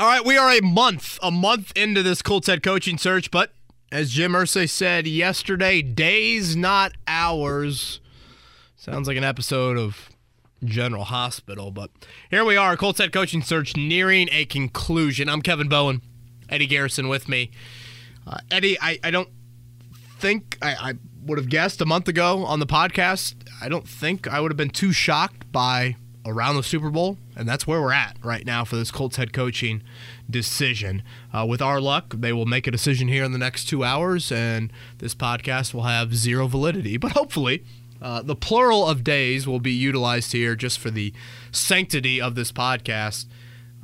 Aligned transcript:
All 0.00 0.06
right, 0.06 0.24
we 0.24 0.38
are 0.38 0.50
a 0.50 0.62
month, 0.62 1.18
a 1.22 1.30
month 1.30 1.74
into 1.76 2.02
this 2.02 2.22
Colts 2.22 2.46
head 2.46 2.62
coaching 2.62 2.96
search, 2.96 3.30
but 3.30 3.52
as 3.92 4.08
Jim 4.08 4.32
Irsay 4.32 4.66
said 4.66 5.06
yesterday, 5.06 5.82
days, 5.82 6.56
not 6.56 6.92
hours. 7.06 8.00
Sounds 8.76 9.06
like 9.06 9.18
an 9.18 9.24
episode 9.24 9.76
of 9.76 10.08
General 10.64 11.04
Hospital, 11.04 11.70
but 11.70 11.90
here 12.30 12.46
we 12.46 12.56
are, 12.56 12.78
Colts 12.78 12.98
head 12.98 13.12
coaching 13.12 13.42
search 13.42 13.76
nearing 13.76 14.30
a 14.32 14.46
conclusion. 14.46 15.28
I'm 15.28 15.42
Kevin 15.42 15.68
Bowen, 15.68 16.00
Eddie 16.48 16.66
Garrison 16.66 17.08
with 17.08 17.28
me. 17.28 17.50
Uh, 18.26 18.38
Eddie, 18.50 18.80
I, 18.80 18.98
I 19.04 19.10
don't 19.10 19.28
think 20.18 20.56
I, 20.62 20.92
I 20.92 20.94
would 21.26 21.36
have 21.36 21.50
guessed 21.50 21.82
a 21.82 21.84
month 21.86 22.08
ago 22.08 22.46
on 22.46 22.58
the 22.58 22.66
podcast. 22.66 23.34
I 23.60 23.68
don't 23.68 23.86
think 23.86 24.26
I 24.26 24.40
would 24.40 24.50
have 24.50 24.56
been 24.56 24.70
too 24.70 24.92
shocked 24.92 25.52
by 25.52 25.96
around 26.26 26.56
the 26.56 26.62
Super 26.62 26.90
Bowl, 26.90 27.16
and 27.34 27.48
that's 27.48 27.66
where 27.66 27.80
we're 27.80 27.92
at 27.92 28.16
right 28.22 28.44
now 28.44 28.64
for 28.64 28.76
this 28.76 28.90
Colts 28.90 29.16
head 29.16 29.32
coaching 29.32 29.82
decision. 30.28 31.02
Uh, 31.32 31.46
with 31.46 31.62
our 31.62 31.80
luck, 31.80 32.14
they 32.16 32.32
will 32.32 32.46
make 32.46 32.66
a 32.66 32.70
decision 32.70 33.08
here 33.08 33.24
in 33.24 33.32
the 33.32 33.38
next 33.38 33.64
two 33.66 33.82
hours, 33.82 34.30
and 34.30 34.72
this 34.98 35.14
podcast 35.14 35.72
will 35.72 35.84
have 35.84 36.14
zero 36.14 36.46
validity. 36.46 36.96
But 36.96 37.12
hopefully, 37.12 37.64
uh, 38.02 38.22
the 38.22 38.36
plural 38.36 38.86
of 38.86 39.02
days 39.02 39.46
will 39.46 39.60
be 39.60 39.72
utilized 39.72 40.32
here 40.32 40.54
just 40.54 40.78
for 40.78 40.90
the 40.90 41.12
sanctity 41.52 42.20
of 42.20 42.34
this 42.34 42.52
podcast, 42.52 43.26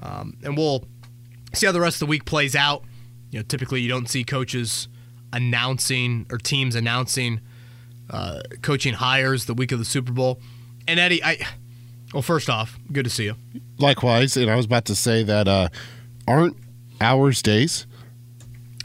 um, 0.00 0.36
and 0.42 0.56
we'll 0.56 0.84
see 1.54 1.66
how 1.66 1.72
the 1.72 1.80
rest 1.80 1.96
of 1.96 2.00
the 2.00 2.10
week 2.10 2.24
plays 2.24 2.54
out. 2.54 2.84
You 3.30 3.38
know, 3.38 3.44
typically 3.44 3.80
you 3.80 3.88
don't 3.88 4.08
see 4.08 4.24
coaches 4.24 4.88
announcing 5.32 6.26
or 6.30 6.38
teams 6.38 6.74
announcing 6.74 7.40
uh, 8.10 8.40
coaching 8.62 8.94
hires 8.94 9.46
the 9.46 9.54
week 9.54 9.72
of 9.72 9.78
the 9.78 9.84
Super 9.84 10.12
Bowl. 10.12 10.40
And 10.86 11.00
Eddie, 11.00 11.22
I 11.24 11.38
well, 12.16 12.22
first 12.22 12.48
off, 12.48 12.78
good 12.90 13.04
to 13.04 13.10
see 13.10 13.24
you. 13.24 13.36
Likewise, 13.76 14.38
and 14.38 14.50
I 14.50 14.56
was 14.56 14.64
about 14.64 14.86
to 14.86 14.94
say 14.94 15.22
that 15.24 15.46
uh, 15.46 15.68
aren't 16.26 16.56
hours 16.98 17.42
days? 17.42 17.86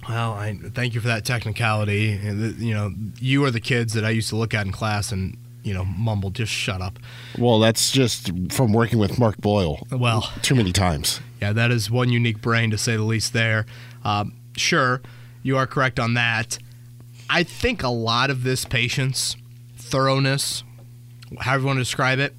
Well, 0.09 0.33
I 0.33 0.59
thank 0.73 0.95
you 0.95 0.99
for 0.99 1.07
that 1.07 1.23
technicality. 1.23 2.19
You 2.59 2.73
know, 2.73 2.91
you 3.21 3.45
are 3.45 3.51
the 3.51 3.61
kids 3.61 3.93
that 3.93 4.03
I 4.03 4.09
used 4.09 4.27
to 4.31 4.35
look 4.35 4.53
at 4.53 4.65
in 4.65 4.73
class 4.73 5.13
and 5.13 5.37
you 5.63 5.73
know 5.73 5.85
mumble, 5.85 6.29
just 6.29 6.51
shut 6.51 6.81
up. 6.81 6.99
Well, 7.37 7.59
that's 7.59 7.91
just 7.93 8.31
from 8.51 8.73
working 8.73 8.99
with 8.99 9.17
Mark 9.17 9.37
Boyle. 9.37 9.87
Well, 9.89 10.29
too 10.41 10.55
many 10.55 10.73
times. 10.73 11.21
Yeah, 11.41 11.53
that 11.53 11.71
is 11.71 11.89
one 11.89 12.09
unique 12.09 12.41
brain 12.41 12.69
to 12.71 12.77
say 12.77 12.97
the 12.97 13.03
least. 13.03 13.31
There, 13.31 13.65
um, 14.03 14.33
sure, 14.57 15.01
you 15.41 15.55
are 15.55 15.67
correct 15.67 16.01
on 16.01 16.15
that. 16.15 16.57
I 17.29 17.43
think 17.43 17.81
a 17.81 17.87
lot 17.87 18.29
of 18.29 18.43
this 18.43 18.65
patience, 18.65 19.37
thoroughness, 19.77 20.65
however 21.39 21.61
you 21.61 21.67
want 21.67 21.77
to 21.77 21.83
describe 21.83 22.19
it, 22.19 22.33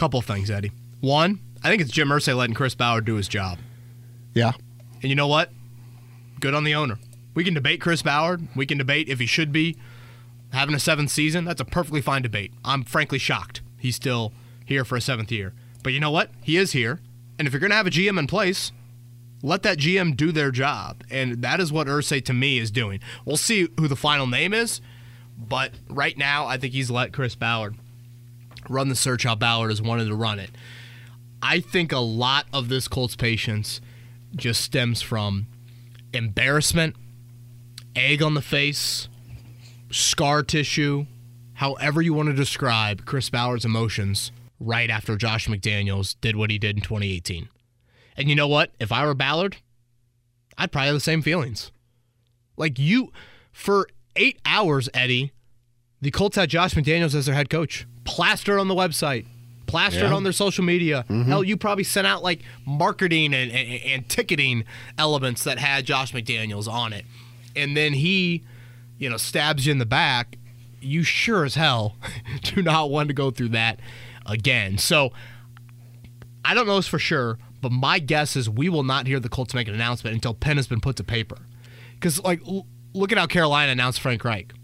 couple 0.00 0.22
things, 0.22 0.50
Eddie. 0.50 0.72
One, 1.00 1.40
I 1.62 1.68
think 1.68 1.82
it's 1.82 1.92
Jim 1.92 2.08
Irsay 2.08 2.34
letting 2.34 2.54
Chris 2.54 2.74
Ballard 2.74 3.04
do 3.04 3.16
his 3.16 3.28
job. 3.28 3.58
Yeah. 4.32 4.52
And 5.02 5.10
you 5.10 5.14
know 5.14 5.26
what? 5.26 5.50
Good 6.40 6.54
on 6.54 6.64
the 6.64 6.74
owner. 6.74 6.98
We 7.34 7.44
can 7.44 7.52
debate 7.52 7.82
Chris 7.82 8.00
Ballard. 8.00 8.48
We 8.56 8.64
can 8.64 8.78
debate 8.78 9.10
if 9.10 9.20
he 9.20 9.26
should 9.26 9.52
be 9.52 9.76
having 10.54 10.74
a 10.74 10.80
seventh 10.80 11.10
season. 11.10 11.44
That's 11.44 11.60
a 11.60 11.66
perfectly 11.66 12.00
fine 12.00 12.22
debate. 12.22 12.54
I'm 12.64 12.82
frankly 12.82 13.18
shocked 13.18 13.60
he's 13.78 13.94
still 13.94 14.32
here 14.64 14.86
for 14.86 14.96
a 14.96 15.02
seventh 15.02 15.30
year. 15.30 15.52
But 15.82 15.92
you 15.92 16.00
know 16.00 16.10
what? 16.10 16.30
He 16.42 16.56
is 16.56 16.72
here. 16.72 17.00
And 17.38 17.46
if 17.46 17.52
you're 17.52 17.60
going 17.60 17.70
to 17.70 17.76
have 17.76 17.86
a 17.86 17.90
GM 17.90 18.18
in 18.18 18.26
place, 18.26 18.72
let 19.42 19.62
that 19.64 19.76
GM 19.76 20.16
do 20.16 20.32
their 20.32 20.50
job. 20.50 21.04
And 21.10 21.42
that 21.42 21.60
is 21.60 21.70
what 21.70 21.88
Irsay 21.88 22.24
to 22.24 22.32
me 22.32 22.58
is 22.58 22.70
doing. 22.70 23.00
We'll 23.26 23.36
see 23.36 23.68
who 23.78 23.86
the 23.86 23.96
final 23.96 24.26
name 24.26 24.54
is. 24.54 24.80
But 25.36 25.72
right 25.90 26.16
now, 26.16 26.46
I 26.46 26.56
think 26.56 26.72
he's 26.72 26.90
let 26.90 27.12
Chris 27.12 27.34
Ballard 27.34 27.76
run 28.70 28.88
the 28.88 28.94
search 28.94 29.24
how 29.24 29.34
Ballard 29.34 29.70
has 29.70 29.82
wanted 29.82 30.06
to 30.06 30.14
run 30.14 30.38
it. 30.38 30.50
I 31.42 31.60
think 31.60 31.92
a 31.92 31.98
lot 31.98 32.46
of 32.52 32.68
this 32.68 32.88
Colts 32.88 33.16
patience 33.16 33.80
just 34.36 34.60
stems 34.60 35.02
from 35.02 35.48
embarrassment, 36.12 36.96
egg 37.96 38.22
on 38.22 38.34
the 38.34 38.42
face, 38.42 39.08
scar 39.90 40.42
tissue, 40.42 41.06
however 41.54 42.00
you 42.00 42.14
want 42.14 42.28
to 42.28 42.34
describe 42.34 43.04
Chris 43.04 43.28
Ballard's 43.28 43.64
emotions 43.64 44.30
right 44.60 44.90
after 44.90 45.16
Josh 45.16 45.48
McDaniels 45.48 46.14
did 46.20 46.36
what 46.36 46.50
he 46.50 46.58
did 46.58 46.76
in 46.76 46.82
2018. 46.82 47.48
And 48.16 48.28
you 48.28 48.36
know 48.36 48.48
what? 48.48 48.70
If 48.78 48.92
I 48.92 49.04
were 49.04 49.14
Ballard, 49.14 49.56
I'd 50.56 50.70
probably 50.70 50.88
have 50.88 50.96
the 50.96 51.00
same 51.00 51.22
feelings. 51.22 51.72
Like 52.56 52.78
you, 52.78 53.12
for 53.50 53.88
eight 54.14 54.38
hours, 54.44 54.88
Eddie, 54.92 55.32
the 56.00 56.10
Colts 56.10 56.36
had 56.36 56.48
Josh 56.48 56.74
McDaniels 56.74 57.14
as 57.14 57.26
their 57.26 57.34
head 57.34 57.50
coach 57.50 57.86
plastered 58.04 58.58
on 58.58 58.68
the 58.68 58.74
website, 58.74 59.26
plastered 59.66 60.10
yeah. 60.10 60.14
on 60.14 60.24
their 60.24 60.32
social 60.32 60.64
media. 60.64 61.04
Mm-hmm. 61.08 61.30
Hell, 61.30 61.44
you 61.44 61.56
probably 61.56 61.84
sent 61.84 62.06
out 62.06 62.22
like 62.22 62.42
marketing 62.64 63.34
and, 63.34 63.50
and, 63.50 63.82
and 63.82 64.08
ticketing 64.08 64.64
elements 64.96 65.44
that 65.44 65.58
had 65.58 65.84
Josh 65.84 66.12
McDaniels 66.12 66.70
on 66.70 66.92
it. 66.92 67.04
And 67.54 67.76
then 67.76 67.92
he, 67.92 68.44
you 68.98 69.10
know, 69.10 69.16
stabs 69.16 69.66
you 69.66 69.72
in 69.72 69.78
the 69.78 69.86
back. 69.86 70.36
You 70.80 71.02
sure 71.02 71.44
as 71.44 71.56
hell 71.56 71.96
do 72.42 72.62
not 72.62 72.90
want 72.90 73.08
to 73.08 73.14
go 73.14 73.30
through 73.30 73.50
that 73.50 73.80
again. 74.24 74.78
So 74.78 75.12
I 76.44 76.54
don't 76.54 76.66
know 76.66 76.76
this 76.76 76.88
for 76.88 76.98
sure, 76.98 77.38
but 77.60 77.70
my 77.70 77.98
guess 77.98 78.36
is 78.36 78.48
we 78.48 78.70
will 78.70 78.84
not 78.84 79.06
hear 79.06 79.20
the 79.20 79.28
Colts 79.28 79.52
make 79.52 79.68
an 79.68 79.74
announcement 79.74 80.14
until 80.14 80.32
pen 80.32 80.56
has 80.56 80.66
been 80.66 80.80
put 80.80 80.96
to 80.96 81.04
paper. 81.04 81.36
Because, 81.94 82.22
like, 82.22 82.40
look 82.94 83.12
at 83.12 83.18
how 83.18 83.26
Carolina 83.26 83.72
announced 83.72 84.00
Frank 84.00 84.24
Reich 84.24 84.54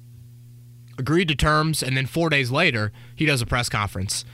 agreed 0.99 1.29
to 1.29 1.35
terms, 1.35 1.83
and 1.83 1.97
then 1.97 2.07
four 2.07 2.29
days 2.31 2.51
later, 2.51 2.93
he 3.15 3.27
does 3.27 3.43
a 3.43 3.47
press 3.47 3.69
conference. 3.69 4.25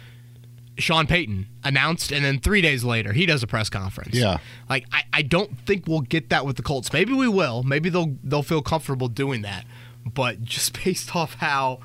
Sean 0.79 1.07
Payton 1.07 1.47
announced, 1.65 2.13
and 2.13 2.25
then 2.25 2.41
three 2.41 2.63
days 2.63 2.83
later, 2.83 3.13
he 3.13 3.27
does 3.27 3.43
a 3.43 3.47
press 3.47 3.69
conference. 3.69 4.15
Yeah, 4.15 4.39
like 4.69 4.87
I, 4.93 5.03
I 5.13 5.23
don't 5.23 5.59
think 5.61 5.87
we'll 5.87 6.01
get 6.01 6.31
that 6.31 6.47
with 6.47 6.57
the 6.57 6.63
Colts. 6.63 6.93
Maybe 6.93 7.13
we 7.13 7.29
will. 7.29 7.63
Maybe 7.63 7.91
they'll 7.91 8.17
they'll 8.25 8.43
feel 8.43 8.63
comfortable 8.63 9.09
doing 9.09 9.43
that. 9.43 9.67
But 10.05 10.43
just 10.43 10.73
based 10.85 11.15
off 11.15 11.35
how 11.35 11.81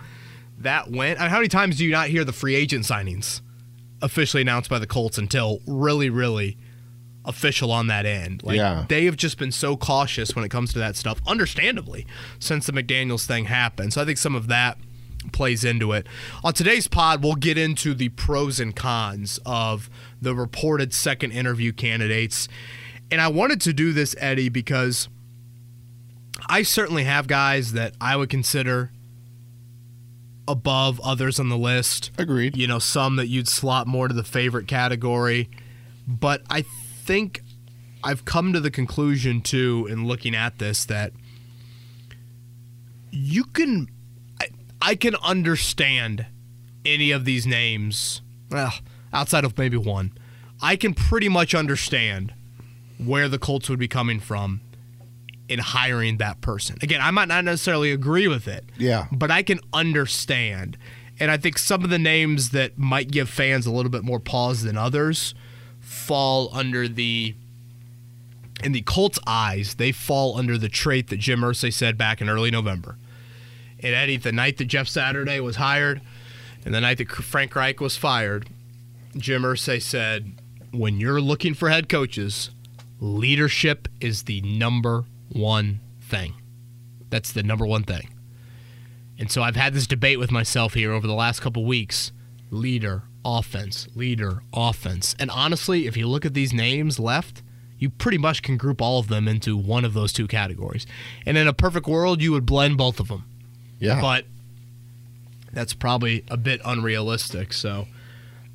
that 0.60 0.90
went, 0.90 1.20
I 1.20 1.24
mean, 1.24 1.32
how 1.32 1.38
many 1.38 1.50
times 1.50 1.78
do 1.78 1.86
you 1.86 1.92
not 1.92 2.08
hear 2.08 2.24
the 2.24 2.34
free 2.34 2.56
agent 2.56 2.86
signings 2.86 3.42
officially 4.02 4.42
announced 4.42 4.70
by 4.70 4.80
the 4.80 4.88
Colts 4.88 5.18
until 5.18 5.60
really, 5.68 6.10
really 6.10 6.58
official 7.28 7.72
on 7.72 7.88
that 7.88 8.06
end. 8.06 8.42
Like 8.42 8.58
yeah. 8.58 8.86
they 8.88 9.06
have 9.06 9.18
just 9.18 9.38
been 9.38 9.52
so 9.52 9.78
cautious 9.78 10.36
when 10.36 10.44
it 10.46 10.50
comes 10.50 10.74
to 10.74 10.80
that 10.80 10.96
stuff, 10.96 11.20
understandably, 11.28 12.08
since 12.40 12.66
the 12.66 12.72
McDaniels 12.72 13.26
thing 13.26 13.46
happened. 13.46 13.94
So 13.94 14.02
I 14.02 14.06
think 14.06 14.18
some 14.18 14.34
of 14.34 14.48
that 14.48 14.78
plays 15.34 15.64
into 15.66 15.92
it. 15.92 16.08
On 16.44 16.54
today's 16.54 16.88
pod, 16.88 17.22
we'll 17.22 17.36
get 17.36 17.58
into 17.58 17.94
the 17.94 18.10
pros 18.10 18.60
and 18.60 18.76
cons 18.76 19.40
of 19.46 19.90
the 20.22 20.34
reported 20.34 20.94
second 20.94 21.32
interview 21.32 21.74
candidates. 21.74 22.48
And 23.12 23.22
I 23.22 23.28
wanted 23.28 23.62
to 23.62 23.74
do 23.74 23.92
this, 23.92 24.16
Eddie, 24.20 24.50
because 24.50 25.10
I 26.48 26.64
certainly 26.64 27.04
have 27.04 27.28
guys 27.28 27.74
that 27.74 27.94
I 28.00 28.16
would 28.16 28.30
consider 28.30 28.92
above 30.48 31.02
others 31.02 31.40
on 31.40 31.50
the 31.50 31.58
list. 31.58 32.12
Agreed. 32.18 32.56
You 32.56 32.68
know, 32.68 32.80
some 32.80 33.18
that 33.18 33.28
you'd 33.28 33.50
slot 33.50 33.86
more 33.86 34.08
to 34.08 34.14
the 34.14 34.24
favorite 34.24 34.68
category. 34.68 35.50
But 36.08 36.42
I 36.50 36.64
think 37.08 37.42
I've 38.04 38.26
come 38.26 38.54
to 38.54 38.60
the 38.60 38.70
conclusion 38.70 39.42
too 39.42 39.88
in 39.90 40.06
looking 40.06 40.36
at 40.36 40.60
this 40.60 40.86
that 40.86 41.14
you 43.10 43.46
can 43.46 43.88
I, 44.40 44.48
I 44.82 44.96
can 44.96 45.16
understand 45.24 46.28
any 46.86 47.12
of 47.12 47.26
these 47.26 47.48
names 47.48 48.22
well 48.52 48.74
outside 49.14 49.46
of 49.46 49.58
maybe 49.58 49.78
one 49.78 50.12
I 50.62 50.76
can 50.76 50.94
pretty 50.94 51.30
much 51.30 51.56
understand 51.56 52.34
where 52.98 53.30
the 53.30 53.40
Colts 53.40 53.70
would 53.70 53.80
be 53.80 53.88
coming 53.88 54.20
from 54.20 54.62
in 55.48 55.60
hiring 55.60 56.18
that 56.18 56.42
person. 56.42 56.78
Again, 56.82 57.00
I 57.00 57.12
might 57.12 57.28
not 57.28 57.46
necessarily 57.46 57.92
agree 57.92 58.28
with 58.28 58.48
it. 58.48 58.66
Yeah. 58.78 59.06
But 59.12 59.30
I 59.32 59.44
can 59.44 59.60
understand. 59.72 60.78
And 61.20 61.30
I 61.30 61.38
think 61.38 61.58
some 61.58 61.84
of 61.84 61.90
the 61.90 62.00
names 62.00 62.50
that 62.50 62.78
might 62.78 63.12
give 63.12 63.30
fans 63.30 63.66
a 63.66 63.72
little 63.72 63.92
bit 63.92 64.04
more 64.04 64.20
pause 64.20 64.64
than 64.64 64.78
others 64.78 65.36
fall 65.88 66.50
under 66.52 66.86
the 66.88 67.34
in 68.62 68.72
the 68.72 68.82
Colts' 68.82 69.20
eyes, 69.26 69.76
they 69.76 69.92
fall 69.92 70.36
under 70.36 70.58
the 70.58 70.68
trait 70.68 71.10
that 71.10 71.18
Jim 71.18 71.42
Irsay 71.42 71.72
said 71.72 71.98
back 71.98 72.22
in 72.22 72.28
early 72.28 72.52
November. 72.52 72.98
And 73.80 73.94
Eddie, 73.94 74.18
the 74.18 74.32
night 74.32 74.58
that 74.58 74.66
Jeff 74.66 74.88
Saturday 74.88 75.40
was 75.40 75.58
hired, 75.58 76.02
and 76.66 76.74
the 76.74 76.82
night 76.82 76.98
that 76.98 77.10
Frank 77.10 77.56
Reich 77.56 77.80
was 77.80 77.96
fired, 77.96 78.50
Jim 79.16 79.44
Irsay 79.44 79.82
said, 79.82 80.34
"When 80.72 81.00
you're 81.00 81.22
looking 81.22 81.54
for 81.54 81.70
head 81.70 81.88
coaches, 81.88 82.50
leadership 83.00 83.88
is 84.02 84.24
the 84.24 84.42
number 84.42 85.06
one 85.30 85.80
thing. 86.02 86.34
That's 87.10 87.32
the 87.32 87.44
number 87.44 87.66
one 87.66 87.84
thing." 87.84 88.10
And 89.20 89.32
so 89.32 89.42
I've 89.42 89.56
had 89.56 89.74
this 89.74 89.88
debate 89.88 90.20
with 90.20 90.32
myself 90.32 90.74
here 90.74 90.92
over 90.92 91.08
the 91.08 91.14
last 91.14 91.40
couple 91.40 91.64
weeks: 91.64 92.12
leader, 92.52 93.04
offense, 93.28 93.88
leader, 93.94 94.42
offense. 94.54 95.16
And 95.20 95.30
honestly, 95.30 95.86
if 95.86 95.98
you 95.98 96.08
look 96.08 96.26
at 96.26 96.34
these 96.34 96.54
names 96.54 96.98
left, 97.00 97.44
you 97.78 97.90
pretty 97.90 98.18
much 98.18 98.42
can 98.42 98.56
group 98.58 98.82
all 98.82 99.00
of 99.00 99.10
them 99.10 99.28
into 99.28 99.58
one 99.58 99.84
of 99.86 99.94
those 99.94 100.14
two 100.14 100.28
categories. 100.28 100.88
And 101.26 101.38
in 101.38 101.48
a 101.48 101.54
perfect 101.54 101.88
world, 101.88 102.22
you 102.22 102.32
would 102.32 102.46
blend 102.46 102.78
both 102.78 103.00
of 103.00 103.10
them. 103.10 103.26
Yeah. 103.80 104.00
But 104.02 104.26
that's 105.52 105.74
probably 105.74 106.24
a 106.30 106.38
bit 106.38 106.62
unrealistic. 106.64 107.54
So 107.54 107.88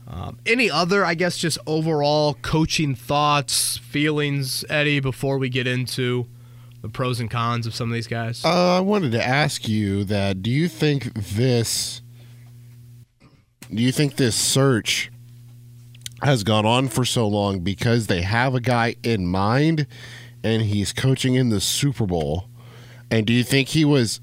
Um, 0.08 0.38
any 0.44 0.68
other, 0.70 1.04
I 1.04 1.14
guess, 1.14 1.38
just 1.38 1.58
overall 1.66 2.34
coaching 2.42 2.94
thoughts, 2.94 3.78
feelings, 3.78 4.64
Eddie, 4.68 5.00
before 5.00 5.38
we 5.38 5.48
get 5.48 5.66
into 5.66 6.26
the 6.82 6.88
pros 6.88 7.20
and 7.20 7.30
cons 7.30 7.66
of 7.66 7.74
some 7.74 7.88
of 7.88 7.94
these 7.94 8.08
guys? 8.08 8.44
Uh, 8.44 8.78
I 8.78 8.80
wanted 8.80 9.12
to 9.12 9.24
ask 9.24 9.68
you 9.68 10.02
that. 10.04 10.42
Do 10.42 10.50
you 10.50 10.68
think 10.68 11.14
this? 11.14 12.01
Do 13.74 13.82
you 13.82 13.92
think 13.92 14.16
this 14.16 14.36
search 14.36 15.10
has 16.22 16.44
gone 16.44 16.66
on 16.66 16.88
for 16.88 17.04
so 17.06 17.26
long 17.26 17.60
because 17.60 18.06
they 18.06 18.20
have 18.20 18.54
a 18.54 18.60
guy 18.60 18.96
in 19.02 19.26
mind, 19.26 19.86
and 20.44 20.62
he's 20.62 20.92
coaching 20.92 21.36
in 21.36 21.48
the 21.48 21.60
Super 21.60 22.06
Bowl? 22.06 22.48
And 23.10 23.26
do 23.26 23.32
you 23.32 23.42
think 23.42 23.68
he 23.68 23.84
was 23.84 24.20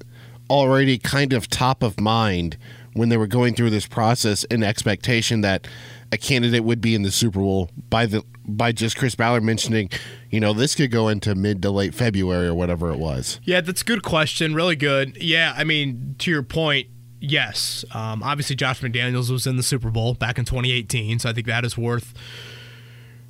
already 0.48 0.98
kind 0.98 1.32
of 1.32 1.48
top 1.48 1.82
of 1.82 2.00
mind 2.00 2.58
when 2.94 3.08
they 3.08 3.16
were 3.16 3.26
going 3.26 3.54
through 3.54 3.70
this 3.70 3.86
process 3.86 4.44
in 4.44 4.62
expectation 4.62 5.40
that 5.40 5.66
a 6.12 6.16
candidate 6.16 6.64
would 6.64 6.80
be 6.80 6.94
in 6.94 7.02
the 7.02 7.10
Super 7.10 7.40
Bowl 7.40 7.70
by 7.88 8.06
the 8.06 8.24
by 8.46 8.72
just 8.72 8.96
Chris 8.96 9.14
Ballard 9.14 9.44
mentioning, 9.44 9.90
you 10.30 10.40
know, 10.40 10.52
this 10.52 10.74
could 10.74 10.90
go 10.90 11.08
into 11.08 11.34
mid 11.34 11.62
to 11.62 11.70
late 11.70 11.94
February 11.94 12.48
or 12.48 12.54
whatever 12.54 12.90
it 12.90 12.98
was. 12.98 13.40
Yeah, 13.44 13.60
that's 13.60 13.82
a 13.82 13.84
good 13.84 14.02
question. 14.02 14.54
Really 14.54 14.76
good. 14.76 15.16
Yeah, 15.20 15.54
I 15.56 15.62
mean, 15.64 16.16
to 16.18 16.30
your 16.30 16.42
point, 16.42 16.88
yes. 17.20 17.84
Um, 17.92 18.22
obviously, 18.22 18.56
Josh 18.56 18.80
McDaniels 18.80 19.30
was 19.30 19.46
in 19.46 19.56
the 19.56 19.62
Super 19.62 19.90
Bowl 19.90 20.14
back 20.14 20.38
in 20.38 20.44
2018, 20.44 21.20
so 21.20 21.30
I 21.30 21.32
think 21.32 21.46
that 21.46 21.64
is 21.64 21.76
worth 21.78 22.14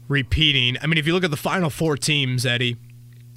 repeating. 0.09 0.77
I 0.83 0.87
mean, 0.87 0.99
if 0.99 1.07
you 1.07 1.13
look 1.13 1.25
at 1.25 1.31
the 1.31 1.37
final 1.37 1.71
four 1.71 1.97
teams, 1.97 2.45
Eddie, 2.45 2.77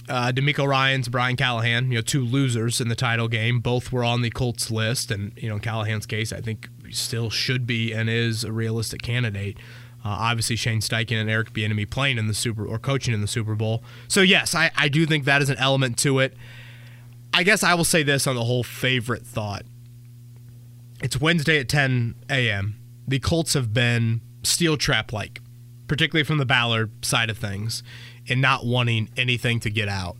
uh, 0.09 0.31
DeMeco 0.31 0.67
Ryans, 0.67 1.07
Brian 1.07 1.35
Callahan, 1.35 1.91
you 1.91 1.97
know, 1.97 2.01
two 2.01 2.25
losers 2.25 2.81
in 2.81 2.89
the 2.89 2.95
title 2.95 3.27
game. 3.27 3.59
Both 3.59 3.91
were 3.91 4.03
on 4.03 4.21
the 4.21 4.29
Colts 4.29 4.69
list, 4.69 5.11
and 5.11 5.31
you 5.37 5.47
know, 5.49 5.55
in 5.55 5.61
Callahan's 5.61 6.05
case, 6.05 6.33
I 6.33 6.41
think 6.41 6.69
still 6.91 7.29
should 7.29 7.65
be 7.65 7.93
and 7.93 8.09
is 8.09 8.43
a 8.43 8.51
realistic 8.51 9.01
candidate. 9.01 9.57
Uh, 10.05 10.09
obviously, 10.09 10.57
Shane 10.57 10.81
Steichen 10.81 11.19
and 11.19 11.29
Eric 11.29 11.53
Bieniemy 11.53 11.89
playing 11.89 12.17
in 12.17 12.27
the 12.27 12.33
Super 12.33 12.65
or 12.65 12.77
coaching 12.77 13.13
in 13.13 13.21
the 13.21 13.27
Super 13.27 13.55
Bowl. 13.55 13.83
So 14.09 14.21
yes, 14.21 14.53
I, 14.53 14.71
I 14.75 14.89
do 14.89 15.05
think 15.05 15.23
that 15.25 15.41
is 15.41 15.49
an 15.49 15.57
element 15.57 15.97
to 15.99 16.19
it. 16.19 16.35
I 17.33 17.43
guess 17.43 17.63
I 17.63 17.73
will 17.73 17.85
say 17.85 18.03
this 18.03 18.27
on 18.27 18.35
the 18.35 18.43
whole 18.43 18.63
favorite 18.63 19.25
thought. 19.25 19.63
It's 21.03 21.19
Wednesday 21.19 21.59
at 21.59 21.67
10 21.67 22.15
a.m. 22.29 22.79
The 23.05 23.19
Colts 23.19 23.55
have 23.55 23.73
been 23.73 24.21
steel 24.41 24.77
trap 24.77 25.11
like, 25.11 25.41
particularly 25.85 26.23
from 26.23 26.37
the 26.37 26.45
Ballard 26.45 27.03
side 27.03 27.29
of 27.29 27.37
things 27.37 27.83
and 28.29 28.41
not 28.41 28.65
wanting 28.65 29.09
anything 29.17 29.59
to 29.59 29.69
get 29.69 29.89
out. 29.89 30.15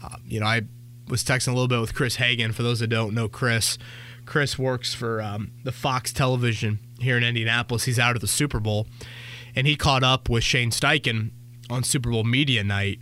Uh, 0.00 0.18
you 0.24 0.38
know, 0.38 0.46
I 0.46 0.62
was 1.08 1.24
texting 1.24 1.48
a 1.48 1.50
little 1.50 1.66
bit 1.66 1.80
with 1.80 1.96
Chris 1.96 2.16
Hagan. 2.16 2.52
For 2.52 2.62
those 2.62 2.78
that 2.78 2.86
don't 2.86 3.14
know 3.14 3.28
Chris, 3.28 3.78
Chris 4.24 4.56
works 4.56 4.94
for 4.94 5.20
um, 5.20 5.50
the 5.64 5.72
Fox 5.72 6.12
Television 6.12 6.78
here 7.00 7.16
in 7.16 7.24
Indianapolis. 7.24 7.86
He's 7.86 7.98
out 7.98 8.14
of 8.14 8.20
the 8.20 8.28
Super 8.28 8.60
Bowl, 8.60 8.86
and 9.56 9.66
he 9.66 9.74
caught 9.74 10.04
up 10.04 10.28
with 10.28 10.44
Shane 10.44 10.70
Steichen 10.70 11.32
on 11.68 11.82
Super 11.82 12.12
Bowl 12.12 12.22
media 12.22 12.62
night. 12.62 13.00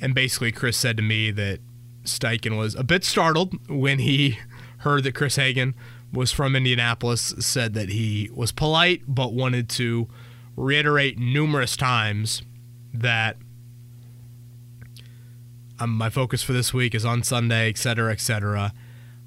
And 0.00 0.14
basically, 0.14 0.52
Chris 0.52 0.78
said 0.78 0.96
to 0.96 1.02
me 1.02 1.30
that 1.32 1.60
Steichen 2.04 2.56
was 2.56 2.74
a 2.74 2.82
bit 2.82 3.04
startled 3.04 3.68
when 3.68 3.98
he 3.98 4.38
heard 4.78 5.04
that 5.04 5.14
Chris 5.14 5.36
Hagan 5.36 5.74
was 6.12 6.32
from 6.32 6.54
Indianapolis. 6.54 7.34
Said 7.38 7.74
that 7.74 7.88
he 7.88 8.30
was 8.34 8.52
polite, 8.52 9.02
but 9.06 9.32
wanted 9.32 9.68
to 9.70 10.08
reiterate 10.56 11.18
numerous 11.18 11.76
times 11.76 12.42
that 12.92 13.36
um, 15.78 15.90
my 15.90 16.10
focus 16.10 16.42
for 16.42 16.52
this 16.52 16.74
week 16.74 16.94
is 16.94 17.04
on 17.04 17.22
Sunday, 17.22 17.68
et 17.68 17.78
cetera, 17.78 18.12
et 18.12 18.20
cetera. 18.20 18.72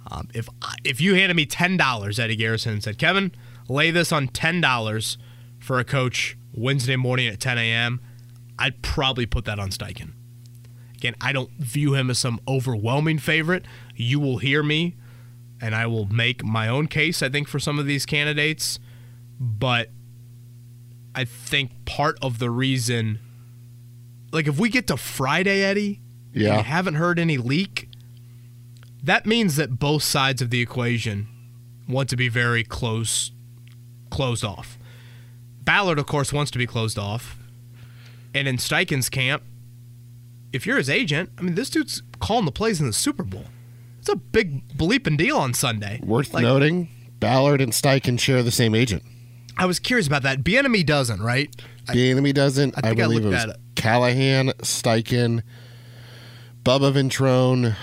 Um, 0.10 0.30
if 0.34 0.48
if 0.84 1.02
you 1.02 1.16
handed 1.16 1.36
me 1.36 1.46
ten 1.46 1.78
dollars, 1.78 2.20
Eddie 2.20 2.36
Garrison, 2.36 2.74
and 2.74 2.84
said, 2.84 2.98
Kevin, 2.98 3.32
lay 3.68 3.92
this 3.92 4.12
on 4.12 4.28
ten 4.28 4.62
dollars 4.62 5.18
for 5.60 5.80
a 5.80 5.84
coach 5.84 6.38
Wednesday 6.54 6.96
morning 6.96 7.28
at 7.28 7.40
10 7.40 7.58
a.m., 7.58 8.00
I'd 8.58 8.82
probably 8.82 9.26
put 9.26 9.46
that 9.46 9.60
on 9.60 9.70
Steichen. 9.72 10.14
Again, 10.94 11.16
I 11.20 11.34
don't 11.34 11.52
view 11.60 11.94
him 11.94 12.10
as 12.10 12.20
some 12.20 12.40
overwhelming 12.48 13.18
favorite. 13.18 13.66
You 13.96 14.20
will 14.20 14.38
hear 14.38 14.64
me, 14.64 14.96
and 15.62 15.74
I 15.76 15.88
will 15.88 16.06
make 16.06 16.44
my 16.44 16.68
own 16.68 16.88
case. 16.88 17.22
I 17.24 17.30
think 17.30 17.48
for 17.48 17.60
some 17.60 17.80
of 17.80 17.86
these 17.86 18.06
candidates, 18.06 18.80
but 19.40 19.90
I 21.14 21.24
think 21.26 21.72
part 21.86 22.18
of 22.22 22.40
the 22.40 22.50
reason, 22.50 23.20
like 24.32 24.48
if 24.48 24.60
we 24.60 24.70
get 24.70 24.88
to 24.88 24.98
Friday, 24.98 25.64
Eddie, 25.64 26.02
Yeah. 26.34 26.58
and 26.58 26.66
haven't 26.66 26.96
heard 26.96 27.18
any 27.20 27.38
leak, 27.38 27.90
that 29.02 29.26
means 29.26 29.56
that 29.56 29.80
both 29.80 30.04
sides 30.04 30.42
of 30.42 30.50
the 30.50 30.60
equation 30.62 31.28
want 31.88 32.10
to 32.10 32.18
be 32.18 32.28
very 32.28 32.64
close, 32.64 33.32
closed 34.10 34.44
off. 34.44 34.78
Ballard, 35.64 35.98
of 36.00 36.06
course, 36.06 36.34
wants 36.34 36.52
to 36.52 36.58
be 36.58 36.68
closed 36.68 36.98
off, 37.00 37.38
and 38.34 38.48
in 38.48 38.58
Steichen's 38.58 39.10
camp, 39.10 39.44
if 40.52 40.66
you're 40.68 40.78
his 40.78 40.90
agent, 40.90 41.30
I 41.38 41.42
mean, 41.42 41.56
this 41.56 41.70
dude's 41.70 42.02
calling 42.20 42.46
the 42.46 42.52
plays 42.52 42.80
in 42.80 42.88
the 42.88 42.94
Super 42.94 43.24
Bowl. 43.24 43.46
It's 44.06 44.14
a 44.14 44.18
big 44.18 44.68
bleeping 44.78 45.18
deal 45.18 45.36
on 45.36 45.56
Sunday. 45.56 46.00
Worth 46.04 46.32
Like, 46.32 46.44
noting, 46.44 46.90
Ballard 47.20 47.60
and 47.60 47.72
Steichen 47.72 48.20
share 48.20 48.44
the 48.44 48.52
same 48.52 48.76
agent. 48.76 49.02
I 49.58 49.66
was 49.66 49.80
curious 49.80 50.06
about 50.06 50.22
that. 50.22 50.44
Bieniemy 50.44 50.86
doesn't, 50.86 51.24
right? 51.24 51.50
The 51.92 52.12
enemy 52.12 52.32
doesn't. 52.32 52.76
I 52.78 52.90
I, 52.90 52.92
I 52.92 52.94
believe 52.94 53.26
looked 53.26 53.44
it 53.44 53.48
was. 53.48 53.56
Callahan, 53.76 54.50
Steichen, 54.60 55.42
Bubba 56.64 56.94
Ventrone. 56.94 57.76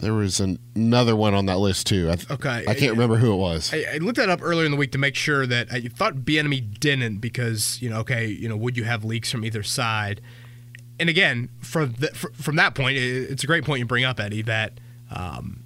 There 0.00 0.14
was 0.14 0.40
an, 0.40 0.58
another 0.74 1.14
one 1.14 1.32
on 1.32 1.46
that 1.46 1.58
list 1.58 1.86
too. 1.86 2.10
I, 2.10 2.16
th- 2.16 2.28
Okay, 2.32 2.64
I 2.66 2.74
can't 2.74 2.94
remember 2.94 3.14
who 3.14 3.32
it 3.32 3.36
was. 3.36 3.72
I, 3.72 3.84
I 3.94 3.98
looked 3.98 4.16
that 4.16 4.28
up 4.28 4.40
earlier 4.42 4.64
in 4.64 4.72
the 4.72 4.76
week 4.76 4.90
to 4.92 4.98
make 4.98 5.14
sure 5.14 5.46
that 5.46 5.68
I 5.70 5.82
thought 5.82 6.16
Bieniemy 6.16 6.80
didn't 6.80 7.18
because 7.18 7.80
you 7.80 7.88
know, 7.88 8.00
okay, 8.00 8.26
you 8.26 8.48
know, 8.48 8.56
would 8.56 8.76
you 8.76 8.82
have 8.82 9.04
leaks 9.04 9.30
from 9.30 9.44
either 9.44 9.62
side? 9.62 10.20
And 10.98 11.08
again, 11.08 11.50
from 11.60 11.94
the, 12.00 12.08
from 12.08 12.56
that 12.56 12.74
point, 12.74 12.98
it's 12.98 13.44
a 13.44 13.46
great 13.46 13.62
point 13.62 13.78
you 13.78 13.86
bring 13.86 14.02
up, 14.02 14.18
Eddie. 14.18 14.42
That 14.42 14.80
um, 15.14 15.62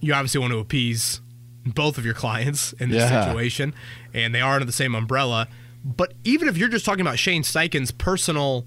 you 0.00 0.12
obviously 0.14 0.40
want 0.40 0.52
to 0.52 0.58
appease 0.58 1.20
both 1.66 1.98
of 1.98 2.04
your 2.04 2.14
clients 2.14 2.72
in 2.74 2.90
this 2.90 3.02
Yeah. 3.10 3.24
situation, 3.24 3.74
and 4.14 4.34
they 4.34 4.40
are 4.40 4.54
under 4.54 4.64
the 4.64 4.72
same 4.72 4.94
umbrella. 4.94 5.48
But 5.84 6.14
even 6.24 6.48
if 6.48 6.56
you're 6.56 6.68
just 6.68 6.84
talking 6.84 7.00
about 7.02 7.18
Shane 7.18 7.42
Steichen's 7.42 7.90
personal, 7.90 8.66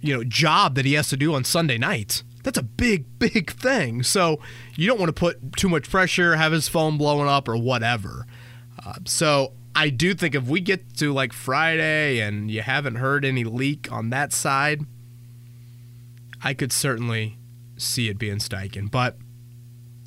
you 0.00 0.14
know, 0.14 0.24
job 0.24 0.74
that 0.74 0.84
he 0.84 0.92
has 0.94 1.08
to 1.08 1.16
do 1.16 1.34
on 1.34 1.44
Sunday 1.44 1.78
nights, 1.78 2.22
that's 2.42 2.58
a 2.58 2.62
big, 2.62 3.04
big 3.18 3.52
thing. 3.52 4.02
So 4.02 4.40
you 4.76 4.86
don't 4.86 4.98
want 5.00 5.08
to 5.08 5.12
put 5.18 5.56
too 5.56 5.68
much 5.68 5.88
pressure, 5.90 6.36
have 6.36 6.52
his 6.52 6.68
phone 6.68 6.98
blowing 6.98 7.28
up 7.28 7.48
or 7.48 7.56
whatever. 7.56 8.26
Uh, 8.84 8.94
so 9.04 9.52
I 9.74 9.88
do 9.90 10.14
think 10.14 10.34
if 10.34 10.44
we 10.44 10.60
get 10.60 10.94
to 10.98 11.12
like 11.12 11.32
Friday 11.32 12.20
and 12.20 12.50
you 12.50 12.62
haven't 12.62 12.96
heard 12.96 13.24
any 13.24 13.44
leak 13.44 13.90
on 13.90 14.10
that 14.10 14.32
side, 14.32 14.82
I 16.42 16.54
could 16.54 16.72
certainly 16.72 17.38
see 17.76 18.08
it 18.08 18.18
being 18.18 18.36
Steichen. 18.38 18.90
But 18.90 19.16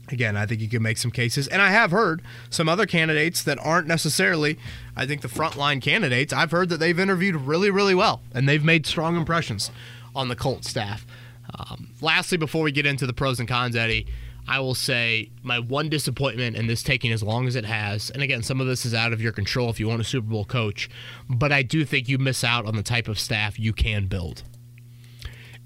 again, 0.09 0.35
I 0.35 0.45
think 0.45 0.61
you 0.61 0.69
can 0.69 0.81
make 0.81 0.97
some 0.97 1.11
cases. 1.11 1.47
And 1.47 1.61
I 1.61 1.71
have 1.71 1.91
heard 1.91 2.21
some 2.49 2.67
other 2.67 2.85
candidates 2.85 3.43
that 3.43 3.57
aren't 3.59 3.87
necessarily, 3.87 4.57
I 4.95 5.05
think, 5.05 5.21
the 5.21 5.27
frontline 5.27 5.81
candidates. 5.81 6.33
I've 6.33 6.51
heard 6.51 6.69
that 6.69 6.77
they've 6.77 6.99
interviewed 6.99 7.35
really, 7.35 7.69
really 7.69 7.95
well 7.95 8.21
and 8.33 8.47
they've 8.47 8.63
made 8.63 8.85
strong 8.85 9.15
impressions 9.15 9.71
on 10.15 10.27
the 10.27 10.35
Colt 10.35 10.65
staff. 10.65 11.05
Um, 11.53 11.89
lastly, 12.01 12.37
before 12.37 12.63
we 12.63 12.71
get 12.71 12.85
into 12.85 13.07
the 13.07 13.13
pros 13.13 13.39
and 13.39 13.47
cons, 13.47 13.75
Eddie, 13.75 14.07
I 14.47 14.59
will 14.59 14.75
say 14.75 15.29
my 15.43 15.59
one 15.59 15.89
disappointment 15.89 16.55
in 16.55 16.67
this 16.67 16.81
taking 16.81 17.11
as 17.11 17.21
long 17.21 17.47
as 17.47 17.55
it 17.55 17.65
has, 17.65 18.09
and 18.09 18.23
again, 18.23 18.41
some 18.41 18.59
of 18.59 18.67
this 18.67 18.85
is 18.85 18.93
out 18.93 19.13
of 19.13 19.21
your 19.21 19.31
control 19.31 19.69
if 19.69 19.79
you 19.79 19.87
want 19.87 20.01
a 20.01 20.03
Super 20.03 20.27
Bowl 20.27 20.45
coach, 20.45 20.89
but 21.29 21.51
I 21.51 21.61
do 21.61 21.85
think 21.85 22.09
you 22.09 22.17
miss 22.17 22.43
out 22.43 22.65
on 22.65 22.75
the 22.75 22.83
type 22.83 23.07
of 23.07 23.19
staff 23.19 23.59
you 23.59 23.73
can 23.73 24.07
build. 24.07 24.43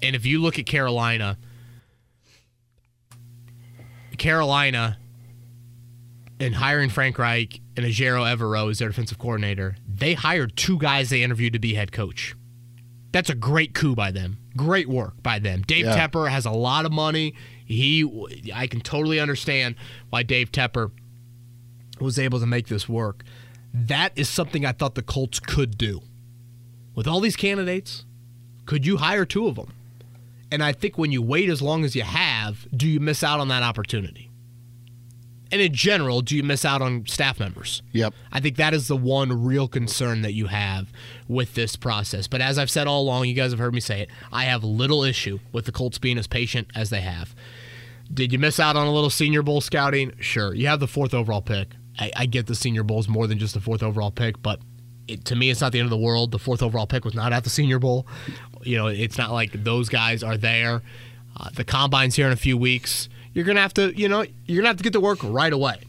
And 0.02 0.14
if 0.14 0.26
you 0.26 0.40
look 0.40 0.58
at 0.58 0.66
Carolina, 0.66 1.38
Carolina 4.18 4.98
and 6.40 6.54
hiring 6.54 6.90
Frank 6.90 7.18
Reich 7.18 7.60
and 7.76 7.86
Ejiro 7.86 8.24
Evero 8.24 8.70
as 8.70 8.78
their 8.78 8.88
defensive 8.88 9.18
coordinator, 9.18 9.76
they 9.86 10.14
hired 10.14 10.56
two 10.56 10.78
guys 10.78 11.10
they 11.10 11.22
interviewed 11.22 11.52
to 11.52 11.58
be 11.58 11.74
head 11.74 11.92
coach. 11.92 12.34
That's 13.12 13.30
a 13.30 13.34
great 13.34 13.74
coup 13.74 13.94
by 13.94 14.10
them. 14.10 14.38
Great 14.56 14.88
work 14.88 15.22
by 15.22 15.38
them. 15.38 15.62
Dave 15.62 15.86
Yeah. 15.86 16.08
Tepper 16.08 16.28
has 16.28 16.44
a 16.46 16.50
lot 16.50 16.84
of 16.84 16.92
money. 16.92 17.34
He, 17.64 18.04
I 18.52 18.66
can 18.66 18.80
totally 18.80 19.20
understand 19.20 19.76
why 20.10 20.24
Dave 20.24 20.50
Tepper 20.50 20.90
was 22.00 22.18
able 22.18 22.40
to 22.40 22.46
make 22.46 22.66
this 22.66 22.88
work. 22.88 23.22
That 23.72 24.12
is 24.16 24.28
something 24.28 24.66
I 24.66 24.72
thought 24.72 24.94
the 24.96 25.02
Colts 25.02 25.40
could 25.40 25.78
do. 25.78 26.02
With 26.94 27.06
all 27.06 27.20
these 27.20 27.36
candidates, 27.36 28.04
could 28.66 28.84
you 28.84 28.96
hire 28.98 29.24
two 29.24 29.46
of 29.46 29.56
them? 29.56 29.72
And 30.50 30.62
I 30.62 30.72
think 30.72 30.98
when 30.98 31.10
you 31.10 31.22
wait 31.22 31.48
as 31.48 31.60
long 31.62 31.84
as 31.84 31.96
you 31.96 32.02
have, 32.02 32.14
do 32.74 32.88
you 32.88 33.00
miss 33.00 33.22
out 33.22 33.40
on 33.40 33.48
that 33.48 33.62
opportunity? 33.62 34.30
And 35.52 35.60
in 35.60 35.72
general, 35.72 36.20
do 36.20 36.36
you 36.36 36.42
miss 36.42 36.64
out 36.64 36.82
on 36.82 37.06
staff 37.06 37.38
members? 37.38 37.82
Yep. 37.92 38.12
I 38.32 38.40
think 38.40 38.56
that 38.56 38.74
is 38.74 38.88
the 38.88 38.96
one 38.96 39.44
real 39.44 39.68
concern 39.68 40.22
that 40.22 40.32
you 40.32 40.46
have 40.46 40.90
with 41.28 41.54
this 41.54 41.76
process. 41.76 42.26
But 42.26 42.40
as 42.40 42.58
I've 42.58 42.70
said 42.70 42.88
all 42.88 43.02
along, 43.02 43.26
you 43.26 43.34
guys 43.34 43.52
have 43.52 43.60
heard 43.60 43.74
me 43.74 43.80
say 43.80 44.00
it, 44.00 44.08
I 44.32 44.44
have 44.44 44.64
little 44.64 45.04
issue 45.04 45.38
with 45.52 45.66
the 45.66 45.72
Colts 45.72 45.98
being 45.98 46.18
as 46.18 46.26
patient 46.26 46.68
as 46.74 46.90
they 46.90 47.02
have. 47.02 47.36
Did 48.12 48.32
you 48.32 48.38
miss 48.38 48.58
out 48.58 48.74
on 48.74 48.86
a 48.86 48.92
little 48.92 49.10
Senior 49.10 49.42
Bowl 49.42 49.60
scouting? 49.60 50.14
Sure. 50.18 50.54
You 50.54 50.66
have 50.66 50.80
the 50.80 50.88
fourth 50.88 51.14
overall 51.14 51.42
pick. 51.42 51.68
I, 51.98 52.10
I 52.16 52.26
get 52.26 52.46
the 52.46 52.54
Senior 52.54 52.82
Bowl 52.82 52.98
is 52.98 53.08
more 53.08 53.26
than 53.26 53.38
just 53.38 53.54
the 53.54 53.60
fourth 53.60 53.82
overall 53.82 54.10
pick, 54.10 54.42
but 54.42 54.60
it, 55.06 55.24
to 55.26 55.36
me, 55.36 55.50
it's 55.50 55.60
not 55.60 55.72
the 55.72 55.78
end 55.78 55.86
of 55.86 55.90
the 55.90 55.96
world. 55.96 56.32
The 56.32 56.38
fourth 56.38 56.62
overall 56.62 56.86
pick 56.86 57.04
was 57.04 57.14
not 57.14 57.32
at 57.32 57.44
the 57.44 57.50
Senior 57.50 57.78
Bowl. 57.78 58.06
You 58.62 58.76
know, 58.76 58.86
it's 58.88 59.18
not 59.18 59.30
like 59.30 59.52
those 59.52 59.88
guys 59.88 60.22
are 60.22 60.36
there. 60.36 60.82
Uh, 61.36 61.50
the 61.54 61.64
combine's 61.64 62.14
here 62.16 62.26
in 62.26 62.32
a 62.32 62.36
few 62.36 62.56
weeks. 62.56 63.08
You're 63.32 63.44
gonna 63.44 63.60
have 63.60 63.74
to, 63.74 63.96
you 63.98 64.08
know, 64.08 64.24
you're 64.46 64.58
gonna 64.58 64.68
have 64.68 64.76
to 64.76 64.84
get 64.84 64.92
to 64.92 65.00
work 65.00 65.18
right 65.22 65.52
away. 65.52 65.80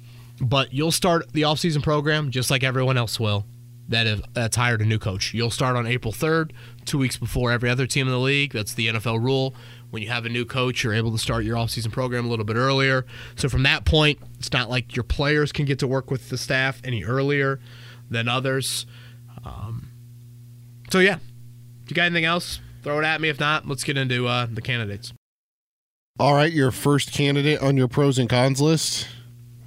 But 0.42 0.74
you'll 0.74 0.92
start 0.92 1.32
the 1.32 1.44
offseason 1.44 1.82
program 1.82 2.32
just 2.32 2.52
like 2.52 2.64
everyone 2.64 2.98
else 2.98 3.20
will. 3.20 3.46
That 3.88 4.34
that's 4.34 4.56
hired 4.56 4.82
a 4.82 4.86
new 4.86 4.98
coach. 4.98 5.34
You'll 5.34 5.52
start 5.52 5.76
on 5.76 5.86
April 5.86 6.12
3rd, 6.12 6.52
two 6.86 6.98
weeks 6.98 7.18
before 7.18 7.52
every 7.52 7.70
other 7.70 7.86
team 7.86 8.08
in 8.08 8.14
the 8.14 8.20
league. 8.20 8.52
That's 8.52 8.74
the 8.74 8.88
NFL 8.88 9.24
rule. 9.24 9.54
When 9.92 10.02
you 10.02 10.10
have 10.10 10.26
a 10.26 10.30
new 10.30 10.44
coach, 10.44 10.84
you're 10.84 10.94
able 10.94 11.12
to 11.12 11.20
start 11.20 11.46
your 11.46 11.56
offseason 11.56 11.92
program 11.92 12.26
a 12.26 12.30
little 12.30 12.46
bit 12.46 12.58
earlier. 12.58 13.06
So 13.36 13.48
from 13.48 13.64
that 13.64 13.86
point, 13.86 14.20
it's 14.40 14.52
not 14.52 14.70
like 14.70 14.96
your 14.96 15.04
players 15.04 15.52
can 15.52 15.66
get 15.66 15.80
to 15.80 15.88
work 15.88 16.10
with 16.10 16.30
the 16.30 16.38
staff 16.38 16.82
any 16.84 17.04
earlier 17.04 17.60
than 18.10 18.28
others. 18.28 18.88
Um, 19.46 19.90
so 20.90 21.00
yeah, 21.00 21.18
if 21.84 21.92
you 21.92 21.96
got 21.96 22.06
anything 22.06 22.26
else, 22.26 22.60
throw 22.82 23.00
it 23.00 23.06
at 23.06 23.22
me. 23.22 23.30
If 23.30 23.40
not, 23.40 23.68
let's 23.68 23.84
get 23.84 23.98
into 23.98 24.28
uh, 24.28 24.48
the 24.52 24.62
candidates. 24.62 25.14
All 26.18 26.34
right, 26.34 26.54
your 26.54 26.72
first 26.72 27.12
candidate 27.12 27.62
on 27.62 27.76
your 27.76 27.90
pros 27.90 28.18
and 28.18 28.30
cons 28.30 28.62
list, 28.62 29.06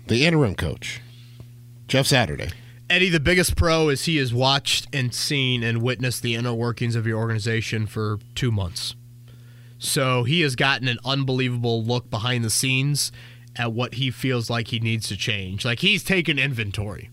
the 0.07 0.25
interim 0.25 0.55
coach, 0.55 1.03
Jeff 1.89 2.07
Saturday. 2.07 2.49
Eddie, 2.89 3.11
the 3.11 3.21
biggest 3.21 3.55
pro 3.55 3.91
is 3.91 4.07
he 4.07 4.17
has 4.17 4.33
watched 4.33 4.89
and 4.91 5.13
seen 5.13 5.63
and 5.63 5.83
witnessed 5.83 6.23
the 6.23 6.35
inner 6.35 6.55
workings 6.55 6.97
of 6.97 7.07
your 7.07 7.19
organization 7.19 7.87
for 7.87 8.19
two 8.35 8.51
months. 8.51 8.95
So 9.79 10.25
he 10.25 10.41
has 10.41 10.57
gotten 10.57 10.89
an 10.89 10.97
unbelievable 11.05 11.85
look 11.85 12.09
behind 12.09 12.47
the 12.47 12.51
scenes 12.51 13.13
at 13.55 13.75
what 13.75 13.95
he 13.95 14.11
feels 14.11 14.49
like 14.49 14.69
he 14.69 14.81
needs 14.81 15.07
to 15.09 15.19
change. 15.19 15.67
Like 15.67 15.81
he's 15.81 16.03
taken 16.03 16.39
inventory. 16.39 17.11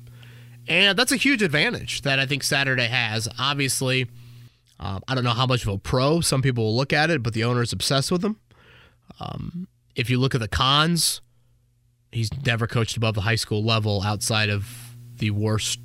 And 0.65 0.97
that's 0.97 1.11
a 1.11 1.17
huge 1.17 1.41
advantage 1.41 2.03
that 2.03 2.19
I 2.19 2.25
think 2.25 2.41
Saturday 2.41 2.87
has. 2.87 3.27
Obviously, 3.37 4.07
um, 4.79 5.03
I 5.09 5.13
don't 5.13 5.25
know 5.25 5.31
how 5.31 5.45
much 5.45 5.63
of 5.63 5.73
a 5.73 5.77
pro 5.77 6.21
some 6.21 6.41
people 6.41 6.63
will 6.63 6.77
look 6.77 6.93
at 6.93 7.09
it, 7.09 7.21
but 7.21 7.33
the 7.33 7.43
owner 7.43 7.63
is 7.63 7.73
obsessed 7.73 8.13
with 8.13 8.23
him. 8.23 8.39
Um, 9.19 9.67
if 9.95 10.09
you 10.09 10.19
look 10.19 10.35
at 10.35 10.41
the 10.41 10.47
cons, 10.47 11.21
he's 12.11 12.29
never 12.45 12.67
coached 12.67 12.97
above 12.97 13.15
the 13.15 13.21
high 13.21 13.35
school 13.35 13.63
level 13.63 14.01
outside 14.03 14.49
of 14.49 14.95
the 15.17 15.31
worst 15.31 15.79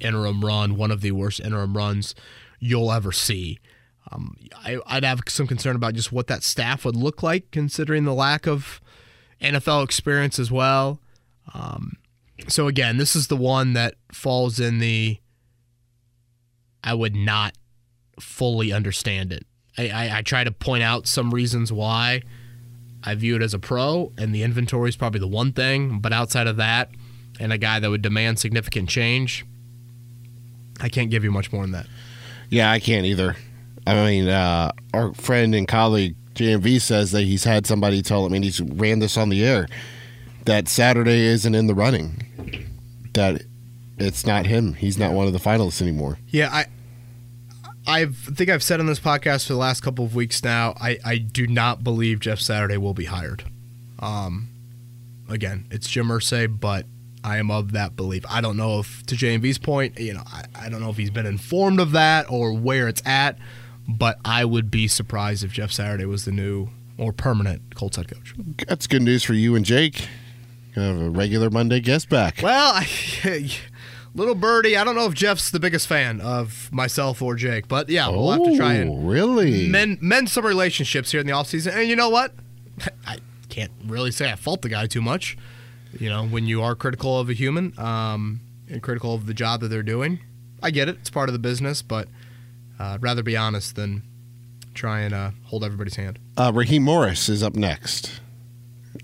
interim 0.00 0.44
run, 0.44 0.76
one 0.76 0.90
of 0.90 1.00
the 1.00 1.12
worst 1.12 1.40
interim 1.40 1.76
runs 1.76 2.14
you'll 2.58 2.92
ever 2.92 3.12
see. 3.12 3.58
Um, 4.10 4.36
I, 4.64 4.78
would 4.94 5.04
have 5.04 5.20
some 5.28 5.46
concern 5.46 5.76
about 5.76 5.94
just 5.94 6.12
what 6.12 6.26
that 6.26 6.42
staff 6.42 6.84
would 6.84 6.96
look 6.96 7.22
like, 7.22 7.50
considering 7.50 8.04
the 8.04 8.14
lack 8.14 8.46
of 8.46 8.80
NFL 9.40 9.84
experience 9.84 10.38
as 10.38 10.50
well. 10.50 11.00
Um, 11.52 11.96
so 12.48 12.68
again, 12.68 12.96
this 12.96 13.16
is 13.16 13.28
the 13.28 13.36
one 13.36 13.72
that 13.74 13.94
falls 14.12 14.60
in 14.60 14.78
the 14.78 15.18
I 16.82 16.92
would 16.92 17.14
not 17.14 17.54
fully 18.20 18.72
understand 18.72 19.32
it. 19.32 19.46
I, 19.78 19.88
I, 19.88 20.18
I 20.18 20.22
try 20.22 20.44
to 20.44 20.52
point 20.52 20.82
out 20.82 21.06
some 21.06 21.32
reasons 21.32 21.72
why 21.72 22.22
I 23.04 23.14
view 23.14 23.36
it 23.36 23.42
as 23.42 23.54
a 23.54 23.58
pro, 23.58 24.12
and 24.16 24.34
the 24.34 24.42
inventory 24.42 24.88
is 24.88 24.96
probably 24.96 25.20
the 25.20 25.28
one 25.28 25.52
thing. 25.52 25.98
But 25.98 26.12
outside 26.12 26.46
of 26.46 26.56
that, 26.56 26.90
and 27.38 27.52
a 27.52 27.58
guy 27.58 27.80
that 27.80 27.90
would 27.90 28.02
demand 28.02 28.38
significant 28.38 28.88
change, 28.88 29.44
I 30.80 30.88
can't 30.88 31.10
give 31.10 31.22
you 31.22 31.30
much 31.30 31.52
more 31.52 31.62
than 31.62 31.72
that. 31.72 31.86
Yeah, 32.48 32.70
I 32.70 32.80
can't 32.80 33.04
either. 33.04 33.36
I 33.86 33.94
mean, 33.94 34.28
uh, 34.28 34.72
our 34.94 35.12
friend 35.14 35.54
and 35.54 35.68
colleague 35.68 36.16
JMV 36.34 36.80
says 36.80 37.12
that 37.12 37.22
he's 37.22 37.44
had 37.44 37.66
somebody 37.66 38.02
tell 38.02 38.24
him, 38.24 38.32
and 38.32 38.42
he's 38.42 38.60
ran 38.60 38.98
this 38.98 39.16
on 39.16 39.28
the 39.28 39.44
air, 39.44 39.68
that 40.46 40.68
Saturday 40.68 41.20
isn't 41.26 41.54
in 41.54 41.66
the 41.66 41.74
running. 41.74 42.22
That 43.12 43.42
it's 43.98 44.26
not 44.26 44.46
him. 44.46 44.74
He's 44.74 44.98
not 44.98 45.12
one 45.12 45.26
of 45.26 45.32
the 45.32 45.38
finalists 45.38 45.80
anymore. 45.80 46.18
Yeah, 46.28 46.48
I 46.52 46.66
I 47.86 48.06
think 48.06 48.50
I've 48.50 48.62
said 48.62 48.80
on 48.80 48.86
this 48.86 49.00
podcast 49.00 49.46
for 49.46 49.52
the 49.52 49.58
last 49.58 49.82
couple 49.82 50.04
of 50.04 50.14
weeks 50.14 50.42
now, 50.42 50.74
I, 50.80 50.98
I 51.04 51.18
do 51.18 51.46
not 51.46 51.84
believe 51.84 52.20
Jeff 52.20 52.40
Saturday 52.40 52.76
will 52.76 52.94
be 52.94 53.04
hired. 53.04 53.44
Um, 53.98 54.48
again, 55.28 55.66
it's 55.70 55.88
Jim 55.88 56.08
Irsay, 56.08 56.60
but 56.60 56.86
I 57.22 57.38
am 57.38 57.50
of 57.50 57.72
that 57.72 57.96
belief. 57.96 58.24
I 58.28 58.40
don't 58.40 58.56
know 58.56 58.80
if, 58.80 59.04
to 59.06 59.14
JMV's 59.14 59.58
point, 59.58 59.98
you 59.98 60.14
know, 60.14 60.22
I, 60.26 60.44
I 60.54 60.68
don't 60.68 60.80
know 60.80 60.90
if 60.90 60.96
he's 60.96 61.10
been 61.10 61.26
informed 61.26 61.80
of 61.80 61.92
that 61.92 62.30
or 62.30 62.52
where 62.54 62.88
it's 62.88 63.02
at, 63.04 63.38
but 63.86 64.18
I 64.24 64.44
would 64.44 64.70
be 64.70 64.88
surprised 64.88 65.44
if 65.44 65.52
Jeff 65.52 65.70
Saturday 65.70 66.06
was 66.06 66.24
the 66.24 66.32
new 66.32 66.68
or 66.96 67.12
permanent 67.12 67.74
Colts 67.74 67.96
head 67.96 68.08
coach. 68.08 68.34
That's 68.66 68.86
good 68.86 69.02
news 69.02 69.24
for 69.24 69.34
you 69.34 69.56
and 69.56 69.64
Jake. 69.64 70.06
Have 70.74 71.00
a 71.00 71.10
regular 71.10 71.50
Monday 71.50 71.80
guest 71.80 72.08
back. 72.08 72.40
Well, 72.42 72.72
I, 73.24 73.50
little 74.14 74.34
birdie. 74.34 74.76
I 74.76 74.84
don't 74.84 74.94
know 74.94 75.06
if 75.06 75.14
Jeff's 75.14 75.50
the 75.50 75.60
biggest 75.60 75.86
fan 75.86 76.20
of 76.20 76.70
myself 76.72 77.20
or 77.22 77.34
Jake, 77.34 77.68
but 77.68 77.88
yeah, 77.88 78.08
we'll 78.08 78.30
have 78.30 78.44
to 78.44 78.56
try 78.56 78.74
and 78.74 78.90
Oh, 78.90 78.96
really 78.98 79.68
mend 79.68 80.00
mend 80.00 80.30
some 80.30 80.44
relationships 80.46 81.10
here 81.10 81.20
in 81.20 81.26
the 81.26 81.32
offseason. 81.32 81.74
And 81.74 81.88
you 81.88 81.96
know 81.96 82.08
what? 82.08 82.32
I 83.06 83.18
can't 83.48 83.72
really 83.84 84.10
say 84.10 84.30
I 84.30 84.36
fault 84.36 84.62
the 84.62 84.68
guy 84.68 84.86
too 84.86 85.02
much. 85.02 85.36
You 85.98 86.08
know, 86.08 86.26
when 86.26 86.46
you 86.46 86.60
are 86.62 86.74
critical 86.74 87.18
of 87.20 87.30
a 87.30 87.34
human 87.34 87.78
um, 87.78 88.40
and 88.68 88.82
critical 88.82 89.14
of 89.14 89.26
the 89.26 89.34
job 89.34 89.60
that 89.60 89.68
they're 89.68 89.82
doing, 89.84 90.18
I 90.62 90.70
get 90.72 90.88
it. 90.88 90.96
It's 91.00 91.10
part 91.10 91.28
of 91.28 91.32
the 91.34 91.38
business, 91.38 91.82
but 91.82 92.08
uh, 92.80 92.94
I'd 92.94 93.02
rather 93.02 93.22
be 93.22 93.36
honest 93.36 93.76
than 93.76 94.02
try 94.74 95.00
and 95.02 95.14
uh, 95.14 95.30
hold 95.44 95.62
everybody's 95.62 95.94
hand. 95.94 96.18
Uh, 96.36 96.50
Raheem 96.52 96.82
Morris 96.82 97.28
is 97.28 97.44
up 97.44 97.54
next. 97.54 98.20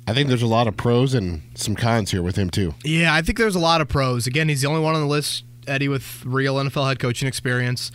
I 0.07 0.15
think 0.15 0.29
there's 0.29 0.43
a 0.43 0.47
lot 0.47 0.67
of 0.67 0.77
pros 0.77 1.15
and 1.15 1.43
some 1.55 1.75
cons 1.77 2.11
here 2.11 2.23
with 2.23 2.37
him 2.37 2.51
too. 2.51 2.75
Yeah, 2.85 3.15
I 3.15 3.23
think 3.23 3.39
there's 3.39 3.55
a 3.55 3.61
lot 3.61 3.81
of 3.81 3.89
pros. 3.89 4.27
Again, 4.27 4.49
he's 4.49 4.63
the 4.63 4.69
only 4.69 4.81
one 4.81 4.95
on 4.95 5.01
the 5.01 5.07
list, 5.07 5.45
Eddie, 5.67 5.89
with 5.89 6.25
real 6.25 6.57
NFL 6.57 6.89
head 6.89 6.99
coaching 6.99 7.29
experience. 7.29 7.91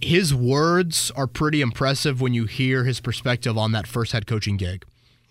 His 0.00 0.34
words 0.34 1.10
are 1.16 1.26
pretty 1.26 1.60
impressive 1.60 2.20
when 2.20 2.34
you 2.34 2.44
hear 2.44 2.84
his 2.84 3.00
perspective 3.00 3.56
on 3.56 3.72
that 3.72 3.86
first 3.86 4.12
head 4.12 4.26
coaching 4.26 4.56
gig. 4.56 4.84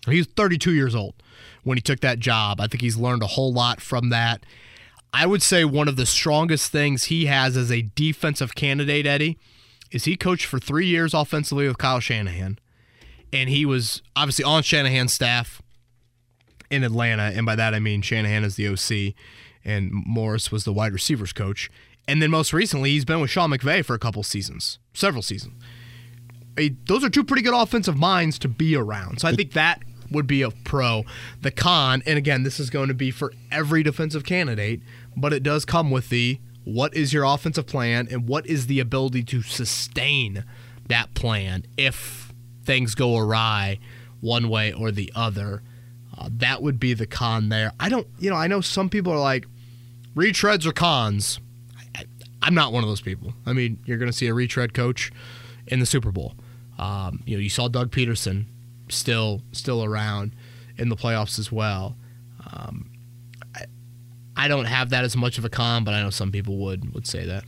He's 0.06 0.26
32 0.26 0.72
years 0.72 0.94
old 0.94 1.14
when 1.62 1.78
he 1.78 1.82
took 1.82 2.00
that 2.00 2.18
job. 2.18 2.60
I 2.60 2.66
think 2.66 2.82
he's 2.82 2.96
learned 2.96 3.22
a 3.22 3.28
whole 3.28 3.52
lot 3.52 3.80
from 3.80 4.10
that. 4.10 4.44
I 5.12 5.26
would 5.26 5.42
say 5.42 5.64
one 5.64 5.88
of 5.88 5.96
the 5.96 6.06
strongest 6.06 6.72
things 6.72 7.04
he 7.04 7.26
has 7.26 7.56
as 7.56 7.70
a 7.70 7.82
defensive 7.94 8.54
candidate, 8.54 9.06
Eddie, 9.06 9.38
is 9.92 10.04
he 10.04 10.16
coached 10.16 10.46
for 10.46 10.58
three 10.58 10.86
years 10.86 11.14
offensively 11.14 11.68
with 11.68 11.78
Kyle 11.78 12.00
Shanahan. 12.00 12.58
And 13.34 13.50
he 13.50 13.66
was 13.66 14.00
obviously 14.14 14.44
on 14.44 14.62
Shanahan's 14.62 15.12
staff 15.12 15.60
in 16.70 16.84
Atlanta, 16.84 17.32
and 17.34 17.44
by 17.44 17.56
that 17.56 17.74
I 17.74 17.80
mean 17.80 18.00
Shanahan 18.00 18.44
is 18.44 18.54
the 18.56 18.68
OC, 18.68 19.14
and 19.64 19.90
Morris 19.92 20.52
was 20.52 20.64
the 20.64 20.72
wide 20.72 20.92
receivers 20.92 21.32
coach. 21.32 21.70
And 22.06 22.22
then 22.22 22.30
most 22.30 22.52
recently, 22.52 22.90
he's 22.90 23.04
been 23.04 23.20
with 23.20 23.30
Sean 23.30 23.50
McVay 23.50 23.84
for 23.84 23.94
a 23.94 23.98
couple 23.98 24.22
seasons, 24.22 24.78
several 24.92 25.22
seasons. 25.22 25.54
Those 26.86 27.02
are 27.02 27.10
two 27.10 27.24
pretty 27.24 27.42
good 27.42 27.54
offensive 27.54 27.96
minds 27.96 28.38
to 28.40 28.48
be 28.48 28.76
around. 28.76 29.20
So 29.20 29.28
I 29.28 29.34
think 29.34 29.52
that 29.52 29.82
would 30.10 30.26
be 30.26 30.42
a 30.42 30.50
pro. 30.50 31.04
The 31.42 31.50
con, 31.50 32.02
and 32.06 32.16
again, 32.16 32.44
this 32.44 32.60
is 32.60 32.70
going 32.70 32.88
to 32.88 32.94
be 32.94 33.10
for 33.10 33.32
every 33.50 33.82
defensive 33.82 34.24
candidate, 34.24 34.80
but 35.16 35.32
it 35.32 35.42
does 35.42 35.64
come 35.64 35.90
with 35.90 36.10
the 36.10 36.38
what 36.62 36.94
is 36.94 37.12
your 37.12 37.24
offensive 37.24 37.66
plan 37.66 38.06
and 38.10 38.28
what 38.28 38.46
is 38.46 38.68
the 38.68 38.80
ability 38.80 39.24
to 39.24 39.42
sustain 39.42 40.44
that 40.88 41.12
plan 41.14 41.64
if 41.76 42.23
things 42.64 42.94
go 42.94 43.16
awry 43.16 43.78
one 44.20 44.48
way 44.48 44.72
or 44.72 44.90
the 44.90 45.12
other. 45.14 45.62
Uh, 46.16 46.28
that 46.32 46.62
would 46.62 46.78
be 46.78 46.94
the 46.94 47.06
con 47.06 47.48
there. 47.48 47.72
I 47.80 47.88
don't, 47.88 48.06
you 48.18 48.30
know, 48.30 48.36
I 48.36 48.46
know 48.46 48.60
some 48.60 48.88
people 48.88 49.12
are 49.12 49.20
like, 49.20 49.46
retreads 50.14 50.66
or 50.66 50.72
cons. 50.72 51.40
I, 51.94 52.04
I'm 52.42 52.54
not 52.54 52.72
one 52.72 52.84
of 52.84 52.88
those 52.88 53.00
people. 53.00 53.34
I 53.46 53.52
mean, 53.52 53.78
you're 53.84 53.98
going 53.98 54.10
to 54.10 54.16
see 54.16 54.28
a 54.28 54.34
retread 54.34 54.74
coach 54.74 55.10
in 55.66 55.80
the 55.80 55.86
Super 55.86 56.12
Bowl. 56.12 56.34
Um, 56.78 57.22
you 57.26 57.36
know, 57.36 57.40
you 57.40 57.50
saw 57.50 57.68
Doug 57.68 57.90
Pederson 57.90 58.46
still 58.88 59.42
still 59.52 59.84
around 59.84 60.32
in 60.76 60.88
the 60.88 60.96
playoffs 60.96 61.38
as 61.38 61.50
well. 61.50 61.96
Um, 62.52 62.90
I, 63.54 63.64
I 64.36 64.48
don't 64.48 64.66
have 64.66 64.90
that 64.90 65.04
as 65.04 65.16
much 65.16 65.38
of 65.38 65.44
a 65.44 65.48
con, 65.48 65.84
but 65.84 65.94
I 65.94 66.02
know 66.02 66.10
some 66.10 66.32
people 66.32 66.58
would 66.58 66.94
would 66.94 67.06
say 67.06 67.24
that. 67.26 67.44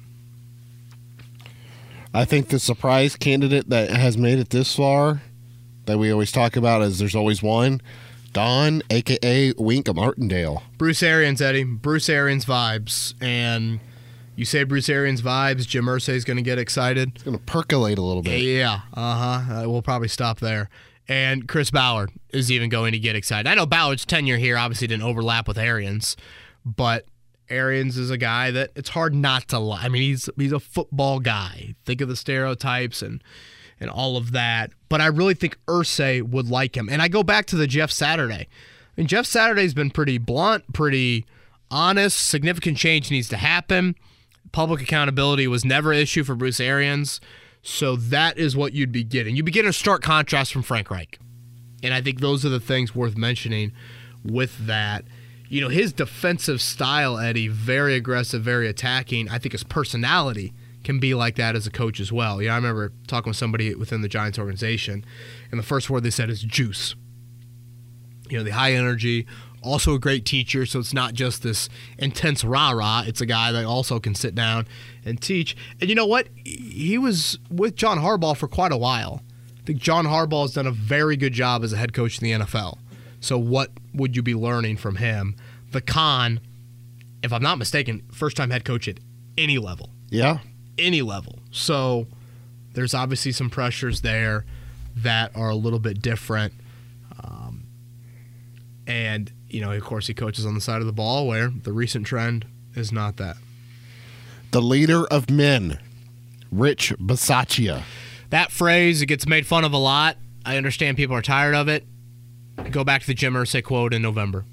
I 2.16 2.25
think 2.25 2.49
the 2.49 2.58
surprise 2.58 3.14
candidate 3.14 3.68
that 3.68 3.90
has 3.90 4.16
made 4.16 4.38
it 4.38 4.49
this 4.49 4.75
far 4.75 5.20
that 5.85 5.99
we 5.99 6.11
always 6.11 6.32
talk 6.32 6.56
about 6.56 6.80
is 6.80 6.99
there's 6.99 7.14
always 7.14 7.42
one. 7.42 7.82
Don, 8.32 8.80
aka 8.88 9.52
Wink 9.58 9.87
of 9.87 9.96
Martindale. 9.96 10.62
Bruce 10.78 11.02
Arians, 11.02 11.42
Eddie. 11.42 11.64
Bruce 11.64 12.08
Arians 12.08 12.46
vibes, 12.46 13.12
and 13.20 13.80
you 14.35 14.46
say 14.46 14.64
Bruce 14.64 14.88
Arians 14.88 15.20
vibes. 15.20 15.66
Jim 15.66 15.85
Irsay 15.85 16.14
is 16.14 16.25
going 16.25 16.38
to 16.38 16.42
get 16.42 16.58
excited. 16.58 17.12
It's 17.16 17.23
gonna 17.23 17.37
percolate 17.37 17.99
a 17.99 18.02
little 18.02 18.23
bit. 18.23 18.40
Yeah, 18.40 18.80
uh-huh. 18.94 19.64
Uh, 19.64 19.68
we'll 19.68 19.82
probably 19.82 20.08
stop 20.08 20.40
there. 20.40 20.70
And 21.08 21.46
Chris 21.46 21.70
Ballard 21.70 22.12
is 22.30 22.50
even 22.50 22.70
going 22.70 22.92
to 22.92 22.99
get 22.99 23.14
excited. 23.14 23.46
I 23.46 23.54
know 23.54 23.66
Ballard's 23.66 24.06
tenure 24.06 24.38
here 24.38 24.56
obviously 24.56 24.87
didn't 24.87 25.04
overlap 25.04 25.46
with 25.46 25.58
Arians, 25.58 26.16
but 26.64 27.04
Arians 27.49 27.97
is 27.97 28.11
a 28.11 28.19
guy 28.19 28.50
that 28.50 28.71
it's 28.75 28.91
hard 28.91 29.15
not 29.15 29.49
to 29.49 29.59
like. 29.59 29.85
I 29.85 29.88
mean, 29.88 30.03
he's 30.03 30.29
he's 30.37 30.53
a 30.53 30.61
football 30.61 31.21
guy. 31.21 31.75
Think 31.85 32.00
of 32.00 32.09
the 32.09 32.17
stereotypes 32.17 33.03
and 33.03 33.23
and 33.81 33.91
all 33.91 34.17
of 34.17 34.33
that. 34.33 34.73
But 34.88 35.00
I 35.00 35.07
really 35.07 35.35
think 35.35 35.59
Irsay 35.67 36.23
would 36.23 36.49
like 36.49 36.76
him. 36.76 36.88
And 36.88 37.03
I 37.03 37.09
go 37.09 37.23
back 37.23 37.47
to 37.47 37.57
the 37.57 37.67
Jeff 37.67 37.91
Saturday. 37.91 38.49
I 38.97 39.00
mean, 39.00 39.07
Jeff 39.07 39.26
Saturday's 39.26 39.75
been 39.75 39.91
pretty 39.91 40.19
blunt, 40.19 40.73
pretty 40.73 41.26
honest. 41.71 42.26
Significant 42.26 42.79
change 42.79 43.11
needs 43.11 43.29
to 43.29 43.37
happen. 43.37 43.95
Public 44.53 44.81
accountability 44.81 45.47
was 45.47 45.65
never 45.65 45.93
an 45.93 45.99
issue 45.99 46.25
for 46.25 46.35
Bruce 46.35 46.61
Arians. 46.61 47.21
So 47.62 47.97
that 47.97 48.38
is 48.38 48.57
what 48.57 48.73
you'd 48.73 48.93
be 48.93 49.05
getting. 49.05 49.37
You'd 49.37 49.45
be 49.45 49.53
getting 49.53 49.69
a 49.69 49.75
stark 49.75 50.03
contrast 50.03 50.53
from 50.53 50.62
Frank 50.62 50.91
Reich. 50.91 51.19
And 51.83 51.93
I 51.93 52.00
think 52.00 52.21
those 52.21 52.45
are 52.45 52.49
the 52.49 52.61
things 52.61 52.95
worth 52.95 53.17
mentioning 53.17 53.73
with 54.25 54.67
that. 54.67 55.05
You 55.49 55.61
know, 55.61 55.69
his 55.69 55.93
defensive 55.93 56.61
style, 56.61 57.19
Eddie, 57.19 57.49
very 57.49 57.95
aggressive, 57.95 58.43
very 58.43 58.69
attacking. 58.69 59.29
I 59.29 59.38
think 59.38 59.53
his 59.53 59.65
personality 59.65 60.53
can 60.83 60.99
be 60.99 61.15
like 61.15 61.37
that 61.37 61.57
as 61.57 61.67
a 61.67 61.71
coach 61.71 62.00
as 62.00 62.12
well. 62.12 62.41
Yeah, 62.41 62.53
I 62.53 62.57
remember 62.57 62.93
talking 63.07 63.31
with 63.31 63.37
somebody 63.37 63.75
within 63.75 64.03
the 64.03 64.09
Giants 64.09 64.38
organization, 64.38 65.05
and 65.50 65.59
the 65.59 65.65
first 65.65 65.91
word 65.91 66.03
they 66.03 66.11
said 66.11 66.31
is 66.31 66.43
juice. 66.43 66.95
You 68.29 68.38
know, 68.38 68.45
the 68.45 68.50
high 68.50 68.73
energy, 68.73 69.26
also 69.62 69.95
a 69.95 69.99
great 69.99 70.25
teacher, 70.25 70.65
so 70.65 70.79
it's 70.79 70.95
not 70.95 71.15
just 71.15 71.43
this 71.43 71.69
intense 71.99 72.45
rah 72.45 72.71
rah. 72.71 73.03
It's 73.07 73.21
a 73.21 73.26
guy 73.26 73.53
that 73.53 73.65
also 73.65 73.99
can 73.99 74.15
sit 74.15 74.35
down 74.35 74.67
and 75.05 75.21
teach. 75.21 75.57
And 75.81 75.91
you 75.91 75.97
know 75.97 76.07
what? 76.07 76.29
He 76.45 76.99
was 76.99 77.38
with 77.50 77.75
John 77.76 77.99
Harbaugh 77.99 78.37
for 78.37 78.49
quite 78.49 78.73
a 78.73 78.76
while. 78.76 79.23
I 79.59 79.62
think 79.67 79.81
John 79.81 80.07
Harbaugh 80.07 80.43
has 80.43 80.55
done 80.55 80.67
a 80.67 80.73
very 80.73 81.17
good 81.17 81.33
job 81.33 81.65
as 81.65 81.73
a 81.73 81.76
head 81.76 81.93
coach 81.93 82.21
in 82.21 82.25
the 82.25 82.45
NFL. 82.45 82.79
So, 83.26 83.38
what 83.38 83.71
would 83.92 84.14
you 84.14 84.23
be 84.23 84.35
learning 84.35 84.76
from 84.76 84.97
him? 84.97 85.35
The 85.73 85.80
con, 85.80 86.40
if 87.23 87.33
I'm 87.33 87.42
not 87.42 87.59
mistaken, 87.59 88.02
first 88.12 88.37
time 88.37 88.50
head 88.50 88.64
coach 88.64 88.87
at 88.87 89.00
any 89.37 89.59
level. 89.59 89.90
Yeah. 90.11 90.38
Any 90.78 91.02
level. 91.02 91.40
So, 91.50 92.06
there's 92.75 92.95
obviously 92.95 93.33
some 93.33 93.50
pressures 93.50 94.02
there 94.02 94.45
that 94.95 95.35
are 95.35 95.50
a 95.50 95.56
little 95.56 95.78
bit 95.78 96.00
different. 96.00 96.54
Um, 97.23 97.66
and, 98.87 99.33
you 99.49 99.61
know, 99.61 99.73
of 99.73 99.83
course, 99.83 100.06
he 100.06 100.14
coaches 100.14 100.47
on 100.47 100.54
the 100.54 100.61
side 100.61 100.80
of 100.80 100.87
the 100.87 100.92
ball 100.92 101.26
where 101.26 101.49
the 101.49 101.73
recent 101.73 102.06
trend 102.06 102.47
is 102.75 102.92
not 102.92 103.16
that. 103.16 103.37
The 104.52 104.62
leader 104.62 105.04
of 105.06 105.28
men, 105.28 105.80
Rich 106.52 106.95
Bisaccia. 106.99 107.83
That 108.30 108.52
phrase, 108.52 109.02
it 109.02 109.06
gets 109.06 109.26
made 109.26 109.47
fun 109.47 109.64
of 109.64 109.73
a 109.73 109.78
lot. 109.78 110.16
I 110.45 110.56
understand 110.56 110.97
people 110.97 111.16
are 111.16 111.23
tired 111.23 111.54
of 111.54 111.68
it. 111.68 111.85
Go 112.70 112.84
back 112.84 113.02
to 113.02 113.06
the 113.06 113.14
Jim 113.14 113.34
Irsay 113.34 113.62
quote 113.62 113.94
in 113.94 114.02
November. 114.02 114.44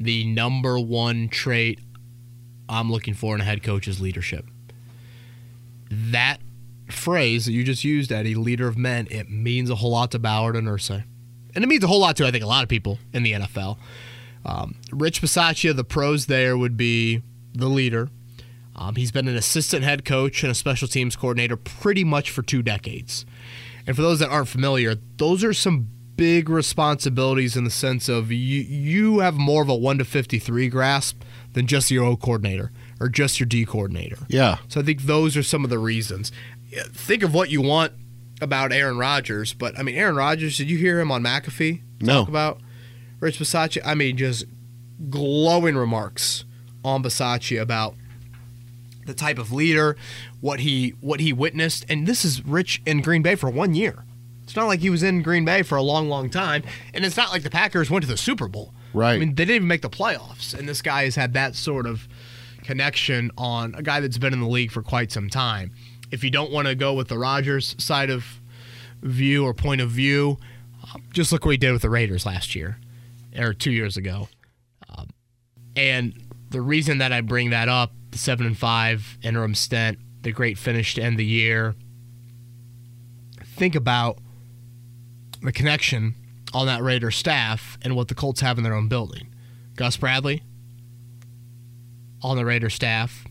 The 0.00 0.24
number 0.24 0.78
one 0.78 1.28
trait 1.28 1.80
I'm 2.68 2.90
looking 2.90 3.14
for 3.14 3.34
in 3.34 3.40
a 3.40 3.44
head 3.44 3.62
coach 3.62 3.86
is 3.86 4.00
leadership. 4.00 4.46
That 5.90 6.40
phrase 6.90 7.46
that 7.46 7.52
you 7.52 7.64
just 7.64 7.84
used, 7.84 8.10
Eddie, 8.10 8.34
leader 8.34 8.66
of 8.66 8.76
men, 8.76 9.06
it 9.10 9.30
means 9.30 9.70
a 9.70 9.76
whole 9.76 9.92
lot 9.92 10.10
to 10.12 10.18
Ballard 10.18 10.56
and 10.56 10.66
Irsay. 10.66 11.04
And 11.54 11.62
it 11.62 11.68
means 11.68 11.84
a 11.84 11.86
whole 11.86 12.00
lot 12.00 12.16
to, 12.16 12.26
I 12.26 12.30
think, 12.30 12.42
a 12.42 12.48
lot 12.48 12.62
of 12.62 12.68
people 12.68 12.98
in 13.12 13.22
the 13.22 13.32
NFL. 13.32 13.78
Um, 14.44 14.76
Rich 14.90 15.22
Bisaccia, 15.22 15.74
the 15.74 15.84
pros 15.84 16.26
there 16.26 16.58
would 16.58 16.76
be 16.76 17.22
the 17.54 17.68
leader. 17.68 18.08
Um, 18.76 18.96
he's 18.96 19.12
been 19.12 19.28
an 19.28 19.36
assistant 19.36 19.84
head 19.84 20.04
coach 20.04 20.42
and 20.42 20.50
a 20.50 20.54
special 20.54 20.88
teams 20.88 21.14
coordinator 21.14 21.56
pretty 21.56 22.02
much 22.02 22.30
for 22.30 22.42
two 22.42 22.62
decades. 22.62 23.24
And 23.86 23.94
for 23.94 24.02
those 24.02 24.18
that 24.18 24.30
aren't 24.30 24.48
familiar, 24.48 24.96
those 25.16 25.44
are 25.44 25.52
some 25.52 25.90
big 26.16 26.48
responsibilities 26.48 27.56
in 27.56 27.64
the 27.64 27.70
sense 27.70 28.08
of 28.08 28.30
you 28.30 28.60
you 28.62 29.18
have 29.20 29.34
more 29.34 29.62
of 29.62 29.68
a 29.68 29.74
1 29.74 29.98
to 29.98 30.04
53 30.04 30.68
grasp 30.68 31.22
than 31.54 31.66
just 31.66 31.90
your 31.90 32.04
O 32.04 32.16
coordinator 32.16 32.70
or 33.00 33.08
just 33.08 33.40
your 33.40 33.46
D 33.46 33.64
coordinator. 33.64 34.18
Yeah. 34.28 34.58
So 34.68 34.80
I 34.80 34.84
think 34.84 35.02
those 35.02 35.36
are 35.36 35.42
some 35.42 35.64
of 35.64 35.70
the 35.70 35.78
reasons. 35.78 36.30
Think 36.92 37.22
of 37.22 37.34
what 37.34 37.50
you 37.50 37.60
want 37.62 37.92
about 38.40 38.72
Aaron 38.72 38.98
Rodgers, 38.98 39.54
but 39.54 39.78
I 39.78 39.82
mean 39.82 39.94
Aaron 39.96 40.16
Rodgers, 40.16 40.56
did 40.58 40.68
you 40.70 40.76
hear 40.78 41.00
him 41.00 41.10
on 41.10 41.22
McAfee 41.22 41.80
No. 42.00 42.20
talk 42.20 42.28
about 42.28 42.60
Rich 43.20 43.38
Bisaccia? 43.38 43.82
I 43.84 43.94
mean 43.94 44.16
just 44.16 44.44
glowing 45.10 45.76
remarks 45.76 46.44
on 46.84 47.02
Bisaccia 47.02 47.60
about 47.60 47.94
the 49.06 49.14
type 49.14 49.38
of 49.38 49.52
leader, 49.52 49.96
what 50.40 50.60
he 50.60 50.90
what 51.00 51.20
he 51.20 51.32
witnessed, 51.32 51.84
and 51.88 52.06
this 52.06 52.24
is 52.24 52.44
Rich 52.44 52.82
in 52.86 53.02
Green 53.02 53.22
Bay 53.22 53.34
for 53.34 53.50
one 53.50 53.74
year. 53.74 54.03
It's 54.44 54.56
not 54.56 54.66
like 54.66 54.80
he 54.80 54.90
was 54.90 55.02
in 55.02 55.22
Green 55.22 55.44
Bay 55.44 55.62
for 55.62 55.76
a 55.76 55.82
long, 55.82 56.08
long 56.08 56.30
time, 56.30 56.62
and 56.92 57.04
it's 57.04 57.16
not 57.16 57.30
like 57.30 57.42
the 57.42 57.50
Packers 57.50 57.90
went 57.90 58.04
to 58.04 58.08
the 58.08 58.16
Super 58.16 58.46
Bowl. 58.46 58.74
Right. 58.92 59.14
I 59.14 59.18
mean, 59.18 59.30
they 59.30 59.44
didn't 59.44 59.56
even 59.56 59.68
make 59.68 59.82
the 59.82 59.90
playoffs, 59.90 60.54
and 60.54 60.68
this 60.68 60.82
guy 60.82 61.04
has 61.04 61.16
had 61.16 61.32
that 61.32 61.54
sort 61.56 61.86
of 61.86 62.06
connection 62.62 63.30
on 63.36 63.74
a 63.74 63.82
guy 63.82 64.00
that's 64.00 64.18
been 64.18 64.32
in 64.32 64.40
the 64.40 64.48
league 64.48 64.70
for 64.70 64.82
quite 64.82 65.10
some 65.10 65.28
time. 65.28 65.72
If 66.10 66.22
you 66.22 66.30
don't 66.30 66.52
want 66.52 66.68
to 66.68 66.74
go 66.74 66.94
with 66.94 67.08
the 67.08 67.18
Rodgers 67.18 67.74
side 67.82 68.10
of 68.10 68.24
view 69.02 69.44
or 69.44 69.54
point 69.54 69.80
of 69.80 69.90
view, 69.90 70.38
uh, 70.82 70.98
just 71.12 71.32
look 71.32 71.44
what 71.44 71.52
he 71.52 71.56
did 71.56 71.72
with 71.72 71.82
the 71.82 71.90
Raiders 71.90 72.24
last 72.24 72.54
year 72.54 72.78
or 73.36 73.52
two 73.52 73.72
years 73.72 73.96
ago. 73.96 74.28
Um, 74.88 75.08
and 75.76 76.14
the 76.50 76.60
reason 76.60 76.98
that 76.98 77.12
I 77.12 77.20
bring 77.20 77.50
that 77.50 77.68
up, 77.68 77.92
the 78.10 78.18
seven 78.18 78.46
and 78.46 78.56
five 78.56 79.18
interim 79.22 79.54
stint, 79.54 79.98
the 80.22 80.32
great 80.32 80.56
finish 80.56 80.94
to 80.94 81.02
end 81.02 81.18
the 81.18 81.24
year. 81.24 81.74
Think 83.56 83.74
about 83.74 84.18
the 85.44 85.52
connection 85.52 86.14
on 86.52 86.66
that 86.66 86.82
Raider 86.82 87.10
staff 87.10 87.78
and 87.82 87.96
what 87.96 88.08
the 88.08 88.14
Colts 88.14 88.40
have 88.40 88.58
in 88.58 88.64
their 88.64 88.74
own 88.74 88.88
building. 88.88 89.28
Gus 89.76 89.96
Bradley 89.96 90.42
on 92.22 92.36
the 92.36 92.44
Raider 92.44 92.70
staff, 92.70 93.24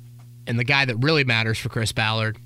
and 0.45 0.59
the 0.59 0.63
guy 0.63 0.85
that 0.85 0.97
really 0.97 1.23
matters 1.23 1.57
for 1.57 1.69
Chris 1.69 1.91
Ballard 1.91 2.37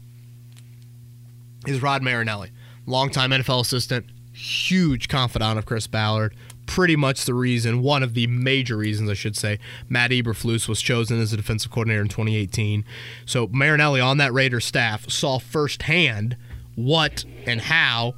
is 1.65 1.81
Rod 1.81 2.01
Marinelli, 2.01 2.51
longtime 2.85 3.31
NFL 3.31 3.61
assistant, 3.61 4.05
huge 4.33 5.09
confidant 5.09 5.57
of 5.57 5.65
Chris 5.65 5.87
Ballard. 5.87 6.35
Pretty 6.67 6.95
much 6.95 7.25
the 7.25 7.33
reason, 7.33 7.81
one 7.81 8.03
of 8.03 8.13
the 8.13 8.27
major 8.27 8.77
reasons, 8.77 9.09
I 9.09 9.13
should 9.13 9.35
say, 9.35 9.57
Matt 9.89 10.11
Eberflus 10.11 10.67
was 10.67 10.81
chosen 10.81 11.19
as 11.19 11.33
a 11.33 11.37
defensive 11.37 11.71
coordinator 11.71 12.01
in 12.01 12.09
2018. 12.09 12.85
So 13.25 13.47
Marinelli 13.47 14.01
on 14.01 14.17
that 14.17 14.33
Raider 14.33 14.59
staff 14.59 15.09
saw 15.09 15.39
firsthand 15.39 16.35
what 16.75 17.23
and 17.45 17.61
how 17.61 18.15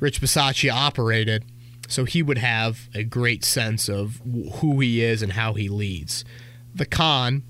Rich 0.00 0.20
Bisaccia 0.20 0.72
operated, 0.72 1.44
so 1.88 2.04
he 2.04 2.22
would 2.22 2.38
have 2.38 2.88
a 2.94 3.02
great 3.02 3.44
sense 3.44 3.88
of 3.88 4.20
who 4.60 4.80
he 4.80 5.02
is 5.02 5.22
and 5.22 5.32
how 5.32 5.54
he 5.54 5.68
leads. 5.68 6.24
The 6.74 6.86
con, 6.86 7.42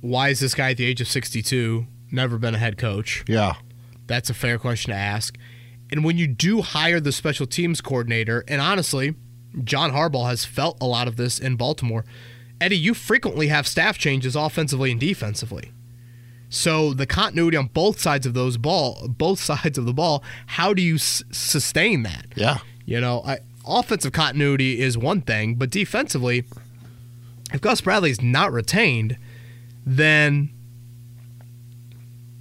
why 0.00 0.28
is 0.28 0.40
this 0.40 0.54
guy 0.54 0.70
at 0.70 0.76
the 0.76 0.84
age 0.84 1.00
of 1.00 1.08
62 1.08 1.86
never 2.10 2.38
been 2.38 2.54
a 2.54 2.58
head 2.58 2.78
coach? 2.78 3.24
Yeah. 3.26 3.54
That's 4.06 4.30
a 4.30 4.34
fair 4.34 4.58
question 4.58 4.92
to 4.92 4.98
ask. 4.98 5.36
And 5.90 6.04
when 6.04 6.18
you 6.18 6.26
do 6.26 6.62
hire 6.62 7.00
the 7.00 7.12
special 7.12 7.46
teams 7.46 7.80
coordinator, 7.80 8.44
and 8.46 8.60
honestly, 8.60 9.14
John 9.64 9.92
Harbaugh 9.92 10.28
has 10.28 10.44
felt 10.44 10.76
a 10.80 10.86
lot 10.86 11.08
of 11.08 11.16
this 11.16 11.38
in 11.38 11.56
Baltimore. 11.56 12.04
Eddie, 12.60 12.76
you 12.76 12.92
frequently 12.92 13.48
have 13.48 13.66
staff 13.66 13.96
changes 13.98 14.36
offensively 14.36 14.90
and 14.90 15.00
defensively. 15.00 15.72
So 16.50 16.94
the 16.94 17.06
continuity 17.06 17.56
on 17.56 17.66
both 17.66 18.00
sides 18.00 18.26
of 18.26 18.34
those 18.34 18.56
ball, 18.56 19.08
both 19.08 19.38
sides 19.42 19.78
of 19.78 19.86
the 19.86 19.92
ball, 19.92 20.22
how 20.46 20.72
do 20.74 20.82
you 20.82 20.94
s- 20.96 21.22
sustain 21.30 22.02
that? 22.04 22.26
Yeah. 22.34 22.58
You 22.86 23.00
know, 23.00 23.22
I, 23.26 23.38
offensive 23.66 24.12
continuity 24.12 24.80
is 24.80 24.96
one 24.96 25.20
thing, 25.20 25.56
but 25.56 25.70
defensively, 25.70 26.44
if 27.52 27.60
Gus 27.60 27.80
Bradley's 27.80 28.22
not 28.22 28.50
retained, 28.52 29.18
then 29.84 30.50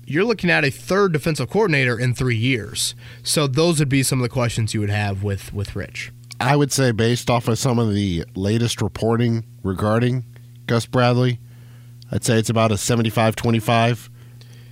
you're 0.05 0.23
looking 0.23 0.49
at 0.49 0.63
a 0.63 0.69
third 0.71 1.11
defensive 1.11 1.49
coordinator 1.49 1.99
in 1.99 2.13
three 2.13 2.37
years. 2.37 2.95
So 3.23 3.45
those 3.45 3.79
would 3.79 3.89
be 3.89 4.03
some 4.03 4.19
of 4.19 4.23
the 4.23 4.29
questions 4.29 4.73
you 4.73 4.79
would 4.79 4.89
have 4.89 5.21
with 5.23 5.53
with 5.53 5.75
Rich. 5.75 6.11
I 6.39 6.55
would 6.55 6.71
say, 6.71 6.91
based 6.91 7.29
off 7.29 7.47
of 7.47 7.57
some 7.57 7.79
of 7.79 7.93
the 7.93 8.23
latest 8.35 8.81
reporting 8.81 9.43
regarding 9.63 10.23
Gus 10.67 10.85
Bradley, 10.85 11.39
I'd 12.11 12.23
say 12.23 12.37
it's 12.37 12.49
about 12.49 12.71
a 12.71 12.77
75 12.77 13.35
25 13.35 14.09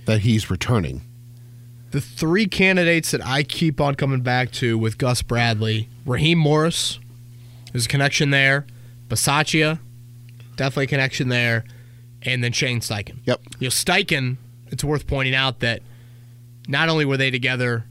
that 0.06 0.20
he's 0.20 0.50
returning. 0.50 1.02
The 1.90 2.00
three 2.00 2.46
candidates 2.46 3.10
that 3.10 3.24
I 3.24 3.42
keep 3.42 3.80
on 3.80 3.94
coming 3.94 4.20
back 4.20 4.50
to 4.52 4.76
with 4.76 4.98
Gus 4.98 5.22
Bradley, 5.22 5.88
Raheem 6.04 6.38
Morris, 6.38 6.98
there's 7.72 7.86
a 7.86 7.88
connection 7.88 8.30
there. 8.30 8.66
Bisaccia, 9.08 9.78
definitely 10.56 10.84
a 10.84 10.88
connection 10.88 11.28
there. 11.28 11.64
And 12.22 12.42
then 12.42 12.52
Shane 12.52 12.80
Steichen. 12.80 13.18
Yep. 13.24 13.40
You 13.60 13.66
know, 13.66 13.70
Steichen, 13.70 14.36
it's 14.68 14.82
worth 14.82 15.06
pointing 15.06 15.34
out 15.34 15.60
that 15.60 15.82
not 16.66 16.88
only 16.88 17.04
were 17.04 17.16
they 17.16 17.30
together 17.30 17.84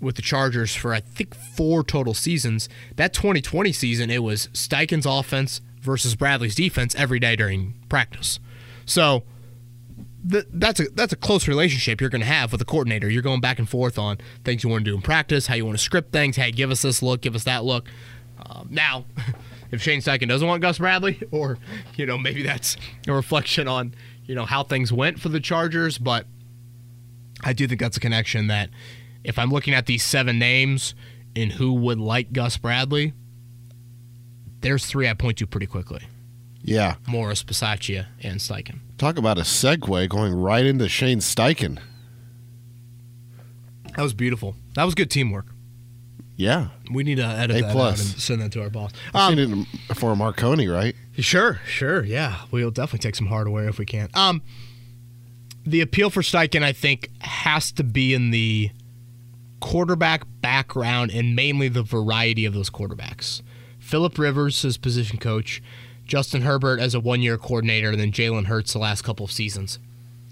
with 0.00 0.16
the 0.16 0.22
Chargers 0.22 0.74
for 0.74 0.94
I 0.94 1.00
think 1.00 1.34
four 1.34 1.82
total 1.82 2.14
seasons, 2.14 2.68
that 2.96 3.12
2020 3.12 3.72
season 3.72 4.10
it 4.10 4.22
was 4.22 4.48
Steichen's 4.48 5.06
offense 5.06 5.60
versus 5.80 6.14
Bradley's 6.14 6.54
defense 6.54 6.94
every 6.94 7.18
day 7.18 7.34
during 7.34 7.74
practice. 7.88 8.38
So 8.88 9.22
th- 10.28 10.46
that's 10.50 10.80
a 10.80 10.84
that's 10.94 11.12
a 11.12 11.16
close 11.16 11.46
relationship 11.46 12.00
you're 12.00 12.10
going 12.10 12.22
to 12.22 12.26
have 12.26 12.52
with 12.52 12.60
a 12.62 12.64
coordinator. 12.64 13.08
You're 13.08 13.22
going 13.22 13.40
back 13.40 13.58
and 13.58 13.68
forth 13.68 13.98
on 13.98 14.18
things 14.44 14.64
you 14.64 14.70
want 14.70 14.84
to 14.84 14.90
do 14.90 14.96
in 14.96 15.02
practice, 15.02 15.46
how 15.46 15.54
you 15.54 15.66
want 15.66 15.76
to 15.78 15.84
script 15.84 16.12
things. 16.12 16.36
Hey, 16.36 16.50
give 16.50 16.70
us 16.70 16.82
this 16.82 17.02
look, 17.02 17.20
give 17.20 17.34
us 17.34 17.44
that 17.44 17.64
look. 17.64 17.88
Um, 18.44 18.68
now, 18.70 19.04
if 19.70 19.82
Shane 19.82 20.00
Steichen 20.00 20.28
doesn't 20.28 20.46
want 20.46 20.62
Gus 20.62 20.78
Bradley, 20.78 21.20
or 21.30 21.58
you 21.96 22.06
know 22.06 22.16
maybe 22.16 22.42
that's 22.42 22.76
a 23.06 23.12
reflection 23.12 23.68
on 23.68 23.94
you 24.24 24.34
know 24.34 24.46
how 24.46 24.62
things 24.62 24.92
went 24.92 25.20
for 25.20 25.28
the 25.28 25.40
Chargers, 25.40 25.98
but 25.98 26.26
I 27.44 27.52
do 27.52 27.68
think 27.68 27.80
that's 27.80 27.98
a 27.98 28.00
connection 28.00 28.46
that 28.46 28.70
if 29.22 29.38
I'm 29.38 29.50
looking 29.50 29.74
at 29.74 29.84
these 29.86 30.02
seven 30.02 30.38
names 30.38 30.94
and 31.36 31.52
who 31.52 31.74
would 31.74 31.98
like 31.98 32.32
Gus 32.32 32.56
Bradley, 32.56 33.12
there's 34.60 34.86
three 34.86 35.06
I 35.06 35.12
point 35.12 35.36
to 35.38 35.46
pretty 35.46 35.66
quickly: 35.66 36.02
Yeah. 36.68 36.96
Morris, 37.06 37.42
Bisaccia, 37.42 38.06
and 38.22 38.40
Steichen. 38.40 38.80
Talk 38.98 39.16
about 39.18 39.38
a 39.38 39.42
segue 39.42 40.08
going 40.08 40.34
right 40.34 40.64
into 40.66 40.88
Shane 40.88 41.18
Steichen. 41.20 41.78
That 43.96 44.02
was 44.02 44.14
beautiful. 44.14 44.54
That 44.74 44.84
was 44.84 44.94
good 44.94 45.10
teamwork. 45.10 45.46
Yeah. 46.36 46.68
We 46.92 47.02
need 47.02 47.16
to 47.16 47.24
edit 47.24 47.56
A 47.56 47.60
that 47.62 47.72
plus. 47.72 48.00
out 48.00 48.12
and 48.12 48.20
send 48.22 48.42
that 48.42 48.52
to 48.52 48.62
our 48.62 48.70
boss. 48.70 48.92
I've 49.12 49.32
Um, 49.32 49.36
seen 49.36 49.66
it 49.90 49.96
for 49.96 50.14
Marconi, 50.14 50.68
right? 50.68 50.94
Sure, 51.18 51.60
sure, 51.66 52.04
yeah. 52.04 52.42
We'll 52.52 52.70
definitely 52.70 53.00
take 53.00 53.16
some 53.16 53.26
hardware 53.26 53.68
if 53.68 53.78
we 53.78 53.86
can. 53.86 54.08
Um, 54.14 54.40
the 55.66 55.80
appeal 55.80 56.10
for 56.10 56.22
Steichen, 56.22 56.62
I 56.62 56.72
think, 56.72 57.10
has 57.20 57.72
to 57.72 57.82
be 57.82 58.14
in 58.14 58.30
the 58.30 58.70
quarterback 59.60 60.22
background 60.40 61.10
and 61.10 61.34
mainly 61.34 61.66
the 61.68 61.82
variety 61.82 62.44
of 62.44 62.54
those 62.54 62.70
quarterbacks. 62.70 63.42
Philip 63.80 64.16
Rivers 64.16 64.64
as 64.64 64.76
position 64.76 65.18
coach, 65.18 65.60
Justin 66.08 66.42
Herbert 66.42 66.80
as 66.80 66.94
a 66.94 67.00
one-year 67.00 67.38
coordinator, 67.38 67.90
and 67.90 68.00
then 68.00 68.10
Jalen 68.10 68.46
Hurts 68.46 68.72
the 68.72 68.78
last 68.80 69.02
couple 69.02 69.24
of 69.24 69.30
seasons. 69.30 69.78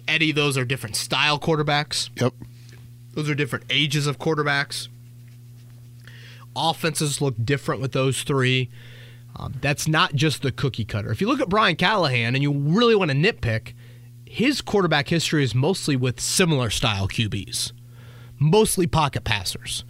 Eddie, 0.08 0.32
those 0.32 0.56
are 0.58 0.64
different 0.64 0.96
style 0.96 1.38
quarterbacks. 1.38 2.10
Yep. 2.20 2.32
Those 3.14 3.30
are 3.30 3.34
different 3.34 3.66
ages 3.70 4.06
of 4.06 4.18
quarterbacks. 4.18 4.88
Offenses 6.54 7.20
look 7.20 7.34
different 7.44 7.80
with 7.80 7.92
those 7.92 8.22
three. 8.22 8.70
Um, 9.36 9.54
that's 9.60 9.86
not 9.86 10.14
just 10.14 10.40
the 10.42 10.50
cookie 10.50 10.84
cutter. 10.86 11.10
If 11.12 11.20
you 11.20 11.26
look 11.26 11.40
at 11.40 11.48
Brian 11.50 11.76
Callahan 11.76 12.34
and 12.34 12.42
you 12.42 12.52
really 12.52 12.94
want 12.94 13.10
to 13.10 13.16
nitpick, 13.16 13.74
his 14.24 14.62
quarterback 14.62 15.08
history 15.08 15.44
is 15.44 15.54
mostly 15.54 15.96
with 15.96 16.20
similar 16.20 16.70
style 16.70 17.06
QBs, 17.08 17.72
mostly 18.38 18.86
pocket 18.86 19.24
passers. 19.24 19.84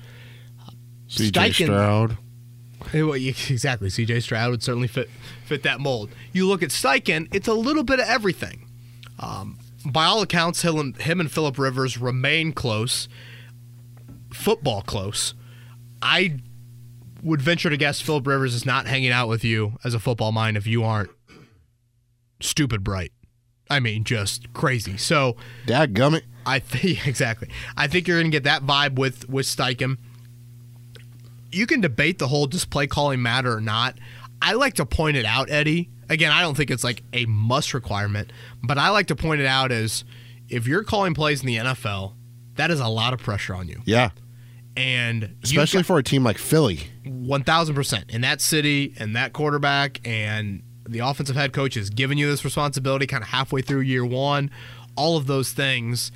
CJ 1.09 1.31
Steichen- 1.31 1.67
Stroud. 1.67 2.19
Well, 2.93 3.17
you- 3.17 3.35
Exactly. 3.51 3.89
CJ 3.89 4.23
Stroud 4.23 4.51
would 4.51 4.63
certainly 4.63 4.89
fit 4.89 5.11
fit 5.45 5.63
that 5.65 5.81
mold. 5.81 6.11
You 6.33 6.47
look 6.47 6.63
at 6.63 6.71
Steichen, 6.71 7.29
it's 7.35 7.49
a 7.49 7.55
little 7.55 7.83
bit 7.85 8.01
of 8.01 8.07
everything. 8.09 8.69
Um, 9.19 9.59
by 9.85 10.05
all 10.05 10.21
accounts, 10.23 10.63
him 10.63 10.77
and, 10.79 10.97
him 10.97 11.21
and 11.21 11.31
Philip 11.31 11.59
Rivers 11.59 11.97
remain 11.99 12.53
close, 12.53 13.09
football 14.33 14.83
close. 14.83 15.35
I 16.03 16.39
would 17.23 17.41
venture 17.41 17.71
to 17.71 17.77
guess 17.77 18.01
Philip 18.01 18.27
Rivers 18.27 18.55
is 18.55 18.67
not 18.67 18.87
hanging 18.87 19.11
out 19.11 19.29
with 19.29 19.45
you 19.45 19.79
as 19.85 19.95
a 19.95 19.99
football 19.99 20.33
mind 20.33 20.57
if 20.57 20.67
you 20.67 20.85
aren't 20.85 21.11
stupid 22.41 22.85
bright. 22.85 23.13
I 23.69 23.81
mean, 23.81 24.05
just 24.05 24.53
crazy. 24.53 24.97
So 24.97 25.37
Dad 25.67 25.95
gummit. 25.95 26.23
I 26.45 26.59
think 26.61 27.07
exactly. 27.09 27.49
I 27.77 27.87
think 27.89 28.07
you're 28.07 28.19
going 28.21 28.31
to 28.31 28.37
get 28.37 28.45
that 28.45 28.63
vibe 28.63 28.97
with 28.99 29.29
with 29.29 29.47
Steichen. 29.47 29.99
You 31.53 31.67
can 31.67 31.81
debate 31.81 32.19
the 32.19 32.29
whole 32.29 32.47
does 32.47 32.65
play 32.65 32.87
calling 32.87 33.23
matter 33.23 33.55
or 33.57 33.61
not. 33.61 33.99
I 34.43 34.53
like 34.55 34.75
to 34.75 34.87
point 34.87 35.17
it 35.17 35.25
out, 35.25 35.51
Eddie. 35.51 35.91
Again, 36.09 36.31
I 36.33 36.41
don't 36.43 36.57
think 36.57 36.71
it's 36.71 36.85
like 36.85 37.03
a 37.13 37.25
must 37.27 37.75
requirement, 37.75 38.33
but 38.63 38.79
I 38.79 38.91
like 38.91 39.07
to 39.09 39.17
point 39.17 39.41
it 39.41 39.47
out 39.47 39.73
as 39.73 40.05
if 40.49 40.67
you're 40.67 40.85
calling 40.85 41.15
plays 41.15 41.41
in 41.41 41.47
the 41.47 41.57
NFL, 41.57 42.13
that 42.55 42.71
is 42.71 42.79
a 42.81 42.89
lot 42.89 43.13
of 43.13 43.21
pressure 43.21 43.55
on 43.55 43.69
you, 43.69 43.83
Yeah. 43.85 44.11
and 44.77 45.37
Especially 45.43 45.83
for 45.83 45.99
a 45.99 46.03
team 46.03 46.23
like 46.23 46.39
Philly. 46.39 46.81
one 47.05 47.43
thousand 47.43 47.75
percent 47.75 48.05
in 48.11 48.21
that 48.21 48.41
city 48.41 48.95
and 48.99 49.17
that 49.17 49.33
quarterback 49.33 50.01
and 50.07 50.63
the 50.89 51.01
offensive 51.01 51.35
head 51.35 51.53
coach 51.53 51.77
is 51.77 51.91
giving 51.91 52.19
you 52.19 52.29
this 52.29 52.45
responsibility 52.45 53.07
kind 53.07 53.23
of 53.23 53.29
halfway 53.31 53.61
through 53.63 53.81
year 53.81 54.05
one. 54.05 54.51
All 54.97 55.17
of 55.17 55.27
those 55.27 55.53
things, 55.53 56.13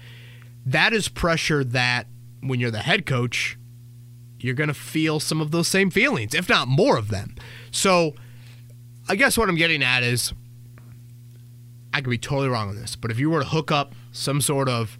that 0.64 0.92
is 0.92 1.08
pressure 1.08 1.64
that 1.64 2.06
when 2.40 2.60
you're 2.60 2.70
the 2.70 2.78
head 2.80 3.04
coach, 3.06 3.58
you're 4.44 4.54
going 4.54 4.68
to 4.68 4.74
feel 4.74 5.20
some 5.20 5.40
of 5.40 5.50
those 5.50 5.68
same 5.68 5.90
feelings, 5.90 6.34
if 6.34 6.48
not 6.48 6.68
more 6.68 6.96
of 6.96 7.08
them. 7.08 7.34
So, 7.70 8.14
I 9.08 9.16
guess 9.16 9.36
what 9.36 9.48
I'm 9.48 9.56
getting 9.56 9.82
at 9.82 10.02
is, 10.02 10.32
I 11.92 12.00
could 12.00 12.10
be 12.10 12.18
totally 12.18 12.48
wrong 12.48 12.68
on 12.68 12.76
this, 12.76 12.96
but 12.96 13.10
if 13.10 13.18
you 13.18 13.30
were 13.30 13.40
to 13.40 13.48
hook 13.48 13.70
up 13.70 13.94
some 14.12 14.40
sort 14.40 14.68
of, 14.68 14.98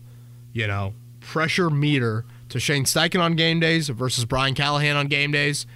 you 0.52 0.66
know, 0.66 0.94
pressure 1.20 1.70
meter 1.70 2.24
to 2.48 2.58
Shane 2.58 2.84
Steichen 2.84 3.20
on 3.20 3.36
game 3.36 3.60
days 3.60 3.88
versus 3.88 4.24
Brian 4.24 4.54
Callahan 4.54 4.96
on 4.96 5.06
game 5.06 5.30
days, 5.30 5.66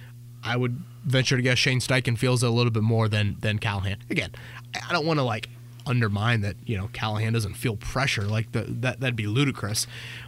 I 0.43 0.57
would 0.57 0.81
venture 1.05 1.37
to 1.37 1.41
guess 1.41 1.57
Shane 1.57 1.79
Steichen 1.79 2.17
feels 2.17 2.43
it 2.43 2.47
a 2.47 2.49
little 2.49 2.71
bit 2.71 2.83
more 2.83 3.07
than 3.07 3.37
than 3.39 3.59
Callahan. 3.59 3.97
Again, 4.09 4.31
I 4.87 4.91
don't 4.91 5.05
want 5.05 5.19
to 5.19 5.23
like 5.23 5.49
undermine 5.87 6.41
that 6.41 6.55
you 6.65 6.75
know 6.77 6.89
Callahan 6.93 7.33
doesn't 7.33 7.53
feel 7.53 7.75
pressure 7.75 8.23
like 8.23 8.51
the, 8.51 8.61
that 8.61 8.99
that'd 8.99 9.15
be 9.15 9.27
ludicrous. 9.27 9.87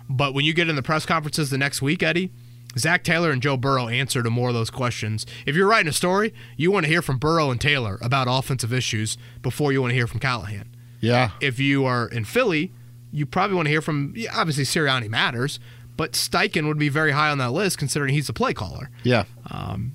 But 0.09 0.33
when 0.33 0.45
you 0.45 0.53
get 0.53 0.69
in 0.69 0.75
the 0.75 0.83
press 0.83 1.05
conferences 1.05 1.49
the 1.49 1.57
next 1.57 1.81
week, 1.81 2.01
Eddie, 2.01 2.31
Zac 2.79 3.03
Taylor 3.03 3.31
and 3.31 3.41
Joe 3.41 3.57
Burrow 3.57 3.87
answer 3.87 4.21
to 4.23 4.29
more 4.29 4.49
of 4.49 4.53
those 4.55 4.69
questions. 4.69 5.25
If 5.45 5.55
you're 5.55 5.67
writing 5.67 5.89
a 5.89 5.93
story, 5.93 6.33
you 6.55 6.71
want 6.71 6.85
to 6.85 6.89
hear 6.89 7.01
from 7.01 7.17
Burrow 7.17 7.49
and 7.51 7.59
Taylor 7.61 7.97
about 8.01 8.27
offensive 8.29 8.73
issues 8.73 9.17
before 9.41 9.71
you 9.71 9.81
want 9.81 9.91
to 9.91 9.95
hear 9.95 10.07
from 10.07 10.19
Callahan 10.19 10.69
Yeah. 10.99 11.31
if 11.41 11.59
you 11.59 11.85
are 11.85 12.07
in 12.07 12.25
Philly, 12.25 12.73
you 13.11 13.25
probably 13.25 13.55
want 13.55 13.65
to 13.67 13.71
hear 13.71 13.81
from 13.81 14.13
obviously 14.33 14.63
Sirianni 14.65 15.09
matters, 15.09 15.59
but 15.95 16.11
Steichen 16.13 16.67
would 16.67 16.77
be 16.77 16.89
very 16.89 17.11
high 17.11 17.29
on 17.29 17.37
that 17.39 17.51
list 17.51 17.77
considering 17.77 18.13
he's 18.13 18.27
the 18.27 18.33
play 18.33 18.53
caller. 18.53 18.89
Yeah. 19.03 19.23
Um, 19.49 19.93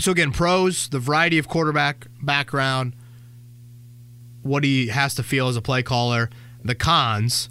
So 0.00 0.10
again, 0.12 0.32
pros, 0.32 0.88
the 0.88 0.98
variety 0.98 1.38
of 1.38 1.46
quarterback 1.48 2.06
background, 2.20 2.94
what 4.42 4.62
he 4.64 4.88
has 4.88 5.14
to 5.14 5.22
feel 5.22 5.48
as 5.48 5.56
a 5.56 5.62
play 5.62 5.82
caller, 5.82 6.28
the 6.64 6.74
cons. 6.74 7.48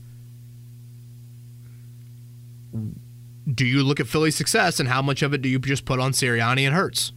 Do 3.51 3.65
you 3.65 3.83
look 3.83 3.99
at 3.99 4.07
Philly's 4.07 4.35
success 4.35 4.79
and 4.79 4.87
how 4.87 5.01
much 5.01 5.21
of 5.21 5.33
it 5.33 5.41
do 5.41 5.49
you 5.49 5.59
just 5.59 5.85
put 5.85 5.99
on 5.99 6.11
Sirianni 6.11 6.61
and 6.61 6.73
Hurts? 6.73 7.11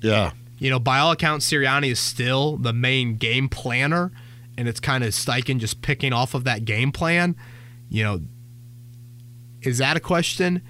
Yeah. 0.00 0.32
You 0.58 0.70
know, 0.70 0.78
by 0.78 0.98
all 0.98 1.12
accounts, 1.12 1.50
Sirianni 1.50 1.90
is 1.90 2.00
still 2.00 2.56
the 2.56 2.72
main 2.72 3.16
game 3.16 3.48
planner, 3.48 4.10
and 4.56 4.68
it's 4.68 4.80
kind 4.80 5.04
of 5.04 5.10
Steichen 5.10 5.58
just 5.58 5.82
picking 5.82 6.12
off 6.12 6.34
of 6.34 6.44
that 6.44 6.64
game 6.64 6.92
plan. 6.92 7.36
You 7.90 8.04
know, 8.04 8.20
is 9.62 9.78
that 9.78 9.96
a 9.96 10.00
question? 10.00 10.62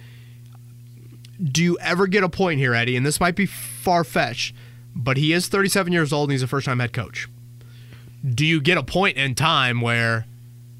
Do 1.40 1.62
you 1.62 1.78
ever 1.80 2.06
get 2.06 2.24
a 2.24 2.28
point 2.28 2.58
here, 2.58 2.74
Eddie? 2.74 2.96
And 2.96 3.06
this 3.06 3.20
might 3.20 3.36
be 3.36 3.46
far 3.46 4.02
fetched, 4.02 4.56
but 4.94 5.16
he 5.16 5.32
is 5.32 5.48
37 5.48 5.92
years 5.92 6.12
old 6.12 6.30
and 6.30 6.32
he's 6.32 6.42
a 6.42 6.48
first 6.48 6.66
time 6.66 6.80
head 6.80 6.92
coach. 6.92 7.28
Do 8.26 8.44
you 8.44 8.60
get 8.60 8.78
a 8.78 8.82
point 8.82 9.16
in 9.16 9.34
time 9.34 9.80
where 9.80 10.26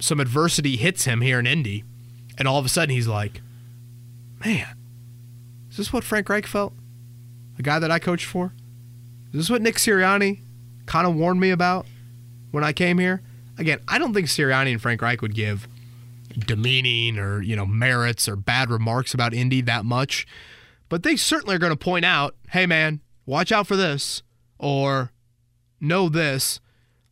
some 0.01 0.19
adversity 0.19 0.77
hits 0.77 1.05
him 1.05 1.21
here 1.21 1.39
in 1.39 1.47
Indy, 1.47 1.85
and 2.39 2.49
all 2.49 2.59
of 2.59 2.67
a 2.67 2.69
sudden 2.69 2.95
he's 2.95 3.07
like, 3.07 3.41
man, 4.47 4.77
is 5.69 5.77
this 5.77 5.93
what 5.93 6.05
Frank 6.05 6.29
Reich 6.29 6.47
felt? 6.47 6.73
The 7.57 7.65
guy 7.65 7.81
that 7.81 7.91
I 7.91 7.99
coached 7.99 8.27
for? 8.27 8.53
Is 9.33 9.41
this 9.41 9.51
what 9.51 9.61
Nick 9.61 9.75
Sirianni 9.75 10.41
kind 10.87 11.07
of 11.07 11.17
warned 11.17 11.41
me 11.41 11.51
about 11.51 11.87
when 12.53 12.63
I 12.63 12.73
came 12.73 12.99
here? 12.99 13.23
Again, 13.59 13.81
I 13.89 13.99
don't 13.99 14.15
think 14.15 14.29
Sirianni 14.29 14.71
and 14.71 14.81
Frank 14.81 15.03
Reich 15.03 15.21
would 15.21 15.35
give 15.35 15.67
demeaning 16.39 17.19
or, 17.19 17.43
you 17.43 17.57
know, 17.57 17.67
merits 17.67 18.29
or 18.29 18.37
bad 18.37 18.71
remarks 18.71 19.15
about 19.15 19.35
Indy 19.35 19.63
that 19.63 19.85
much. 19.85 20.27
But 20.89 21.03
they 21.03 21.17
certainly 21.17 21.57
are 21.57 21.59
going 21.59 21.73
to 21.73 21.77
point 21.77 22.05
out, 22.05 22.37
hey, 22.51 22.67
man, 22.67 23.01
watch 23.25 23.51
out 23.51 23.67
for 23.67 23.75
this 23.75 24.23
or 24.61 25.11
know 25.81 26.09
this. 26.09 26.61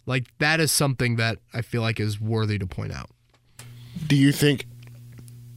Like, 0.06 0.26
that 0.38 0.60
is 0.60 0.70
something 0.70 1.16
that 1.16 1.38
I 1.52 1.62
feel 1.62 1.82
like 1.82 1.98
is 1.98 2.20
worthy 2.20 2.58
to 2.58 2.66
point 2.66 2.92
out. 2.92 3.10
Do 4.06 4.14
you 4.14 4.30
think 4.30 4.66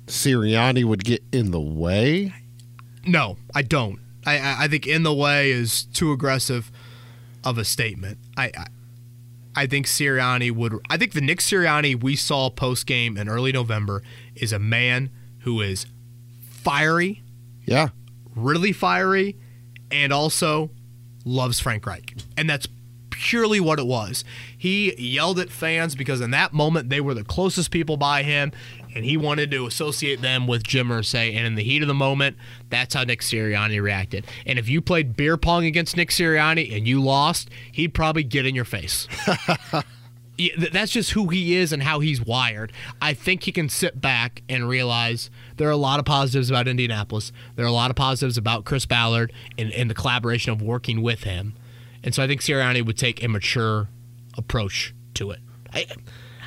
Sirianni 0.08 0.84
would 0.84 1.04
get 1.04 1.24
in 1.32 1.52
the 1.52 1.60
way? 1.60 2.34
No, 3.06 3.38
I 3.54 3.62
don't. 3.62 4.00
I, 4.26 4.66
I, 4.66 4.68
think 4.68 4.86
in 4.88 5.04
the 5.04 5.14
way 5.14 5.52
is 5.52 5.84
too 5.86 6.12
aggressive 6.12 6.70
of 7.46 7.58
a 7.58 7.64
statement. 7.64 8.18
I, 8.36 8.52
I 8.58 8.68
I 9.56 9.66
think 9.66 9.86
Sirianni 9.88 10.52
would. 10.52 10.78
I 10.90 10.98
think 10.98 11.14
the 11.14 11.22
Nick 11.22 11.40
Sirianni 11.40 12.02
we 12.02 12.16
saw 12.16 12.50
post 12.50 12.86
game 12.86 13.18
in 13.18 13.28
early 13.28 13.52
November 13.52 14.04
is 14.36 14.52
a 14.54 14.60
man 14.60 15.10
who 15.40 15.62
is 15.62 15.88
fiery, 16.42 17.24
Yeah. 17.66 17.90
really 18.36 18.72
fiery, 18.72 19.36
and 19.90 20.12
also 20.14 20.70
loves 21.26 21.60
Frank 21.60 21.86
Reich. 21.88 22.16
And 22.36 22.50
that's 22.50 22.68
purely 23.10 23.60
what 23.60 23.80
it 23.80 23.88
was. 23.88 24.24
He 24.56 24.94
yelled 24.96 25.40
at 25.40 25.50
fans 25.50 25.96
because 25.96 26.22
in 26.22 26.30
that 26.32 26.54
moment 26.54 26.90
they 26.90 27.02
were 27.02 27.16
the 27.16 27.24
closest 27.24 27.72
people 27.72 27.98
by 27.98 28.22
him, 28.22 28.52
and 28.96 29.06
he 29.06 29.18
wanted 29.18 29.52
to 29.52 29.66
associate 29.66 30.22
them 30.22 30.48
with 30.48 30.64
Jim 30.64 30.90
Irsay. 30.90 31.36
And 31.36 31.46
in 31.46 31.56
the 31.56 31.64
heat 31.64 31.82
of 31.82 31.88
the 31.88 31.94
moment, 31.94 32.38
that's 32.70 32.94
how 32.94 33.04
Nick 33.04 33.22
Sirianni 33.22 33.82
reacted. 33.82 34.26
And 34.46 34.58
if 34.58 34.70
you 34.70 34.82
played 34.82 35.16
beer 35.16 35.38
pong 35.38 35.66
against 35.66 35.98
Nick 35.98 36.10
Sirianni 36.10 36.76
and 36.76 36.88
you 36.88 37.02
lost, 37.02 37.50
he'd 37.72 37.94
probably 37.94 38.24
get 38.24 38.46
in 38.46 38.56
your 38.56 38.66
face. 38.66 39.08
Yeah, 40.40 40.68
that's 40.72 40.92
just 40.92 41.12
who 41.12 41.30
he 41.30 41.56
is 41.56 41.74
and 41.74 41.82
how 41.82 42.00
he's 42.00 42.22
wired. 42.22 42.72
I 43.02 43.16
think 43.16 43.44
he 43.44 43.52
can 43.52 43.70
sit 43.70 44.00
back 44.00 44.44
and 44.48 44.70
realize 44.70 45.32
there 45.56 45.68
are 45.68 45.72
a 45.72 45.78
lot 45.78 45.98
of 45.98 46.06
positives 46.06 46.52
about 46.52 46.68
Indianapolis. 46.68 47.32
There 47.56 47.66
are 47.66 47.68
a 47.68 47.72
lot 47.72 47.90
of 47.90 47.96
positives 47.96 48.38
about 48.38 48.64
Chris 48.64 48.86
Ballard 48.86 49.34
and, 49.58 49.72
and 49.72 49.90
the 49.90 49.96
collaboration 49.96 50.52
of 50.52 50.62
working 50.62 51.02
with 51.02 51.24
him. 51.24 51.56
And 52.04 52.14
so 52.14 52.22
I 52.22 52.28
think 52.28 52.42
Sirianni 52.42 52.86
would 52.86 53.00
take 53.00 53.24
a 53.24 53.28
mature 53.28 53.90
approach 54.38 54.94
to 55.16 55.32
it. 55.32 55.40
I, 55.74 55.88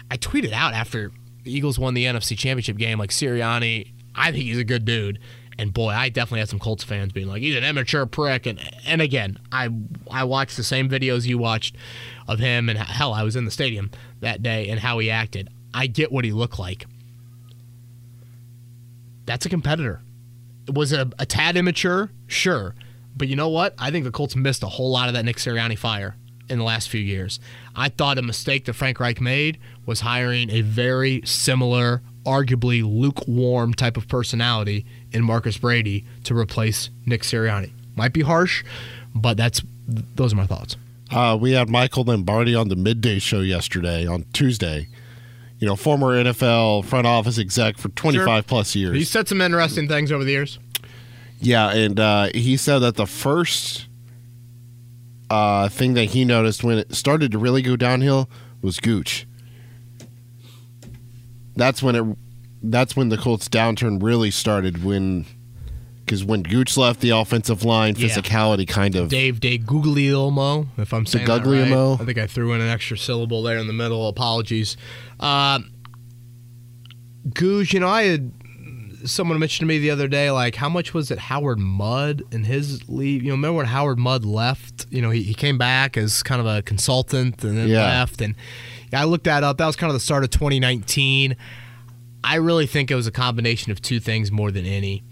I 0.08 0.16
tweeted 0.16 0.52
out 0.52 0.72
after 0.72 1.10
the 1.44 1.52
Eagles 1.52 1.78
won 1.78 1.94
the 1.94 2.04
NFC 2.04 2.36
Championship 2.36 2.76
game, 2.76 2.98
like 2.98 3.10
Sirianni, 3.10 3.92
I 4.14 4.32
think 4.32 4.44
he's 4.44 4.58
a 4.58 4.64
good 4.64 4.84
dude. 4.84 5.18
And 5.58 5.74
boy, 5.74 5.90
I 5.90 6.08
definitely 6.08 6.40
had 6.40 6.48
some 6.48 6.58
Colts 6.58 6.82
fans 6.84 7.12
being 7.12 7.28
like, 7.28 7.42
"He's 7.42 7.54
an 7.54 7.64
immature 7.64 8.06
prick." 8.06 8.46
And 8.46 8.58
and 8.86 9.02
again, 9.02 9.38
I 9.52 9.68
I 10.10 10.24
watched 10.24 10.56
the 10.56 10.64
same 10.64 10.88
videos 10.88 11.26
you 11.26 11.36
watched 11.36 11.76
of 12.26 12.38
him, 12.38 12.68
and 12.68 12.78
hell, 12.78 13.12
I 13.12 13.24
was 13.24 13.36
in 13.36 13.44
the 13.44 13.50
stadium 13.50 13.90
that 14.20 14.42
day 14.42 14.68
and 14.68 14.80
how 14.80 14.98
he 15.00 15.10
acted. 15.10 15.50
I 15.74 15.86
get 15.86 16.10
what 16.10 16.24
he 16.24 16.32
looked 16.32 16.58
like. 16.58 16.86
That's 19.26 19.44
a 19.44 19.50
competitor. 19.50 20.00
Was 20.72 20.92
it 20.92 21.00
a, 21.00 21.10
a 21.18 21.26
tad 21.26 21.56
immature? 21.56 22.10
Sure. 22.26 22.74
But 23.14 23.28
you 23.28 23.36
know 23.36 23.48
what? 23.48 23.74
I 23.78 23.90
think 23.90 24.04
the 24.04 24.10
Colts 24.10 24.34
missed 24.34 24.62
a 24.62 24.66
whole 24.66 24.90
lot 24.90 25.08
of 25.08 25.14
that 25.14 25.24
Nick 25.24 25.36
Sirianni 25.36 25.76
fire 25.76 26.16
in 26.50 26.58
the 26.58 26.64
last 26.64 26.88
few 26.88 27.00
years. 27.00 27.40
I 27.74 27.88
thought 27.88 28.18
a 28.18 28.22
mistake 28.22 28.64
that 28.66 28.74
Frank 28.74 29.00
Reich 29.00 29.20
made 29.20 29.58
was 29.86 30.00
hiring 30.00 30.50
a 30.50 30.60
very 30.60 31.22
similar, 31.24 32.02
arguably 32.26 32.82
lukewarm 32.82 33.72
type 33.72 33.96
of 33.96 34.08
personality 34.08 34.84
in 35.12 35.24
Marcus 35.24 35.56
Brady 35.56 36.04
to 36.24 36.36
replace 36.36 36.90
Nick 37.06 37.22
Sirianni. 37.22 37.70
Might 37.96 38.12
be 38.12 38.22
harsh, 38.22 38.64
but 39.14 39.36
that's 39.36 39.62
those 39.86 40.32
are 40.32 40.36
my 40.36 40.46
thoughts. 40.46 40.76
Uh, 41.10 41.36
we 41.40 41.52
had 41.52 41.68
Michael 41.68 42.04
Lombardi 42.04 42.54
on 42.54 42.68
the 42.68 42.76
midday 42.76 43.18
show 43.18 43.40
yesterday 43.40 44.06
on 44.06 44.24
Tuesday. 44.32 44.88
You 45.58 45.66
know, 45.66 45.76
former 45.76 46.22
NFL 46.22 46.84
front 46.86 47.06
office 47.06 47.38
exec 47.38 47.76
for 47.76 47.88
25 47.90 48.24
sure. 48.24 48.42
plus 48.42 48.74
years. 48.74 48.96
He 48.96 49.04
said 49.04 49.28
some 49.28 49.40
interesting 49.40 49.88
things 49.88 50.10
over 50.10 50.24
the 50.24 50.30
years. 50.30 50.58
Yeah, 51.40 51.70
and 51.70 51.98
uh, 51.98 52.28
he 52.34 52.56
said 52.56 52.80
that 52.80 52.96
the 52.96 53.06
first 53.06 53.86
uh, 55.30 55.68
thing 55.68 55.94
that 55.94 56.06
he 56.06 56.24
noticed 56.24 56.64
when 56.64 56.78
it 56.78 56.94
started 56.94 57.32
to 57.32 57.38
really 57.38 57.62
go 57.62 57.76
downhill 57.76 58.28
was 58.60 58.80
Gooch. 58.80 59.26
That's 61.56 61.82
when 61.82 61.94
it. 61.96 62.16
That's 62.62 62.94
when 62.94 63.08
the 63.08 63.16
Colts 63.16 63.48
downturn 63.48 64.02
really 64.02 64.30
started. 64.30 64.84
When 64.84 65.24
because 66.04 66.24
when 66.24 66.42
Gooch 66.42 66.76
left, 66.76 67.00
the 67.00 67.10
offensive 67.10 67.64
line 67.64 67.94
physicality 67.94 68.68
yeah. 68.68 68.74
kind 68.74 68.96
of 68.96 69.08
Dave 69.08 69.40
DeGuglielmo, 69.40 70.66
if 70.76 70.92
I'm 70.92 71.06
saying 71.06 71.26
that 71.26 71.46
right. 71.46 72.00
I 72.00 72.04
think 72.04 72.18
I 72.18 72.26
threw 72.26 72.52
in 72.52 72.60
an 72.60 72.68
extra 72.68 72.98
syllable 72.98 73.42
there 73.42 73.58
in 73.58 73.66
the 73.68 73.72
middle. 73.72 74.08
Apologies. 74.08 74.76
Uh, 75.20 75.60
Gooch, 77.32 77.72
you 77.72 77.80
know, 77.80 77.88
I 77.88 78.02
had 78.02 78.32
someone 79.04 79.38
mentioned 79.38 79.60
to 79.60 79.66
me 79.66 79.78
the 79.78 79.90
other 79.90 80.08
day, 80.08 80.30
like, 80.30 80.54
how 80.54 80.68
much 80.68 80.94
was 80.94 81.10
it 81.10 81.18
Howard 81.18 81.58
Mudd 81.58 82.22
and 82.32 82.46
his 82.46 82.88
leave? 82.88 83.22
You 83.22 83.28
know, 83.28 83.34
remember 83.34 83.58
when 83.58 83.66
Howard 83.66 83.98
Mudd 83.98 84.24
left? 84.24 84.86
You 84.90 85.02
know, 85.02 85.10
he, 85.10 85.22
he 85.22 85.34
came 85.34 85.58
back 85.58 85.96
as 85.96 86.22
kind 86.22 86.40
of 86.40 86.46
a 86.46 86.62
consultant 86.62 87.42
and 87.44 87.56
then 87.56 87.68
yeah. 87.68 87.84
left. 87.84 88.20
And 88.20 88.34
I 88.92 89.04
looked 89.04 89.24
that 89.24 89.44
up. 89.44 89.58
That 89.58 89.66
was 89.66 89.76
kind 89.76 89.90
of 89.90 89.94
the 89.94 90.00
start 90.00 90.24
of 90.24 90.30
2019. 90.30 91.36
I 92.22 92.36
really 92.36 92.66
think 92.66 92.90
it 92.90 92.94
was 92.94 93.06
a 93.06 93.12
combination 93.12 93.72
of 93.72 93.80
two 93.80 94.00
things 94.00 94.30
more 94.30 94.50
than 94.50 94.66
any. 94.66 95.02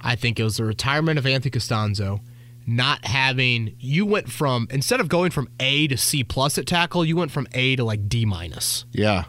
I 0.00 0.16
think 0.16 0.38
it 0.38 0.44
was 0.44 0.56
the 0.56 0.64
retirement 0.64 1.18
of 1.18 1.26
Anthony 1.26 1.50
Castonzo, 1.50 2.20
not 2.66 3.04
having 3.04 3.74
you 3.78 4.06
went 4.06 4.30
from 4.30 4.68
instead 4.70 5.00
of 5.00 5.08
going 5.08 5.30
from 5.30 5.48
A 5.60 5.88
to 5.88 5.96
C 5.96 6.24
plus 6.24 6.58
at 6.58 6.66
tackle, 6.66 7.04
you 7.04 7.16
went 7.16 7.30
from 7.30 7.46
A 7.52 7.76
to 7.76 7.84
like 7.84 8.08
D 8.08 8.24
minus. 8.24 8.84
Yeah. 8.92 9.24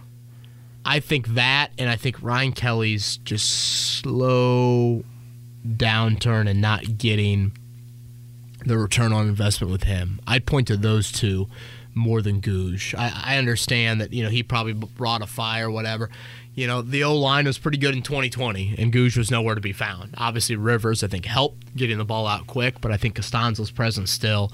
I 0.85 0.99
think 0.99 1.27
that, 1.29 1.71
and 1.77 1.89
I 1.89 1.95
think 1.95 2.21
Ryan 2.21 2.51
Kelly's 2.51 3.17
just 3.17 3.49
slow 3.99 5.03
downturn 5.65 6.49
and 6.49 6.59
not 6.59 6.97
getting 6.97 7.57
the 8.65 8.77
return 8.77 9.13
on 9.13 9.27
investment 9.27 9.71
with 9.71 9.83
him. 9.83 10.19
I'd 10.27 10.45
point 10.45 10.67
to 10.67 10.77
those 10.77 11.11
two 11.11 11.47
more 11.95 12.21
than 12.21 12.39
Gooch. 12.39 12.95
I, 12.95 13.11
I 13.25 13.37
understand 13.37 14.01
that 14.01 14.13
you 14.13 14.23
know 14.23 14.29
he 14.29 14.43
probably 14.43 14.73
brought 14.73 15.21
a 15.21 15.27
fire, 15.27 15.69
whatever. 15.69 16.09
You 16.55 16.67
know 16.67 16.81
the 16.81 17.03
O 17.03 17.15
line 17.15 17.45
was 17.45 17.57
pretty 17.57 17.77
good 17.77 17.95
in 17.95 18.01
2020, 18.01 18.75
and 18.77 18.91
Gooch 18.91 19.17
was 19.17 19.31
nowhere 19.31 19.55
to 19.55 19.61
be 19.61 19.73
found. 19.73 20.13
Obviously, 20.17 20.55
Rivers 20.55 21.03
I 21.03 21.07
think 21.07 21.25
helped 21.25 21.75
getting 21.75 21.97
the 21.97 22.05
ball 22.05 22.27
out 22.27 22.47
quick, 22.47 22.81
but 22.81 22.91
I 22.91 22.97
think 22.97 23.15
Castonzo's 23.15 23.71
present 23.71 24.09
still. 24.09 24.51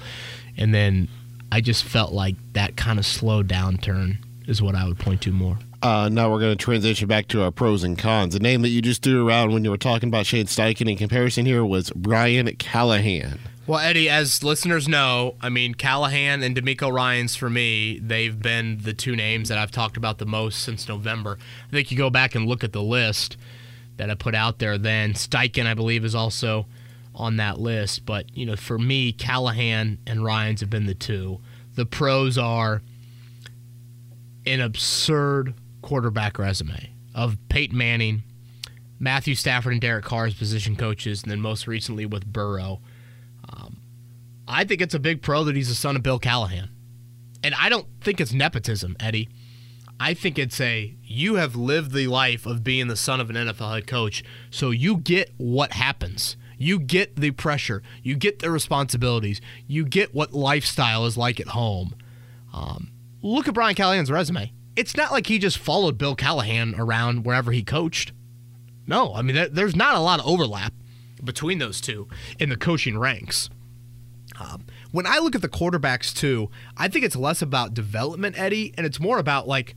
And 0.58 0.74
then 0.74 1.08
I 1.52 1.62
just 1.62 1.84
felt 1.84 2.12
like 2.12 2.36
that 2.54 2.76
kind 2.76 3.00
of 3.00 3.06
slow 3.06 3.44
downturn 3.44 4.18
is 4.48 4.62
what 4.62 4.76
I 4.76 4.86
would 4.88 5.00
point 5.00 5.22
to 5.24 5.32
more. 5.32 5.58
Uh, 5.82 6.10
now 6.12 6.30
we're 6.30 6.40
going 6.40 6.58
to 6.58 6.62
transition 6.62 7.08
back 7.08 7.28
to 7.30 7.42
our 7.42 7.52
pros 7.52 7.84
and 7.84 7.98
cons. 7.98 8.34
The 8.34 8.40
name 8.40 8.64
that 8.64 8.70
you 8.70 8.82
just 8.82 9.02
threw 9.02 9.26
around 9.26 9.54
when 9.54 9.64
you 9.64 9.70
were 9.70 9.78
talking 9.78 10.10
about 10.10 10.26
Shane 10.26 10.46
Steichen 10.46 10.92
in 10.92 10.98
comparison 10.98 11.46
here 11.46 11.64
was 11.64 11.90
Brian 11.96 12.54
Callahan. 12.58 13.40
Well, 13.66 13.80
Eddie, 13.80 14.10
as 14.10 14.44
listeners 14.44 14.90
know, 14.90 15.36
I 15.40 15.48
mean, 15.50 15.76
Callahan 15.76 16.44
and 16.44 16.56
DeMeco 16.56 16.92
Ryans 16.92 17.36
for 17.36 17.50
me, 17.50 18.00
they've 18.00 18.38
been 18.38 18.80
the 18.82 18.94
two 18.94 19.16
names 19.16 19.48
that 19.50 19.58
I've 19.58 19.72
talked 19.72 19.96
about 19.96 20.18
the 20.18 20.26
most 20.26 20.64
since 20.64 20.90
November. 20.90 21.38
I 21.68 21.72
think 21.72 21.92
you 21.92 21.98
go 21.98 22.10
back 22.10 22.36
and 22.36 22.46
look 22.46 22.64
at 22.64 22.74
the 22.74 22.82
list 22.82 23.38
that 23.96 24.10
I 24.10 24.16
put 24.16 24.36
out 24.36 24.60
there 24.60 24.78
then. 24.78 25.14
Steichen, 25.14 25.66
I 25.66 25.76
believe, 25.76 26.04
is 26.04 26.16
also 26.16 26.66
on 27.16 27.38
that 27.38 27.60
list. 27.60 28.06
But, 28.06 28.36
you 28.36 28.46
know, 28.46 28.58
for 28.58 28.78
me, 28.80 29.14
Callahan 29.14 30.00
and 30.06 30.26
Ryans 30.26 30.60
have 30.60 30.70
been 30.70 30.88
the 30.88 30.94
two. 30.94 31.40
The 31.76 31.86
pros 31.86 32.38
are 32.38 32.82
an 34.46 34.62
absurd 34.62 35.54
quarterback 35.82 36.38
resume 36.38 36.92
of 37.16 37.38
Peyton 37.50 37.78
Manning, 37.78 38.24
Matthew 39.00 39.36
Stafford, 39.36 39.74
and 39.74 39.82
Derek 39.82 40.06
Carr 40.06 40.26
as 40.26 40.34
position 40.34 40.76
coaches, 40.76 41.24
and 41.24 41.32
then 41.32 41.42
most 41.42 41.68
recently 41.68 42.06
with 42.06 42.26
Burrow. 42.26 42.82
Um, 43.50 43.82
I 44.48 44.64
think 44.64 44.82
it's 44.82 44.94
a 44.94 45.00
big 45.00 45.22
pro 45.22 45.44
that 45.46 45.56
he's 45.56 45.70
the 45.70 45.76
son 45.76 45.96
of 45.96 46.04
Bill 46.04 46.20
Callahan. 46.20 46.70
And 47.44 47.56
I 47.56 47.70
don't 47.70 47.88
think 48.02 48.20
it's 48.20 48.34
nepotism, 48.34 48.98
Eddie. 49.00 49.30
I 50.00 50.14
think 50.14 50.40
it's 50.40 50.60
a 50.62 50.96
you 51.04 51.36
have 51.36 51.56
lived 51.56 51.92
the 51.92 52.08
life 52.08 52.46
of 52.46 52.64
being 52.64 52.88
the 52.88 52.96
son 52.96 53.20
of 53.20 53.30
an 53.30 53.36
NFL 53.36 53.74
head 53.74 53.88
coach, 53.88 54.24
so 54.50 54.72
you 54.72 54.98
get 54.98 55.32
what 55.38 55.74
happens. 55.74 56.38
You 56.58 56.80
get 56.80 57.16
the 57.16 57.32
pressure, 57.32 57.82
you 58.04 58.16
get 58.16 58.40
the 58.40 58.52
responsibilities, 58.52 59.40
you 59.66 59.86
get 59.86 60.14
what 60.14 60.34
lifestyle 60.34 61.06
is 61.06 61.18
like 61.18 61.40
at 61.40 61.48
home. 61.48 61.96
Um, 62.54 62.92
look 63.22 63.48
at 63.48 63.54
Brian 63.54 63.76
Callahan's 63.76 64.12
resume 64.12 64.52
it's 64.80 64.96
not 64.96 65.12
like 65.12 65.28
he 65.28 65.40
just 65.40 65.58
followed 65.58 65.98
Bill 65.98 66.16
Callahan 66.16 66.74
around 66.78 67.26
wherever 67.26 67.52
he 67.52 67.64
coached. 67.64 68.14
No, 68.88 69.14
I 69.14 69.22
mean, 69.22 69.50
there's 69.52 69.76
not 69.76 69.96
a 69.96 70.00
lot 70.00 70.22
of 70.22 70.26
overlap 70.26 70.74
between 71.22 71.60
those 71.60 71.82
two 71.82 72.08
in 72.40 72.48
the 72.48 72.56
coaching 72.56 72.98
ranks. 72.98 73.50
Um, 74.40 74.66
when 74.92 75.06
I 75.06 75.20
look 75.20 75.36
at 75.36 75.42
the 75.42 75.50
quarterbacks, 75.50 76.16
too, 76.16 76.50
I 76.78 76.88
think 76.88 77.04
it's 77.04 77.18
less 77.18 77.42
about 77.42 77.74
development, 77.74 78.40
Eddie, 78.40 78.74
and 78.78 78.86
it's 78.86 79.02
more 79.02 79.20
about 79.20 79.50
like, 79.50 79.76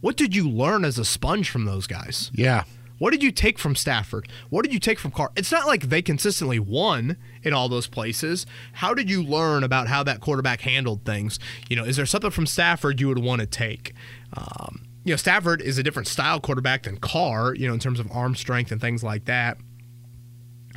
what 0.00 0.16
did 0.16 0.34
you 0.34 0.50
learn 0.50 0.84
as 0.84 0.98
a 0.98 1.04
sponge 1.04 1.48
from 1.48 1.64
those 1.64 1.86
guys? 1.86 2.32
Yeah. 2.34 2.64
What 2.98 3.10
did 3.10 3.22
you 3.22 3.30
take 3.30 3.58
from 3.58 3.76
Stafford? 3.76 4.28
What 4.48 4.64
did 4.64 4.72
you 4.72 4.80
take 4.80 4.98
from 4.98 5.10
Carr? 5.10 5.30
It's 5.36 5.52
not 5.52 5.66
like 5.66 5.82
they 5.82 6.00
consistently 6.00 6.58
won 6.58 7.16
in 7.42 7.52
all 7.52 7.68
those 7.68 7.86
places. 7.86 8.46
How 8.72 8.94
did 8.94 9.10
you 9.10 9.22
learn 9.22 9.62
about 9.64 9.88
how 9.88 10.02
that 10.04 10.20
quarterback 10.20 10.62
handled 10.62 11.04
things? 11.04 11.38
You 11.68 11.76
know, 11.76 11.84
is 11.84 11.96
there 11.96 12.06
something 12.06 12.30
from 12.30 12.46
Stafford 12.46 13.00
you 13.00 13.08
would 13.08 13.18
want 13.18 13.40
to 13.40 13.46
take? 13.46 13.92
Um, 14.36 14.86
you 15.04 15.12
know, 15.12 15.16
Stafford 15.16 15.62
is 15.62 15.78
a 15.78 15.82
different 15.82 16.08
style 16.08 16.40
quarterback 16.40 16.82
than 16.82 16.98
Carr, 16.98 17.54
you 17.54 17.66
know, 17.66 17.74
in 17.74 17.80
terms 17.80 18.00
of 18.00 18.10
arm 18.10 18.34
strength 18.34 18.72
and 18.72 18.80
things 18.80 19.02
like 19.04 19.24
that. 19.26 19.58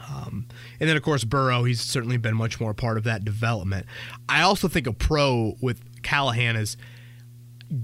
Um, 0.07 0.47
and 0.79 0.89
then, 0.89 0.95
of 0.95 1.03
course, 1.03 1.23
Burrow, 1.23 1.63
he's 1.63 1.81
certainly 1.81 2.17
been 2.17 2.35
much 2.35 2.59
more 2.59 2.71
a 2.71 2.75
part 2.75 2.97
of 2.97 3.03
that 3.03 3.25
development. 3.25 3.85
I 4.27 4.41
also 4.41 4.67
think 4.67 4.87
a 4.87 4.93
pro 4.93 5.55
with 5.61 5.81
Callahan 6.03 6.55
is 6.55 6.77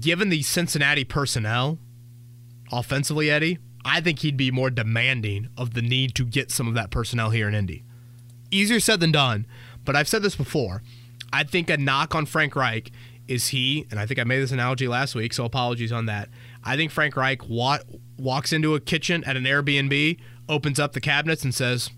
given 0.00 0.28
the 0.28 0.42
Cincinnati 0.42 1.04
personnel 1.04 1.78
offensively, 2.72 3.30
Eddie, 3.30 3.58
I 3.84 4.00
think 4.00 4.20
he'd 4.20 4.36
be 4.36 4.50
more 4.50 4.70
demanding 4.70 5.48
of 5.56 5.74
the 5.74 5.82
need 5.82 6.14
to 6.16 6.24
get 6.24 6.50
some 6.50 6.66
of 6.66 6.74
that 6.74 6.90
personnel 6.90 7.30
here 7.30 7.48
in 7.48 7.54
Indy. 7.54 7.84
Easier 8.50 8.80
said 8.80 9.00
than 9.00 9.12
done, 9.12 9.46
but 9.84 9.94
I've 9.94 10.08
said 10.08 10.22
this 10.22 10.36
before. 10.36 10.82
I 11.32 11.44
think 11.44 11.70
a 11.70 11.76
knock 11.76 12.14
on 12.14 12.26
Frank 12.26 12.56
Reich 12.56 12.90
is 13.28 13.48
he, 13.48 13.86
and 13.90 13.98
I 13.98 14.06
think 14.06 14.20
I 14.20 14.24
made 14.24 14.40
this 14.40 14.52
analogy 14.52 14.88
last 14.88 15.14
week, 15.14 15.32
so 15.32 15.44
apologies 15.44 15.92
on 15.92 16.06
that. 16.06 16.28
I 16.64 16.76
think 16.76 16.90
Frank 16.90 17.16
Reich 17.16 17.48
wa- 17.48 17.80
walks 18.18 18.52
into 18.52 18.74
a 18.74 18.80
kitchen 18.80 19.24
at 19.24 19.36
an 19.36 19.44
Airbnb, 19.44 20.18
opens 20.48 20.78
up 20.78 20.92
the 20.92 21.00
cabinets, 21.00 21.44
and 21.44 21.54
says, 21.54 21.90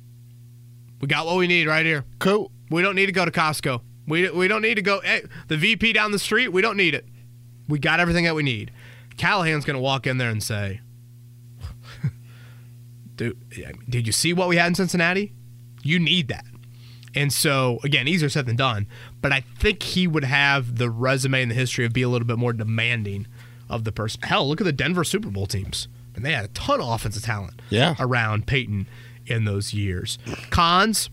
"We 1.01 1.09
got 1.09 1.27
what 1.27 1.37
we 1.37 1.47
need 1.47 1.67
right 1.67 1.85
here. 1.85 2.05
Cool. 2.19 2.51
We 2.71 2.83
don't 2.83 2.95
need 2.95 3.07
to 3.07 3.13
go 3.13 3.25
to 3.25 3.31
Costco. 3.31 3.81
We 4.07 4.31
we 4.31 4.49
don't 4.49 4.63
need 4.63 4.77
to 4.77 4.83
go. 4.83 5.01
Hey, 5.01 5.23
the 5.49 5.57
VP 5.57 5.93
down 5.93 6.13
the 6.13 6.19
street. 6.19 6.49
We 6.49 6.63
don't 6.63 6.77
need 6.77 6.95
it. 6.95 7.07
We 7.69 7.79
got 7.79 8.01
everything 8.01 8.25
that 8.25 8.35
we 8.35 8.43
need." 8.43 8.73
Callahan's 9.19 9.65
going 9.65 9.75
to 9.75 9.81
walk 9.83 10.07
in 10.07 10.17
there 10.17 10.31
and 10.31 10.43
say, 10.43 10.81
dude, 13.17 13.37
did 13.89 14.07
you 14.07 14.13
see 14.13 14.33
what 14.33 14.49
we 14.49 14.57
had 14.57 14.69
in 14.69 14.75
Cincinnati? 14.75 15.35
You 15.83 15.99
need 15.99 16.29
that. 16.29 16.45
And 17.19 17.33
so, 17.33 17.81
again, 17.83 18.07
easier 18.07 18.29
said 18.29 18.47
than 18.47 18.55
done. 18.55 18.87
But 19.21 19.33
I 19.33 19.41
think 19.41 19.83
he 19.83 20.07
would 20.07 20.23
have 20.23 20.77
the 20.77 20.89
resume 20.89 21.43
and 21.43 21.51
the 21.51 21.55
history 21.57 21.85
of 21.85 21.93
be 21.93 22.03
a 22.03 22.09
little 22.09 22.29
bit 22.29 22.39
more 22.39 22.53
demanding 22.53 23.27
of 23.69 23.83
the 23.83 23.91
person. 23.91 24.23
Hell, 24.23 24.49
look 24.49 24.61
at 24.61 24.65
the 24.65 24.73
Denver 24.73 25.03
Super 25.03 25.29
Bowl 25.29 25.49
teams. 25.49 25.89
And 26.15 26.25
they 26.25 26.33
had 26.33 26.45
a 26.45 26.49
ton 26.49 26.81
of 26.81 26.89
offensive 26.89 27.25
talent 27.25 27.61
yeah. 27.71 27.97
around 27.99 28.47
Peyton 28.47 28.87
in 29.27 29.47
those 29.47 29.75
years. 29.75 30.17
Cons, 30.51 31.11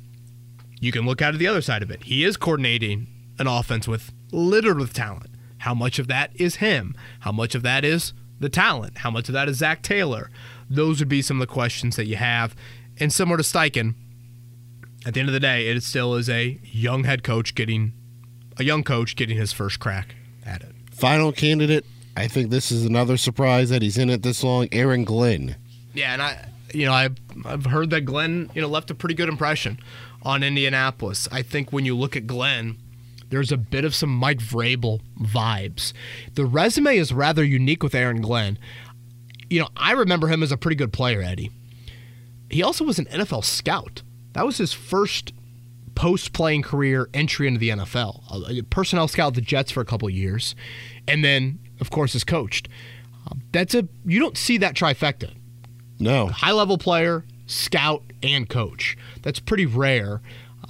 you 0.79 0.91
can 0.91 1.07
look 1.07 1.23
out 1.23 1.33
at 1.33 1.39
the 1.39 1.47
other 1.47 1.61
side 1.61 1.81
of 1.81 1.89
it. 1.89 2.03
He 2.03 2.23
is 2.23 2.37
coordinating 2.37 3.07
an 3.39 3.47
offense 3.47 3.87
with 3.87 4.13
littered 4.31 4.77
with 4.77 4.93
talent. 4.93 5.31
How 5.57 5.73
much 5.73 5.97
of 5.97 6.05
that 6.07 6.29
is 6.35 6.57
him? 6.57 6.95
How 7.21 7.31
much 7.31 7.55
of 7.55 7.63
that 7.63 7.83
is 7.83 8.13
the 8.39 8.49
talent? 8.49 8.99
How 8.99 9.09
much 9.09 9.27
of 9.27 9.33
that 9.33 9.49
is 9.49 9.57
Zac 9.57 9.81
Taylor? 9.81 10.29
Those 10.69 10.99
would 10.99 11.09
be 11.09 11.23
some 11.23 11.41
of 11.41 11.47
the 11.47 11.51
questions 11.51 11.95
that 11.95 12.05
you 12.05 12.17
have. 12.17 12.55
And 12.99 13.11
similar 13.11 13.37
to 13.37 13.43
Steichen, 13.43 13.95
at 15.05 15.13
the 15.13 15.19
end 15.19 15.29
of 15.29 15.33
the 15.33 15.39
day, 15.39 15.67
it 15.67 15.81
still 15.83 16.15
is 16.15 16.29
a 16.29 16.59
young 16.63 17.03
head 17.03 17.23
coach 17.23 17.55
getting 17.55 17.93
a 18.57 18.63
young 18.63 18.83
coach 18.83 19.15
getting 19.15 19.37
his 19.37 19.51
first 19.51 19.79
crack 19.79 20.15
at 20.45 20.61
it. 20.61 20.73
Final 20.91 21.31
candidate. 21.31 21.85
I 22.17 22.27
think 22.27 22.49
this 22.49 22.71
is 22.71 22.85
another 22.85 23.17
surprise 23.17 23.69
that 23.69 23.81
he's 23.81 23.97
in 23.97 24.09
it 24.09 24.23
this 24.23 24.43
long. 24.43 24.67
Aaron 24.71 25.03
Glenn. 25.03 25.57
Yeah, 25.93 26.13
and 26.13 26.21
I, 26.21 26.49
you 26.73 26.85
know, 26.85 26.93
I've 26.93 27.17
I've 27.45 27.65
heard 27.65 27.89
that 27.91 28.01
Glenn, 28.01 28.49
you 28.53 28.61
know, 28.61 28.67
left 28.67 28.89
a 28.91 28.95
pretty 28.95 29.15
good 29.15 29.29
impression 29.29 29.79
on 30.23 30.41
Indianapolis. 30.43 31.27
I 31.31 31.41
think 31.41 31.71
when 31.71 31.85
you 31.85 31.95
look 31.95 32.15
at 32.15 32.25
Glenn, 32.25 32.77
there's 33.29 33.51
a 33.51 33.57
bit 33.57 33.85
of 33.85 33.93
some 33.93 34.09
Mike 34.09 34.39
Vrabel 34.39 35.01
vibes. 35.19 35.93
The 36.33 36.45
resume 36.45 36.97
is 36.97 37.11
rather 37.13 37.43
unique 37.43 37.83
with 37.83 37.93
Aaron 37.93 38.21
Glenn. 38.21 38.57
You 39.49 39.61
know, 39.61 39.69
I 39.75 39.91
remember 39.91 40.27
him 40.27 40.41
as 40.41 40.51
a 40.51 40.57
pretty 40.57 40.75
good 40.75 40.93
player, 40.93 41.21
Eddie. 41.21 41.51
He 42.49 42.63
also 42.63 42.83
was 42.83 42.99
an 42.99 43.05
NFL 43.05 43.43
scout. 43.43 44.01
That 44.35 44.45
was 44.45 44.57
his 44.57 44.73
first 44.73 45.33
post 45.95 46.33
playing 46.33 46.61
career 46.61 47.09
entry 47.13 47.47
into 47.47 47.57
the 47.57 47.69
NFL. 47.69 48.59
A 48.59 48.63
personnel 48.63 49.07
scout 49.07 49.33
the 49.33 49.41
Jets 49.41 49.71
for 49.71 49.79
a 49.79 49.85
couple 49.85 50.09
years, 50.09 50.55
and 51.07 51.23
then, 51.23 51.57
of 51.79 51.89
course, 51.89 52.13
has 52.13 52.25
coached. 52.25 52.67
Um, 53.31 53.41
that's 53.53 53.73
a 53.73 53.87
you 54.05 54.19
don't 54.19 54.37
see 54.37 54.57
that 54.57 54.75
trifecta. 54.75 55.33
No. 55.99 56.27
High 56.27 56.51
level 56.51 56.77
player, 56.77 57.23
scout, 57.45 58.03
and 58.21 58.49
coach. 58.49 58.97
That's 59.21 59.39
pretty 59.39 59.65
rare. 59.65 60.21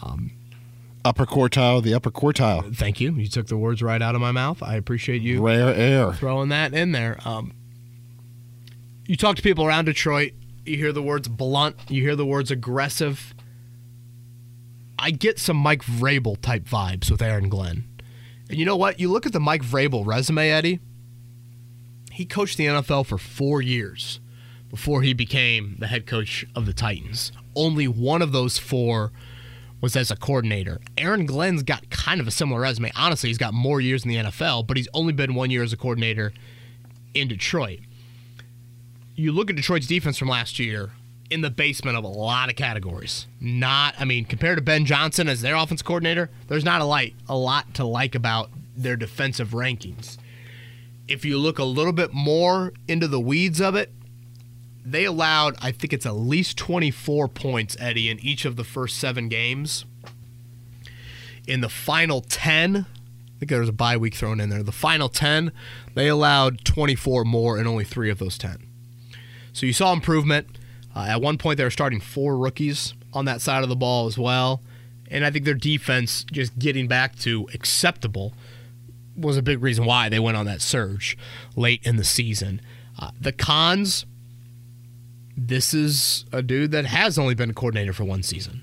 Um, 0.04 0.32
upper 1.04 1.26
quartile, 1.26 1.82
the 1.82 1.96
upper 1.96 2.12
quartile. 2.12 2.76
Thank 2.76 3.02
you. 3.02 3.14
You 3.14 3.28
took 3.28 3.48
the 3.48 3.58
words 3.58 3.82
right 3.82 4.02
out 4.02 4.14
of 4.14 4.22
my 4.22 4.32
mouth. 4.32 4.62
I 4.62 4.76
appreciate 4.76 5.24
you. 5.24 5.44
Rare 5.44 5.74
air. 5.74 6.14
Throwing 6.14 6.50
that 6.50 6.76
in 6.76 6.92
there. 6.92 7.18
Um, 7.26 7.52
you 9.08 9.16
talk 9.16 9.36
to 9.38 9.42
people 9.42 9.66
around 9.66 9.86
Detroit, 9.86 10.34
you 10.66 10.78
hear 10.78 10.92
the 10.92 11.02
words 11.02 11.28
blunt, 11.28 11.78
you 11.90 12.04
hear 12.04 12.16
the 12.16 12.26
words 12.28 12.52
aggressive. 12.52 13.34
I 15.06 15.12
get 15.12 15.38
some 15.38 15.58
Mike 15.58 15.84
Vrabel 15.84 16.42
type 16.42 16.64
vibes 16.64 17.12
with 17.12 17.22
Aaron 17.22 17.48
Glenn. 17.48 17.84
And 18.50 18.58
you 18.58 18.66
know 18.66 18.76
what? 18.76 19.00
You 19.00 19.12
look 19.12 19.28
at 19.28 19.34
the 19.34 19.40
Mike 19.40 19.62
Vrabel 19.62 20.04
resume, 20.04 20.50
Eddie. 20.50 20.80
He 22.12 22.26
coached 22.26 22.58
the 22.58 22.66
NFL 22.66 23.06
for 23.06 23.20
four 23.20 23.62
years 23.62 24.20
before 24.68 25.04
he 25.04 25.14
became 25.14 25.76
the 25.78 25.86
head 25.86 26.08
coach 26.08 26.44
of 26.56 26.66
the 26.66 26.74
Titans. 26.74 27.32
Only 27.56 27.88
one 27.88 28.24
of 28.24 28.32
those 28.32 28.58
four 28.58 29.12
was 29.80 29.96
as 29.96 30.10
a 30.10 30.16
coordinator. 30.16 30.82
Aaron 30.98 31.28
Glenn's 31.28 31.62
got 31.62 31.88
kind 31.92 32.20
of 32.20 32.28
a 32.28 32.32
similar 32.32 32.60
resume. 32.60 32.92
Honestly, 32.96 33.30
he's 33.30 33.38
got 33.38 33.54
more 33.54 33.80
years 33.80 34.06
in 34.06 34.10
the 34.10 34.16
NFL, 34.16 34.66
but 34.66 34.76
he's 34.76 34.90
only 34.96 35.14
been 35.14 35.36
one 35.36 35.52
year 35.52 35.62
as 35.62 35.72
a 35.72 35.78
coordinator 35.78 36.34
in 37.14 37.28
Detroit. 37.28 37.82
You 39.14 39.32
look 39.32 39.52
at 39.52 39.56
Detroit's 39.56 39.86
defense 39.86 40.18
from 40.18 40.30
last 40.30 40.58
year 40.58 40.94
in 41.30 41.42
the 41.42 41.50
basement 41.50 41.98
of 41.98 42.04
a 42.04 42.08
lot 42.10 42.50
of 42.50 42.56
categories. 42.56 43.26
Not, 43.40 43.96
I 44.00 44.06
mean, 44.06 44.26
compared 44.26 44.58
to 44.58 44.64
Ben 44.64 44.86
Johnson 44.86 45.28
as 45.28 45.42
their 45.42 45.56
offense 45.56 45.82
coordinator, 45.82 46.30
there's 46.48 46.66
not 46.66 46.82
a 46.82 46.86
light, 46.86 47.16
a 47.28 47.36
lot 47.36 47.74
to 47.76 47.86
like 47.86 48.16
about 48.16 48.50
their 48.76 48.96
defensive 48.96 49.50
rankings. 49.50 50.18
If 51.08 51.26
you 51.26 51.38
look 51.38 51.60
a 51.60 51.64
little 51.64 51.94
bit 51.94 52.14
more 52.14 52.74
into 52.88 53.08
the 53.08 53.20
weeds 53.20 53.60
of 53.62 53.76
it, 53.76 53.92
they 54.84 55.06
allowed, 55.06 55.56
I 55.62 55.72
think 55.72 55.94
it's 55.94 56.06
at 56.06 56.16
least 56.16 56.58
24 56.58 57.28
points, 57.30 57.76
Eddie, 57.80 58.10
in 58.10 58.20
each 58.20 58.46
of 58.46 58.56
the 58.56 58.64
first 58.64 58.98
seven 59.00 59.30
games. 59.30 59.86
In 61.48 61.62
the 61.62 61.70
final 61.70 62.22
10, 62.22 62.78
I 62.78 63.40
think 63.40 63.50
there 63.50 63.60
was 63.60 63.70
a 63.70 63.74
bye 63.74 63.98
week 63.98 64.14
thrown 64.16 64.40
in 64.40 64.50
there. 64.50 64.64
The 64.64 64.72
final 64.72 65.10
10, 65.10 65.52
they 65.96 66.08
allowed 66.08 66.64
24 66.66 67.26
more 67.26 67.60
in 67.60 67.68
only 67.68 67.84
three 67.84 68.10
of 68.10 68.20
those 68.20 68.38
10. 68.38 68.66
So 69.54 69.66
you 69.66 69.74
saw 69.74 69.92
improvement. 69.92 70.58
Uh, 70.96 71.08
at 71.10 71.22
one 71.22 71.38
point, 71.38 71.58
they 71.58 71.64
were 71.64 71.70
starting 71.70 72.00
four 72.00 72.38
rookies 72.38 72.94
on 73.14 73.26
that 73.26 73.42
side 73.42 73.64
of 73.64 73.70
the 73.70 73.76
ball 73.76 74.08
as 74.08 74.18
well. 74.18 74.62
And 75.12 75.26
I 75.26 75.32
think 75.32 75.46
their 75.46 75.54
defense 75.54 76.24
just 76.32 76.58
getting 76.58 76.88
back 76.88 77.16
to 77.20 77.48
acceptable 77.54 78.34
was 79.16 79.38
a 79.38 79.42
big 79.42 79.62
reason 79.62 79.86
why 79.86 80.10
they 80.10 80.20
went 80.20 80.38
on 80.38 80.46
that 80.46 80.62
surge 80.62 81.18
late 81.56 81.82
in 81.84 81.96
the 81.98 82.04
season. 82.04 82.62
Uh, 83.00 83.12
the 83.20 83.32
cons 83.32 84.06
this 85.38 85.74
is 85.74 86.26
a 86.32 86.42
dude 86.42 86.72
that 86.72 86.86
has 86.86 87.18
only 87.18 87.36
been 87.36 87.50
a 87.50 87.54
coordinator 87.54 87.94
for 87.94 88.06
one 88.06 88.24
season. 88.24 88.62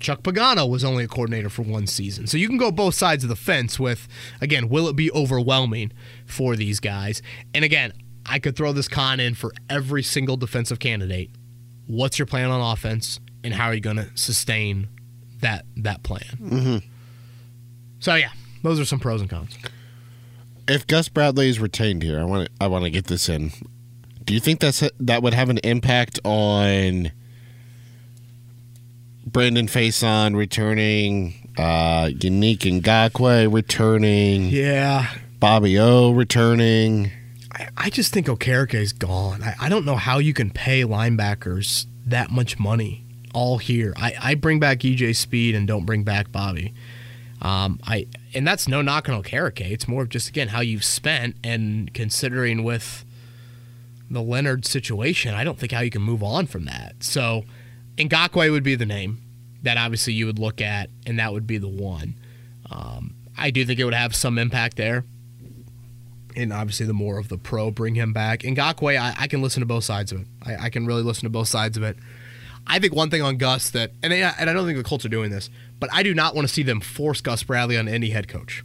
Chuck 0.00 0.22
Pagano 0.22 0.68
was 0.68 0.84
only 0.84 1.04
a 1.04 1.08
coordinator 1.08 1.50
for 1.50 1.62
one 1.62 1.86
season. 1.86 2.26
So 2.26 2.36
you 2.36 2.48
can 2.48 2.56
go 2.56 2.70
both 2.70 2.94
sides 2.94 3.24
of 3.24 3.28
the 3.28 3.36
fence 3.36 3.78
with, 3.80 4.08
again, 4.40 4.68
will 4.68 4.88
it 4.88 4.96
be 4.96 5.10
overwhelming 5.12 5.92
for 6.24 6.56
these 6.56 6.80
guys? 6.80 7.20
And 7.52 7.64
again, 7.64 7.92
I 8.24 8.38
could 8.38 8.56
throw 8.56 8.72
this 8.72 8.88
con 8.88 9.20
in 9.20 9.34
for 9.34 9.52
every 9.68 10.02
single 10.02 10.36
defensive 10.36 10.78
candidate. 10.78 11.30
What's 11.88 12.18
your 12.18 12.26
plan 12.26 12.50
on 12.50 12.60
offense, 12.72 13.18
and 13.42 13.52
how 13.52 13.64
are 13.66 13.74
you 13.74 13.80
going 13.80 13.96
to 13.96 14.08
sustain 14.14 14.88
that 15.40 15.64
that 15.78 16.02
plan? 16.04 16.22
Mm-hmm. 16.40 16.76
So 17.98 18.14
yeah, 18.14 18.30
those 18.62 18.78
are 18.78 18.84
some 18.84 19.00
pros 19.00 19.20
and 19.20 19.28
cons. 19.28 19.58
If 20.68 20.86
Gus 20.86 21.08
Bradley 21.08 21.48
is 21.48 21.58
retained 21.58 22.02
here, 22.02 22.20
I 22.20 22.24
want 22.24 22.46
to, 22.46 22.52
I 22.60 22.66
want 22.66 22.84
to 22.84 22.90
get 22.90 23.06
this 23.06 23.28
in. 23.28 23.52
Do 24.24 24.34
you 24.34 24.40
think 24.40 24.60
that's 24.60 24.84
that 25.00 25.22
would 25.22 25.32
have 25.32 25.48
an 25.48 25.58
impact 25.64 26.20
on 26.24 27.10
Brandon 29.26 29.66
Facyson 29.66 30.36
returning, 30.36 31.50
uh, 31.56 32.06
Yannick 32.12 32.58
Ngakoue 32.82 33.52
returning, 33.52 34.50
Yeah, 34.50 35.06
Bobby 35.40 35.78
O 35.78 36.10
returning? 36.10 37.12
I, 37.58 37.68
I 37.76 37.90
just 37.90 38.12
think 38.12 38.26
Okereke 38.26 38.74
is 38.74 38.92
gone. 38.92 39.42
I, 39.42 39.54
I 39.60 39.68
don't 39.68 39.84
know 39.84 39.96
how 39.96 40.18
you 40.18 40.32
can 40.32 40.50
pay 40.50 40.82
linebackers 40.82 41.86
that 42.06 42.30
much 42.30 42.58
money 42.58 43.04
all 43.34 43.58
here. 43.58 43.92
I, 43.96 44.14
I 44.20 44.34
bring 44.34 44.60
back 44.60 44.78
EJ 44.78 45.16
Speed 45.16 45.54
and 45.54 45.66
don't 45.66 45.84
bring 45.84 46.04
back 46.04 46.32
Bobby. 46.32 46.74
Um, 47.40 47.78
I 47.84 48.08
and 48.34 48.46
that's 48.46 48.66
no 48.66 48.82
knock 48.82 49.08
on 49.08 49.22
Okereke. 49.22 49.70
It's 49.70 49.86
more 49.86 50.02
of 50.02 50.08
just 50.08 50.28
again 50.28 50.48
how 50.48 50.60
you've 50.60 50.84
spent 50.84 51.36
and 51.44 51.92
considering 51.94 52.64
with 52.64 53.04
the 54.10 54.22
Leonard 54.22 54.64
situation, 54.64 55.34
I 55.34 55.44
don't 55.44 55.58
think 55.58 55.72
how 55.72 55.80
you 55.80 55.90
can 55.90 56.02
move 56.02 56.22
on 56.22 56.46
from 56.46 56.64
that. 56.64 56.96
So, 57.00 57.44
Ngakoue 57.96 58.50
would 58.50 58.62
be 58.62 58.74
the 58.74 58.86
name 58.86 59.20
that 59.62 59.76
obviously 59.76 60.12
you 60.12 60.26
would 60.26 60.38
look 60.38 60.60
at, 60.60 60.88
and 61.06 61.18
that 61.18 61.32
would 61.32 61.46
be 61.46 61.58
the 61.58 61.68
one. 61.68 62.14
Um, 62.70 63.14
I 63.36 63.50
do 63.50 63.64
think 63.64 63.78
it 63.78 63.84
would 63.84 63.94
have 63.94 64.14
some 64.14 64.38
impact 64.38 64.76
there. 64.76 65.04
And 66.38 66.52
obviously, 66.52 66.86
the 66.86 66.94
more 66.94 67.18
of 67.18 67.28
the 67.28 67.38
pro 67.38 67.70
bring 67.70 67.94
him 67.94 68.12
back. 68.12 68.40
Ngakoue, 68.40 68.98
I, 68.98 69.14
I 69.18 69.26
can 69.26 69.42
listen 69.42 69.60
to 69.60 69.66
both 69.66 69.84
sides 69.84 70.12
of 70.12 70.20
it. 70.20 70.26
I, 70.44 70.66
I, 70.66 70.70
can 70.70 70.86
really 70.86 71.02
listen 71.02 71.24
to 71.24 71.30
both 71.30 71.48
sides 71.48 71.76
of 71.76 71.82
it. 71.82 71.96
I 72.66 72.78
think 72.78 72.94
one 72.94 73.10
thing 73.10 73.22
on 73.22 73.38
Gus 73.38 73.70
that, 73.70 73.92
and, 74.02 74.12
they, 74.12 74.22
and 74.22 74.48
I 74.48 74.52
don't 74.52 74.66
think 74.66 74.78
the 74.78 74.84
Colts 74.84 75.04
are 75.04 75.08
doing 75.08 75.30
this, 75.30 75.50
but 75.80 75.90
I 75.92 76.02
do 76.02 76.14
not 76.14 76.34
want 76.34 76.46
to 76.46 76.52
see 76.52 76.62
them 76.62 76.80
force 76.80 77.20
Gus 77.20 77.42
Bradley 77.42 77.76
on 77.76 77.88
any 77.88 78.10
head 78.10 78.28
coach. 78.28 78.62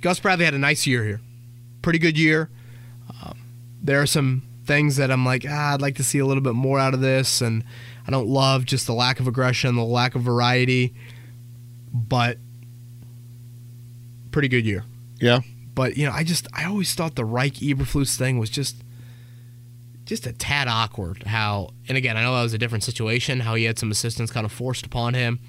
Gus 0.00 0.18
Bradley 0.18 0.44
had 0.44 0.54
a 0.54 0.58
nice 0.58 0.86
year 0.86 1.04
here, 1.04 1.20
pretty 1.82 1.98
good 1.98 2.18
year 2.18 2.50
there 3.82 4.00
are 4.00 4.06
some 4.06 4.42
things 4.64 4.96
that 4.96 5.10
I'm 5.10 5.26
like, 5.26 5.44
ah, 5.48 5.74
I'd 5.74 5.82
like 5.82 5.96
to 5.96 6.04
see 6.04 6.20
a 6.20 6.26
little 6.26 6.42
bit 6.42 6.54
more 6.54 6.78
out 6.78 6.94
of 6.94 7.00
this, 7.00 7.40
and 7.40 7.64
I 8.06 8.10
don't 8.10 8.28
love 8.28 8.64
just 8.64 8.86
the 8.86 8.94
lack 8.94 9.18
of 9.18 9.26
aggression, 9.26 9.74
the 9.74 9.84
lack 9.84 10.14
of 10.14 10.22
variety, 10.22 10.94
but 11.92 12.38
pretty 14.30 14.48
good 14.48 14.64
year. 14.64 14.84
Yeah. 15.20 15.40
But 15.74 15.96
you 15.96 16.06
know, 16.06 16.12
I 16.12 16.24
just 16.24 16.46
I 16.52 16.64
always 16.64 16.94
thought 16.94 17.14
the 17.14 17.24
Reich 17.24 17.54
Eberflus 17.54 18.16
thing 18.16 18.38
was 18.38 18.50
just 18.50 18.82
just 20.04 20.26
a 20.26 20.32
tad 20.32 20.68
awkward. 20.68 21.24
How 21.24 21.70
and 21.88 21.96
again, 21.96 22.16
I 22.16 22.22
know 22.22 22.34
that 22.34 22.42
was 22.42 22.54
a 22.54 22.58
different 22.58 22.84
situation. 22.84 23.40
How 23.40 23.54
he 23.54 23.64
had 23.64 23.78
some 23.78 23.90
assistants 23.90 24.32
kind 24.32 24.44
of 24.44 24.52
forced 24.52 24.86
upon 24.86 25.14
him. 25.14 25.40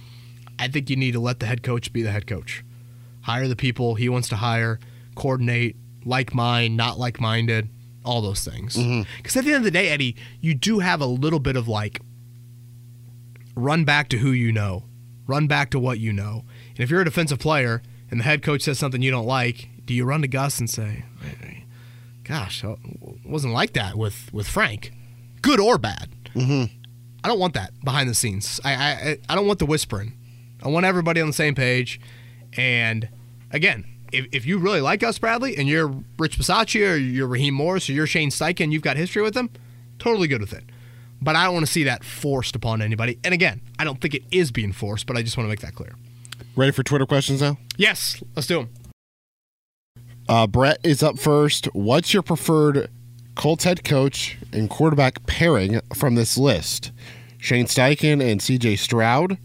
I 0.60 0.68
think 0.68 0.90
you 0.90 0.96
need 0.96 1.14
to 1.14 1.20
let 1.20 1.40
the 1.40 1.46
head 1.46 1.64
coach 1.64 1.92
be 1.92 2.02
the 2.04 2.12
head 2.12 2.28
coach. 2.28 2.64
Hire 3.22 3.48
the 3.48 3.56
people 3.56 3.96
he 3.96 4.10
wants 4.10 4.30
to 4.30 4.36
hire, 4.36 4.80
coordinate, 5.16 5.76
like 6.06 6.34
mind, 6.34 6.78
not 6.78 7.00
like 7.00 7.20
minded 7.20 7.70
all 8.06 8.22
those 8.22 8.44
things. 8.44 8.76
Because 8.76 8.86
mm-hmm. 8.86 9.40
at 9.40 9.46
the 9.46 9.52
end 9.52 9.58
of 9.58 9.64
the 9.64 9.72
day, 9.72 9.90
Eddie, 9.90 10.16
you 10.42 10.54
do 10.54 10.80
have 10.80 11.02
a 11.02 11.06
little 11.06 11.40
bit 11.40 11.56
of 11.56 11.68
like 11.68 12.02
run 13.56 13.86
back 13.86 14.10
to 14.10 14.18
who 14.18 14.32
you 14.32 14.52
know, 14.52 14.84
run 15.28 15.48
back 15.48 15.70
to 15.72 15.80
what 15.80 16.00
you 16.00 16.14
know. 16.14 16.44
And 16.70 16.80
if 16.80 16.90
you're 16.90 17.02
a 17.02 17.06
defensive 17.06 17.40
player 17.40 17.82
and 18.12 18.20
the 18.20 18.24
head 18.24 18.44
coach 18.44 18.64
says 18.64 18.78
something 18.80 19.02
you 19.02 19.12
don't 19.12 19.26
like, 19.26 19.70
do 19.86 19.93
you 19.93 20.06
run 20.06 20.22
to 20.22 20.28
Gus 20.28 20.60
and 20.60 20.69
say, 20.69 21.06
"Gosh, 22.24 22.64
it 22.64 22.78
wasn't 23.26 23.53
like 23.53 23.74
that 23.74 23.97
with 23.97 24.34
with 24.34 24.47
Frank, 24.47 24.91
good 25.41 25.60
or 25.60 25.78
bad"? 25.78 26.10
Mm-hmm. 26.36 26.74
I 27.24 27.28
don't 27.28 27.39
want 27.39 27.53
that 27.53 27.72
behind 27.84 28.10
the 28.10 28.16
scenes. 28.16 28.60
I, 28.64 28.74
I 28.74 29.18
I 29.30 29.36
don't 29.36 29.47
want 29.47 29.60
the 29.60 29.66
whispering. 29.66 30.14
I 30.62 30.70
want 30.70 30.86
everybody 30.86 31.22
on 31.22 31.28
the 31.28 31.34
same 31.34 31.55
page. 31.55 31.99
And 32.55 33.10
again, 33.51 33.86
if, 34.12 34.28
if 34.32 34.45
you 34.45 34.58
really 34.58 34.82
like 34.82 35.01
Gus 35.01 35.18
Bradley 35.20 35.58
and 35.58 35.68
you're 35.68 35.93
Rich 36.18 36.38
Bisaccia 36.38 36.93
or 36.93 36.95
you're 36.95 37.28
Raheem 37.28 37.53
Morris 37.53 37.89
or 37.89 37.93
you're 37.93 38.08
Shane 38.08 38.30
Steichen, 38.30 38.72
you've 38.72 38.82
got 38.82 38.95
history 38.95 39.22
with 39.22 39.34
them, 39.34 39.49
totally 39.99 40.28
good 40.28 40.39
with 40.41 40.53
it. 40.53 40.64
But 41.22 41.36
I 41.36 41.45
don't 41.45 41.53
want 41.53 41.66
to 41.66 41.72
see 41.72 41.84
that 41.84 42.03
forced 42.03 42.55
upon 42.55 42.82
anybody. 42.82 43.18
And 43.24 43.34
again, 43.34 43.62
I 43.80 43.84
don't 43.84 43.99
think 43.99 44.14
it 44.14 44.24
is 44.32 44.51
being 44.51 44.74
forced, 44.74 45.08
but 45.08 45.18
I 45.18 45.22
just 45.22 45.38
want 45.38 45.45
to 45.45 45.49
make 45.49 45.62
that 45.62 45.74
clear. 45.74 45.95
Ready 46.55 46.72
for 46.72 46.84
Twitter 46.84 47.05
questions 47.05 47.41
now? 47.41 47.58
Yes, 47.78 48.22
let's 48.36 48.47
do 48.47 48.58
them. 48.60 48.70
Uh, 50.28 50.47
Brett 50.47 50.80
is 50.84 51.03
up 51.03 51.19
first. 51.19 51.65
What's 51.74 52.13
your 52.13 52.24
preferred 52.24 52.89
Colts 53.36 53.63
head 53.63 53.84
coach 53.84 54.38
and 54.51 54.69
quarterback 54.69 55.26
pairing 55.26 55.82
from 55.93 56.15
this 56.15 56.38
list? 56.38 56.91
Shane 57.38 57.65
Steichen 57.65 58.21
and 58.21 58.39
CJ 58.39 58.80
Stroud, 58.80 59.38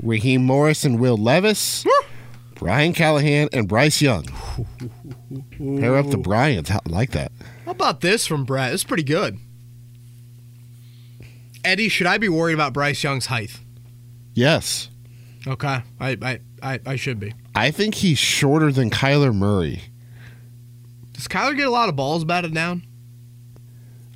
Raheem 0.00 0.44
Morris 0.44 0.84
and 0.84 1.00
Will 1.00 1.16
Levis, 1.16 1.84
Brian 2.54 2.92
Callahan 2.92 3.48
and 3.52 3.66
Bryce 3.66 4.00
Young. 4.00 4.24
Pair 5.58 5.96
up 5.96 6.10
the 6.10 6.18
Bryants. 6.18 6.70
I 6.70 6.78
like 6.86 7.10
that. 7.12 7.32
How 7.64 7.72
about 7.72 8.00
this 8.00 8.26
from 8.26 8.44
Brett? 8.44 8.72
It's 8.72 8.84
pretty 8.84 9.02
good. 9.02 9.38
Eddie, 11.64 11.88
should 11.88 12.06
I 12.06 12.18
be 12.18 12.28
worried 12.28 12.54
about 12.54 12.72
Bryce 12.72 13.02
Young's 13.02 13.26
height? 13.26 13.58
Yes. 14.34 14.88
Okay, 15.46 15.82
I 16.00 16.10
I, 16.22 16.40
I, 16.62 16.80
I 16.86 16.96
should 16.96 17.18
be. 17.18 17.34
I 17.56 17.72
think 17.72 17.96
he's 17.96 18.18
shorter 18.18 18.70
than 18.70 18.88
Kyler 18.90 19.34
Murray. 19.34 19.82
Does 21.22 21.28
Kyler 21.28 21.56
get 21.56 21.68
a 21.68 21.70
lot 21.70 21.88
of 21.88 21.94
balls 21.94 22.24
batted 22.24 22.52
down? 22.52 22.82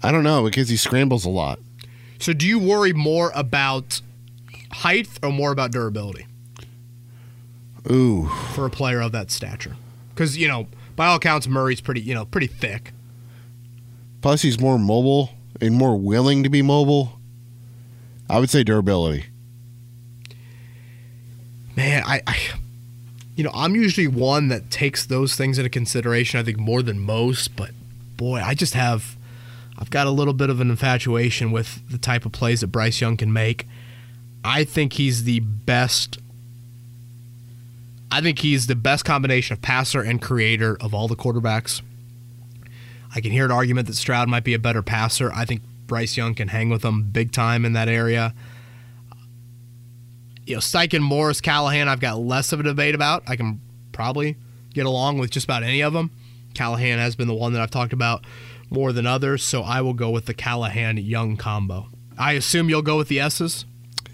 I 0.03 0.11
don't 0.11 0.25
know 0.25 0.43
because 0.43 0.69
he 0.69 0.77
scrambles 0.77 1.25
a 1.25 1.29
lot. 1.29 1.61
So 2.19 2.33
do 2.33 2.45
you 2.45 2.59
worry 2.59 2.93
more 2.93 3.31
about 3.33 4.01
height 4.73 5.09
or 5.23 5.31
more 5.31 5.53
about 5.53 5.71
durability 5.71 6.27
Ooh. 7.89 8.29
for 8.55 8.67
a 8.67 8.71
player 8.71 9.01
of 9.01 9.13
that 9.13 9.31
stature? 9.31 9.77
Because 10.13 10.37
you 10.37 10.49
know, 10.49 10.67
by 10.97 11.07
all 11.07 11.19
accounts, 11.19 11.47
Murray's 11.47 11.81
pretty 11.81 12.01
you 12.01 12.13
know 12.13 12.25
pretty 12.25 12.49
thick. 12.49 12.91
Plus, 14.21 14.43
he's 14.43 14.59
more 14.59 14.77
mobile 14.77 15.31
and 15.61 15.77
more 15.77 15.97
willing 15.97 16.43
to 16.43 16.49
be 16.49 16.61
mobile. 16.61 17.21
I 18.29 18.41
would 18.41 18.51
say 18.51 18.65
durability. 18.65 19.27
Man, 21.77 22.03
I, 22.05 22.21
I 22.27 22.37
you 23.37 23.45
know 23.45 23.51
I'm 23.55 23.77
usually 23.77 24.09
one 24.09 24.49
that 24.49 24.71
takes 24.71 25.07
those 25.07 25.37
things 25.37 25.59
into 25.59 25.71
consideration. 25.71 26.41
I 26.41 26.43
think 26.43 26.59
more 26.59 26.83
than 26.83 26.99
most, 26.99 27.55
but 27.55 27.71
boy, 28.17 28.41
I 28.43 28.55
just 28.55 28.75
have 28.75 29.17
I've 29.79 29.91
got 29.91 30.07
a 30.07 30.11
little 30.11 30.33
bit 30.33 30.51
of 30.51 30.61
an 30.61 30.71
infatuation 30.71 31.53
with 31.53 31.87
the 31.91 31.99
type 31.99 32.25
of 32.25 32.33
plays 32.33 32.63
that 32.63 32.69
Bryce 32.69 33.01
Young 33.01 33.17
can 33.17 33.33
make. 33.33 33.67
I 34.43 34.65
think 34.65 34.95
he's 34.95 35.25
the 35.25 35.41
best. 35.41 36.19
I 38.11 38.21
think 38.23 38.39
he's 38.39 38.69
the 38.69 38.75
best 38.75 39.05
combination 39.05 39.53
of 39.53 39.63
passer 39.63 40.01
and 40.01 40.23
creator 40.23 40.77
of 40.81 40.95
all 40.95 41.09
the 41.09 41.17
quarterbacks. 41.17 41.83
I 43.15 43.21
can 43.21 43.33
hear 43.33 43.45
an 43.45 43.51
argument 43.51 43.87
that 43.89 43.97
Stroud 43.97 44.29
might 44.29 44.45
be 44.45 44.55
a 44.55 44.59
better 44.59 44.83
passer. 44.83 45.31
I 45.33 45.45
think 45.45 45.63
Bryce 45.87 46.17
Young 46.17 46.35
can 46.35 46.49
hang 46.49 46.71
with 46.71 46.85
him 46.85 47.11
big 47.11 47.33
time 47.33 47.65
in 47.65 47.73
that 47.75 47.89
area. 47.89 48.35
You 50.47 50.55
know, 50.55 50.61
Steichen, 50.61 51.01
Morris, 51.01 51.41
Callahan, 51.41 51.89
I've 51.89 52.01
got 52.01 52.19
less 52.21 52.53
of 52.53 52.61
a 52.61 52.63
debate 52.63 52.95
about. 52.95 53.25
I 53.27 53.35
can 53.35 53.61
probably 53.91 54.37
get 54.73 54.87
along 54.87 55.19
with 55.19 55.31
just 55.31 55.45
about 55.45 55.65
any 55.65 55.83
of 55.83 55.93
them. 55.93 56.13
Callahan 56.55 56.99
has 56.99 57.17
been 57.17 57.27
the 57.27 57.35
one 57.35 57.53
that 57.53 57.61
I've 57.61 57.71
talked 57.71 57.93
about 57.93 58.25
more 58.71 58.93
than 58.93 59.07
others, 59.07 59.43
so 59.43 59.63
I 59.63 59.81
will 59.81 59.93
go 59.93 60.11
with 60.11 60.27
the 60.27 60.35
Callahan 60.35 60.97
Young 60.99 61.37
combo. 61.37 61.89
I 62.17 62.33
assume 62.33 62.69
you'll 62.69 62.83
go 62.83 62.97
with 62.97 63.09
the 63.09 63.21
S's. 63.21 63.67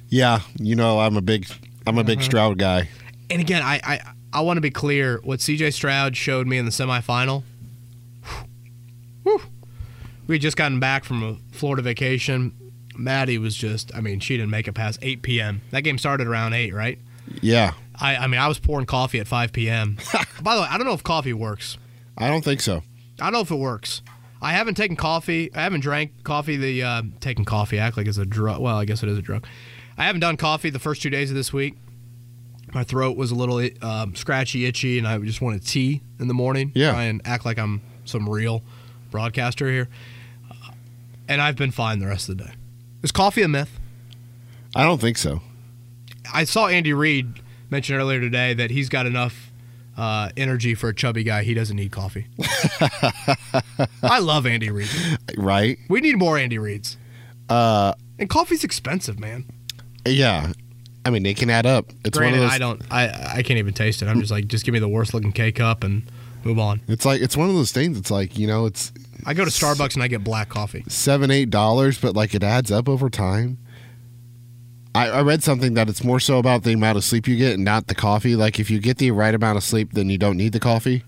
Yeah, 0.09 0.41
you 0.59 0.74
know 0.74 1.01
I'm 1.01 1.16
a 1.16 1.22
big 1.22 1.47
I'm 1.87 1.99
a 1.99 2.05
big 2.05 2.18
uh-huh. 2.18 2.24
Stroud 2.24 2.59
guy. 2.59 2.89
And 3.30 3.41
again, 3.41 3.62
I 3.62 3.80
I, 3.85 4.01
I 4.33 4.41
want 4.41 4.57
to 4.57 4.62
be 4.62 4.70
clear. 4.70 5.20
What 5.24 5.41
CJ 5.41 5.72
Stroud 5.74 6.16
showed 6.16 6.47
me 6.47 6.59
in 6.59 6.64
the 6.64 6.70
semifinal. 6.70 7.45
Whew, 9.22 9.43
we 10.26 10.37
had 10.37 10.43
just 10.43 10.57
gotten 10.57 10.80
back 10.80 11.05
from 11.05 11.22
a 11.22 11.37
Florida 11.55 11.83
vacation. 11.83 12.55
Maddie 12.97 13.38
was 13.38 13.57
just, 13.57 13.95
I 13.95 14.01
mean, 14.01 14.20
she 14.20 14.36
didn't 14.36 14.51
make 14.51 14.68
it 14.68 14.72
past 14.72 14.99
8 15.03 15.22
p.m. 15.22 15.62
That 15.70 15.82
game 15.82 15.99
started 15.99 16.26
around 16.26 16.53
8, 16.53 16.74
right? 16.74 16.99
Yeah, 17.40 17.72
I, 17.99 18.16
I 18.16 18.26
mean, 18.26 18.40
I 18.40 18.49
was 18.49 18.59
pouring 18.59 18.86
coffee 18.86 19.20
at 19.20 19.26
5 19.28 19.53
p.m. 19.53 19.97
By 20.43 20.55
the 20.57 20.62
way, 20.62 20.66
I 20.68 20.76
don't 20.76 20.86
know 20.86 20.93
if 20.93 21.03
coffee 21.03 21.32
works. 21.32 21.78
I 22.18 22.28
don't 22.28 22.45
think 22.45 22.61
so. 22.61 22.82
I 23.20 23.24
don't 23.24 23.32
know 23.32 23.40
if 23.40 23.51
it 23.51 23.57
works. 23.57 24.03
I 24.40 24.53
haven't 24.53 24.74
taken 24.74 24.97
coffee. 24.97 25.55
I 25.55 25.62
haven't 25.62 25.80
drank 25.80 26.24
coffee. 26.24 26.57
The 26.57 26.82
uh, 26.82 27.03
taking 27.20 27.45
coffee 27.45 27.78
act 27.78 27.97
like 27.97 28.09
it's 28.09 28.18
a 28.18 28.26
drug. 28.26 28.61
Well, 28.61 28.76
I 28.76 28.84
guess 28.84 29.03
it 29.03 29.09
is 29.09 29.16
a 29.16 29.22
drug. 29.22 29.47
I 29.97 30.05
haven't 30.05 30.20
done 30.20 30.36
coffee 30.36 30.70
the 30.70 30.80
first 30.80 31.01
two 31.01 31.11
days 31.11 31.30
of 31.30 31.36
this 31.36 31.53
week. 31.53 31.76
My 32.74 32.82
throat 32.82 33.16
was 33.16 33.30
a 33.30 33.34
little 33.34 33.61
um, 33.82 34.16
scratchy, 34.16 34.66
itchy, 34.66 34.99
and 34.99 35.07
I 35.07 35.18
just 35.18 35.40
wanted 35.40 35.64
tea 35.64 36.01
in 36.18 36.26
the 36.26 36.34
morning. 36.34 36.72
Yeah. 36.74 36.90
Try 36.90 37.05
and 37.05 37.20
act 37.24 37.45
like 37.45 37.59
I'm 37.59 37.82
some 38.05 38.28
real 38.28 38.62
broadcaster 39.11 39.70
here. 39.70 39.88
Uh, 40.51 40.72
and 41.28 41.40
I've 41.40 41.57
been 41.57 41.70
fine 41.70 42.01
the 42.01 42.07
rest 42.07 42.28
of 42.28 42.38
the 42.38 42.45
day. 42.45 42.53
Is 43.03 43.13
coffee 43.13 43.43
a 43.43 43.49
myth? 43.49 43.79
I 44.75 44.85
don't 44.85 45.01
think 45.01 45.19
so. 45.19 45.41
I 46.33 46.45
saw 46.45 46.69
Andy 46.69 46.93
Reid 46.93 47.41
mention 47.71 47.97
earlier 47.97 48.21
today 48.21 48.55
that 48.55 48.71
he's 48.71 48.89
got 48.89 49.07
enough 49.07 49.51
uh, 49.97 50.31
energy 50.37 50.75
for 50.75 50.89
a 50.89 50.95
chubby 50.95 51.25
guy. 51.25 51.43
He 51.43 51.53
doesn't 51.55 51.77
need 51.77 51.91
coffee. 51.93 52.27
I 54.03 54.19
love 54.21 54.47
Andy 54.47 54.71
Reid. 54.71 54.89
Right? 55.37 55.79
We 55.89 56.01
need 56.01 56.17
more 56.19 56.39
Andy 56.39 56.57
Reids. 56.59 56.97
Uh 57.49 57.93
And 58.19 58.29
coffee's 58.31 58.65
expensive, 58.65 59.19
man. 59.19 59.45
yeah. 60.07 60.53
I 61.05 61.11
mean, 61.11 61.25
they 61.25 61.35
can 61.35 61.51
add 61.51 61.67
up. 61.67 61.91
It's 62.05 62.17
Granted, 62.17 62.39
one 62.39 62.45
of 62.45 62.51
those 62.51 62.55
I 62.55 62.59
don't. 62.59 62.83
I 62.93 63.37
I 63.39 63.43
can't 63.43 63.59
even 63.59 63.75
taste 63.75 64.03
it. 64.03 64.07
I'm 64.07 64.21
just 64.21 64.31
like, 64.31 64.47
just 64.47 64.65
give 64.65 64.73
me 64.73 64.79
the 64.79 64.89
worst 64.89 65.13
looking 65.13 65.33
K 65.33 65.51
cup 65.51 65.83
and 65.83 66.05
move 66.45 66.59
on. 66.59 66.80
It's 66.88 67.05
like 67.05 67.20
it's 67.20 67.36
one 67.36 67.49
of 67.49 67.55
those 67.55 67.72
things. 67.72 67.99
It's 67.99 68.11
like 68.11 68.38
you 68.38 68.47
know, 68.47 68.66
it's 68.66 68.93
I 69.24 69.34
go 69.34 69.45
to 69.45 69.51
Starbucks 69.51 69.95
and 69.95 70.03
I 70.03 70.09
get 70.09 70.24
black 70.24 70.49
coffee. 70.49 70.84
seven, 70.88 71.30
eight 71.30 71.51
dollars, 71.51 72.01
but 72.01 72.14
like 72.14 72.34
it 72.34 72.43
adds 72.43 72.70
up 72.70 72.88
over 72.88 73.09
time. 73.09 73.59
I, 74.95 75.09
I 75.09 75.22
read 75.22 75.43
something 75.43 75.74
that 75.74 75.88
it's 75.88 76.05
more 76.05 76.20
so 76.20 76.38
about 76.38 76.64
the 76.64 76.72
amount 76.74 76.99
of 76.99 77.05
sleep 77.05 77.26
you 77.26 77.36
get 77.36 77.55
and 77.55 77.64
not 77.64 77.86
the 77.86 77.95
coffee. 77.95 78.36
Like 78.36 78.61
if 78.61 78.70
you 78.70 78.78
get 78.78 78.99
the 78.99 79.11
right 79.11 79.34
amount 79.34 79.57
of 79.57 79.64
sleep, 79.64 79.93
then 79.93 80.11
you 80.11 80.18
don't 80.18 80.36
need 80.36 80.53
the 80.53 80.61
coffee. 80.61 81.03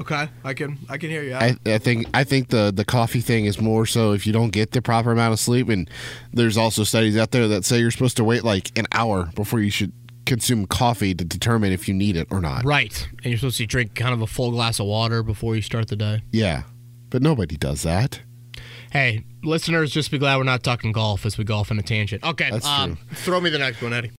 Okay, 0.00 0.28
I 0.42 0.54
can 0.54 0.78
I 0.88 0.98
can 0.98 1.10
hear 1.10 1.22
you. 1.22 1.34
I, 1.34 1.56
I 1.64 1.78
think 1.78 2.06
I 2.12 2.24
think 2.24 2.48
the 2.48 2.72
the 2.74 2.84
coffee 2.84 3.20
thing 3.20 3.44
is 3.44 3.60
more 3.60 3.86
so 3.86 4.12
if 4.12 4.26
you 4.26 4.32
don't 4.32 4.50
get 4.50 4.72
the 4.72 4.82
proper 4.82 5.12
amount 5.12 5.32
of 5.32 5.38
sleep, 5.38 5.68
and 5.68 5.88
there's 6.32 6.56
also 6.56 6.82
studies 6.82 7.16
out 7.16 7.30
there 7.30 7.46
that 7.48 7.64
say 7.64 7.78
you're 7.78 7.90
supposed 7.92 8.16
to 8.16 8.24
wait 8.24 8.42
like 8.42 8.76
an 8.76 8.86
hour 8.92 9.30
before 9.34 9.60
you 9.60 9.70
should 9.70 9.92
consume 10.26 10.66
coffee 10.66 11.14
to 11.14 11.24
determine 11.24 11.72
if 11.72 11.88
you 11.88 11.94
need 11.94 12.16
it 12.16 12.28
or 12.30 12.40
not. 12.40 12.64
right, 12.64 13.08
and 13.18 13.26
you're 13.26 13.38
supposed 13.38 13.58
to 13.58 13.66
drink 13.66 13.94
kind 13.94 14.14
of 14.14 14.22
a 14.22 14.26
full 14.26 14.50
glass 14.50 14.80
of 14.80 14.86
water 14.86 15.22
before 15.22 15.56
you 15.56 15.62
start 15.62 15.88
the 15.88 15.96
day. 15.96 16.22
Yeah, 16.32 16.62
but 17.10 17.22
nobody 17.22 17.56
does 17.56 17.82
that. 17.82 18.20
Hey, 18.92 19.24
listeners, 19.42 19.90
just 19.90 20.10
be 20.10 20.18
glad 20.18 20.36
we're 20.36 20.42
not 20.44 20.62
talking 20.62 20.92
golf 20.92 21.24
as 21.24 21.38
we 21.38 21.44
golf 21.44 21.70
in 21.70 21.78
a 21.78 21.82
tangent. 21.82 22.22
Okay, 22.22 22.50
That's 22.50 22.66
um, 22.66 22.98
throw 23.14 23.40
me 23.40 23.48
the 23.50 23.58
next 23.58 23.80
one, 23.80 23.92
Eddie. 23.92 24.10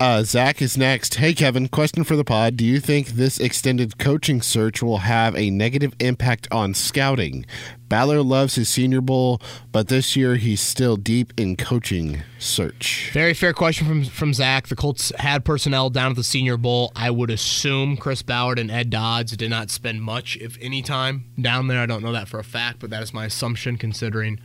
Uh, 0.00 0.24
Zach 0.24 0.60
is 0.60 0.76
next. 0.76 1.14
Hey, 1.14 1.34
Kevin, 1.34 1.68
question 1.68 2.02
for 2.02 2.16
the 2.16 2.24
pod. 2.24 2.56
Do 2.56 2.64
you 2.64 2.80
think 2.80 3.08
this 3.10 3.38
extended 3.38 3.96
coaching 3.96 4.42
search 4.42 4.82
will 4.82 4.98
have 4.98 5.36
a 5.36 5.50
negative 5.50 5.94
impact 6.00 6.48
on 6.50 6.74
scouting? 6.74 7.46
Ballard 7.94 8.22
loves 8.26 8.56
his 8.56 8.68
senior 8.68 9.00
bowl, 9.00 9.40
but 9.70 9.86
this 9.86 10.16
year 10.16 10.34
he's 10.34 10.60
still 10.60 10.96
deep 10.96 11.32
in 11.36 11.54
coaching 11.54 12.22
search. 12.40 13.10
Very 13.12 13.34
fair 13.34 13.52
question 13.52 13.86
from 13.86 14.02
from 14.04 14.34
Zach. 14.34 14.66
The 14.66 14.74
Colts 14.74 15.12
had 15.16 15.44
personnel 15.44 15.90
down 15.90 16.10
at 16.10 16.16
the 16.16 16.24
Senior 16.24 16.56
Bowl. 16.56 16.90
I 16.96 17.12
would 17.12 17.30
assume 17.30 17.96
Chris 17.96 18.20
Ballard 18.20 18.58
and 18.58 18.68
Ed 18.68 18.90
Dodds 18.90 19.36
did 19.36 19.48
not 19.48 19.70
spend 19.70 20.02
much, 20.02 20.36
if 20.38 20.58
any, 20.60 20.82
time 20.82 21.26
down 21.40 21.68
there. 21.68 21.78
I 21.78 21.86
don't 21.86 22.02
know 22.02 22.10
that 22.10 22.26
for 22.26 22.40
a 22.40 22.44
fact, 22.44 22.80
but 22.80 22.90
that 22.90 23.00
is 23.00 23.14
my 23.14 23.26
assumption 23.26 23.76
considering 23.76 24.40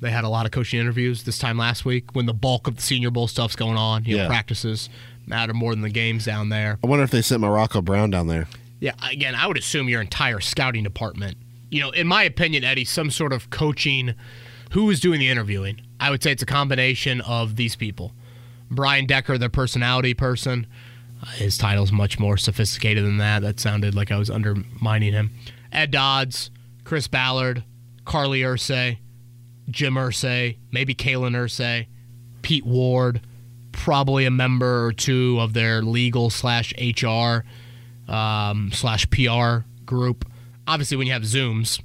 they 0.00 0.10
had 0.10 0.24
a 0.24 0.30
lot 0.30 0.46
of 0.46 0.52
coaching 0.52 0.80
interviews 0.80 1.24
this 1.24 1.36
time 1.36 1.58
last 1.58 1.84
week 1.84 2.14
when 2.14 2.24
the 2.24 2.32
bulk 2.32 2.66
of 2.66 2.76
the 2.76 2.82
Senior 2.82 3.10
Bowl 3.10 3.28
stuff's 3.28 3.56
going 3.56 3.76
on. 3.76 4.06
You 4.06 4.16
know, 4.16 4.22
Yeah. 4.22 4.28
practices 4.28 4.88
matter 5.26 5.52
more 5.52 5.72
than 5.74 5.82
the 5.82 5.90
games 5.90 6.24
down 6.24 6.48
there. 6.48 6.78
I 6.82 6.86
wonder 6.86 7.04
if 7.04 7.10
they 7.10 7.20
sent 7.20 7.42
Morocco 7.42 7.82
Brown 7.82 8.08
down 8.08 8.26
there. 8.28 8.48
Yeah, 8.80 8.92
again, 9.10 9.34
I 9.34 9.46
would 9.46 9.58
assume 9.58 9.86
your 9.90 10.00
entire 10.00 10.40
scouting 10.40 10.82
department. 10.82 11.36
You 11.70 11.80
know, 11.80 11.90
in 11.90 12.06
my 12.06 12.22
opinion, 12.22 12.64
Eddie, 12.64 12.84
some 12.84 13.10
sort 13.10 13.32
of 13.32 13.50
coaching. 13.50 14.14
Who 14.72 14.90
is 14.90 15.00
doing 15.00 15.20
the 15.20 15.28
interviewing? 15.28 15.80
I 16.00 16.10
would 16.10 16.22
say 16.22 16.32
it's 16.32 16.42
a 16.42 16.46
combination 16.46 17.20
of 17.22 17.56
these 17.56 17.76
people. 17.76 18.12
Brian 18.70 19.06
Decker, 19.06 19.38
the 19.38 19.48
personality 19.48 20.14
person. 20.14 20.66
Uh, 21.22 21.26
his 21.30 21.56
title's 21.56 21.92
much 21.92 22.18
more 22.18 22.36
sophisticated 22.36 23.04
than 23.04 23.18
that. 23.18 23.42
That 23.42 23.60
sounded 23.60 23.94
like 23.94 24.10
I 24.10 24.18
was 24.18 24.30
undermining 24.30 25.12
him. 25.12 25.30
Ed 25.72 25.90
Dodds, 25.90 26.50
Chris 26.84 27.08
Ballard, 27.08 27.64
Carly 28.04 28.40
Irsay, 28.40 28.98
Jim 29.70 29.94
Irsay, 29.94 30.56
maybe 30.70 30.94
Kalen 30.94 31.32
Irsay, 31.32 31.86
Pete 32.42 32.66
Ward, 32.66 33.20
probably 33.72 34.24
a 34.24 34.30
member 34.30 34.86
or 34.86 34.92
two 34.92 35.38
of 35.40 35.52
their 35.52 35.82
legal 35.82 36.30
slash 36.30 36.72
HR 36.78 37.44
um, 38.10 38.70
slash 38.72 39.08
PR 39.10 39.66
group. 39.84 40.24
Obviously, 40.66 40.96
when 40.96 41.06
you 41.06 41.12
have 41.12 41.22
Zooms, 41.22 41.80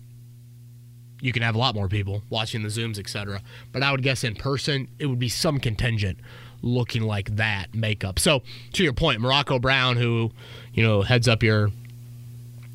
you 1.21 1.31
can 1.31 1.43
have 1.43 1.55
a 1.55 1.57
lot 1.57 1.75
more 1.75 1.87
people 1.87 2.23
watching 2.29 2.63
the 2.63 2.69
Zooms, 2.69 2.97
etc. 2.97 3.41
But 3.71 3.83
I 3.83 3.91
would 3.91 4.01
guess 4.01 4.23
in 4.23 4.35
person, 4.35 4.87
it 4.99 5.05
would 5.05 5.19
be 5.19 5.29
some 5.29 5.59
contingent 5.59 6.19
looking 6.63 7.03
like 7.03 7.35
that 7.35 7.73
makeup. 7.73 8.19
So, 8.19 8.43
to 8.73 8.83
your 8.83 8.93
point, 8.93 9.21
Morocco 9.21 9.59
Brown, 9.59 9.97
who 9.97 10.31
you 10.73 10.83
know 10.83 11.01
heads 11.01 11.27
up 11.27 11.43
your 11.43 11.69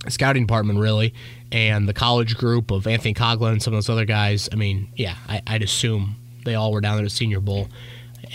scouting 0.09 0.47
department, 0.47 0.79
really, 0.79 1.15
and 1.51 1.89
the 1.89 1.95
college 1.95 2.37
group 2.37 2.71
of 2.71 2.87
Anthony 2.87 3.15
Coughlin 3.15 3.53
and 3.53 3.63
some 3.63 3.73
of 3.73 3.79
those 3.79 3.91
other 3.91 4.05
guys. 4.05 4.49
I 4.53 4.57
mean, 4.57 4.89
yeah, 4.97 5.17
I, 5.29 5.43
I'd 5.47 5.63
assume 5.63 6.17
they 6.45 6.55
all 6.55 6.73
were 6.73 6.81
down 6.81 6.97
there 6.97 7.05
at 7.05 7.13
Senior 7.13 7.41
Bowl. 7.41 7.69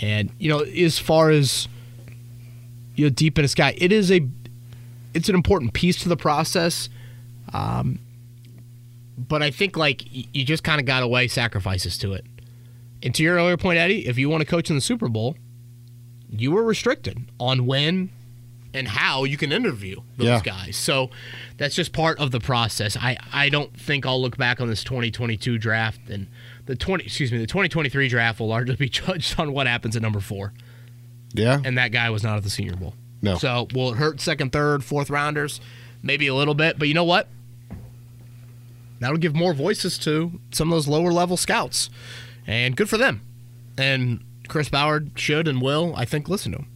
And 0.00 0.30
you 0.38 0.48
know, 0.48 0.60
as 0.60 0.98
far 0.98 1.30
as 1.30 1.68
you 2.94 3.06
know, 3.06 3.10
deep 3.10 3.38
in 3.38 3.42
the 3.42 3.48
sky, 3.48 3.74
it 3.76 3.92
is 3.92 4.10
a 4.10 4.26
it's 5.14 5.28
an 5.28 5.34
important 5.34 5.72
piece 5.72 5.98
to 6.02 6.08
the 6.08 6.16
process. 6.16 6.88
Um, 7.52 8.00
but 9.16 9.42
I 9.42 9.50
think 9.50 9.76
like 9.76 10.02
you 10.10 10.44
just 10.44 10.64
kind 10.64 10.80
of 10.80 10.86
got 10.86 11.02
away 11.02 11.28
sacrifices 11.28 11.98
to 11.98 12.12
it. 12.14 12.24
And 13.02 13.14
to 13.14 13.22
your 13.22 13.36
earlier 13.36 13.56
point, 13.56 13.78
Eddie, 13.78 14.06
if 14.06 14.18
you 14.18 14.28
want 14.28 14.40
to 14.42 14.46
coach 14.46 14.70
in 14.70 14.76
the 14.76 14.80
Super 14.82 15.08
Bowl, 15.08 15.36
you 16.30 16.50
were 16.52 16.62
restricted 16.62 17.18
on 17.38 17.66
when 17.66 18.10
and 18.74 18.88
how 18.88 19.24
you 19.24 19.36
can 19.36 19.52
interview 19.52 19.96
those 20.16 20.26
Yeah. 20.28 20.40
guys. 20.40 20.76
So 20.76 21.10
that's 21.58 21.74
just 21.74 21.92
part 21.92 22.18
of 22.18 22.30
the 22.30 22.40
process. 22.40 22.96
I, 22.96 23.18
I 23.32 23.48
don't 23.50 23.78
think 23.78 24.06
I'll 24.06 24.20
look 24.22 24.38
back 24.38 24.60
on 24.62 24.68
this 24.68 24.82
2022 24.82 25.58
draft 25.58 26.08
and 26.08 26.26
the 26.64 26.74
20 26.74 27.04
excuse 27.04 27.30
me 27.32 27.38
the 27.38 27.46
2023 27.46 28.08
draft 28.08 28.40
will 28.40 28.48
largely 28.48 28.76
be 28.76 28.88
judged 28.90 29.38
on 29.38 29.52
what 29.52 29.66
happens 29.66 29.94
at 29.94 30.00
number 30.00 30.20
four. 30.20 30.54
Yeah. 31.34 31.60
And 31.62 31.76
that 31.76 31.92
guy 31.92 32.08
was 32.08 32.22
not 32.22 32.36
at 32.38 32.44
the 32.44 32.50
Senior 32.50 32.76
Bowl. 32.76 32.94
No. 33.20 33.36
So 33.36 33.68
will 33.74 33.92
it 33.92 33.96
hurt 33.98 34.20
second, 34.20 34.52
third, 34.52 34.82
fourth 34.84 35.10
rounders? 35.10 35.60
Maybe 36.02 36.26
a 36.28 36.34
little 36.34 36.54
bit, 36.54 36.78
but 36.78 36.88
you 36.88 36.94
know 36.94 37.04
what? 37.04 37.28
That'll 39.02 39.18
give 39.18 39.34
more 39.34 39.52
voices 39.54 39.98
to 39.98 40.40
some 40.52 40.68
of 40.72 40.76
those 40.76 40.88
lower 40.88 41.12
level 41.12 41.36
scouts, 41.36 41.90
and 42.46 42.76
good 42.76 42.88
for 42.88 42.96
them. 42.98 43.20
And 43.76 44.24
Chris 44.48 44.68
Ballard 44.68 45.12
should 45.16 45.48
and 45.48 45.60
will, 45.62 45.94
I 45.96 46.04
think, 46.04 46.28
listen 46.28 46.52
to 46.52 46.58
him. 46.58 46.68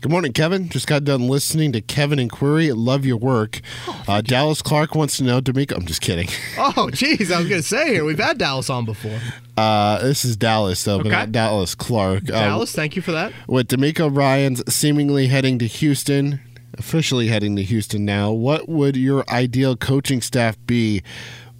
Good 0.00 0.10
morning, 0.10 0.32
Kevin. 0.32 0.68
Just 0.68 0.88
got 0.88 1.04
done 1.04 1.28
listening 1.28 1.70
to 1.72 1.80
Kevin 1.80 2.18
and 2.18 2.28
Query. 2.30 2.72
Love 2.72 3.04
your 3.06 3.16
work. 3.18 3.60
uh, 4.08 4.20
Dallas 4.20 4.60
Clark 4.60 4.96
wants 4.96 5.16
to 5.18 5.24
know, 5.24 5.40
DeMeco. 5.40 5.76
I'm 5.76 5.86
just 5.86 6.00
kidding. 6.00 6.28
Oh, 6.58 6.90
geez, 6.90 7.30
I 7.30 7.38
was 7.38 7.48
gonna 7.48 7.62
say 7.62 7.92
here 7.92 8.04
we've 8.04 8.18
had 8.18 8.38
Dallas 8.38 8.68
on 8.70 8.84
before. 8.84 9.18
Uh, 9.56 10.00
this 10.02 10.24
is 10.24 10.36
Dallas, 10.36 10.82
though, 10.84 10.98
but 10.98 11.08
not 11.08 11.30
Dallas 11.32 11.74
Clark. 11.76 12.24
Uh, 12.24 12.32
Dallas, 12.32 12.72
thank 12.72 12.96
you 12.96 13.02
for 13.02 13.12
that. 13.12 13.32
with 13.46 13.68
DeMeco 13.68 14.14
Ryans 14.16 14.62
seemingly 14.72 15.26
heading 15.28 15.58
to 15.60 15.66
Houston, 15.66 16.40
officially 16.78 17.28
heading 17.28 17.54
to 17.56 17.62
Houston 17.62 18.04
now, 18.04 18.32
what 18.32 18.68
would 18.68 18.96
your 18.96 19.24
ideal 19.30 19.76
coaching 19.76 20.20
staff 20.20 20.56
be 20.66 21.02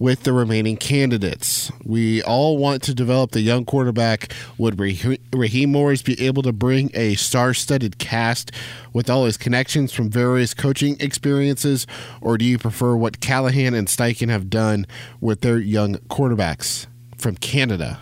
with 0.03 0.24
the 0.24 0.32
remaining 0.32 0.76
candidates? 0.76 1.70
We 1.84 2.24
all 2.24 2.59
want 2.59 2.82
to 2.82 2.92
develop 2.92 3.30
the 3.30 3.40
young 3.40 3.64
quarterback. 3.64 4.32
Would 4.59 4.80
Raheem 4.80 5.70
Morris 5.70 6.03
be 6.03 6.20
able 6.20 6.42
to 6.42 6.53
bring 6.53 6.90
a 6.92 7.14
star 7.14 7.55
studded 7.55 7.98
cast 7.98 8.50
with 8.92 9.09
all 9.09 9.26
his 9.26 9.36
connections 9.36 9.92
from 9.92 10.11
various 10.11 10.55
coaching 10.55 10.96
experiences, 10.98 11.86
or 12.20 12.36
do 12.36 12.44
you 12.44 12.59
prefer 12.59 12.96
what 12.96 13.20
Callahan 13.20 13.74
and 13.74 13.86
Steichen 13.86 14.28
have 14.28 14.50
done 14.50 14.88
with 15.20 15.42
their 15.42 15.61
young 15.61 15.94
quarterbacks 16.11 16.88
from 17.16 17.36
Canada? 17.36 18.00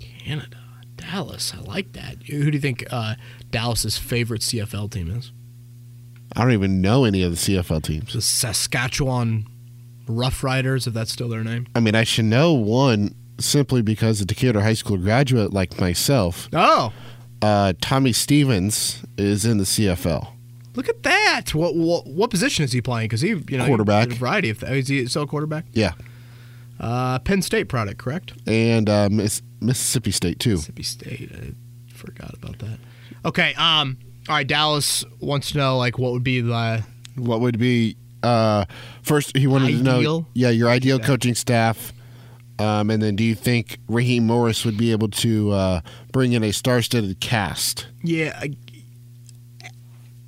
Canada, 0.00 0.58
Dallas, 0.96 1.54
I 1.54 1.60
like 1.60 1.92
that. 1.92 2.16
Who 2.24 2.50
do 2.50 2.56
you 2.56 2.60
think 2.60 2.84
uh, 2.90 3.14
Dallas's 3.52 3.96
favorite 3.96 4.40
CFL 4.40 4.90
team 4.90 5.08
is? 5.08 5.30
I 6.34 6.42
don't 6.42 6.52
even 6.52 6.80
know 6.80 7.04
any 7.04 7.22
of 7.22 7.30
the 7.30 7.36
CFL 7.36 7.84
teams. 7.84 8.12
The 8.12 8.22
Saskatchewan 8.22 9.46
Rough 10.06 10.42
Riders, 10.42 10.86
if 10.86 10.94
that's 10.94 11.12
still 11.12 11.28
their 11.28 11.44
name. 11.44 11.66
I 11.74 11.80
mean, 11.80 11.94
I 11.94 12.04
should 12.04 12.24
know 12.26 12.52
one 12.52 13.14
simply 13.38 13.82
because 13.82 14.20
a 14.20 14.24
Decatur 14.24 14.60
High 14.60 14.74
School 14.74 14.96
graduate 14.98 15.52
like 15.52 15.80
myself. 15.80 16.48
Oh, 16.52 16.92
Uh, 17.40 17.72
Tommy 17.80 18.12
Stevens 18.12 19.02
is 19.18 19.44
in 19.44 19.58
the 19.58 19.64
CFL. 19.64 20.28
Look 20.74 20.88
at 20.88 21.02
that! 21.02 21.54
What 21.54 21.74
what, 21.74 22.06
what 22.06 22.30
position 22.30 22.64
is 22.64 22.72
he 22.72 22.80
playing? 22.80 23.06
Because 23.08 23.20
he, 23.20 23.28
you 23.30 23.58
know, 23.58 23.66
Quarterback. 23.66 24.08
He 24.08 24.14
a 24.14 24.18
variety 24.18 24.50
of. 24.50 24.62
Is 24.62 24.88
he 24.88 25.06
still 25.06 25.22
a 25.24 25.26
quarterback? 25.26 25.66
Yeah, 25.72 25.92
Uh, 26.80 27.18
Penn 27.18 27.42
State 27.42 27.64
product, 27.68 27.98
correct? 27.98 28.32
and 28.46 28.88
uh, 28.88 29.08
Miss, 29.10 29.42
Mississippi 29.60 30.10
State 30.12 30.38
too. 30.40 30.52
Mississippi 30.54 30.82
State. 30.82 31.30
I 31.34 31.52
forgot 31.92 32.32
about 32.34 32.58
that. 32.60 32.78
Okay. 33.24 33.54
Um. 33.54 33.98
All 34.28 34.36
right. 34.36 34.46
Dallas 34.46 35.04
wants 35.20 35.50
to 35.52 35.58
know 35.58 35.76
like 35.78 35.98
what 35.98 36.12
would 36.12 36.24
be 36.24 36.40
the 36.40 36.82
What 37.16 37.40
would 37.40 37.58
be 37.58 37.96
uh, 38.22 38.64
first? 39.02 39.36
He 39.36 39.46
wanted 39.46 39.78
to 39.78 39.82
know, 39.82 40.26
yeah, 40.34 40.50
your 40.50 40.68
ideal 40.68 40.98
Yeah. 40.98 41.06
coaching 41.06 41.34
staff. 41.34 41.92
Um, 42.58 42.90
and 42.90 43.02
then, 43.02 43.16
do 43.16 43.24
you 43.24 43.34
think 43.34 43.78
Raheem 43.88 44.26
Morris 44.26 44.64
would 44.64 44.76
be 44.76 44.92
able 44.92 45.08
to 45.08 45.50
uh, 45.50 45.80
bring 46.12 46.32
in 46.32 46.44
a 46.44 46.52
star-studded 46.52 47.18
cast? 47.20 47.86
yeah. 48.02 48.38
I, 48.40 48.54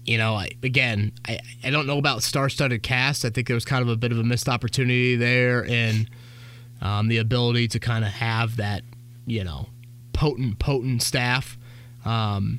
you 0.07 0.19
know, 0.19 0.35
I, 0.35 0.51
again, 0.63 1.13
I, 1.27 1.39
I 1.63 1.71
don't 1.71 1.87
know 1.87 1.97
about 1.97 2.23
star-studded 2.23 2.83
cast. 2.83 3.25
I 3.25 3.31
think 3.31 3.47
there 3.47 3.55
was 3.55 3.65
kind 3.65 3.81
of 3.83 3.89
a 3.89 3.97
bit 3.97 4.13
of 4.13 4.19
a 4.19 4.23
missed 4.23 4.51
opportunity 4.51 5.17
there 5.17 5.65
in 5.65 6.09
um, 6.83 7.09
the 7.09 7.17
ability 7.19 7.69
to 7.69 7.79
kind 7.81 8.05
of 8.05 8.11
have 8.11 8.57
that, 8.57 8.83
you 9.27 9.45
know, 9.45 9.69
potent, 10.13 10.59
potent 10.59 11.03
staff. 11.03 11.57
Um, 12.05 12.59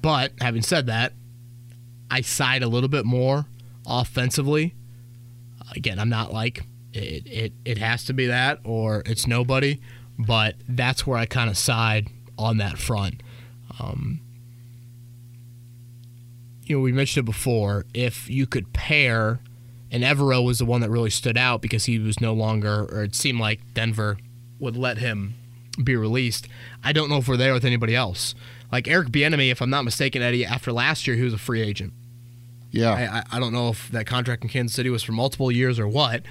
but 0.00 0.32
having 0.40 0.62
said 0.62 0.86
that, 0.86 1.12
I 2.10 2.22
side 2.22 2.62
a 2.62 2.68
little 2.68 2.88
bit 2.88 3.04
more 3.04 3.44
offensively. 3.86 4.74
Again, 5.74 5.98
I'm 5.98 6.08
not 6.08 6.32
like 6.32 6.64
it, 6.92 7.26
it, 7.26 7.52
it 7.64 7.78
has 7.78 8.04
to 8.04 8.12
be 8.12 8.26
that 8.26 8.60
or 8.64 9.02
it's 9.06 9.26
nobody, 9.26 9.80
but 10.18 10.56
that's 10.68 11.06
where 11.06 11.18
I 11.18 11.26
kind 11.26 11.48
of 11.48 11.56
side 11.56 12.08
on 12.38 12.58
that 12.58 12.78
front. 12.78 13.22
Um, 13.80 14.20
you 16.64 16.76
know, 16.76 16.82
we 16.82 16.92
mentioned 16.92 17.26
it 17.26 17.30
before. 17.30 17.86
If 17.94 18.28
you 18.30 18.46
could 18.46 18.72
pair, 18.72 19.40
and 19.90 20.02
Evero 20.02 20.44
was 20.44 20.58
the 20.58 20.64
one 20.64 20.80
that 20.80 20.90
really 20.90 21.10
stood 21.10 21.36
out 21.36 21.60
because 21.60 21.84
he 21.86 21.98
was 21.98 22.20
no 22.20 22.32
longer, 22.32 22.88
or 22.90 23.02
it 23.02 23.14
seemed 23.14 23.40
like 23.40 23.60
Denver 23.74 24.18
would 24.58 24.76
let 24.76 24.98
him 24.98 25.34
be 25.82 25.96
released. 25.96 26.48
I 26.84 26.92
don't 26.92 27.08
know 27.08 27.18
if 27.18 27.28
we're 27.28 27.36
there 27.36 27.52
with 27.52 27.64
anybody 27.64 27.94
else. 27.94 28.34
Like 28.70 28.88
Eric 28.88 29.08
Bieniemy, 29.08 29.50
if 29.50 29.60
I'm 29.60 29.70
not 29.70 29.84
mistaken, 29.84 30.22
Eddie, 30.22 30.46
after 30.46 30.72
last 30.72 31.06
year, 31.06 31.16
he 31.16 31.22
was 31.22 31.34
a 31.34 31.38
free 31.38 31.60
agent. 31.60 31.92
Yeah, 32.72 33.22
I, 33.30 33.36
I, 33.36 33.38
don't 33.38 33.52
know 33.52 33.68
if 33.68 33.90
that 33.90 34.06
contract 34.06 34.42
in 34.42 34.48
Kansas 34.48 34.74
City 34.74 34.88
was 34.88 35.02
for 35.02 35.12
multiple 35.12 35.52
years 35.52 35.78
or 35.78 35.86
what, 35.86 36.22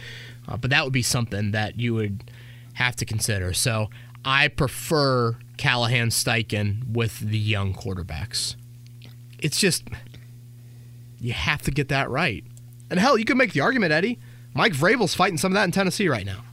uh, 0.48 0.58
but 0.58 0.72
that 0.72 0.84
would 0.84 0.92
be 0.92 1.04
something 1.04 1.52
that 1.52 1.80
you 1.80 1.94
would 1.94 2.32
have 2.74 2.96
to 2.96 3.06
consider. 3.06 3.54
So 3.54 3.90
I 4.26 4.48
prefer 4.48 5.38
Callahan 5.58 6.10
Steichen 6.10 6.94
with 6.94 7.20
the 7.20 7.38
young 7.38 7.76
quarterbacks. 7.76 8.56
It's 9.40 9.60
just 9.60 9.84
you 11.20 11.34
have 11.34 11.62
to 11.64 11.72
get 11.72 11.90
that 11.90 12.10
right. 12.10 12.44
And 12.90 13.00
hell, 13.00 13.18
you 13.18 13.26
could 13.26 13.38
make 13.38 13.54
the 13.54 13.62
argument, 13.62 13.92
Eddie. 13.92 14.20
Mike 14.54 14.74
Vrabel's 14.74 15.14
fighting 15.14 15.38
some 15.38 15.52
of 15.52 15.54
that 15.54 15.64
in 15.64 15.72
Tennessee 15.72 16.10
right 16.10 16.26
now. 16.26 16.44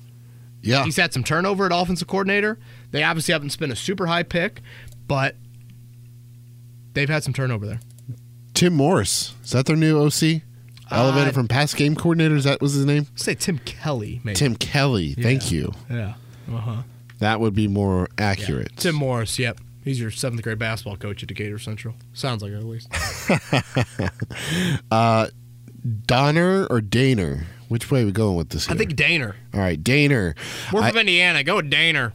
yeah. 0.63 0.85
He's 0.85 0.97
had 0.97 1.13
some 1.13 1.25
turnover 1.25 1.67
at 1.67 1.73
offensive 1.75 2.07
coordinator. 2.07 2.59
They 2.91 3.03
obviously 3.03 3.33
haven't 3.33 3.51
spent 3.51 3.73
a 3.73 3.77
super 3.77 4.07
high 4.07 4.23
pick, 4.23 4.61
but 5.07 5.35
they've 6.93 7.09
had 7.09 7.25
some 7.25 7.33
turnover 7.33 7.67
there. 7.67 7.81
Tim 8.59 8.75
Morris 8.75 9.35
is 9.45 9.53
that 9.53 9.67
their 9.67 9.77
new 9.77 9.99
OC? 10.05 10.43
Elevated 10.91 11.29
Uh, 11.29 11.33
from 11.33 11.47
past 11.49 11.77
game 11.77 11.95
coordinator. 11.95 12.35
Is 12.35 12.45
that 12.45 12.61
was 12.61 12.73
his 12.73 12.85
name? 12.87 13.07
Say 13.15 13.35
Tim 13.35 13.59
Kelly, 13.59 14.21
maybe. 14.25 14.35
Tim 14.37 14.57
Kelly. 14.57 15.15
Thank 15.15 15.53
you. 15.53 15.73
Yeah. 15.91 16.15
Uh 16.51 16.57
huh. 16.57 16.83
That 17.21 17.41
would 17.41 17.55
be 17.55 17.69
more 17.69 18.09
accurate. 18.19 18.73
Tim 18.77 18.95
Morris, 18.97 19.39
yep. 19.39 19.59
He's 19.85 20.01
your 20.01 20.11
seventh 20.11 20.43
grade 20.43 20.59
basketball 20.59 20.97
coach 20.97 21.23
at 21.23 21.29
Decatur 21.29 21.59
Central. 21.59 21.95
Sounds 22.15 22.43
like 22.43 22.53
it 22.53 22.57
at 22.57 22.65
least. 22.65 22.89
Donner 26.07 26.67
or 26.67 26.81
Daner? 26.81 27.45
Which 27.69 27.91
way 27.91 28.03
are 28.03 28.07
we 28.07 28.13
going 28.13 28.37
with 28.37 28.49
this? 28.49 28.69
I 28.71 28.75
think 28.75 28.95
Daner. 28.95 29.35
All 29.53 29.61
right, 29.61 29.83
Daner. 29.83 30.35
We're 30.73 30.83
I- 30.83 30.91
from 30.91 31.01
Indiana. 31.01 31.45
Go 31.45 31.57
with 31.57 31.71
Daner. 31.71 32.13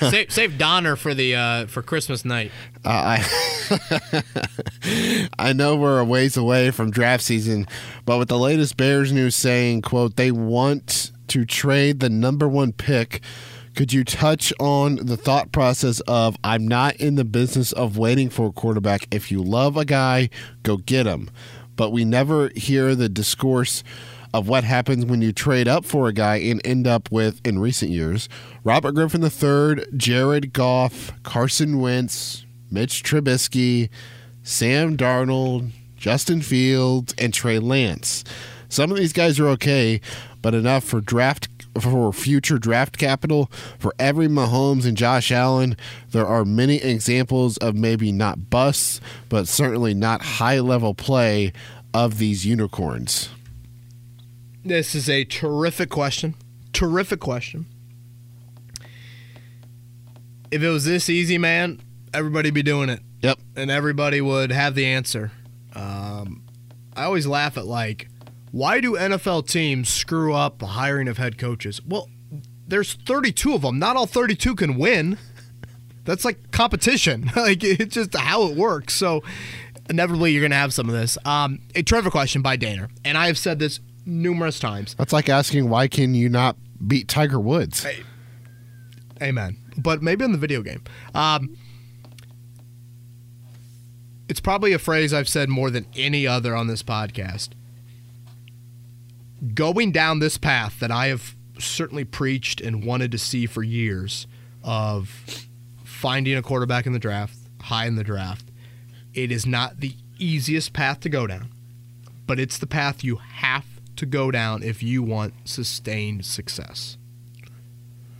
save, 0.10 0.30
save 0.30 0.58
Donner 0.58 0.94
for 0.94 1.14
the 1.14 1.34
uh, 1.34 1.66
for 1.66 1.82
Christmas 1.82 2.24
night. 2.24 2.52
Uh, 2.84 3.18
I 3.18 4.22
I 5.38 5.52
know 5.52 5.76
we're 5.76 5.98
a 5.98 6.04
ways 6.04 6.36
away 6.36 6.70
from 6.70 6.90
draft 6.90 7.24
season, 7.24 7.66
but 8.04 8.18
with 8.18 8.28
the 8.28 8.38
latest 8.38 8.76
Bears 8.76 9.12
news 9.12 9.34
saying, 9.34 9.82
"quote 9.82 10.16
They 10.16 10.30
want 10.30 11.12
to 11.28 11.44
trade 11.44 12.00
the 12.00 12.10
number 12.10 12.48
one 12.48 12.72
pick." 12.72 13.20
Could 13.74 13.92
you 13.92 14.02
touch 14.02 14.52
on 14.58 14.96
the 14.96 15.16
thought 15.16 15.52
process 15.52 16.00
of 16.00 16.36
I'm 16.42 16.66
not 16.66 16.96
in 16.96 17.14
the 17.14 17.24
business 17.24 17.70
of 17.70 17.96
waiting 17.96 18.28
for 18.28 18.48
a 18.48 18.52
quarterback. 18.52 19.06
If 19.12 19.30
you 19.30 19.40
love 19.40 19.76
a 19.76 19.84
guy, 19.84 20.30
go 20.64 20.78
get 20.78 21.06
him. 21.06 21.30
But 21.76 21.90
we 21.90 22.04
never 22.04 22.50
hear 22.56 22.96
the 22.96 23.08
discourse 23.08 23.84
of 24.34 24.48
what 24.48 24.64
happens 24.64 25.06
when 25.06 25.22
you 25.22 25.32
trade 25.32 25.68
up 25.68 25.84
for 25.84 26.08
a 26.08 26.12
guy 26.12 26.36
and 26.36 26.60
end 26.64 26.86
up 26.86 27.10
with, 27.10 27.40
in 27.46 27.58
recent 27.58 27.90
years, 27.90 28.28
Robert 28.64 28.92
Griffin 28.92 29.22
III, 29.22 29.86
Jared 29.96 30.52
Goff, 30.52 31.12
Carson 31.22 31.80
Wentz, 31.80 32.44
Mitch 32.70 33.02
Trubisky, 33.02 33.88
Sam 34.42 34.96
Darnold, 34.96 35.70
Justin 35.96 36.42
Fields, 36.42 37.14
and 37.18 37.32
Trey 37.32 37.58
Lance. 37.58 38.24
Some 38.68 38.90
of 38.90 38.98
these 38.98 39.12
guys 39.12 39.40
are 39.40 39.48
okay, 39.48 40.00
but 40.42 40.54
enough 40.54 40.84
for 40.84 41.00
draft 41.00 41.48
for 41.80 42.12
future 42.12 42.58
draft 42.58 42.98
capital 42.98 43.50
for 43.78 43.94
every 43.98 44.26
Mahomes 44.26 44.84
and 44.84 44.96
Josh 44.96 45.30
Allen. 45.30 45.76
There 46.10 46.26
are 46.26 46.44
many 46.44 46.76
examples 46.76 47.56
of 47.58 47.74
maybe 47.76 48.10
not 48.10 48.50
busts, 48.50 49.00
but 49.28 49.48
certainly 49.48 49.94
not 49.94 50.20
high 50.22 50.58
level 50.58 50.94
play 50.94 51.52
of 51.94 52.18
these 52.18 52.44
unicorns. 52.44 53.28
This 54.68 54.94
is 54.94 55.08
a 55.08 55.24
terrific 55.24 55.88
question. 55.88 56.34
Terrific 56.74 57.20
question. 57.20 57.64
If 60.50 60.62
it 60.62 60.68
was 60.68 60.84
this 60.84 61.08
easy, 61.08 61.38
man, 61.38 61.80
everybody'd 62.12 62.52
be 62.52 62.62
doing 62.62 62.90
it. 62.90 63.00
Yep. 63.22 63.38
and 63.56 63.70
everybody 63.70 64.20
would 64.20 64.52
have 64.52 64.74
the 64.74 64.84
answer. 64.84 65.32
Um, 65.74 66.44
I 66.94 67.04
always 67.04 67.26
laugh 67.26 67.56
at 67.56 67.66
like, 67.66 68.08
why 68.52 68.80
do 68.80 68.92
NFL 68.92 69.48
teams 69.48 69.88
screw 69.88 70.34
up 70.34 70.58
the 70.58 70.66
hiring 70.66 71.08
of 71.08 71.16
head 71.16 71.38
coaches? 71.38 71.80
Well, 71.84 72.10
there's 72.66 72.92
32 72.92 73.54
of 73.54 73.62
them. 73.62 73.78
Not 73.78 73.96
all 73.96 74.06
32 74.06 74.54
can 74.54 74.76
win. 74.76 75.16
That's 76.04 76.26
like 76.26 76.50
competition. 76.50 77.30
like 77.36 77.64
it's 77.64 77.94
just 77.94 78.14
how 78.14 78.48
it 78.48 78.56
works. 78.56 78.92
So 78.92 79.22
inevitably, 79.88 80.32
you're 80.32 80.42
going 80.42 80.50
to 80.50 80.56
have 80.56 80.74
some 80.74 80.88
of 80.88 80.94
this. 80.94 81.16
Um, 81.24 81.60
a 81.74 81.82
Trevor 81.82 82.10
question 82.10 82.42
by 82.42 82.56
Dana, 82.56 82.88
and 83.04 83.16
I 83.16 83.28
have 83.28 83.38
said 83.38 83.58
this 83.58 83.80
numerous 84.08 84.58
times. 84.58 84.94
That's 84.94 85.12
like 85.12 85.28
asking 85.28 85.68
why 85.68 85.86
can 85.86 86.14
you 86.14 86.28
not 86.28 86.56
beat 86.84 87.08
Tiger 87.08 87.38
Woods? 87.38 87.84
Hey, 87.84 88.02
amen. 89.22 89.58
But 89.76 90.02
maybe 90.02 90.24
in 90.24 90.32
the 90.32 90.38
video 90.38 90.62
game. 90.62 90.82
Um, 91.14 91.56
it's 94.28 94.40
probably 94.40 94.72
a 94.72 94.78
phrase 94.78 95.12
I've 95.12 95.28
said 95.28 95.48
more 95.48 95.70
than 95.70 95.86
any 95.96 96.26
other 96.26 96.54
on 96.54 96.66
this 96.66 96.82
podcast. 96.82 97.50
Going 99.54 99.92
down 99.92 100.18
this 100.18 100.36
path 100.36 100.80
that 100.80 100.90
I 100.90 101.06
have 101.06 101.36
certainly 101.58 102.04
preached 102.04 102.60
and 102.60 102.84
wanted 102.84 103.12
to 103.12 103.18
see 103.18 103.46
for 103.46 103.62
years 103.62 104.26
of 104.64 105.46
finding 105.84 106.36
a 106.36 106.42
quarterback 106.42 106.86
in 106.86 106.92
the 106.92 106.98
draft, 106.98 107.36
high 107.62 107.86
in 107.86 107.94
the 107.94 108.04
draft, 108.04 108.46
it 109.14 109.30
is 109.30 109.46
not 109.46 109.80
the 109.80 109.94
easiest 110.18 110.72
path 110.72 111.00
to 111.00 111.08
go 111.08 111.26
down, 111.26 111.50
but 112.26 112.38
it's 112.38 112.58
the 112.58 112.66
path 112.66 113.04
you 113.04 113.16
have 113.16 113.64
to 113.98 114.06
go 114.06 114.30
down 114.30 114.62
if 114.62 114.82
you 114.82 115.02
want 115.02 115.34
sustained 115.44 116.24
success. 116.24 116.96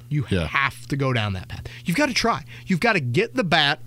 You 0.09 0.27
Yeah. 0.31 0.47
have 0.47 0.87
to 0.89 0.97
go 0.97 1.13
down 1.13 1.33
that 1.35 1.49
path. 1.49 1.67
You've 1.85 1.97
got 1.97 2.07
to 2.07 2.15
try. 2.15 2.45
You've 2.67 2.81
got 2.81 2.95
to 2.95 3.01
get 3.01 3.35
the 3.35 3.45
bat. 3.45 3.81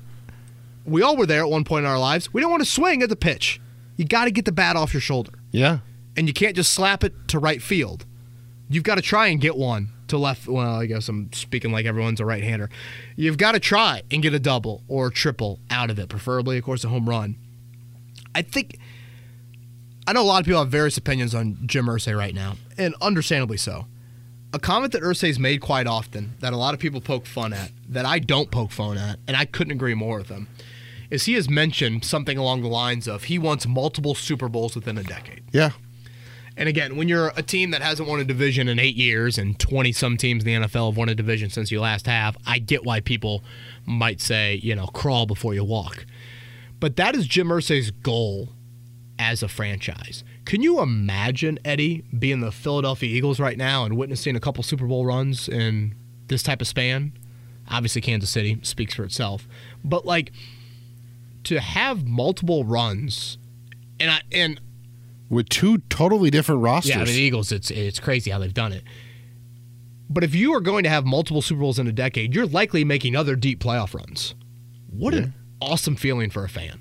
We 0.85 1.01
all 1.01 1.15
were 1.17 1.25
there 1.25 1.41
at 1.41 1.49
one 1.49 1.63
point 1.63 1.85
in 1.85 1.91
our 1.91 1.99
lives. 1.99 2.33
We 2.33 2.41
don't 2.41 2.51
want 2.51 2.61
to 2.63 2.69
swing 2.69 3.01
at 3.01 3.09
the 3.09 3.15
pitch. 3.15 3.59
You 3.97 4.05
got 4.05 4.25
to 4.25 4.31
get 4.31 4.45
the 4.45 4.51
bat 4.51 4.75
off 4.75 4.93
your 4.93 5.01
shoulder. 5.01 5.31
Yeah. 5.51 5.79
And 6.15 6.27
you 6.27 6.33
can't 6.33 6.55
just 6.55 6.71
slap 6.73 7.03
it 7.03 7.13
to 7.29 7.39
right 7.39 7.61
field. 7.61 8.05
You've 8.69 8.83
got 8.83 8.95
to 8.95 9.01
try 9.01 9.27
and 9.27 9.39
get 9.41 9.57
one 9.57 9.89
to 10.07 10.17
left. 10.17 10.47
Well, 10.47 10.75
I 10.79 10.85
guess 10.85 11.07
I'm 11.09 11.31
speaking 11.33 11.71
like 11.71 11.85
everyone's 11.85 12.19
a 12.19 12.25
right 12.25 12.43
hander. 12.43 12.69
You've 13.15 13.37
got 13.37 13.53
to 13.53 13.59
try 13.59 14.03
and 14.11 14.21
get 14.21 14.33
a 14.33 14.39
double 14.39 14.83
or 14.87 15.07
a 15.07 15.11
triple 15.11 15.59
out 15.69 15.89
of 15.89 15.99
it, 15.99 16.09
preferably, 16.09 16.57
of 16.57 16.63
course, 16.63 16.83
a 16.83 16.89
home 16.89 17.07
run. 17.09 17.35
I 18.35 18.41
think. 18.43 18.77
I 20.07 20.13
know 20.13 20.21
a 20.21 20.23
lot 20.23 20.39
of 20.39 20.45
people 20.45 20.59
have 20.59 20.69
various 20.69 20.97
opinions 20.97 21.35
on 21.35 21.57
Jim 21.65 21.85
Irsay 21.85 22.17
right 22.17 22.33
now, 22.33 22.55
and 22.77 22.95
understandably 23.01 23.57
so. 23.57 23.85
A 24.53 24.59
comment 24.59 24.91
that 24.93 25.03
Irsay's 25.03 25.39
made 25.39 25.61
quite 25.61 25.87
often, 25.87 26.35
that 26.39 26.53
a 26.53 26.57
lot 26.57 26.73
of 26.73 26.79
people 26.79 26.99
poke 26.99 27.25
fun 27.25 27.53
at, 27.53 27.71
that 27.87 28.05
I 28.05 28.19
don't 28.19 28.51
poke 28.51 28.71
fun 28.71 28.97
at, 28.97 29.19
and 29.27 29.37
I 29.37 29.45
couldn't 29.45 29.71
agree 29.71 29.93
more 29.93 30.17
with 30.17 30.29
him, 30.29 30.47
is 31.09 31.25
he 31.25 31.33
has 31.33 31.49
mentioned 31.49 32.03
something 32.03 32.37
along 32.37 32.61
the 32.61 32.67
lines 32.67 33.07
of 33.07 33.25
he 33.25 33.37
wants 33.39 33.67
multiple 33.67 34.15
Super 34.15 34.49
Bowls 34.49 34.75
within 34.75 34.97
a 34.97 35.03
decade. 35.03 35.43
Yeah. 35.51 35.71
And 36.57 36.67
again, 36.67 36.97
when 36.97 37.07
you're 37.07 37.31
a 37.37 37.41
team 37.41 37.71
that 37.71 37.81
hasn't 37.81 38.09
won 38.09 38.19
a 38.19 38.25
division 38.25 38.67
in 38.67 38.77
eight 38.77 38.95
years 38.95 39.37
and 39.37 39.57
20 39.57 39.93
some 39.93 40.17
teams 40.17 40.43
in 40.43 40.61
the 40.61 40.67
NFL 40.67 40.89
have 40.89 40.97
won 40.97 41.07
a 41.07 41.15
division 41.15 41.49
since 41.49 41.71
you 41.71 41.79
last 41.79 42.05
have, 42.07 42.35
I 42.45 42.59
get 42.59 42.83
why 42.83 42.99
people 42.99 43.43
might 43.85 44.19
say, 44.19 44.55
you 44.61 44.75
know, 44.75 44.87
crawl 44.87 45.25
before 45.25 45.53
you 45.53 45.63
walk. 45.63 46.05
But 46.79 46.97
that 46.97 47.15
is 47.15 47.25
Jim 47.25 47.47
Irsay's 47.47 47.91
goal 47.91 48.49
as 49.22 49.43
a 49.43 49.47
franchise. 49.47 50.24
Can 50.45 50.63
you 50.63 50.82
imagine, 50.82 51.59
Eddie, 51.63 52.03
being 52.17 52.39
the 52.39 52.51
Philadelphia 52.51 53.07
Eagles 53.07 53.39
right 53.39 53.55
now 53.55 53.86
and 53.86 53.95
witnessing 53.95 54.36
a 54.36 54.39
couple 54.39 54.63
Super 54.63 54.88
Bowl 54.88 55.05
runs 55.05 55.47
in 55.47 55.93
this 56.26 56.41
type 56.41 56.59
of 56.59 56.67
span? 56.67 57.13
Obviously, 57.69 58.01
Kansas 58.01 58.32
City 58.32 58.57
speaks 58.63 58.95
for 58.95 59.03
itself. 59.03 59.47
But, 59.84 60.07
like, 60.07 60.32
to 61.43 61.59
have 61.59 62.07
multiple 62.07 62.65
runs, 62.65 63.38
and 63.99 64.09
I, 64.09 64.22
and 64.32 64.59
With 65.30 65.49
two 65.49 65.78
totally 65.89 66.32
different 66.32 66.61
rosters. 66.61 66.89
yeah, 66.89 67.01
I 67.01 67.05
mean, 67.05 67.13
the 67.13 67.22
Eagles, 67.22 67.51
it's 67.51 67.69
it's 67.69 67.99
crazy 67.99 68.32
how 68.32 68.39
they've 68.39 68.53
done 68.53 68.74
it. 68.74 68.84
But 70.09 70.24
if 70.24 70.34
you 70.34 70.53
are 70.55 70.61
going 70.61 70.84
to 70.84 70.89
have 70.89 71.05
multiple 71.05 71.43
Super 71.43 71.61
Bowls 71.61 71.78
in 71.78 71.88
a 71.88 71.91
decade, 71.91 72.34
you're 72.34 72.47
likely 72.47 72.84
making 72.84 73.15
other 73.15 73.36
deep 73.36 73.59
playoff 73.63 73.93
runs. 73.93 74.34
What 74.89 75.13
an 75.13 75.34
awesome 75.61 75.95
feeling 75.95 76.32
for 76.32 76.43
a 76.43 76.49
fan. 76.49 76.80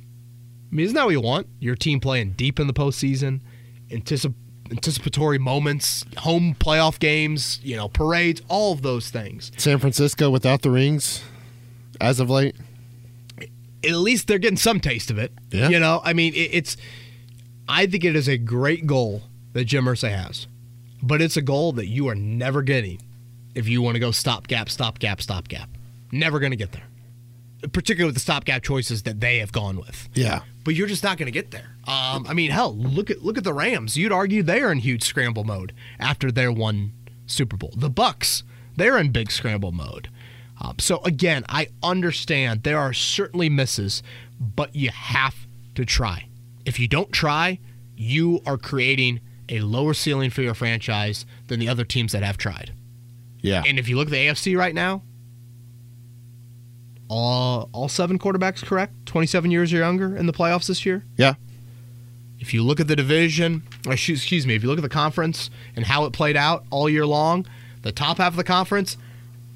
I 0.71 0.75
mean, 0.75 0.85
isn't 0.85 0.95
that 0.95 1.05
what 1.05 1.11
you 1.11 1.21
want? 1.21 1.49
Your 1.59 1.75
team 1.75 2.01
playing 2.01 2.33
deep 2.33 2.61
in 2.61 2.67
the 2.67 2.73
postseason, 2.73 3.41
anticip- 3.89 4.35
anticipatory 4.71 5.39
moments, 5.39 6.05
home 6.19 6.55
playoff 6.59 6.99
games, 6.99 7.59
you 7.63 7.77
know, 7.77 7.89
parades, 7.89 8.41
all 8.49 8.73
of 8.73 8.83
those 8.83 9.11
things. 9.11 9.51
San 9.57 9.79
Francisco 9.79 10.31
without 10.31 10.63
the 10.63 10.71
rings 10.71 11.23
as 12.01 12.21
of 12.21 12.31
late. 12.31 12.57
At 13.83 13.93
least 13.95 14.27
they're 14.27 14.39
getting 14.39 14.59
some 14.59 14.79
taste 14.79 15.11
of 15.11 15.19
it. 15.19 15.33
Yeah. 15.51 15.71
You 15.71 15.81
know, 15.81 16.01
I 16.05 16.13
mean, 16.13 16.35
it, 16.35 16.51
it's. 16.53 16.77
I 17.69 17.87
think 17.87 18.05
it 18.05 18.15
is 18.15 18.29
a 18.29 18.37
great 18.37 18.87
goal 18.87 19.23
that 19.53 19.65
Jim 19.65 19.85
Irsay 19.87 20.11
has, 20.11 20.47
but 21.03 21.23
it's 21.23 21.37
a 21.37 21.43
goal 21.43 21.73
that 21.73 21.87
you 21.87 22.09
are 22.09 22.15
never 22.15 22.63
getting 22.63 23.01
if 23.55 23.69
you 23.69 23.81
want 23.83 23.95
to 23.95 24.01
go 24.01 24.11
stopgap, 24.11 24.69
stopgap, 24.69 25.21
stopgap. 25.23 25.69
Never 26.13 26.39
going 26.41 26.51
to 26.51 26.57
get 26.57 26.73
there, 26.73 26.85
particularly 27.73 28.09
with 28.09 28.15
the 28.15 28.21
stopgap 28.21 28.63
choices 28.63 29.03
that 29.03 29.21
they 29.21 29.39
have 29.39 29.53
gone 29.53 29.77
with. 29.77 30.09
Yeah. 30.15 30.41
But 30.65 30.75
you're 30.75 30.87
just 30.87 31.05
not 31.05 31.19
going 31.19 31.27
to 31.27 31.33
get 31.33 31.51
there. 31.51 31.77
Um, 31.87 32.27
I 32.29 32.35
mean, 32.35 32.51
hell, 32.51 32.75
look 32.77 33.11
at 33.11 33.23
look 33.23 33.39
at 33.39 33.45
the 33.45 33.53
Rams. 33.53 33.97
You'd 33.97 34.13
argue 34.13 34.43
they're 34.43 34.71
in 34.71 34.79
huge 34.79 35.03
scramble 35.03 35.45
mode 35.45 35.73
after 35.99 36.31
their 36.31 36.53
one 36.53 36.93
Super 37.27 37.57
Bowl. 37.57 37.73
The 37.77 37.91
Bucks, 37.91 38.43
they're 38.77 38.99
in 38.99 39.11
big 39.13 39.31
scramble 39.31 39.73
mode. 39.73 40.09
Um, 40.61 40.77
so 40.79 41.01
again, 41.05 41.45
I 41.49 41.69
understand 41.83 42.63
there 42.63 42.79
are 42.79 42.93
certainly 42.93 43.49
misses, 43.49 44.03
but 44.39 44.75
you 44.75 44.91
have 44.91 45.35
to 45.75 45.85
try. 45.85 46.27
If 46.65 46.79
you 46.79 46.87
don't 46.87 47.13
try, 47.13 47.59
you 47.97 48.41
are 48.47 48.59
creating 48.59 49.21
a 49.49 49.61
lower 49.61 49.95
ceiling 49.95 50.31
for 50.31 50.43
your 50.43 50.55
franchise 50.55 51.27
than 51.49 51.59
the 51.59 51.69
other 51.69 51.85
teams 51.85 52.13
that 52.13 52.23
have 52.23 52.37
tried. 52.37 52.73
Yeah. 53.41 53.63
And 53.67 53.79
if 53.79 53.89
you 53.89 53.97
look 53.97 54.09
at 54.09 54.13
the 54.13 54.27
AFC 54.27 54.57
right 54.57 54.75
now, 54.75 55.03
all 57.11 57.69
all 57.73 57.89
seven 57.89 58.19
quarterbacks 58.19 58.65
correct, 58.65 58.95
27 59.07 59.51
years 59.51 59.73
or 59.75 59.79
younger 59.79 60.17
in 60.17 60.27
the 60.27 60.33
playoffs 60.33 60.69
this 60.69 60.87
year. 60.87 61.05
yeah. 61.17 61.35
If 62.39 62.55
you 62.55 62.63
look 62.63 62.81
at 62.81 62.89
the 62.89 62.97
division, 62.97 63.65
uh, 63.87 63.91
excuse 63.91 64.21
excuse 64.21 64.47
me, 64.47 64.55
if 64.55 64.63
you 64.63 64.71
look 64.71 64.79
at 64.79 64.83
the 64.83 64.89
conference 64.89 65.51
and 65.77 65.85
how 65.85 66.07
it 66.07 66.15
played 66.15 66.37
out 66.37 66.65
all 66.71 66.89
year 66.89 67.05
long, 67.05 67.45
the 67.83 67.93
top 67.93 68.17
half 68.17 68.33
of 68.33 68.37
the 68.37 68.45
conference, 68.45 68.97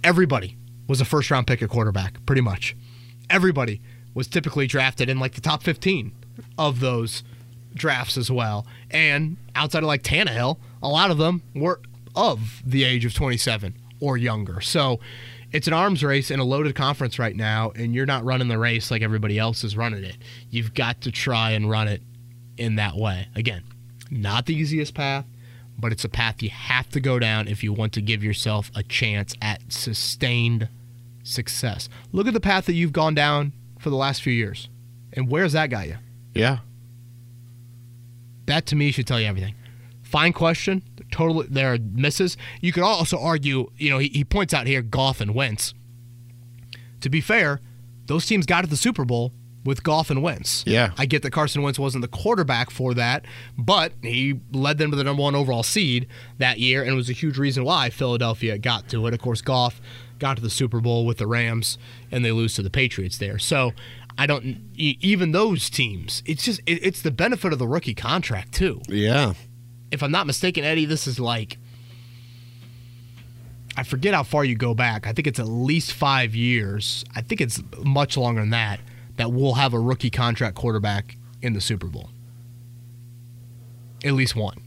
everybody 0.03 0.59
was 0.87 1.01
a 1.01 1.07
first 1.07 1.31
round 1.31 1.47
pick 1.47 1.63
at 1.63 1.71
quarterback, 1.71 2.25
pretty 2.27 2.43
much. 2.43 2.77
Everybody 3.31 3.81
was 4.13 4.29
typically 4.29 4.67
drafted 4.67 5.09
in 5.09 5.19
like 5.19 5.33
the 5.33 5.41
top 5.41 5.63
15 5.63 6.13
of 6.59 6.81
those 6.81 7.23
drafts 7.75 8.19
as 8.19 8.31
well. 8.31 8.67
And 8.91 9.39
outside 9.55 9.83
of 9.83 9.87
like 9.87 10.03
Tannehill, 10.03 10.59
a 10.83 10.89
lot 10.89 11.11
of 11.11 11.17
them 11.17 11.41
were 11.55 11.81
of 12.15 12.63
the 12.67 12.85
age 12.85 13.07
of 13.07 13.15
27 13.15 13.75
or 14.01 14.19
younger. 14.19 14.61
So 14.61 15.01
it's 15.55 15.69
an 15.69 15.73
arms 15.73 16.03
race 16.03 16.33
in 16.33 16.41
a 16.41 16.45
loaded 16.45 16.75
conference 16.75 17.17
right 17.17 17.37
now, 17.37 17.71
and 17.77 17.95
you're 17.95 18.07
not 18.07 18.25
running 18.25 18.49
the 18.49 18.59
race 18.59 18.91
like 18.91 19.03
everybody 19.03 19.39
else 19.39 19.63
is 19.63 19.77
running 19.77 20.03
it. 20.03 20.17
You've 20.51 20.75
got 20.75 21.03
to 21.03 21.13
try 21.13 21.53
and 21.53 21.71
run 21.71 21.87
it 21.87 22.03
in 22.57 22.75
that 22.75 22.97
way. 22.97 23.29
Again, 23.37 23.63
not 24.11 24.47
the 24.47 24.55
easiest 24.57 24.95
path, 24.95 25.25
but 25.79 25.93
it's 25.93 26.05
a 26.05 26.09
path 26.09 26.43
you 26.43 26.51
have 26.51 26.89
to 26.89 26.99
go 26.99 27.21
down 27.21 27.47
if 27.47 27.63
you 27.63 27.73
want 27.73 27.93
to 27.93 28.03
give 28.03 28.25
yourself 28.25 28.69
a 28.75 28.83
chance 28.83 29.33
at 29.41 29.61
sustained 29.73 30.69
success. 31.23 31.89
Look 32.11 32.27
at 32.27 32.35
the 32.35 32.41
path 32.41 32.67
that 32.67 32.75
you've 32.75 32.93
gone 32.93 33.15
down 33.15 33.53
for 33.79 33.91
the 33.91 33.97
last 33.97 34.23
few 34.23 34.33
years. 34.33 34.69
And 35.13 35.31
where's 35.31 35.53
that 35.53 35.71
got 35.71 35.87
you? 35.87 35.99
Yeah. 36.35 36.59
That 38.47 38.67
to 38.67 38.77
me 38.77 38.91
should 38.91 39.07
tell 39.07 39.21
you 39.21 39.29
everything. 39.29 39.55
Fine 40.03 40.33
question. 40.33 40.83
Totally, 41.15 41.47
there 41.49 41.73
are 41.73 41.79
misses. 41.79 42.37
You 42.61 42.73
could 42.73 42.83
also 42.83 43.21
argue, 43.21 43.71
you 43.79 43.89
know, 43.89 43.99
he, 43.99 44.09
he 44.09 44.25
points 44.25 44.53
out 44.53 44.67
here 44.67 44.83
Goff 44.83 45.21
and 45.21 45.33
Wentz. 45.33 45.73
To 47.03 47.09
be 47.09 47.21
fair, 47.21 47.61
those 48.07 48.27
teams 48.27 48.47
got 48.47 48.63
to 48.63 48.67
the 48.67 48.77
Super 48.77 49.05
Bowl 49.05 49.31
with 49.65 49.85
Goff 49.85 50.11
and 50.11 50.25
Wentz. 50.25 50.65
Yeah. 50.67 50.91
I 50.99 51.07
get 51.07 51.23
that 51.23 51.31
Carson 51.31 51.63
Wentz 51.63 51.79
wasn't 51.79 52.03
the 52.03 52.09
quarterback 52.09 52.71
for 52.71 52.95
that, 52.95 53.27
but 53.57 53.93
he 54.03 54.41
led 54.51 54.79
them 54.79 54.91
to 54.91 54.97
the 54.97 55.05
number 55.05 55.23
one 55.23 55.37
overall 55.37 55.63
seed 55.63 56.09
that 56.39 56.59
year 56.59 56.83
and 56.83 56.97
was 56.97 57.09
a 57.09 57.13
huge 57.13 57.39
reason 57.39 57.63
why 57.63 57.91
Philadelphia 57.91 58.59
got 58.59 58.89
to 58.89 59.07
it. 59.07 59.15
Of 59.15 59.21
course, 59.21 59.41
Goff 59.41 59.81
got 60.19 60.35
to 60.35 60.43
the 60.43 60.51
Super 60.51 60.81
Bowl 60.81 61.07
with 61.07 61.19
the 61.19 61.29
Rams 61.29 61.79
and 62.11 62.25
they 62.25 62.33
lose 62.33 62.55
to 62.55 62.63
the 62.63 62.71
Patriots 62.71 63.19
there. 63.19 63.39
So 63.39 63.73
I 64.19 64.27
don't 64.27 64.59
even 64.75 65.31
those 65.31 65.71
teams. 65.71 66.25
It's 66.27 66.43
just 66.43 66.61
it's 66.67 67.03
the 67.03 67.13
benefit 67.13 67.53
of 67.53 67.61
the 67.61 67.69
rookie 67.69 67.95
contract 67.95 68.53
too. 68.53 68.83
Yeah. 68.89 69.35
If 69.95 70.03
I'm 70.03 70.11
not 70.11 70.27
mistaken, 70.27 70.65
Eddie, 70.65 70.85
this 70.85 71.07
is 71.07 71.19
like 71.19 71.57
I 73.77 73.83
forget 73.83 74.15
how 74.15 74.23
far 74.23 74.45
you 74.45 74.55
go 74.55 74.75
back. 74.75 75.07
I 75.07 75.13
think 75.13 75.27
it's 75.27 75.39
at 75.39 75.49
least 75.49 75.93
five 75.93 76.35
years. 76.35 77.05
I 77.15 77.23
think 77.23 77.41
it's 77.41 77.61
much 77.83 78.17
longer 78.17 78.41
than 78.41 78.51
that. 78.51 78.81
That 79.17 79.33
we'll 79.33 79.55
have 79.55 79.75
a 79.75 79.79
rookie 79.79 80.11
contract 80.11 80.57
quarterback 80.57 81.17
in 81.43 81.53
the 81.53 81.61
Super 81.61 81.87
Bowl. 81.87 82.11
At 84.05 84.13
least 84.13 84.35
one. 84.37 84.59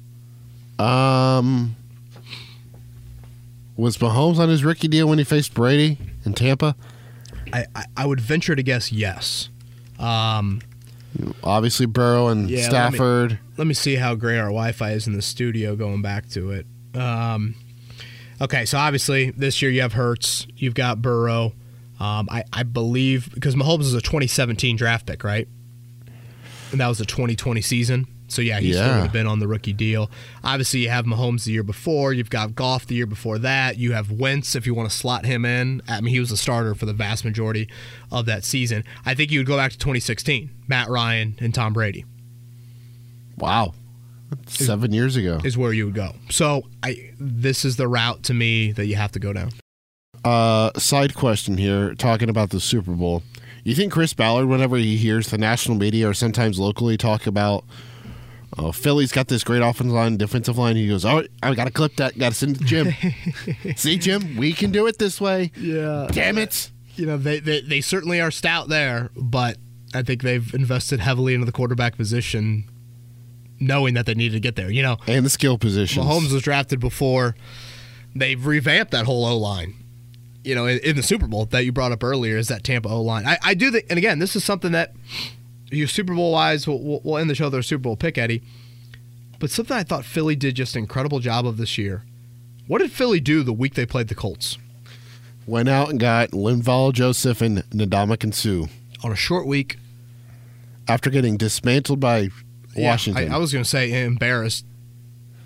Um, 0.80 1.76
was 3.76 3.98
Mahomes 3.98 4.38
on 4.40 4.50
his 4.50 4.64
rookie 4.64 4.88
deal 4.88 5.08
when 5.08 5.18
he 5.18 5.24
faced 5.24 5.54
Brady 5.54 5.98
in 6.26 6.34
Tampa? 6.34 6.76
I, 7.52 7.66
I, 7.76 7.86
I 7.98 8.06
would 8.06 8.22
venture 8.22 8.56
to 8.56 8.64
guess 8.64 8.92
yes. 8.92 9.50
Um, 10.00 10.62
Obviously, 11.44 11.86
Burrow 11.86 12.28
and 12.28 12.50
Yeah, 12.50 12.58
let 12.58 12.92
me- 12.92 12.98
Stafford. 12.98 13.40
let 13.58 13.68
me 13.68 13.74
see 13.74 13.96
how 13.96 14.16
great 14.16 14.38
our 14.38 14.46
Wi-Fi 14.48 14.92
is 14.92 15.08
in 15.08 15.14
the 15.14 15.22
studio. 15.22 15.76
Going 15.76 16.02
back 16.02 16.30
to 16.30 16.52
it. 16.52 16.68
Um, 16.96 17.56
okay, 18.42 18.66
so 18.66 18.78
obviously 18.78 19.32
this 19.32 19.62
year 19.62 19.70
you 19.72 19.82
have 19.82 19.94
Hurts, 19.94 20.48
you've 20.56 20.74
got 20.76 21.02
Burrow. 21.02 21.54
Um, 22.00 22.28
I, 22.30 22.44
I 22.54 22.64
believe 22.64 23.34
because 23.34 23.56
Mahomes 23.56 23.82
is 23.82 23.94
a 23.94 24.02
2017 24.02 24.76
draft 24.76 25.06
pick, 25.08 25.24
right? 25.24 25.48
And 26.72 26.80
that 26.80 26.88
was 26.88 26.98
the 27.00 27.06
2020 27.06 27.62
season. 27.62 28.08
So 28.30 28.42
yeah, 28.42 28.60
he 28.60 28.72
still 28.74 28.86
Yeah. 28.86 28.96
would 28.98 29.04
have 29.04 29.14
been 29.14 29.28
on 29.28 29.40
the 29.40 29.48
rookie 29.48 29.74
deal. 29.74 30.12
Obviously, 30.44 30.82
you 30.82 30.90
have 30.90 31.06
Mahomes 31.06 31.46
the 31.46 31.52
year 31.54 31.64
before. 31.64 32.12
You've 32.14 32.30
got 32.30 32.56
Goff 32.56 32.86
the 32.86 32.96
year 32.96 33.06
before 33.06 33.38
that. 33.40 33.78
You 33.78 33.94
have 33.94 34.12
Wentz 34.12 34.56
if 34.56 34.66
you 34.68 34.74
want 34.74 34.90
to 34.92 34.96
slot 34.96 35.26
him 35.26 35.46
in. 35.46 35.82
I 35.88 36.02
mean, 36.02 36.14
he 36.14 36.20
was 36.20 36.32
a 36.32 36.38
starter 36.38 36.76
for 36.76 36.86
the 36.86 36.94
vast 36.94 37.24
majority 37.24 37.70
of 38.12 38.26
that 38.26 38.44
season. 38.44 38.84
I 39.06 39.14
think 39.16 39.32
you 39.32 39.40
would 39.40 39.48
go 39.48 39.56
back 39.58 39.72
to 39.72 39.78
2016, 39.78 40.50
Matt 40.68 40.90
Ryan 40.90 41.36
and 41.40 41.54
Tom 41.54 41.72
Brady 41.74 42.06
Wow. 43.38 43.74
Seven 44.48 44.92
years 44.94 45.16
ago. 45.16 45.40
is 45.44 45.58
where 45.58 45.72
you 45.72 45.86
would 45.86 45.94
go. 45.96 46.14
So 46.30 46.64
I 46.84 47.12
this 47.20 47.64
is 47.64 47.78
the 47.78 47.88
route 47.88 48.24
to 48.24 48.34
me 48.34 48.72
that 48.74 48.86
you 48.88 48.96
have 48.98 49.12
to 49.14 49.20
go 49.20 49.32
down. 49.32 49.52
Uh, 50.26 50.72
side 50.78 51.14
question 51.16 51.56
here, 51.58 51.96
talking 51.96 52.30
about 52.30 52.50
the 52.50 52.60
Super 52.60 52.92
Bowl. 52.92 53.24
You 53.64 53.74
think 53.76 53.94
Chris 53.94 54.14
Ballard, 54.14 54.48
whenever 54.48 54.76
he 54.78 54.98
hears 54.98 55.30
the 55.30 55.38
national 55.38 55.78
media 55.78 56.10
or 56.10 56.14
sometimes 56.14 56.60
locally 56.60 56.98
talk 56.98 57.26
about, 57.28 57.64
oh, 58.58 58.72
Philly's 58.72 59.12
got 59.12 59.28
this 59.28 59.44
great 59.44 59.62
offensive 59.62 59.94
line, 59.94 60.18
defensive 60.18 60.58
line, 60.58 60.76
he 60.76 60.88
goes, 60.88 61.06
"Oh, 61.06 61.24
I 61.44 61.54
got 61.56 61.66
to 61.66 61.72
clip 61.72 61.96
that. 61.98 62.18
Got 62.18 62.30
to 62.30 62.36
send 62.36 62.56
it 62.56 62.60
to 62.60 62.66
Jim. 62.66 62.94
See, 63.76 63.98
Jim, 63.98 64.36
we 64.38 64.54
can 64.54 64.72
do 64.72 64.88
it 64.88 64.98
this 64.98 65.20
way. 65.20 65.52
Yeah. 65.58 66.08
Damn 66.12 66.38
it." 66.38 66.72
you 66.98 67.06
know 67.06 67.18
they, 67.18 67.40
they 67.40 67.62
they 67.62 67.82
certainly 67.82 68.20
are 68.20 68.32
stout 68.32 68.70
there, 68.70 69.10
but 69.16 69.58
I 69.94 70.02
think 70.02 70.24
they've 70.24 70.54
invested 70.54 71.00
heavily 71.00 71.34
into 71.34 71.46
the 71.46 71.52
quarterback 71.52 71.96
position, 71.96 72.66
knowing 73.60 73.94
that 73.94 74.06
they 74.06 74.16
needed 74.16 74.34
to 74.34 74.40
get 74.40 74.56
there. 74.56 74.70
You 74.70 74.82
know, 74.84 74.98
And 75.08 75.26
the 75.26 75.30
skill 75.30 75.58
position. 75.58 76.04
Mahomes 76.04 76.32
was 76.34 76.42
drafted 76.42 76.80
before 76.80 77.36
they've 78.16 78.44
revamped 78.44 78.92
that 78.92 79.06
whole 79.06 79.26
O 79.26 79.38
line. 79.38 79.76
You 80.44 80.56
know, 80.56 80.66
in, 80.66 80.80
in 80.80 80.96
the 80.96 81.04
Super 81.04 81.28
Bowl 81.28 81.46
that 81.46 81.66
you 81.66 81.72
brought 81.72 81.92
up 81.92 82.04
earlier 82.04 82.38
is 82.38 82.48
that 82.48 82.64
Tampa 82.64 82.90
O 82.90 83.02
line. 83.02 83.28
I, 83.28 83.38
I 83.44 83.54
do 83.54 83.70
think, 83.72 83.86
and 83.90 83.98
again, 83.98 84.20
this 84.20 84.36
is 84.36 84.44
something 84.44 84.72
that 84.72 84.94
you 85.72 85.88
Super 85.88 86.14
Bowl 86.14 86.32
wise, 86.32 86.68
we'll, 86.68 87.02
we'll- 87.04 87.18
end 87.18 87.30
the 87.30 87.36
show 87.36 87.46
with 87.46 87.56
our 87.56 87.62
Super 87.62 87.84
Bowl 87.84 87.96
pick, 87.96 88.18
Eddie. 88.18 88.42
But 89.40 89.52
something 89.52 89.76
I 89.78 89.84
thought 89.84 90.06
Philly 90.06 90.36
did 90.36 90.56
just 90.56 90.76
an 90.76 90.82
incredible 90.82 91.20
job 91.20 91.46
of 91.46 91.58
this 91.58 91.78
year. 91.78 92.04
What 92.68 92.80
did 92.80 92.92
Philly 92.92 93.20
do 93.20 93.44
the 93.44 93.54
week 93.54 93.76
they 93.76 93.86
played 93.86 94.08
the 94.08 94.16
Colts? 94.16 94.58
Went 95.46 95.70
out 95.70 95.90
and 95.90 96.00
got 96.00 96.32
Linval 96.32 96.92
Joseph 96.92 97.42
and 97.42 97.60
Ndamukong 97.70 98.34
Suh 98.34 98.68
On 99.04 99.12
a 99.12 99.16
short 99.16 99.46
week, 99.48 99.78
after 100.88 101.10
getting 101.10 101.38
dismantled 101.38 102.00
by 102.00 102.30
Yeah, 102.76 102.90
Washington. 102.90 103.32
I, 103.32 103.36
I 103.36 103.38
was 103.38 103.54
going 103.54 103.64
to 103.64 103.70
say 103.70 104.04
embarrassed. 104.04 104.66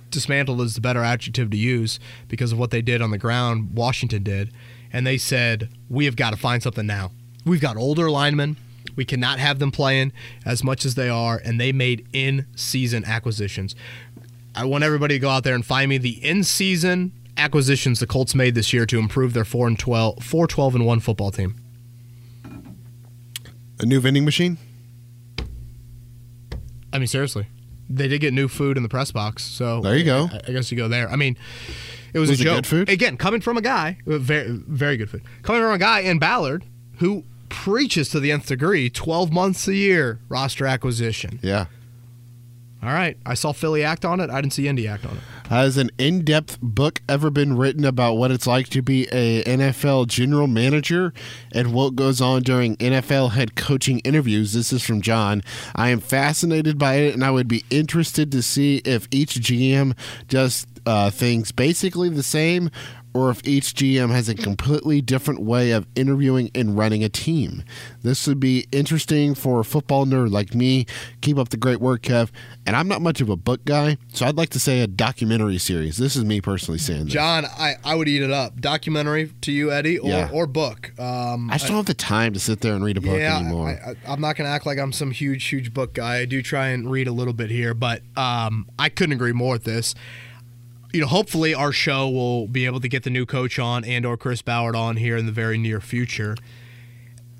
Dismantled 0.10 0.60
is 0.62 0.76
the 0.76 0.82
better 0.82 1.04
adjective 1.04 1.50
to 1.52 1.58
use 1.58 2.00
because 2.28 2.52
of 2.52 2.58
what 2.60 2.72
they 2.72 2.82
did 2.82 3.02
on 3.02 3.12
the 3.12 3.18
ground. 3.18 3.72
Washington 3.74 4.24
did, 4.24 4.52
and 4.92 5.06
they 5.06 5.18
said 5.18 5.70
we 5.90 6.06
have 6.06 6.16
got 6.16 6.32
to 6.32 6.38
find 6.38 6.62
something 6.64 6.86
now. 6.88 7.12
We've 7.46 7.62
got 7.62 7.78
older 7.78 8.10
linemen. 8.10 8.58
We 8.96 9.06
cannot 9.06 9.40
have 9.40 9.60
them 9.60 9.72
playing 9.72 10.12
as 10.46 10.64
much 10.64 10.86
as 10.86 10.96
they 10.96 11.10
are, 11.10 11.42
and 11.44 11.60
they 11.60 11.72
made 11.72 12.08
in-season 12.14 13.06
acquisitions. 13.06 13.76
I 14.56 14.66
want 14.66 14.84
everybody 14.84 15.16
to 15.16 15.20
go 15.20 15.30
out 15.30 15.44
there 15.44 15.56
and 15.56 15.66
find 15.66 15.90
me 15.90 15.98
the 15.98 16.24
in-season 16.26 17.14
acquisitions 17.38 18.00
the 18.00 18.08
Colts 18.08 18.36
made 18.36 18.54
this 18.56 18.74
year 18.74 18.86
to 18.86 19.00
improve 19.00 19.34
their 19.34 19.46
4 19.46 19.68
and 19.70 19.80
12 19.80 20.24
4 20.24 20.48
12 20.48 20.76
and 20.76 20.86
1 20.86 21.00
football 21.00 21.32
team. 21.32 21.56
a 23.80 23.86
new 23.86 24.00
vending 24.00 24.26
machine. 24.26 24.58
I 26.94 26.98
mean, 27.00 27.08
seriously, 27.08 27.48
they 27.90 28.08
did 28.08 28.20
get 28.20 28.34
new 28.34 28.48
food 28.48 28.78
in 28.78 28.84
the 28.84 28.90
press 28.90 29.12
box. 29.12 29.44
So 29.44 29.82
There 29.82 29.96
you 29.98 30.04
go. 30.04 30.30
I, 30.32 30.42
I 30.48 30.52
guess 30.52 30.72
you 30.72 30.78
go 30.78 30.88
there. 30.88 31.10
I 31.10 31.16
mean, 31.16 31.38
it 32.14 32.20
was, 32.20 32.30
Was 32.30 32.42
a 32.42 32.44
joke. 32.44 32.56
good 32.58 32.68
food? 32.68 32.90
Again, 32.90 33.18
coming 33.18 33.42
from 33.42 33.58
a 33.58 33.62
guy, 33.62 33.98
uh, 34.06 34.18
very 34.18 34.50
very 34.50 34.98
good 34.98 35.10
food. 35.10 35.24
Coming 35.44 35.62
from 35.62 35.72
a 35.72 35.78
guy 35.78 36.02
in 36.02 36.20
Ballard 36.20 36.66
who 36.98 37.24
preaches 37.52 38.10
to 38.10 38.20
the 38.20 38.32
nth 38.32 38.48
degree, 38.48 38.90
twelve 38.90 39.32
months 39.32 39.68
a 39.68 39.76
year 39.76 40.20
roster 40.30 40.66
acquisition. 40.66 41.40
Yeah. 41.44 41.66
All 42.84 42.90
right, 42.90 43.16
I 43.28 43.36
saw 43.36 43.52
Philly 43.52 43.84
act 43.84 44.06
on 44.06 44.20
it. 44.20 44.32
I 44.32 44.42
didn't 44.42 44.54
see 44.54 44.68
Indy 44.68 44.88
act 44.88 45.06
on 45.06 45.18
it. 45.18 45.22
Has 45.50 45.78
an 45.78 45.92
in-depth 46.00 46.60
book 46.62 47.04
ever 47.08 47.30
been 47.30 47.56
written 47.56 47.86
about 47.86 48.16
what 48.16 48.32
it's 48.32 48.48
like 48.48 48.70
to 48.70 48.82
be 48.82 49.08
a 49.12 49.44
NFL 49.44 50.08
general 50.08 50.48
manager 50.48 51.14
and 51.52 51.74
what 51.74 51.96
goes 51.96 52.22
on 52.22 52.42
during 52.42 52.78
NFL 52.78 53.32
head 53.34 53.56
coaching 53.56 54.00
interviews? 54.00 54.54
This 54.54 54.74
is 54.74 54.84
from 54.84 55.02
John. 55.02 55.44
I 55.76 55.90
am 55.90 56.00
fascinated 56.00 56.80
by 56.80 56.96
it, 56.96 57.14
and 57.14 57.24
I 57.24 57.30
would 57.30 57.48
be 57.48 57.64
interested 57.70 58.32
to 58.32 58.42
see 58.42 58.78
if 58.78 59.08
each 59.12 59.36
GM 59.36 59.96
does 60.28 60.66
uh, 60.86 61.12
things 61.12 61.52
basically 61.52 62.10
the 62.10 62.24
same, 62.24 62.72
or 63.14 63.30
if 63.30 63.46
each 63.46 63.74
GM 63.76 64.10
has 64.12 64.30
a 64.30 64.36
completely 64.36 65.02
different 65.02 65.42
way 65.42 65.72
of 65.72 65.86
interviewing 65.96 66.50
and 66.56 66.78
running 66.78 67.04
a 67.04 67.10
team. 67.10 67.64
This 68.04 68.26
would 68.28 68.40
be 68.40 68.68
interesting 68.72 69.36
for 69.36 69.60
a 69.60 69.64
football 69.66 70.06
nerd 70.06 70.32
like 70.32 70.56
me. 70.56 70.86
Keep 71.22 71.38
up 71.38 71.50
the 71.50 71.58
great 71.58 71.82
work, 71.82 72.04
Kev. 72.04 72.30
And 72.66 72.76
I'm 72.76 72.88
not 72.88 73.02
much 73.02 73.22
of 73.22 73.30
a 73.30 73.36
book 73.36 73.66
guy, 73.66 73.98
so 74.14 74.26
I'd 74.26 74.38
like 74.38 74.50
to 74.52 74.60
say 74.60 74.80
a 74.82 74.88
documentary 74.88 75.58
series. 75.58 75.98
This 75.98 76.16
is 76.16 76.24
me 76.24 76.42
personally 76.42 76.78
saying 76.78 77.06
this. 77.06 77.14
John, 77.14 77.46
I, 77.46 77.76
I 77.84 77.96
would 77.96 78.08
eat 78.08 78.22
it 78.22 78.32
up. 78.32 78.62
Documentary 78.62 79.32
to 79.42 79.52
you, 79.52 79.72
Eddie, 79.72 79.98
or, 80.00 80.10
Yeah. 80.10 80.30
or 80.32 80.48
book. 80.48 80.98
Um, 81.00 81.50
I 81.50 81.56
just 81.56 81.68
don't 81.68 81.78
have 81.78 81.86
the 81.88 81.94
time 81.94 82.34
to 82.34 82.40
sit 82.40 82.62
there 82.62 82.76
and 82.76 82.84
read 82.84 82.98
a 82.98 83.02
book 83.02 83.18
yeah, 83.18 83.40
anymore. 83.40 83.70
I, 83.70 83.92
I, 83.92 83.96
I'm 84.14 84.22
not 84.22 84.36
going 84.36 84.48
to 84.48 84.52
act 84.52 84.66
like 84.66 84.78
I'm 84.80 84.94
some 84.94 85.12
huge, 85.12 85.46
huge 85.46 85.74
book 85.74 85.94
guy. 85.94 86.20
I 86.20 86.26
do 86.26 86.42
try 86.42 86.68
and 86.68 86.90
read 86.90 87.08
a 87.08 87.12
little 87.12 87.34
bit 87.34 87.50
here, 87.50 87.74
but 87.74 88.04
um, 88.16 88.70
I 88.80 88.90
couldn't 88.90 89.14
agree 89.14 89.34
more 89.34 89.54
with 89.54 89.64
this. 89.64 89.96
You 90.94 91.02
know, 91.02 91.08
hopefully 91.08 91.54
our 91.54 91.72
show 91.72 92.10
will 92.10 92.48
be 92.48 92.66
able 92.66 92.82
to 92.82 92.90
get 92.90 93.04
the 93.04 93.10
new 93.10 93.26
coach 93.26 93.58
on 93.60 93.86
and 93.86 94.06
or 94.06 94.18
Chris 94.18 94.42
Ballard 94.42 94.76
on 94.76 94.98
here 94.98 95.16
in 95.16 95.26
the 95.26 95.32
very 95.32 95.58
near 95.58 95.80
future. 95.80 96.36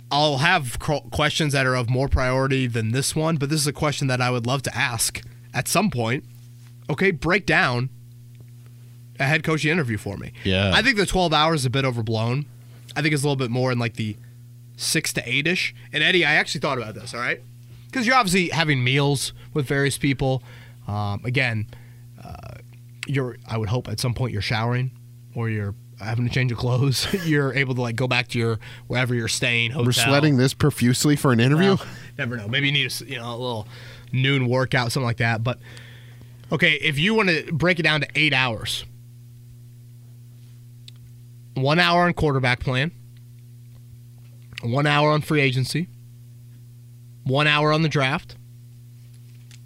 I'll 0.10 0.40
have 0.40 0.78
questions 0.80 1.54
that 1.54 1.66
are 1.66 1.76
of 1.76 1.90
more 1.90 2.10
priority 2.10 2.68
than 2.68 2.92
this 2.92 3.16
one, 3.16 3.38
but 3.38 3.50
this 3.50 3.62
is 3.62 3.68
a 3.68 3.74
question 3.74 4.08
that 4.08 4.20
I 4.20 4.30
would 4.30 4.46
love 4.46 4.62
to 4.64 4.76
ask 4.76 5.22
at 5.54 5.68
some 5.68 5.90
point. 5.90 6.26
Okay, 6.90 7.12
break 7.12 7.46
down 7.46 7.90
a 9.20 9.24
head 9.26 9.44
coaching 9.44 9.72
interview 9.72 9.98
for 9.98 10.18
me. 10.18 10.34
Yeah. 10.44 10.72
I 10.74 10.82
think 10.82 10.98
the 10.98 11.06
12 11.06 11.32
hours 11.32 11.62
is 11.62 11.66
a 11.66 11.70
bit 11.70 11.86
overblown. 11.86 12.46
I 12.96 13.02
think 13.02 13.14
it's 13.14 13.24
a 13.24 13.26
little 13.26 13.38
bit 13.38 13.52
more 13.52 13.72
in 13.72 13.80
like 13.80 13.96
the 13.96 14.18
six 14.76 15.14
to 15.14 15.30
eight 15.30 15.48
ish. 15.48 15.74
And 15.94 16.04
Eddie, 16.04 16.26
I 16.26 16.34
actually 16.34 16.62
thought 16.62 16.78
about 16.78 16.96
this, 16.96 17.14
all 17.14 17.22
right? 17.22 17.42
Because 17.86 18.06
you're 18.06 18.16
obviously 18.16 18.50
having 18.50 18.84
meals 18.84 19.32
with 19.54 19.66
various 19.66 19.98
people. 19.98 20.44
Um, 20.88 21.22
again, 21.24 21.68
uh, 22.22 22.56
you're, 23.08 23.38
I 23.48 23.58
would 23.58 23.70
hope 23.70 23.88
at 23.88 24.00
some 24.00 24.14
point 24.14 24.34
you're 24.34 24.42
showering 24.42 24.92
or 25.36 25.50
you're 25.50 25.76
having 26.00 26.28
to 26.28 26.34
change 26.34 26.52
your 26.52 26.60
clothes. 26.60 27.08
you're 27.26 27.54
able 27.54 27.76
to 27.76 27.82
like 27.82 27.96
go 27.96 28.08
back 28.08 28.28
to 28.30 28.40
your 28.40 28.60
wherever 28.88 29.14
you're 29.14 29.28
staying. 29.28 29.72
Hotel. 29.72 29.86
We're 29.86 29.92
sweating 29.94 30.38
this 30.38 30.54
profusely 30.54 31.16
for 31.16 31.32
an 31.32 31.40
interview. 31.40 31.76
Well, 31.76 31.86
never 32.18 32.38
know. 32.38 32.48
Maybe 32.48 32.68
you 32.68 32.74
need 32.74 32.92
a, 32.92 33.06
you 33.06 33.18
know, 33.18 33.30
a 33.30 33.38
little 33.38 33.68
noon 34.12 34.48
workout, 34.48 34.92
something 34.92 35.06
like 35.06 35.18
that. 35.18 35.44
But 35.44 35.60
okay, 36.52 36.74
if 36.74 37.00
you 37.00 37.14
want 37.14 37.30
to 37.30 37.52
break 37.52 37.80
it 37.80 37.84
down 37.84 38.02
to 38.02 38.08
eight 38.16 38.34
hours, 38.34 38.86
one 41.56 41.80
hour 41.80 42.04
on 42.04 42.14
quarterback 42.14 42.60
plan, 42.60 42.92
one 44.64 44.88
hour 44.88 45.12
on 45.12 45.22
free 45.22 45.42
agency, 45.42 45.88
one 47.24 47.48
hour 47.48 47.72
on 47.72 47.82
the 47.82 47.90
draft, 47.90 48.36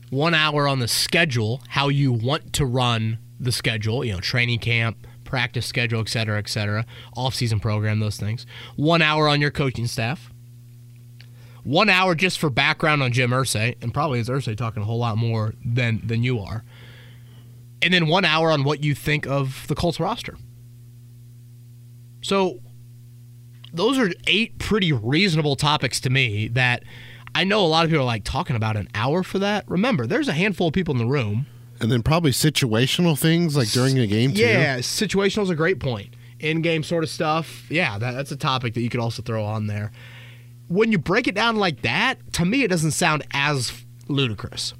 one 0.09 0.33
hour 0.33 0.67
on 0.67 0.79
the 0.79 0.88
schedule, 0.88 1.61
how 1.69 1.89
you 1.89 2.11
want 2.11 2.53
to 2.53 2.65
run 2.65 3.19
the 3.45 3.51
schedule, 3.51 4.03
you 4.03 4.11
know, 4.11 4.19
training 4.19 4.59
camp, 4.59 5.07
practice 5.23 5.65
schedule, 5.65 6.01
et 6.01 6.09
cetera, 6.09 6.37
et 6.37 6.49
cetera, 6.49 6.85
off-season 7.15 7.59
program, 7.59 7.99
those 7.99 8.17
things. 8.17 8.45
One 8.75 9.01
hour 9.01 9.27
on 9.27 9.39
your 9.41 9.51
coaching 9.51 9.87
staff 9.87 10.31
one 11.65 11.89
hour 11.89 12.13
just 12.13 12.37
for 12.37 12.49
background 12.49 13.01
on 13.01 13.11
Jim 13.11 13.31
Irsay, 13.31 13.75
and 13.81 13.93
probably 13.93 14.19
is 14.19 14.29
Irsay 14.29 14.55
talking 14.55 14.83
a 14.83 14.85
whole 14.85 14.99
lot 14.99 15.17
more 15.17 15.55
than 15.65 15.99
than 16.05 16.23
you 16.23 16.39
are, 16.39 16.63
and 17.81 17.93
then 17.93 18.07
one 18.07 18.23
hour 18.23 18.51
on 18.51 18.63
what 18.63 18.83
you 18.83 18.93
think 18.95 19.25
of 19.25 19.65
the 19.67 19.75
Colts 19.75 19.99
roster. 19.99 20.37
So 22.21 22.59
those 23.73 23.97
are 23.97 24.11
eight 24.27 24.59
pretty 24.59 24.93
reasonable 24.93 25.55
topics 25.55 25.99
to 26.01 26.09
me 26.09 26.47
that 26.49 26.83
I 27.33 27.43
know 27.43 27.65
a 27.65 27.67
lot 27.67 27.83
of 27.83 27.89
people 27.89 28.03
are 28.03 28.05
like 28.05 28.23
talking 28.23 28.55
about 28.55 28.77
an 28.77 28.87
hour 28.93 29.23
for 29.23 29.39
that. 29.39 29.67
Remember, 29.67 30.05
there's 30.05 30.27
a 30.27 30.33
handful 30.33 30.67
of 30.67 30.73
people 30.73 30.93
in 30.93 30.99
the 30.99 31.05
room. 31.07 31.47
And 31.82 31.91
then 31.91 32.01
probably 32.03 32.32
situational 32.32 33.17
things 33.19 33.55
like 33.57 33.67
during 33.69 33.99
a 33.99 34.07
game 34.07 34.34
too. 34.34 34.41
Yeah, 34.41 34.78
situational 34.80 35.43
is 35.43 35.49
a 35.49 35.55
great 35.55 35.80
point. 35.80 36.15
In 36.39 36.61
game 36.61 36.84
sort 36.84 37.03
of 37.03 37.09
stuff. 37.09 37.65
Yeah, 37.69 37.97
that, 37.97 38.11
that's 38.11 38.32
a 38.32 38.36
topic 38.38 38.73
that 38.76 38.82
you 38.82 38.89
could 38.89 38.99
also 38.99 39.21
throw 39.21 39.43
on 39.43 39.67
there. 39.67 39.91
When 40.67 40.91
you 40.91 40.97
break 40.97 41.28
it 41.28 41.36
down 41.36 41.57
like 41.57 41.82
that, 41.84 42.34
to 42.34 42.45
me, 42.45 42.63
it 42.63 42.69
doesn't 42.69 42.91
sound 42.91 43.26
as 43.32 43.71
ludicrous. 44.07 44.73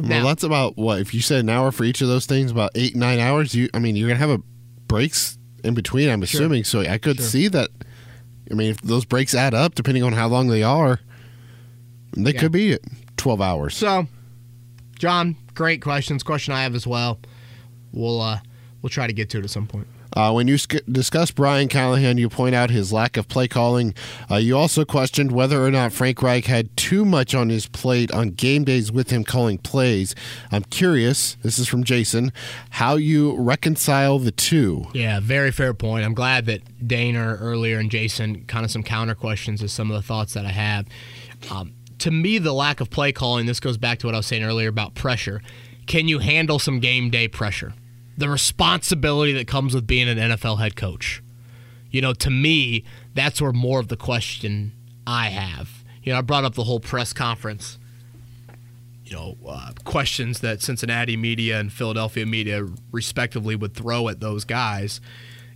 Well, 0.00 0.08
Now- 0.08 0.24
that's 0.24 0.42
about 0.42 0.76
what 0.76 1.00
if 1.00 1.12
you 1.14 1.20
said 1.20 1.40
an 1.40 1.48
hour 1.50 1.70
for 1.72 1.84
each 1.84 2.00
of 2.02 2.08
those 2.08 2.26
things, 2.26 2.50
about 2.50 2.70
eight 2.74 2.96
nine 2.96 3.18
hours. 3.18 3.54
You, 3.54 3.68
I 3.74 3.78
mean, 3.78 3.94
you're 3.96 4.08
gonna 4.08 4.18
have 4.18 4.30
a 4.30 4.40
breaks 4.88 5.38
in 5.64 5.74
between. 5.74 6.08
I'm 6.08 6.22
assuming. 6.22 6.64
So 6.64 6.80
I 6.80 6.98
could 6.98 7.16
Sure. 7.18 7.26
see 7.26 7.48
that. 7.48 7.70
I 8.50 8.54
mean, 8.54 8.70
if 8.70 8.80
those 8.80 9.04
breaks 9.04 9.34
add 9.34 9.54
up, 9.54 9.74
depending 9.74 10.02
on 10.02 10.12
how 10.12 10.28
long 10.28 10.48
they 10.48 10.62
are, 10.62 11.00
they 12.16 12.32
Yeah. 12.32 12.40
could 12.40 12.52
be 12.52 12.78
twelve 13.16 13.40
hours. 13.40 13.74
So, 13.76 14.06
John, 14.98 15.36
great 15.54 15.82
questions. 15.82 16.22
Question 16.22 16.54
I 16.54 16.62
have 16.62 16.74
as 16.74 16.86
well. 16.86 17.18
We'll 17.92 18.20
uh, 18.20 18.40
we'll 18.80 18.90
try 18.90 19.06
to 19.06 19.12
get 19.12 19.30
to 19.30 19.38
it 19.38 19.44
at 19.44 19.50
some 19.50 19.66
point. 19.66 19.86
Uh, 20.14 20.32
when 20.32 20.46
you 20.46 20.58
sc- 20.58 20.84
discuss 20.90 21.30
Brian 21.30 21.68
Callahan, 21.68 22.18
you 22.18 22.28
point 22.28 22.54
out 22.54 22.70
his 22.70 22.92
lack 22.92 23.16
of 23.16 23.28
play 23.28 23.48
calling. 23.48 23.94
Uh, 24.30 24.36
you 24.36 24.56
also 24.56 24.84
questioned 24.84 25.32
whether 25.32 25.64
or 25.64 25.70
not 25.70 25.92
Frank 25.92 26.22
Reich 26.22 26.44
had 26.44 26.76
too 26.76 27.04
much 27.04 27.34
on 27.34 27.48
his 27.48 27.66
plate 27.66 28.12
on 28.12 28.30
game 28.30 28.64
days 28.64 28.92
with 28.92 29.10
him 29.10 29.24
calling 29.24 29.58
plays. 29.58 30.14
I'm 30.50 30.64
curious, 30.64 31.36
this 31.42 31.58
is 31.58 31.66
from 31.66 31.82
Jason, 31.82 32.32
how 32.70 32.96
you 32.96 33.34
reconcile 33.36 34.18
the 34.18 34.32
two. 34.32 34.86
Yeah, 34.92 35.20
very 35.20 35.50
fair 35.50 35.72
point. 35.72 36.04
I'm 36.04 36.14
glad 36.14 36.46
that 36.46 36.86
Dana 36.86 37.38
earlier 37.40 37.78
and 37.78 37.90
Jason 37.90 38.44
kind 38.44 38.64
of 38.64 38.70
some 38.70 38.82
counter 38.82 39.14
questions 39.14 39.60
to 39.60 39.68
some 39.68 39.90
of 39.90 39.96
the 39.96 40.06
thoughts 40.06 40.34
that 40.34 40.44
I 40.44 40.50
have. 40.50 40.86
Um, 41.50 41.72
to 42.02 42.10
me, 42.10 42.38
the 42.38 42.52
lack 42.52 42.80
of 42.80 42.90
play 42.90 43.12
calling, 43.12 43.46
this 43.46 43.60
goes 43.60 43.78
back 43.78 43.98
to 44.00 44.06
what 44.06 44.14
I 44.14 44.18
was 44.18 44.26
saying 44.26 44.44
earlier 44.44 44.68
about 44.68 44.94
pressure. 44.94 45.42
Can 45.86 46.06
you 46.06 46.20
handle 46.20 46.58
some 46.58 46.78
game 46.78 47.10
day 47.10 47.26
pressure? 47.26 47.74
the 48.16 48.28
responsibility 48.28 49.32
that 49.32 49.46
comes 49.46 49.74
with 49.74 49.86
being 49.86 50.08
an 50.08 50.18
NFL 50.18 50.58
head 50.58 50.76
coach. 50.76 51.22
You 51.90 52.00
know, 52.00 52.14
to 52.14 52.30
me, 52.30 52.84
that's 53.14 53.40
where 53.40 53.52
more 53.52 53.80
of 53.80 53.88
the 53.88 53.96
question 53.96 54.72
I 55.06 55.28
have. 55.28 55.84
You 56.02 56.12
know, 56.12 56.18
I 56.18 56.22
brought 56.22 56.44
up 56.44 56.54
the 56.54 56.64
whole 56.64 56.80
press 56.80 57.12
conference, 57.12 57.78
you 59.04 59.12
know, 59.12 59.36
uh, 59.46 59.72
questions 59.84 60.40
that 60.40 60.62
Cincinnati 60.62 61.16
media 61.16 61.60
and 61.60 61.72
Philadelphia 61.72 62.24
media, 62.24 62.66
respectively, 62.90 63.56
would 63.56 63.74
throw 63.74 64.08
at 64.08 64.20
those 64.20 64.44
guys. 64.44 65.00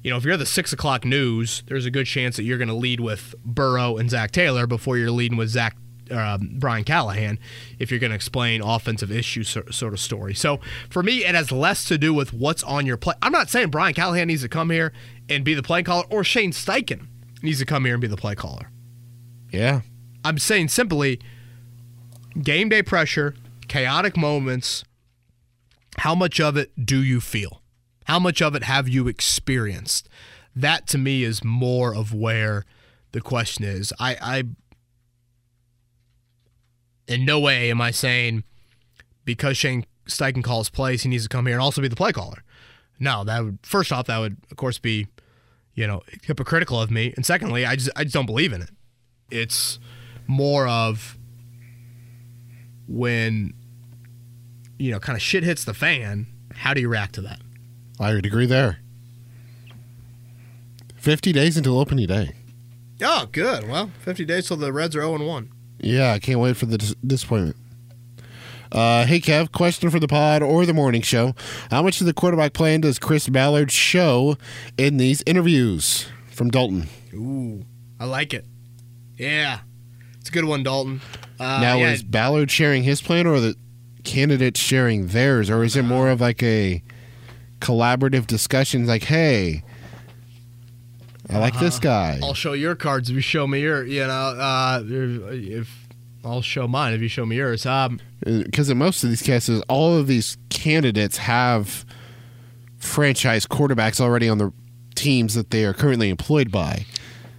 You 0.03 0.11
know, 0.11 0.19
if 0.19 0.25
you're 0.25 0.37
the 0.37 0.47
six 0.47 0.73
o'clock 0.73 1.05
news, 1.05 1.63
there's 1.67 1.87
a 1.87 1.91
good 1.91 2.07
chance 2.07 2.37
that 2.37 2.45
you're 2.45 2.59
going 2.59 2.69
to 2.69 2.75
lead 2.75 3.01
with 3.01 3.35
Burrow 3.45 3.97
and 3.97 4.11
Zac 4.11 4.31
Taylor 4.31 4.67
before 4.67 4.99
you're 4.99 5.11
leading 5.11 5.39
with 5.39 5.49
Zac 5.49 5.77
um, 6.11 6.51
Brian 6.59 6.85
Callahan 6.85 7.39
if 7.79 7.91
you're 7.91 8.01
going 8.01 8.11
to 8.11 8.17
explain 8.17 8.63
offensive 8.63 9.11
issue 9.11 9.45
sort 9.45 9.93
of 9.93 10.01
story. 10.01 10.35
So 10.35 10.61
for 10.91 11.03
me, 11.03 11.25
it 11.25 11.35
has 11.35 11.53
less 11.53 11.85
to 11.87 11.99
do 11.99 12.13
with 12.15 12.33
what's 12.33 12.63
on 12.63 12.87
your 12.87 12.97
play. 12.97 13.15
I'm 13.23 13.33
not 13.33 13.51
saying 13.51 13.71
Brian 13.71 13.95
Callahan 13.95 14.29
needs 14.29 14.43
to 14.43 14.49
come 14.49 14.71
here 14.71 14.93
and 15.29 15.45
be 15.45 15.55
the 15.55 15.63
play 15.63 15.83
caller 15.83 16.05
or 16.11 16.25
Shane 16.25 16.53
Steichen 16.53 17.09
needs 17.43 17.59
to 17.59 17.67
come 17.67 17.85
here 17.85 17.95
and 17.95 18.01
be 18.01 18.07
the 18.07 18.17
play 18.17 18.35
caller. 18.35 18.71
Yeah. 19.51 19.83
I'm 20.25 20.39
saying 20.39 20.69
simply 20.69 21.21
game 22.43 22.69
day 22.69 22.83
pressure, 22.83 23.35
chaotic 23.69 24.17
moments. 24.17 24.85
How 25.99 26.15
much 26.15 26.41
of 26.41 26.57
it 26.57 26.85
do 26.85 27.03
you 27.03 27.21
feel? 27.21 27.63
How 28.05 28.19
much 28.19 28.43
of 28.43 28.55
it 28.55 28.65
have 28.65 28.89
you 28.89 29.09
experienced? 29.09 30.09
That 30.55 30.87
to 30.89 30.99
me 30.99 31.23
is 31.23 31.43
more 31.43 31.95
of 31.95 32.13
where 32.15 32.65
the 33.13 33.21
question 33.21 33.65
is. 33.65 33.93
I, 33.99 34.17
I 34.21 34.45
in 37.09 37.25
no 37.25 37.39
way 37.41 37.71
am 37.71 37.81
I 37.81 37.91
saying 37.91 38.45
because 39.25 39.57
Shane 39.57 39.87
Steichen 40.07 40.43
calls 40.43 40.69
plays, 40.69 41.03
he 41.03 41.09
needs 41.09 41.25
to 41.25 41.29
come 41.29 41.47
here 41.47 41.57
and 41.57 41.63
also 41.63 41.83
be 41.83 41.89
the 41.89 41.97
play 41.97 42.13
caller. 42.13 42.43
No, 42.99 43.25
that 43.25 43.45
would 43.45 43.59
first 43.63 43.93
off, 43.93 44.07
that 44.07 44.19
would 44.19 44.37
of 44.51 44.57
course 44.57 44.79
be, 44.79 45.09
you 45.75 45.87
know, 45.87 46.03
hypocritical 46.23 46.81
of 46.81 46.91
me. 46.91 47.13
And 47.17 47.27
secondly, 47.27 47.67
I 47.67 47.77
just 47.77 47.91
I 47.97 48.05
just 48.05 48.15
don't 48.15 48.27
believe 48.27 48.53
in 48.53 48.63
it. 48.63 48.71
It's 49.31 49.79
more 50.27 50.67
of 50.67 51.19
when 52.89 53.53
you 54.79 54.91
know, 54.91 55.01
kind 55.01 55.17
of 55.17 55.23
shit 55.23 55.45
hits 55.45 55.65
the 55.65 55.75
fan, 55.75 56.27
how 56.55 56.75
do 56.75 56.81
you 56.81 56.89
react 56.89 57.15
to 57.15 57.21
that? 57.23 57.41
I 57.99 58.15
would 58.15 58.27
agree 58.27 58.47
there. 58.47 58.81
50 60.97 61.33
days 61.33 61.57
until 61.57 61.79
opening 61.79 62.07
day. 62.07 62.33
Oh, 63.03 63.29
good. 63.31 63.69
Well, 63.69 63.91
50 64.01 64.25
days 64.25 64.49
till 64.49 64.57
the 64.57 64.73
Reds 64.73 64.97
are 64.97 65.01
0 65.01 65.25
1. 65.25 65.53
Yeah, 65.79 66.13
I 66.13 66.19
can't 66.19 66.41
wait 66.41 66.57
for 66.57 66.67
the 66.67 66.79
dis- 66.79 66.95
disappointment. 67.07 67.57
Uh, 68.73 69.07
hey, 69.07 69.21
Kev, 69.21 69.53
question 69.53 69.91
for 69.91 70.01
the 70.01 70.09
pod 70.09 70.43
or 70.43 70.67
the 70.67 70.75
morning 70.75 71.03
show. 71.03 71.35
How 71.71 71.83
much 71.83 72.01
of 72.01 72.07
the 72.07 72.13
quarterback 72.13 72.53
plan 72.53 72.81
does 72.81 72.99
Chris 72.99 73.29
Ballard 73.29 73.71
show 73.71 74.37
in 74.77 74.97
these 74.97 75.23
interviews? 75.25 76.07
From 76.31 76.51
Dalton. 76.51 76.89
Ooh, 77.15 77.65
I 77.99 78.05
like 78.05 78.35
it. 78.35 78.45
Yeah. 79.17 79.61
It's 80.21 80.29
a 80.29 80.33
good 80.33 80.45
one, 80.45 80.63
Dalton. 80.63 81.01
Uh, 81.39 81.61
now, 81.61 81.79
yeah. 81.79 81.93
is 81.93 82.03
Ballard 82.03 82.51
sharing 82.51 82.83
his 82.83 83.01
plan 83.01 83.27
or 83.27 83.41
the 83.41 83.55
candidates 84.05 84.61
sharing 84.61 85.07
theirs? 85.09 85.49
Or 85.49 85.65
is 85.65 85.77
it 85.77 85.83
more 85.83 86.11
of 86.11 86.21
like 86.21 86.43
a 86.43 86.83
collaborative 87.61 88.27
discussion 88.27 88.87
like, 88.87 89.05
hey, 89.05 89.63
I 91.31 91.39
like 91.39 91.55
uh-huh. 91.55 91.65
this 91.65 91.79
guy. 91.79 92.21
I'll 92.23 92.35
show 92.35 92.53
your 92.53 92.75
cards 92.75 93.11
if 93.11 93.15
you 93.15 93.21
show 93.21 93.47
me 93.47 93.61
your. 93.61 93.85
You 93.85 94.07
know, 94.07 94.13
uh, 94.13 94.83
if 94.87 95.89
I'll 96.25 96.43
show 96.43 96.69
mine 96.69 96.93
if 96.95 97.01
you 97.01 97.09
show 97.09 97.27
me 97.27 97.37
yours. 97.37 97.67
Um, 97.67 98.01
because 98.21 98.71
in 98.71 98.79
most 98.79 99.05
of 99.05 99.11
these 99.11 99.23
cases, 99.23 99.63
all 99.69 99.97
of 99.97 100.07
these 100.07 100.37
candidates 100.51 101.19
have 101.19 101.85
franchise 102.79 103.47
quarterbacks 103.47 104.01
already 104.01 104.29
on 104.29 104.39
the 104.39 104.53
teams 104.95 105.35
that 105.35 105.51
they 105.51 105.65
are 105.65 105.73
currently 105.73 106.09
employed 106.09 106.51
by. 106.51 106.87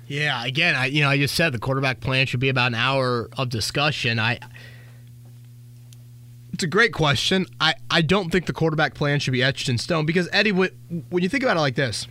Yeah, 0.07 0.45
again, 0.45 0.75
I 0.75 0.85
you 0.85 1.01
know 1.01 1.09
I 1.09 1.17
just 1.17 1.35
said 1.35 1.53
the 1.53 1.59
quarterback 1.59 1.99
plan 1.99 2.25
should 2.27 2.39
be 2.39 2.49
about 2.49 2.67
an 2.67 2.75
hour 2.75 3.29
of 3.37 3.49
discussion. 3.49 4.19
I 4.19 4.39
it's 6.57 6.63
a 6.63 6.67
great 6.67 6.91
question. 6.91 7.45
I, 7.61 7.75
I 7.91 8.01
don't 8.01 8.31
think 8.31 8.47
the 8.47 8.53
quarterback 8.53 8.95
plan 8.95 9.19
should 9.19 9.33
be 9.33 9.43
etched 9.43 9.69
in 9.69 9.77
stone 9.77 10.07
because 10.07 10.27
Eddie, 10.31 10.51
when 10.51 10.71
you 11.11 11.29
think 11.29 11.43
about 11.43 11.55
it 11.55 11.59
like 11.59 11.75
this, 11.75 12.07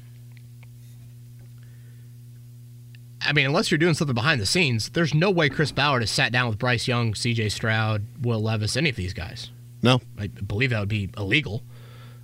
I 3.26 3.32
mean, 3.32 3.46
unless 3.46 3.70
you're 3.70 3.78
doing 3.78 3.94
something 3.94 4.14
behind 4.14 4.40
the 4.40 4.46
scenes, 4.46 4.90
there's 4.90 5.14
no 5.14 5.30
way 5.30 5.48
Chris 5.48 5.72
Ballard 5.72 6.02
has 6.02 6.10
sat 6.10 6.32
down 6.32 6.48
with 6.48 6.58
Bryce 6.58 6.86
Young, 6.86 7.14
C.J. 7.14 7.50
Stroud, 7.50 8.04
Will 8.22 8.42
Levis, 8.42 8.76
any 8.76 8.90
of 8.90 8.96
these 8.96 9.12
guys. 9.12 9.50
No, 9.82 10.00
I 10.18 10.28
believe 10.28 10.70
that 10.70 10.80
would 10.80 10.88
be 10.88 11.10
illegal. 11.16 11.62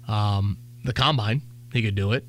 Um, 0.09 0.59
the 0.84 0.92
combine, 0.92 1.42
he 1.72 1.82
could 1.82 1.94
do 1.94 2.12
it. 2.12 2.24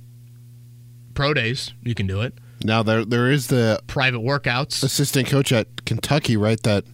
Pro 1.14 1.34
days, 1.34 1.74
you 1.84 1.96
can 1.96 2.08
do 2.08 2.22
it. 2.22 2.34
Now 2.64 2.82
there 2.82 3.04
there 3.04 3.30
is 3.30 3.48
the 3.48 3.82
private 3.88 4.22
workouts. 4.22 4.84
Assistant 4.84 5.28
coach 5.28 5.52
at 5.52 5.86
Kentucky, 5.86 6.38
right? 6.38 6.62
That 6.64 6.86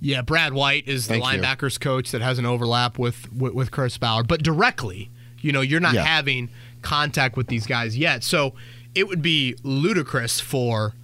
yeah, 0.00 0.22
Brad 0.22 0.52
White 0.52 0.86
is 0.86 1.08
the 1.08 1.14
linebackers 1.14 1.74
you. 1.74 1.80
coach 1.80 2.10
that 2.12 2.22
has 2.22 2.38
an 2.38 2.46
overlap 2.46 2.98
with, 2.98 3.32
with, 3.32 3.52
with 3.52 3.70
Chris 3.70 3.98
Ballard, 3.98 4.28
but 4.28 4.42
directly, 4.42 5.10
you 5.40 5.50
know, 5.50 5.60
you're 5.60 5.80
not 5.80 5.94
yeah. 5.94 6.04
having 6.04 6.50
contact 6.82 7.36
with 7.36 7.48
these 7.48 7.66
guys 7.66 7.96
yet. 7.96 8.22
So 8.22 8.54
it 8.94 9.08
would 9.08 9.22
be 9.22 9.56
ludicrous 9.62 10.40
for 10.40 10.94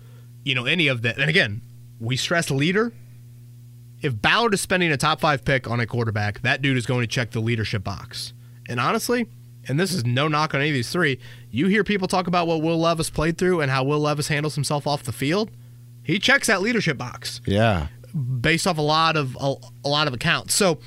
you 0.45 0.55
know, 0.55 0.66
any 0.66 0.88
of 0.88 1.03
that. 1.03 1.18
And 1.18 1.28
again, 1.28 1.62
we 1.99 2.16
stress 2.16 2.51
leader. 2.51 2.92
If 4.03 4.20
Ballard 4.20 4.55
is 4.55 4.61
spending 4.61 4.92
a 4.92 4.97
top 4.97 5.20
five 5.20 5.45
pick 5.45 5.68
on 5.68 5.80
a 5.80 5.86
quarterback, 5.86 6.42
that 6.42 6.61
dude 6.61 6.76
is 6.76 6.86
going 6.86 7.01
to 7.01 7.07
check 7.07 7.30
the 7.30 7.40
leadership 7.40 7.82
box. 7.82 8.34
And 8.68 8.78
honestly, 8.78 9.26
and 9.66 9.80
this 9.80 9.92
is 9.92 10.05
no 10.05 10.28
knock 10.28 10.55
on 10.55 10.61
any 10.61 10.70
of 10.70 10.74
these 10.74 10.90
three, 10.90 11.18
you 11.51 11.68
hear 11.68 11.84
people 11.84 12.07
talk 12.07 12.26
about 12.26 12.47
what 12.47 12.61
Will 12.61 12.78
Levis 12.78 13.09
played 13.11 13.38
through 13.38 13.61
and 13.61 13.70
how 13.70 13.84
Will 13.84 14.01
Levis 14.01 14.28
handles 14.28 14.55
himself 14.55 14.86
off 14.86 15.03
the 15.03 15.12
field. 15.12 15.51
He 16.03 16.18
checks 16.18 16.49
that 16.49 16.61
leadership 16.61 16.99
box. 16.99 17.40
Yeah. 17.47 17.86
Based 18.14 18.66
off 18.66 18.76
a 18.76 18.82
lot 18.82 19.16
of 19.16 19.36
a, 19.40 19.55
a 19.84 19.88
lot 19.88 20.07
of 20.07 20.14
accounts. 20.14 20.55
So 20.55 20.78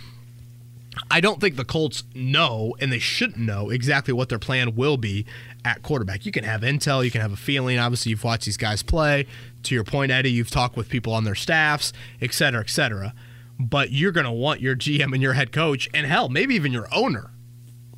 I 1.10 1.20
don't 1.20 1.42
think 1.42 1.56
the 1.56 1.66
Colts 1.66 2.04
know, 2.14 2.76
and 2.80 2.92
they 2.92 3.00
shouldn't 3.00 3.40
know 3.40 3.70
exactly 3.70 4.14
what 4.14 4.30
their 4.30 4.40
plan 4.40 4.76
will 4.76 4.98
be 4.98 5.26
at 5.68 5.84
quarterback. 5.84 6.26
You 6.26 6.32
can 6.32 6.46
have 6.46 6.62
intel, 6.62 7.04
you 7.04 7.12
can 7.12 7.20
have 7.20 7.34
a 7.34 7.38
feeling. 7.38 7.78
Obviously, 7.78 8.12
you've 8.12 8.24
watched 8.24 8.46
these 8.46 8.56
guys 8.56 8.82
play. 8.82 9.28
To 9.64 9.76
your 9.76 9.84
point, 9.84 10.14
Eddie, 10.14 10.32
you've 10.32 10.50
talked 10.50 10.78
with 10.78 10.88
people 10.88 11.12
on 11.12 11.26
their 11.26 11.36
staffs, 11.36 11.92
et 12.22 12.34
cetera, 12.34 12.62
et 12.62 12.70
cetera. 12.70 13.14
But 13.60 13.92
you're 13.92 14.14
going 14.14 14.26
to 14.26 14.32
want 14.32 14.62
your 14.62 14.78
GM 14.78 15.14
and 15.14 15.22
your 15.22 15.34
head 15.34 15.52
coach, 15.52 15.90
and 15.94 16.08
hell, 16.08 16.30
maybe 16.30 16.56
even 16.56 16.72
your 16.72 16.88
owner, 16.94 17.32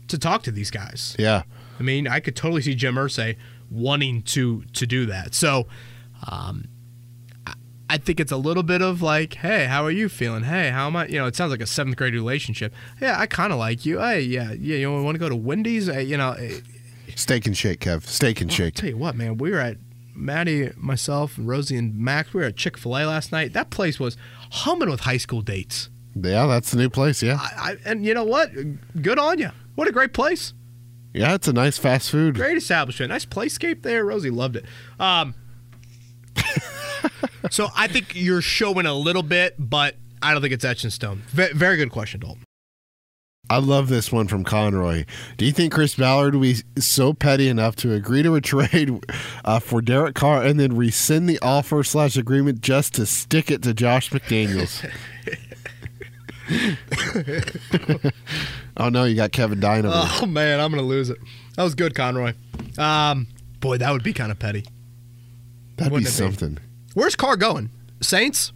to 0.07 0.17
talk 0.17 0.41
to 0.43 0.51
these 0.51 0.71
guys. 0.71 1.15
Yeah. 1.19 1.43
I 1.79 1.83
mean, 1.83 2.07
I 2.07 2.19
could 2.19 2.35
totally 2.35 2.63
see 2.63 2.73
Jim 2.73 2.95
Irsay 2.95 3.37
wanting 3.69 4.23
to 4.23 4.63
to 4.73 4.87
do 4.87 5.05
that. 5.05 5.35
So, 5.35 5.67
um, 6.27 6.69
I 7.91 7.97
think 7.97 8.19
it's 8.19 8.31
a 8.31 8.37
little 8.37 8.63
bit 8.63 8.81
of 8.81 9.01
like, 9.01 9.35
hey, 9.35 9.65
how 9.65 9.83
are 9.83 9.91
you 9.91 10.09
feeling? 10.09 10.43
Hey, 10.43 10.69
how 10.69 10.87
am 10.87 10.95
I? 10.95 11.07
You 11.07 11.19
know, 11.19 11.25
it 11.25 11.35
sounds 11.35 11.51
like 11.51 11.61
a 11.61 11.67
seventh 11.67 11.97
grade 11.97 12.13
relationship. 12.13 12.73
Yeah, 13.01 13.19
I 13.19 13.25
kind 13.25 13.51
of 13.53 13.59
like 13.59 13.85
you. 13.85 13.99
Hey, 13.99 14.21
yeah, 14.21 14.53
yeah, 14.53 14.77
you 14.77 14.91
want 14.91 15.15
to 15.15 15.19
go 15.19 15.29
to 15.29 15.35
Wendy's? 15.35 15.87
you 15.87 16.17
know, 16.17 16.35
Steak 17.19 17.45
and 17.45 17.57
shake, 17.57 17.81
Kev. 17.81 18.03
Steak 18.03 18.39
and 18.39 18.51
shake. 18.51 18.77
I'll 18.77 18.81
tell 18.81 18.89
you 18.89 18.97
what, 18.97 19.13
man. 19.13 19.37
We 19.37 19.51
were 19.51 19.59
at 19.59 19.75
Maddie, 20.15 20.71
myself, 20.77 21.35
Rosie, 21.37 21.75
and 21.75 21.97
Max. 21.97 22.33
We 22.33 22.39
were 22.39 22.47
at 22.47 22.55
Chick 22.55 22.77
Fil 22.77 22.97
A 22.97 23.03
last 23.05 23.33
night. 23.33 23.51
That 23.51 23.69
place 23.69 23.99
was 23.99 24.15
humming 24.51 24.89
with 24.89 25.01
high 25.01 25.17
school 25.17 25.41
dates. 25.41 25.89
Yeah, 26.15 26.47
that's 26.47 26.71
the 26.71 26.77
new 26.77 26.89
place. 26.89 27.21
Yeah, 27.21 27.37
I, 27.39 27.71
I, 27.71 27.75
and 27.85 28.05
you 28.05 28.13
know 28.13 28.23
what? 28.23 28.51
Good 29.01 29.19
on 29.19 29.37
you. 29.37 29.51
What 29.75 29.89
a 29.89 29.91
great 29.91 30.13
place. 30.13 30.53
Yeah, 31.13 31.35
it's 31.35 31.47
a 31.47 31.53
nice 31.53 31.77
fast 31.77 32.09
food. 32.09 32.35
Great 32.35 32.57
establishment. 32.57 33.09
Nice 33.09 33.25
playscape 33.25 33.83
there. 33.83 34.05
Rosie 34.05 34.29
loved 34.29 34.55
it. 34.55 34.65
Um, 34.99 35.35
so 37.49 37.67
I 37.75 37.87
think 37.87 38.15
you're 38.15 38.41
showing 38.41 38.85
a 38.85 38.93
little 38.93 39.23
bit, 39.23 39.55
but 39.57 39.95
I 40.21 40.31
don't 40.31 40.41
think 40.41 40.53
it's 40.53 40.65
etched 40.65 40.85
in 40.85 40.91
stone. 40.91 41.23
V- 41.27 41.51
very 41.53 41.75
good 41.77 41.91
question, 41.91 42.21
Dalton. 42.21 42.43
I 43.49 43.57
love 43.57 43.89
this 43.89 44.11
one 44.11 44.27
from 44.27 44.43
Conroy. 44.43 45.05
Do 45.37 45.45
you 45.45 45.51
think 45.51 45.73
Chris 45.73 45.95
Ballard 45.95 46.35
would 46.35 46.41
be 46.41 46.81
so 46.81 47.13
petty 47.13 47.47
enough 47.47 47.75
to 47.77 47.93
agree 47.93 48.21
to 48.23 48.35
a 48.35 48.41
trade 48.41 49.03
uh, 49.43 49.59
for 49.59 49.81
Derek 49.81 50.15
Carr 50.15 50.43
and 50.43 50.59
then 50.59 50.75
rescind 50.75 51.27
the 51.27 51.39
offer 51.41 51.83
slash 51.83 52.15
agreement 52.15 52.61
just 52.61 52.93
to 52.95 53.05
stick 53.05 53.49
it 53.49 53.63
to 53.63 53.73
Josh 53.73 54.11
McDaniels? 54.11 54.87
oh 58.77 58.89
no, 58.89 59.03
you 59.05 59.15
got 59.15 59.31
Kevin 59.31 59.59
Dynamo. 59.59 59.93
Oh 59.95 60.25
man, 60.25 60.59
I'm 60.59 60.71
gonna 60.71 60.81
lose 60.83 61.09
it. 61.09 61.17
That 61.55 61.63
was 61.63 61.75
good, 61.75 61.95
Conroy. 61.95 62.33
Um, 62.77 63.27
boy, 63.59 63.77
that 63.77 63.91
would 63.91 64.03
be 64.03 64.13
kind 64.13 64.31
of 64.31 64.39
petty. 64.39 64.65
That'd 65.77 65.91
Wouldn't 65.91 66.07
be? 66.07 66.11
something. 66.11 66.57
Where's 66.93 67.15
Carr 67.15 67.37
going? 67.37 67.69
Saints? 68.01 68.51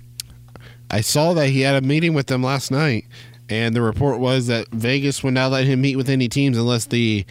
I 0.90 1.02
saw 1.02 1.34
that 1.34 1.50
he 1.50 1.62
had 1.62 1.76
a 1.76 1.86
meeting 1.86 2.14
with 2.14 2.28
them 2.28 2.44
last 2.44 2.70
night, 2.72 3.06
and 3.50 3.76
the 3.76 3.82
report 3.82 4.20
was 4.20 4.48
that 4.48 4.68
Vegas 4.70 5.24
would 5.24 5.34
not 5.34 5.52
let 5.52 5.66
him 5.66 5.82
meet 5.82 5.96
with 5.96 6.10
any 6.10 6.28
teams 6.30 6.58
unless 6.58 6.86
the 6.86 7.26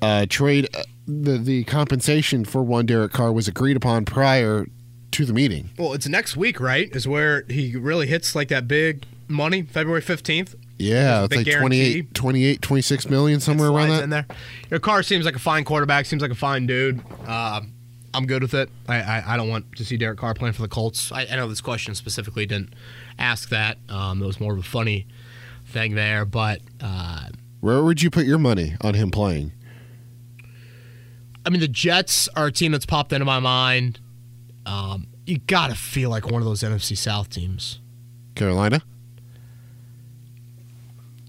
uh, 0.00 0.26
trade, 0.28 0.68
uh, 0.74 0.82
the 1.06 1.38
the 1.38 1.64
compensation 1.64 2.44
for 2.44 2.62
one 2.62 2.86
Derek 2.86 3.12
Carr 3.12 3.32
was 3.32 3.48
agreed 3.48 3.76
upon 3.76 4.04
prior 4.04 4.66
to 5.12 5.24
the 5.24 5.32
meeting. 5.32 5.70
Well, 5.78 5.92
it's 5.92 6.08
next 6.08 6.36
week, 6.36 6.60
right? 6.60 6.94
Is 6.94 7.06
where 7.06 7.44
he 7.48 7.76
really 7.76 8.06
hits 8.06 8.34
like 8.34 8.48
that 8.48 8.66
big 8.68 9.04
money, 9.28 9.62
February 9.62 10.02
15th. 10.02 10.54
Yeah, 10.78 11.24
it's 11.24 11.36
like 11.36 11.46
guarantee. 11.46 12.02
28, 12.02 12.14
28, 12.14 12.62
26 12.62 13.08
million, 13.08 13.40
somewhere 13.40 13.68
around 13.68 13.90
that. 13.90 14.02
in 14.02 14.10
there. 14.10 14.26
Your 14.70 14.80
Carr 14.80 15.02
seems 15.02 15.24
like 15.24 15.36
a 15.36 15.40
fine 15.40 15.64
quarterback. 15.64 16.06
Seems 16.06 16.22
like 16.22 16.32
a 16.32 16.36
fine 16.36 16.66
dude. 16.66 17.00
Uh, 17.26 17.60
I'm 18.14 18.26
good 18.26 18.42
with 18.42 18.54
it. 18.54 18.68
I, 18.88 19.00
I 19.00 19.24
I 19.34 19.36
don't 19.36 19.48
want 19.48 19.76
to 19.76 19.84
see 19.84 19.96
Derek 19.96 20.18
Carr 20.18 20.34
playing 20.34 20.54
for 20.54 20.62
the 20.62 20.68
Colts. 20.68 21.12
I, 21.12 21.26
I 21.30 21.36
know 21.36 21.48
this 21.48 21.60
question 21.60 21.94
specifically 21.94 22.46
didn't 22.46 22.74
ask 23.18 23.48
that. 23.50 23.78
Um, 23.88 24.22
it 24.22 24.26
was 24.26 24.40
more 24.40 24.52
of 24.52 24.58
a 24.58 24.64
funny 24.64 25.06
thing 25.72 25.94
there, 25.94 26.24
but 26.24 26.60
uh, 26.80 27.28
Where 27.60 27.82
would 27.82 28.02
you 28.02 28.10
put 28.10 28.26
your 28.26 28.38
money 28.38 28.76
on 28.80 28.94
him 28.94 29.10
playing? 29.10 29.52
I 31.44 31.50
mean 31.50 31.60
the 31.60 31.68
Jets 31.68 32.28
are 32.36 32.46
a 32.46 32.52
team 32.52 32.72
that's 32.72 32.86
popped 32.86 33.12
into 33.12 33.24
my 33.24 33.40
mind. 33.40 33.98
Um, 34.64 35.08
you 35.26 35.38
gotta 35.38 35.74
feel 35.74 36.10
like 36.10 36.30
one 36.30 36.40
of 36.40 36.44
those 36.46 36.62
NFC 36.62 36.96
South 36.96 37.30
teams. 37.30 37.80
Carolina? 38.34 38.82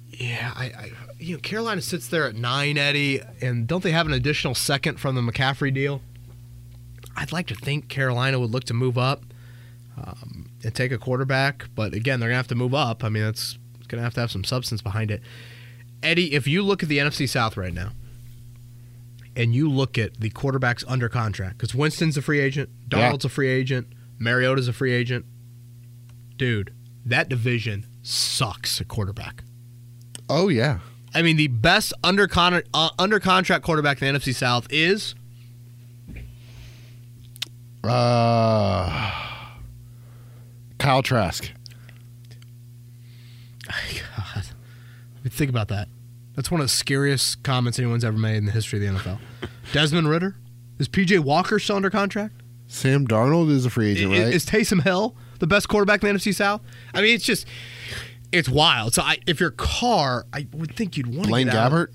Yeah, 0.09 0.53
I, 0.55 0.65
I 0.65 0.91
you 1.17 1.35
know 1.35 1.41
Carolina 1.41 1.81
sits 1.81 2.07
there 2.07 2.25
at 2.27 2.35
nine, 2.35 2.77
Eddie, 2.77 3.21
and 3.41 3.65
don't 3.67 3.83
they 3.83 3.91
have 3.91 4.05
an 4.05 4.13
additional 4.13 4.53
second 4.55 4.99
from 4.99 5.15
the 5.15 5.21
McCaffrey 5.21 5.73
deal? 5.73 6.01
I'd 7.15 7.31
like 7.31 7.47
to 7.47 7.55
think 7.55 7.89
Carolina 7.89 8.39
would 8.39 8.51
look 8.51 8.63
to 8.65 8.73
move 8.73 8.97
up 8.97 9.23
um, 9.97 10.49
and 10.63 10.73
take 10.73 10.91
a 10.91 10.97
quarterback, 10.97 11.69
but 11.75 11.93
again, 11.93 12.19
they're 12.19 12.29
gonna 12.29 12.37
have 12.37 12.47
to 12.49 12.55
move 12.55 12.73
up. 12.73 13.03
I 13.03 13.09
mean, 13.09 13.23
it's, 13.23 13.57
it's 13.93 13.97
gonna 13.99 14.03
have 14.03 14.13
to 14.15 14.21
have 14.21 14.31
some 14.31 14.43
substance 14.43 14.81
behind 14.81 15.11
it. 15.11 15.21
Eddie, 16.01 16.33
if 16.33 16.47
you 16.47 16.63
look 16.63 16.83
at 16.83 16.89
the 16.89 16.97
NFC 16.97 17.27
South 17.29 17.55
right 17.57 17.73
now, 17.73 17.91
and 19.35 19.53
you 19.55 19.69
look 19.69 19.97
at 19.97 20.19
the 20.19 20.29
quarterbacks 20.29 20.83
under 20.87 21.09
contract, 21.09 21.57
because 21.57 21.73
Winston's 21.75 22.17
a 22.17 22.21
free 22.21 22.39
agent, 22.39 22.69
Yeah. 22.91 22.99
Dalton's 22.99 23.25
a 23.25 23.29
free 23.29 23.49
agent, 23.49 23.87
Mariota's 24.19 24.67
a 24.67 24.73
free 24.73 24.91
agent, 24.91 25.25
dude, 26.37 26.73
that 27.05 27.29
division 27.29 27.85
sucks 28.01 28.79
at 28.81 28.87
quarterback. 28.87 29.43
Oh 30.29 30.49
yeah. 30.49 30.79
I 31.15 31.21
mean, 31.21 31.37
the 31.37 31.47
best 31.47 31.93
under 32.03 32.27
con- 32.27 32.63
uh, 32.73 32.89
under 32.97 33.19
contract 33.19 33.63
quarterback 33.63 34.01
in 34.01 34.11
the 34.13 34.19
NFC 34.19 34.33
South 34.33 34.67
is 34.71 35.13
Uh, 37.83 39.11
Kyle 40.77 41.03
Trask. 41.03 41.51
God. 43.89 44.45
Think 45.29 45.49
about 45.49 45.69
that. 45.69 45.87
That's 46.35 46.49
one 46.49 46.59
of 46.61 46.65
the 46.65 46.71
scariest 46.71 47.43
comments 47.43 47.77
anyone's 47.79 48.03
ever 48.03 48.17
made 48.17 48.37
in 48.37 48.45
the 48.45 48.51
history 48.51 48.85
of 48.85 48.93
the 48.93 48.99
NFL. 48.99 49.19
Desmond 49.73 50.09
Ridder 50.09 50.35
is 50.79 50.89
PJ 50.89 51.19
Walker 51.19 51.59
still 51.59 51.75
under 51.75 51.89
contract? 51.89 52.35
Sam 52.67 53.07
Darnold 53.07 53.51
is 53.51 53.65
a 53.65 53.69
free 53.69 53.91
agent, 53.91 54.11
right? 54.11 54.33
is 54.33 54.45
Taysom 54.45 54.81
Hill 54.81 55.15
the 55.39 55.45
best 55.47 55.69
quarterback 55.69 56.03
in 56.03 56.11
the 56.11 56.19
NFC 56.19 56.33
South? 56.33 56.61
I 56.93 57.01
mean, 57.01 57.13
it's 57.13 57.25
just 57.25 57.47
it's 58.31 58.49
wild. 58.49 58.95
So 58.95 59.03
I, 59.03 59.19
if 59.27 59.39
you're 59.39 59.51
Carr, 59.51 60.25
I 60.33 60.47
would 60.53 60.75
think 60.75 60.97
you'd 60.97 61.07
want 61.07 61.23
to 61.23 61.29
Blaine 61.29 61.45
get 61.47 61.55
out. 61.55 61.71
Gabbert. 61.71 61.89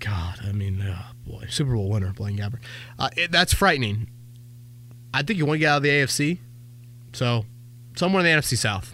God, 0.00 0.40
I 0.42 0.50
mean, 0.50 0.84
oh 0.84 1.30
boy, 1.30 1.46
Super 1.48 1.74
Bowl 1.74 1.88
winner 1.88 2.12
Blaine 2.12 2.36
Gabbert. 2.36 2.60
Uh, 2.98 3.10
it, 3.16 3.30
that's 3.30 3.54
frightening. 3.54 4.08
I 5.12 5.22
think 5.22 5.38
you 5.38 5.46
want 5.46 5.56
to 5.56 5.60
get 5.60 5.68
out 5.68 5.76
of 5.78 5.82
the 5.84 5.90
AFC. 5.90 6.38
So 7.12 7.44
somewhere 7.94 8.24
in 8.24 8.26
the 8.26 8.42
NFC 8.42 8.58
South. 8.58 8.93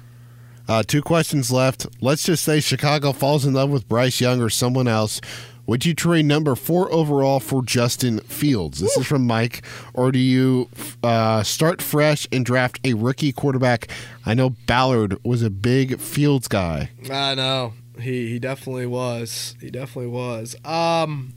Uh, 0.71 0.85
two 0.85 1.03
questions 1.03 1.51
left. 1.51 1.85
Let's 2.01 2.23
just 2.23 2.45
say 2.45 2.61
Chicago 2.61 3.11
falls 3.13 3.45
in 3.45 3.55
love 3.55 3.71
with 3.71 3.89
Bryce 3.89 4.21
Young 4.21 4.41
or 4.41 4.49
someone 4.49 4.87
else. 4.87 5.21
Would 5.67 5.85
you 5.85 5.95
trade 5.95 6.27
number 6.27 6.55
four 6.55 6.93
overall 6.93 7.41
for 7.41 7.65
Justin 7.65 8.21
Fields? 8.21 8.79
This 8.79 8.97
is 8.97 9.05
from 9.05 9.27
Mike. 9.27 9.67
Or 9.95 10.13
do 10.13 10.21
you 10.21 10.69
uh, 11.03 11.43
start 11.43 11.83
fresh 11.83 12.29
and 12.31 12.47
draft 12.47 12.79
a 12.85 12.95
rookie 12.95 13.33
quarterback? 13.33 13.89
I 14.25 14.35
know 14.35 14.51
Ballard 14.51 15.19
was 15.25 15.43
a 15.43 15.51
big 15.51 15.99
Fields 15.99 16.47
guy. 16.47 16.91
I 17.11 17.35
know 17.35 17.73
he 17.99 18.29
he 18.29 18.39
definitely 18.39 18.87
was. 18.87 19.57
He 19.61 19.71
definitely 19.71 20.13
was. 20.13 20.55
Um, 20.65 21.35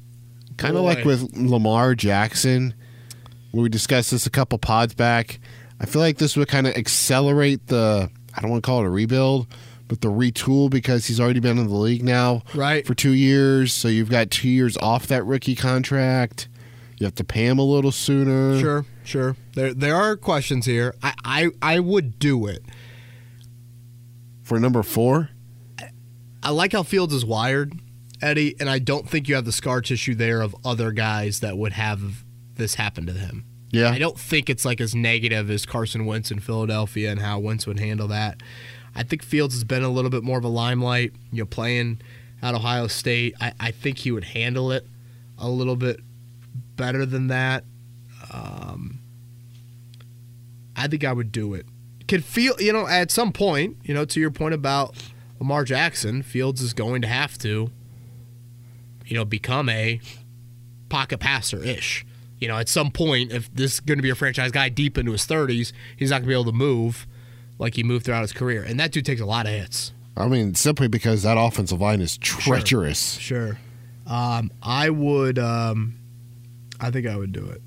Kind 0.58 0.78
of 0.78 0.84
like 0.84 1.06
with 1.06 1.36
Lamar 1.36 1.96
Jackson. 1.96 2.76
Where 3.50 3.64
we 3.64 3.70
discussed 3.70 4.12
this 4.12 4.28
a 4.28 4.32
couple 4.32 4.60
pods 4.60 4.94
back. 4.94 5.40
I 5.80 5.88
feel 5.88 6.04
like 6.04 6.20
this 6.20 6.38
would 6.38 6.50
kind 6.50 6.68
of 6.68 6.76
accelerate 6.76 7.66
the, 7.66 8.12
I 8.36 8.42
don't 8.42 8.50
want 8.50 8.64
to 8.64 8.68
call 8.68 8.82
it 8.82 8.86
a 8.86 8.90
rebuild, 8.90 9.48
but 9.88 10.02
the 10.02 10.10
retool 10.10 10.70
because 10.70 11.08
he's 11.08 11.20
already 11.20 11.40
been 11.40 11.58
in 11.58 11.68
the 11.68 11.76
league 11.76 12.04
now 12.04 12.44
right. 12.54 12.86
for 12.86 12.94
two 12.94 13.14
years. 13.14 13.74
So 13.74 13.88
you've 13.88 14.10
got 14.10 14.32
two 14.32 14.50
years 14.50 14.78
off 14.78 15.08
that 15.08 15.26
rookie 15.26 15.56
contract. 15.56 16.48
You 16.98 17.06
have 17.06 17.16
to 17.16 17.24
pay 17.24 17.46
him 17.46 17.60
a 17.60 17.64
little 17.64 17.92
sooner. 17.92 18.60
Sure, 18.60 18.86
sure. 19.04 19.36
There 19.56 19.74
there 19.74 19.96
are 19.96 20.16
questions 20.16 20.66
here. 20.66 20.96
I 21.02 21.14
I, 21.26 21.50
I 21.62 21.80
would 21.80 22.20
do 22.20 22.48
it. 22.48 22.64
For 24.44 24.60
number 24.60 24.84
four, 24.84 25.30
I 26.44 26.50
like 26.52 26.74
how 26.74 26.84
Fields 26.84 27.14
is 27.14 27.26
wired, 27.26 27.80
Eddie, 28.22 28.56
and 28.60 28.70
I 28.70 28.80
don't 28.80 29.10
think 29.10 29.30
you 29.30 29.36
have 29.36 29.46
the 29.46 29.54
scar 29.54 29.82
tissue 29.82 30.16
there 30.16 30.42
of 30.42 30.56
other 30.66 30.92
guys 30.92 31.40
that 31.40 31.58
would 31.58 31.74
have 31.74 32.24
this 32.56 32.76
happen 32.76 33.06
to 33.06 33.14
him. 33.14 33.46
Yeah. 33.74 33.90
I 33.90 33.98
don't 33.98 34.18
think 34.18 34.50
it's 34.50 34.66
like 34.66 34.80
as 34.80 34.94
negative 34.94 35.50
as 35.50 35.66
Carson 35.66 36.06
Wentz 36.06 36.32
in 36.32 36.40
Philadelphia 36.40 37.12
and 37.12 37.20
how 37.20 37.40
Wentz 37.40 37.66
would 37.66 37.80
handle 37.80 38.08
that. 38.10 38.42
I 38.96 39.02
think 39.04 39.24
Fields 39.24 39.56
has 39.56 39.64
been 39.64 39.84
a 39.84 39.90
little 39.90 40.12
bit 40.12 40.24
more 40.24 40.38
of 40.38 40.44
a 40.44 40.50
limelight, 40.50 41.14
you 41.32 41.42
know, 41.42 41.48
playing 41.48 42.00
at 42.42 42.54
Ohio 42.54 42.88
State. 42.88 43.34
I, 43.42 43.54
I 43.60 43.72
think 43.72 43.98
he 43.98 44.12
would 44.12 44.26
handle 44.26 44.72
it 44.72 44.86
a 45.40 45.50
little 45.50 45.76
bit 45.76 46.00
better 46.76 47.06
than 47.06 47.28
that. 47.28 47.64
Um, 48.32 49.00
I 50.76 50.88
think 50.88 51.04
I 51.04 51.12
would 51.12 51.32
do 51.32 51.56
it. 51.56 51.66
Could 52.08 52.24
feel, 52.24 52.54
you 52.60 52.72
know, 52.72 52.86
at 52.86 53.10
some 53.10 53.32
point, 53.32 53.78
you 53.84 53.94
know, 53.94 54.06
to 54.06 54.20
your 54.20 54.30
point 54.30 54.54
about 54.54 54.96
Lamar 55.40 55.64
Jackson, 55.64 56.22
Fields 56.22 56.62
is 56.62 56.74
going 56.74 57.02
to 57.02 57.08
have 57.08 57.40
to, 57.40 57.72
you 59.06 59.18
know, 59.18 59.26
become 59.26 59.68
a 59.70 60.00
pocket 60.90 61.20
passer 61.20 61.64
ish. 61.64 62.06
You 62.44 62.50
know, 62.50 62.58
at 62.58 62.68
some 62.68 62.92
point, 62.92 63.32
if 63.32 63.50
this 63.54 63.76
is 63.76 63.80
going 63.80 63.98
to 63.98 64.02
be 64.02 64.10
a 64.10 64.16
franchise 64.16 64.52
guy 64.52 64.68
deep 64.68 64.98
into 64.98 65.14
his 65.14 65.26
30s, 65.26 65.72
he's 65.96 66.10
not 66.10 66.18
going 66.18 66.24
to 66.24 66.28
be 66.28 66.34
able 66.34 66.44
to 66.44 66.52
move 66.52 67.08
like 67.58 67.76
he 67.76 67.84
moved 67.84 68.04
throughout 68.04 68.20
his 68.24 68.34
career. 68.34 68.62
And 68.64 68.78
that 68.82 68.92
dude 68.92 69.06
takes 69.06 69.22
a 69.22 69.26
lot 69.26 69.46
of 69.46 69.54
hits. 69.54 69.94
I 70.18 70.28
mean, 70.28 70.54
simply 70.54 70.90
because 70.90 71.24
that 71.24 71.38
offensive 71.38 71.80
line 71.80 72.02
is 72.02 72.18
treacherous. 72.18 73.14
Sure. 73.14 73.58
Um, 74.06 74.52
I 74.62 74.90
would, 74.90 75.40
um, 75.40 75.96
I 76.82 76.92
think 76.92 77.08
I 77.08 77.16
would 77.16 77.32
do 77.32 77.46
it. 77.46 77.62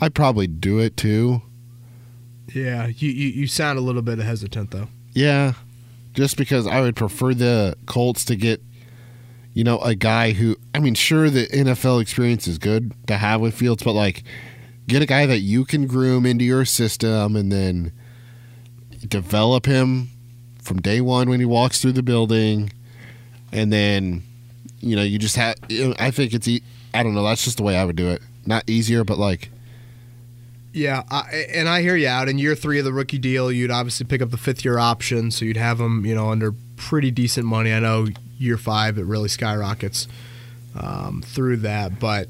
I'd 0.00 0.16
probably 0.16 0.48
do 0.48 0.80
it 0.80 0.96
too. 0.96 1.42
Yeah, 2.52 2.88
you, 2.88 3.08
you, 3.08 3.28
you 3.28 3.46
sound 3.46 3.78
a 3.78 3.82
little 3.82 4.02
bit 4.02 4.18
hesitant, 4.18 4.72
though. 4.72 4.88
Yeah, 5.12 5.52
just 6.12 6.36
because 6.36 6.66
I 6.66 6.80
would 6.80 6.96
prefer 6.96 7.34
the 7.34 7.76
Colts 7.86 8.24
to 8.24 8.34
get, 8.34 8.60
you 9.54 9.64
know, 9.64 9.78
a 9.80 9.94
guy 9.94 10.32
who. 10.32 10.56
I 10.74 10.80
mean, 10.80 10.94
sure, 10.94 11.30
the 11.30 11.46
NFL 11.48 12.00
experience 12.00 12.46
is 12.46 12.58
good 12.58 12.92
to 13.06 13.16
have 13.16 13.40
with 13.40 13.54
Fields, 13.54 13.82
but 13.82 13.92
like, 13.92 14.24
get 14.88 15.02
a 15.02 15.06
guy 15.06 15.26
that 15.26 15.40
you 15.40 15.64
can 15.64 15.86
groom 15.86 16.26
into 16.26 16.44
your 16.44 16.64
system 16.64 17.36
and 17.36 17.52
then 17.52 17.92
develop 19.08 19.66
him 19.66 20.08
from 20.62 20.80
day 20.80 21.00
one 21.00 21.28
when 21.28 21.40
he 21.40 21.46
walks 21.46 21.80
through 21.80 21.92
the 21.92 22.02
building, 22.02 22.72
and 23.52 23.72
then, 23.72 24.22
you 24.80 24.96
know, 24.96 25.02
you 25.02 25.18
just 25.18 25.36
have. 25.36 25.56
You 25.68 25.88
know, 25.88 25.94
I 25.98 26.10
think 26.10 26.32
it's. 26.32 26.48
E- 26.48 26.62
I 26.94 27.02
don't 27.02 27.14
know. 27.14 27.24
That's 27.24 27.44
just 27.44 27.56
the 27.56 27.62
way 27.62 27.76
I 27.76 27.84
would 27.84 27.96
do 27.96 28.10
it. 28.10 28.22
Not 28.44 28.68
easier, 28.68 29.02
but 29.04 29.18
like, 29.18 29.50
Yeah, 30.72 31.02
I, 31.10 31.46
and 31.52 31.68
I 31.68 31.82
hear 31.82 31.96
you 31.96 32.08
out. 32.08 32.28
In 32.28 32.38
year 32.38 32.54
three 32.54 32.78
of 32.78 32.84
the 32.84 32.92
rookie 32.92 33.18
deal, 33.18 33.50
you'd 33.52 33.70
obviously 33.70 34.06
pick 34.06 34.20
up 34.22 34.30
the 34.30 34.36
fifth 34.36 34.64
year 34.64 34.78
option, 34.78 35.30
so 35.30 35.44
you'd 35.44 35.56
have 35.56 35.80
him, 35.80 36.04
you 36.04 36.14
know, 36.14 36.30
under 36.30 36.54
pretty 36.76 37.10
decent 37.10 37.46
money. 37.46 37.72
I 37.72 37.80
know 37.80 38.08
year 38.42 38.58
five 38.58 38.98
it 38.98 39.04
really 39.04 39.28
skyrockets 39.28 40.08
um, 40.78 41.22
through 41.22 41.58
that, 41.58 42.00
but 42.00 42.28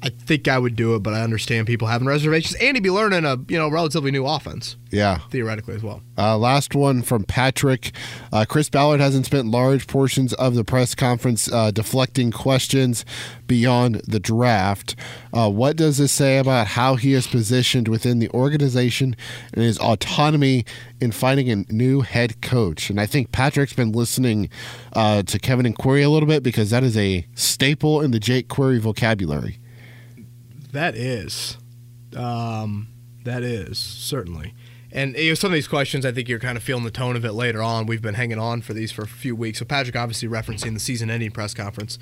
I 0.00 0.10
think 0.10 0.46
I 0.46 0.58
would 0.58 0.76
do 0.76 0.94
it, 0.94 1.00
but 1.02 1.12
I 1.12 1.22
understand 1.22 1.66
people 1.66 1.88
having 1.88 2.06
reservations, 2.06 2.54
and 2.60 2.76
he'd 2.76 2.82
be 2.84 2.90
learning 2.90 3.24
a 3.24 3.36
you 3.48 3.58
know 3.58 3.68
relatively 3.68 4.10
new 4.12 4.24
offense 4.26 4.76
Yeah. 4.90 5.18
theoretically 5.30 5.74
as 5.74 5.82
well. 5.82 6.02
Uh, 6.16 6.38
last 6.38 6.74
one 6.74 7.02
from 7.02 7.24
Patrick. 7.24 7.90
Uh, 8.32 8.44
Chris 8.48 8.68
Ballard 8.70 9.00
hasn't 9.00 9.26
spent 9.26 9.48
large 9.48 9.88
portions 9.88 10.32
of 10.34 10.54
the 10.54 10.62
press 10.64 10.94
conference 10.94 11.50
uh, 11.50 11.72
deflecting 11.72 12.30
questions 12.30 13.04
beyond 13.48 13.96
the 14.06 14.20
draft. 14.20 14.94
Uh, 15.32 15.50
what 15.50 15.76
does 15.76 15.98
this 15.98 16.12
say 16.12 16.38
about 16.38 16.68
how 16.68 16.94
he 16.94 17.12
is 17.12 17.26
positioned 17.26 17.88
within 17.88 18.20
the 18.20 18.30
organization 18.30 19.16
and 19.52 19.64
his 19.64 19.78
autonomy 19.78 20.64
in 21.00 21.10
finding 21.10 21.50
a 21.50 21.56
new 21.72 22.02
head 22.02 22.40
coach? 22.40 22.88
And 22.88 23.00
I 23.00 23.06
think 23.06 23.32
Patrick's 23.32 23.72
been 23.72 23.90
listening 23.92 24.48
uh, 24.92 25.22
to 25.24 25.38
Kevin 25.40 25.66
and 25.66 25.76
Query 25.76 26.02
a 26.02 26.10
little 26.10 26.28
bit 26.28 26.42
because 26.44 26.70
that 26.70 26.84
is 26.84 26.96
a 26.96 27.26
staple 27.34 28.00
in 28.00 28.12
the 28.12 28.20
Jake 28.20 28.46
Query 28.48 28.78
vocabulary. 28.78 29.58
That 30.72 30.94
is, 30.94 31.56
um, 32.16 32.88
that 33.24 33.42
is 33.42 33.78
certainly. 33.78 34.54
And 34.90 35.16
you 35.16 35.30
know, 35.30 35.34
some 35.34 35.50
of 35.50 35.54
these 35.54 35.68
questions, 35.68 36.06
I 36.06 36.12
think 36.12 36.28
you're 36.28 36.38
kind 36.38 36.56
of 36.56 36.62
feeling 36.62 36.84
the 36.84 36.90
tone 36.90 37.14
of 37.14 37.24
it 37.24 37.32
later 37.32 37.62
on. 37.62 37.86
We've 37.86 38.00
been 38.00 38.14
hanging 38.14 38.38
on 38.38 38.62
for 38.62 38.72
these 38.72 38.90
for 38.90 39.02
a 39.02 39.06
few 39.06 39.36
weeks. 39.36 39.58
So 39.58 39.66
Patrick 39.66 39.96
obviously 39.96 40.28
referencing 40.28 40.72
the 40.72 40.80
season-ending 40.80 41.32
press 41.32 41.52
conference 41.52 41.98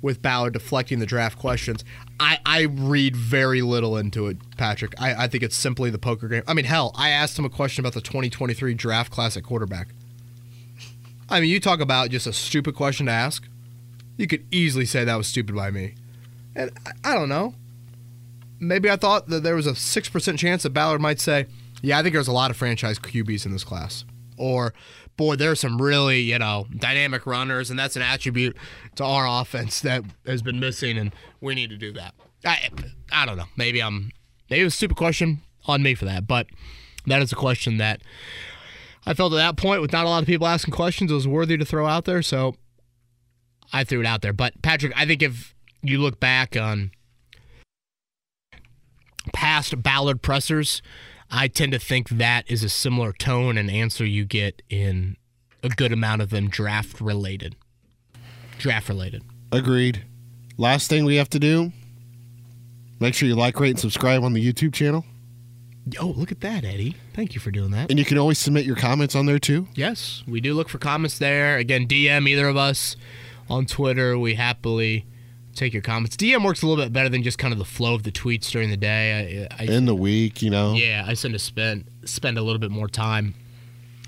with 0.00 0.22
Ballard 0.22 0.54
deflecting 0.54 0.98
the 0.98 1.06
draft 1.06 1.38
questions. 1.38 1.84
I, 2.18 2.38
I 2.44 2.62
read 2.62 3.16
very 3.16 3.60
little 3.60 3.96
into 3.98 4.26
it, 4.28 4.38
Patrick. 4.56 4.94
I, 5.00 5.24
I 5.24 5.28
think 5.28 5.42
it's 5.42 5.56
simply 5.56 5.90
the 5.90 5.98
poker 5.98 6.26
game. 6.26 6.42
I 6.46 6.54
mean, 6.54 6.64
hell, 6.64 6.92
I 6.94 7.10
asked 7.10 7.38
him 7.38 7.44
a 7.44 7.50
question 7.50 7.82
about 7.82 7.92
the 7.92 8.00
2023 8.00 8.74
draft 8.74 9.12
class 9.12 9.36
at 9.36 9.44
quarterback. 9.44 9.88
I 11.28 11.40
mean, 11.40 11.50
you 11.50 11.60
talk 11.60 11.80
about 11.80 12.10
just 12.10 12.26
a 12.26 12.32
stupid 12.32 12.74
question 12.74 13.06
to 13.06 13.12
ask. 13.12 13.46
You 14.16 14.26
could 14.26 14.46
easily 14.50 14.86
say 14.86 15.04
that 15.04 15.16
was 15.16 15.26
stupid 15.26 15.54
by 15.54 15.70
me. 15.70 15.94
And 16.56 16.70
I, 16.86 17.12
I 17.12 17.14
don't 17.14 17.28
know 17.28 17.54
maybe 18.62 18.88
I 18.88 18.96
thought 18.96 19.28
that 19.28 19.42
there 19.42 19.56
was 19.56 19.66
a 19.66 19.72
6% 19.72 20.38
chance 20.38 20.62
that 20.62 20.70
Ballard 20.70 21.00
might 21.00 21.20
say, 21.20 21.46
yeah, 21.82 21.98
I 21.98 22.02
think 22.02 22.14
there's 22.14 22.28
a 22.28 22.32
lot 22.32 22.50
of 22.50 22.56
franchise 22.56 22.98
QBs 22.98 23.44
in 23.44 23.52
this 23.52 23.64
class. 23.64 24.04
Or, 24.38 24.72
boy, 25.16 25.36
there's 25.36 25.60
some 25.60 25.82
really, 25.82 26.20
you 26.20 26.38
know, 26.38 26.66
dynamic 26.76 27.26
runners, 27.26 27.70
and 27.70 27.78
that's 27.78 27.96
an 27.96 28.02
attribute 28.02 28.56
to 28.94 29.04
our 29.04 29.26
offense 29.42 29.80
that 29.80 30.04
has 30.26 30.42
been 30.42 30.60
missing, 30.60 30.96
and 30.96 31.12
we 31.40 31.54
need 31.54 31.70
to 31.70 31.76
do 31.76 31.92
that. 31.92 32.14
I, 32.44 32.70
I 33.10 33.26
don't 33.26 33.36
know. 33.36 33.46
Maybe 33.56 33.82
I'm, 33.82 34.12
maybe 34.48 34.62
it 34.62 34.64
was 34.64 34.74
a 34.74 34.76
stupid 34.76 34.96
question 34.96 35.42
on 35.66 35.82
me 35.82 35.94
for 35.94 36.04
that, 36.04 36.26
but 36.26 36.46
that 37.06 37.20
is 37.20 37.32
a 37.32 37.36
question 37.36 37.78
that 37.78 38.00
I 39.04 39.14
felt 39.14 39.32
at 39.32 39.36
that 39.36 39.56
point 39.56 39.80
with 39.80 39.92
not 39.92 40.06
a 40.06 40.08
lot 40.08 40.22
of 40.22 40.26
people 40.26 40.46
asking 40.46 40.72
questions, 40.72 41.10
it 41.10 41.14
was 41.14 41.26
worthy 41.26 41.56
to 41.56 41.64
throw 41.64 41.86
out 41.86 42.04
there, 42.04 42.22
so 42.22 42.54
I 43.72 43.82
threw 43.82 44.00
it 44.00 44.06
out 44.06 44.22
there. 44.22 44.32
But, 44.32 44.62
Patrick, 44.62 44.92
I 44.96 45.04
think 45.04 45.22
if 45.22 45.54
you 45.82 45.98
look 45.98 46.20
back 46.20 46.56
on, 46.56 46.92
past 49.32 49.82
Ballard 49.82 50.22
pressers, 50.22 50.82
I 51.30 51.48
tend 51.48 51.72
to 51.72 51.78
think 51.78 52.08
that 52.10 52.50
is 52.50 52.62
a 52.62 52.68
similar 52.68 53.12
tone 53.12 53.56
and 53.56 53.70
answer 53.70 54.04
you 54.04 54.24
get 54.24 54.62
in 54.68 55.16
a 55.62 55.68
good 55.68 55.92
amount 55.92 56.22
of 56.22 56.30
them 56.30 56.48
draft 56.48 57.00
related. 57.00 57.56
Draft 58.58 58.88
related. 58.88 59.22
Agreed. 59.50 60.04
Last 60.56 60.88
thing 60.88 61.04
we 61.04 61.16
have 61.16 61.30
to 61.30 61.38
do 61.38 61.72
make 63.02 63.14
sure 63.14 63.28
you 63.28 63.34
like, 63.34 63.58
rate, 63.58 63.70
and 63.70 63.78
subscribe 63.78 64.22
on 64.22 64.32
the 64.32 64.52
YouTube 64.52 64.72
channel. 64.72 65.04
Oh, 66.00 66.14
look 66.16 66.30
at 66.30 66.40
that, 66.40 66.64
Eddie. 66.64 66.94
Thank 67.14 67.34
you 67.34 67.40
for 67.40 67.50
doing 67.50 67.72
that. 67.72 67.90
And 67.90 67.98
you 67.98 68.04
can 68.04 68.16
always 68.16 68.38
submit 68.38 68.64
your 68.64 68.76
comments 68.76 69.16
on 69.16 69.26
there 69.26 69.40
too. 69.40 69.66
Yes, 69.74 70.22
we 70.28 70.40
do 70.40 70.54
look 70.54 70.68
for 70.68 70.78
comments 70.78 71.18
there. 71.18 71.56
Again, 71.56 71.88
DM 71.88 72.28
either 72.28 72.46
of 72.46 72.56
us 72.56 72.96
on 73.50 73.66
Twitter. 73.66 74.16
We 74.16 74.36
happily 74.36 75.04
take 75.54 75.72
your 75.72 75.82
comments. 75.82 76.16
DM 76.16 76.44
works 76.44 76.62
a 76.62 76.66
little 76.66 76.82
bit 76.82 76.92
better 76.92 77.08
than 77.08 77.22
just 77.22 77.38
kind 77.38 77.52
of 77.52 77.58
the 77.58 77.64
flow 77.64 77.94
of 77.94 78.02
the 78.02 78.12
tweets 78.12 78.50
during 78.50 78.70
the 78.70 78.76
day. 78.76 79.48
I, 79.50 79.62
I, 79.62 79.66
In 79.66 79.86
the 79.86 79.94
week, 79.94 80.42
you 80.42 80.50
know. 80.50 80.74
Yeah, 80.74 81.04
I 81.06 81.14
tend 81.14 81.34
to 81.34 81.38
spend 81.38 81.84
spend 82.04 82.38
a 82.38 82.42
little 82.42 82.58
bit 82.58 82.70
more 82.70 82.88
time 82.88 83.34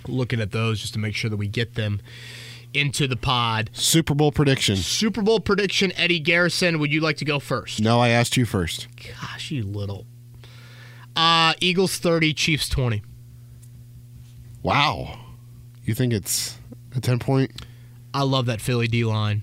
looking 0.09 0.41
at 0.41 0.53
those 0.53 0.81
just 0.81 0.93
to 0.95 0.99
make 0.99 1.15
sure 1.15 1.31
that 1.31 1.37
we 1.37 1.49
get 1.49 1.75
them 1.75 2.01
into 2.73 3.07
the 3.07 3.17
pod. 3.17 3.71
Super 3.73 4.15
Bowl 4.15 4.33
prediction. 4.33 4.77
Super 4.77 5.23
Bowl 5.23 5.41
prediction, 5.41 5.93
Eddie 5.97 6.21
Garrison. 6.21 6.79
Would 6.79 6.93
you 6.93 7.01
like 7.01 7.17
to 7.19 7.25
go 7.25 7.39
first? 7.39 7.81
No, 7.81 8.01
I 8.01 8.09
asked 8.09 8.37
you 8.37 8.45
first. 8.45 8.89
Gosh, 8.97 9.51
you 9.51 9.63
little. 9.63 10.07
Uh, 11.17 11.55
Eagles 11.61 11.99
30, 11.99 12.35
Chiefs 12.35 12.69
20. 12.69 13.03
Wow. 14.63 15.19
You 15.85 15.95
think 15.95 16.13
it's 16.13 16.59
a 16.97 17.01
10 17.01 17.19
point? 17.21 17.53
I 18.13 18.23
love 18.23 18.47
that 18.47 18.61
Philly 18.61 18.89
D 18.89 19.05
line. 19.05 19.43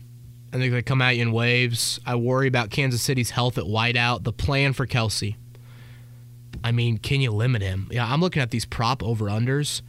I 0.53 0.57
think 0.57 0.73
they 0.73 0.81
come 0.81 1.01
at 1.01 1.15
you 1.15 1.21
in 1.21 1.31
waves. 1.31 1.99
I 2.05 2.15
worry 2.15 2.47
about 2.47 2.71
Kansas 2.71 3.01
City's 3.01 3.29
health 3.29 3.57
at 3.57 3.63
wideout. 3.63 4.23
The 4.23 4.33
plan 4.33 4.73
for 4.73 4.85
Kelce. 4.85 5.35
I 6.63 6.71
mean, 6.71 6.97
can 6.97 7.21
you 7.21 7.31
limit 7.31 7.61
him? 7.61 7.87
Yeah, 7.89 8.11
I'm 8.11 8.19
looking 8.19 8.41
at 8.41 8.51
these 8.51 8.65
prop 8.65 9.01
over 9.01 9.25
unders. 9.25 9.81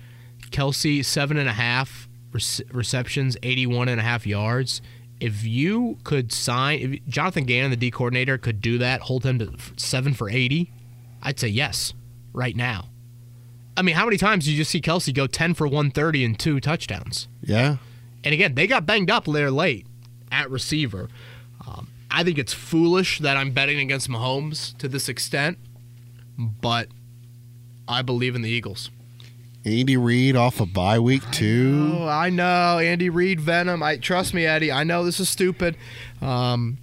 Kelce, 0.50 1.04
seven 1.04 1.36
and 1.36 1.48
a 1.48 1.52
half 1.52 2.08
rece- 2.30 2.62
receptions, 2.72 3.36
81 3.42 3.88
and 3.88 4.00
a 4.00 4.04
half 4.04 4.26
yards. 4.26 4.80
If 5.20 5.44
you 5.44 5.98
could 6.04 6.32
sign, 6.32 6.80
if 6.80 7.06
Jonathan 7.06 7.44
Gannon, 7.44 7.70
the 7.70 7.76
D 7.76 7.90
coordinator, 7.90 8.38
could 8.38 8.60
do 8.60 8.78
that, 8.78 9.02
hold 9.02 9.24
him 9.24 9.38
to 9.40 9.52
seven 9.76 10.14
for 10.14 10.30
80, 10.30 10.70
I'd 11.22 11.38
say 11.38 11.48
yes, 11.48 11.92
right 12.32 12.56
now. 12.56 12.88
I 13.76 13.82
mean, 13.82 13.94
how 13.94 14.04
many 14.04 14.16
times 14.16 14.44
did 14.44 14.52
you 14.52 14.58
just 14.58 14.70
see 14.70 14.80
Kelce 14.80 15.14
go 15.14 15.26
10 15.26 15.54
for 15.54 15.66
130 15.66 16.24
and 16.24 16.38
two 16.38 16.60
touchdowns? 16.60 17.28
Yeah. 17.40 17.76
And 18.24 18.34
again, 18.34 18.54
they 18.54 18.66
got 18.66 18.86
banged 18.86 19.10
up 19.10 19.24
there 19.24 19.50
late 19.50 19.86
at 20.32 20.50
receiver. 20.50 21.08
Um, 21.66 21.88
I 22.10 22.24
think 22.24 22.38
it's 22.38 22.52
foolish 22.52 23.20
that 23.20 23.36
I'm 23.36 23.52
betting 23.52 23.78
against 23.78 24.08
Mahomes 24.08 24.76
to 24.78 24.88
this 24.88 25.08
extent, 25.08 25.58
but 26.36 26.88
I 27.86 28.02
believe 28.02 28.34
in 28.34 28.42
the 28.42 28.50
Eagles. 28.50 28.90
Andy 29.64 29.96
Reid 29.96 30.34
off 30.34 30.60
a 30.60 30.66
bye 30.66 30.98
week 30.98 31.22
too. 31.30 31.96
Oh, 32.00 32.08
I 32.08 32.30
know 32.30 32.78
Andy 32.80 33.10
Reid 33.10 33.40
Venom. 33.40 33.82
I 33.82 33.96
trust 33.96 34.34
me, 34.34 34.44
Eddie. 34.44 34.72
I 34.72 34.82
know 34.82 35.04
this 35.04 35.20
is 35.20 35.28
stupid. 35.28 35.76
Um, 36.20 36.78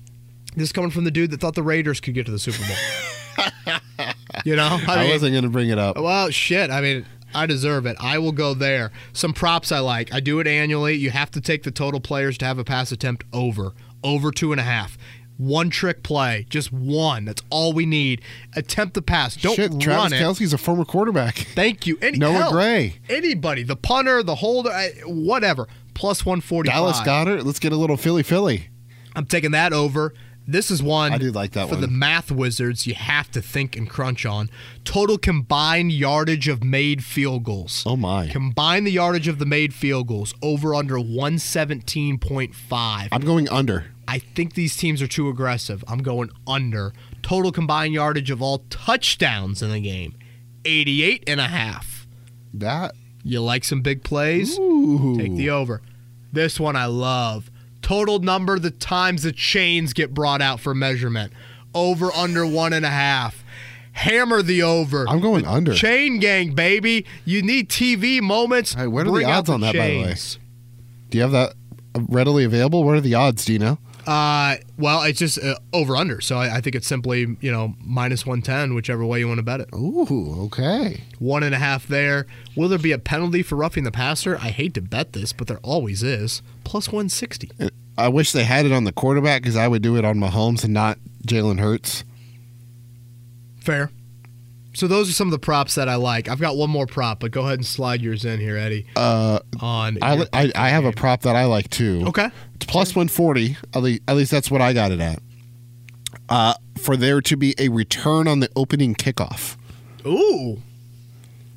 this 0.55 0.69
is 0.69 0.71
coming 0.71 0.89
from 0.89 1.03
the 1.03 1.11
dude 1.11 1.31
that 1.31 1.41
thought 1.41 1.55
the 1.55 1.63
Raiders 1.63 1.99
could 1.99 2.13
get 2.13 2.25
to 2.27 2.31
the 2.31 2.39
Super 2.39 2.63
Bowl. 2.65 4.05
you 4.45 4.55
know, 4.55 4.79
I, 4.87 5.03
mean, 5.03 5.09
wasn't 5.09 5.33
going 5.33 5.43
to 5.43 5.49
bring 5.49 5.69
it 5.69 5.77
up. 5.77 5.97
Well, 5.97 6.29
shit. 6.29 6.71
I 6.71 6.79
mean, 6.79 7.05
I 7.33 7.45
deserve 7.45 7.85
it. 7.85 7.97
I 7.99 8.17
will 8.17 8.31
go 8.31 8.53
there. 8.53 8.91
Some 9.13 9.33
props 9.33 9.71
I 9.71 9.79
like. 9.79 10.13
I 10.13 10.19
do 10.19 10.39
it 10.39 10.47
annually. 10.47 10.95
You 10.95 11.11
have 11.11 11.31
to 11.31 11.41
take 11.41 11.63
the 11.63 11.71
total 11.71 11.99
players 11.99 12.37
to 12.39 12.45
have 12.45 12.57
a 12.57 12.63
pass 12.63 12.91
attempt 12.91 13.25
over, 13.33 13.73
over 14.03 14.31
two 14.31 14.51
and 14.51 14.59
a 14.59 14.63
half. 14.63 14.97
One 15.37 15.69
trick 15.69 16.03
play, 16.03 16.45
just 16.49 16.73
one. 16.73 17.23
That's 17.23 17.41
all 17.49 17.71
we 17.71 17.85
need. 17.85 18.21
Attempt 18.57 18.93
the 18.93 19.01
pass. 19.01 19.37
Don't 19.37 19.55
Shit, 19.55 19.71
run 19.71 19.79
Travis 19.79 20.11
it. 20.11 20.21
Kelce's 20.21 20.51
a 20.51 20.57
former 20.57 20.83
quarterback. 20.83 21.35
Thank 21.55 21.87
you. 21.87 21.97
Any, 22.01 22.17
Noah 22.17 22.33
hell, 22.33 22.51
Gray. 22.51 22.99
Anybody. 23.07 23.63
The 23.63 23.77
punter, 23.77 24.21
the 24.21 24.35
holder, 24.35 24.71
whatever. 25.05 25.67
Plus 25.93 26.25
145. 26.25 26.73
Dallas 26.73 26.99
Goedert. 27.01 27.45
Let's 27.45 27.59
get 27.59 27.71
a 27.71 27.77
little 27.77 27.95
Philly 27.95 28.23
Philly. 28.23 28.69
I'm 29.15 29.25
taking 29.25 29.51
that 29.51 29.71
over. 29.71 30.13
This 30.51 30.71
is 30.71 30.81
one 30.81 31.13
I 31.13 31.19
do 31.19 31.31
like 31.31 31.51
that 31.51 31.67
for 31.67 31.75
one. 31.75 31.81
the 31.81 31.87
math 31.87 32.31
wizards 32.31 32.87
you 32.87 32.95
have 32.95 33.29
to 33.31 33.41
think 33.41 33.77
and 33.77 33.87
crunch 33.87 34.25
on. 34.25 34.49
Total 34.83 35.19
combined 35.19 35.91
yardage 35.91 36.47
of 36.47 36.63
made 36.63 37.03
field 37.03 37.43
goals. 37.43 37.83
Oh 37.85 37.95
my. 37.95 38.29
Combine 38.29 38.83
the 38.83 38.91
yardage 38.91 39.27
of 39.27 39.37
the 39.37 39.45
made 39.45 39.75
field 39.75 40.07
goals 40.07 40.33
over 40.41 40.73
under 40.73 40.95
117.5. 40.95 43.07
I'm 43.11 43.21
going 43.21 43.47
under. 43.49 43.91
I 44.07 44.17
think 44.17 44.55
these 44.55 44.75
teams 44.75 45.03
are 45.03 45.07
too 45.07 45.29
aggressive. 45.29 45.83
I'm 45.87 46.01
going 46.01 46.31
under. 46.47 46.93
Total 47.21 47.51
combined 47.51 47.93
yardage 47.93 48.31
of 48.31 48.41
all 48.41 48.63
touchdowns 48.71 49.61
in 49.61 49.71
the 49.71 49.81
game 49.81 50.15
88 50.65 51.25
and 51.27 51.39
a 51.39 51.47
half. 51.47 52.07
That. 52.55 52.95
You 53.23 53.41
like 53.41 53.63
some 53.63 53.81
big 53.81 54.03
plays? 54.03 54.57
Ooh. 54.57 55.15
Take 55.15 55.35
the 55.35 55.51
over. 55.51 55.83
This 56.31 56.59
one 56.59 56.75
I 56.75 56.87
love. 56.87 57.51
Total 57.89 58.19
number 58.19 58.59
the 58.59 58.69
times 58.69 59.23
the 59.23 59.31
chains 59.31 59.93
get 59.93 60.13
brought 60.13 60.43
out 60.43 60.59
for 60.59 60.75
measurement. 60.75 61.33
Over 61.73 62.11
under 62.11 62.45
one 62.45 62.71
and 62.71 62.85
a 62.85 62.89
half. 62.89 63.43
Hammer 63.93 64.43
the 64.43 64.61
over. 64.61 65.09
I'm 65.09 65.19
going 65.19 65.43
under. 65.47 65.73
Chain 65.73 66.19
gang, 66.19 66.53
baby. 66.53 67.07
You 67.25 67.41
need 67.41 67.67
TV 67.67 68.21
moments. 68.21 68.75
Hey, 68.75 68.85
what 68.85 69.01
are 69.01 69.03
the 69.05 69.11
Bring 69.13 69.25
out 69.25 69.39
odds 69.39 69.49
on 69.49 69.61
that, 69.61 69.73
by 69.73 69.87
the 69.87 70.01
way? 70.03 70.15
Do 71.09 71.17
you 71.17 71.23
have 71.23 71.31
that 71.31 71.55
readily 71.97 72.43
available? 72.43 72.83
What 72.83 72.93
are 72.93 73.01
the 73.01 73.15
odds? 73.15 73.43
Do 73.45 73.53
you 73.53 73.59
know? 73.59 73.79
Uh, 74.07 74.55
well, 74.77 75.03
it's 75.03 75.19
just 75.19 75.37
uh, 75.39 75.55
over 75.73 75.95
under. 75.95 76.21
So 76.21 76.37
I, 76.37 76.57
I 76.57 76.61
think 76.61 76.75
it's 76.75 76.87
simply 76.87 77.37
you 77.41 77.51
know 77.51 77.75
minus 77.83 78.25
one 78.25 78.41
ten, 78.41 78.73
whichever 78.73 79.05
way 79.05 79.19
you 79.19 79.27
want 79.27 79.39
to 79.39 79.43
bet 79.43 79.59
it. 79.59 79.69
Ooh, 79.73 80.45
okay. 80.45 81.03
One 81.19 81.43
and 81.43 81.53
a 81.53 81.59
half 81.59 81.87
there. 81.87 82.25
Will 82.55 82.69
there 82.69 82.79
be 82.79 82.91
a 82.91 82.99
penalty 82.99 83.43
for 83.43 83.55
roughing 83.55 83.83
the 83.83 83.91
passer? 83.91 84.37
I 84.37 84.49
hate 84.49 84.73
to 84.75 84.81
bet 84.81 85.13
this, 85.13 85.33
but 85.33 85.47
there 85.47 85.59
always 85.59 86.03
is. 86.03 86.41
Plus 86.63 86.91
one 86.91 87.09
sixty. 87.09 87.51
I 87.97 88.07
wish 88.07 88.31
they 88.31 88.45
had 88.45 88.65
it 88.65 88.71
on 88.71 88.85
the 88.85 88.93
quarterback 88.93 89.41
because 89.41 89.57
I 89.57 89.67
would 89.67 89.81
do 89.81 89.97
it 89.97 90.05
on 90.05 90.17
Mahomes 90.17 90.63
and 90.63 90.73
not 90.73 90.97
Jalen 91.27 91.59
Hurts. 91.59 92.03
Fair. 93.59 93.91
So 94.79 94.87
those 94.87 95.09
are 95.09 95.13
some 95.13 95.27
of 95.27 95.33
the 95.33 95.39
props 95.39 95.75
that 95.75 95.89
I 95.89 95.95
like. 95.95 96.29
I've 96.29 96.39
got 96.39 96.55
one 96.55 96.69
more 96.69 96.85
prop, 96.85 97.19
but 97.19 97.31
go 97.31 97.41
ahead 97.41 97.55
and 97.55 97.65
slide 97.65 98.01
yours 98.01 98.23
in 98.23 98.39
here, 98.39 98.55
Eddie. 98.55 98.85
Uh, 98.95 99.39
On 99.59 99.97
I, 100.01 100.25
I, 100.31 100.51
I 100.55 100.69
have 100.69 100.85
a 100.85 100.93
prop 100.93 101.23
that 101.23 101.35
I 101.35 101.43
like 101.43 101.69
too. 101.69 102.03
Okay. 102.07 102.29
It's 102.55 102.65
plus 102.65 102.95
140. 102.95 103.57
At 103.73 103.83
least, 103.83 104.01
at 104.07 104.15
least 104.15 104.31
that's 104.31 104.49
what 104.49 104.61
I 104.61 104.71
got 104.71 104.93
it 104.93 105.01
at. 105.01 105.19
uh, 106.29 106.53
for 106.77 106.95
there 106.95 107.19
to 107.19 107.35
be 107.35 107.55
a 107.59 107.67
return 107.67 108.25
on 108.25 108.39
the 108.39 108.49
opening 108.55 108.95
kickoff. 108.95 109.57
Ooh. 110.05 110.61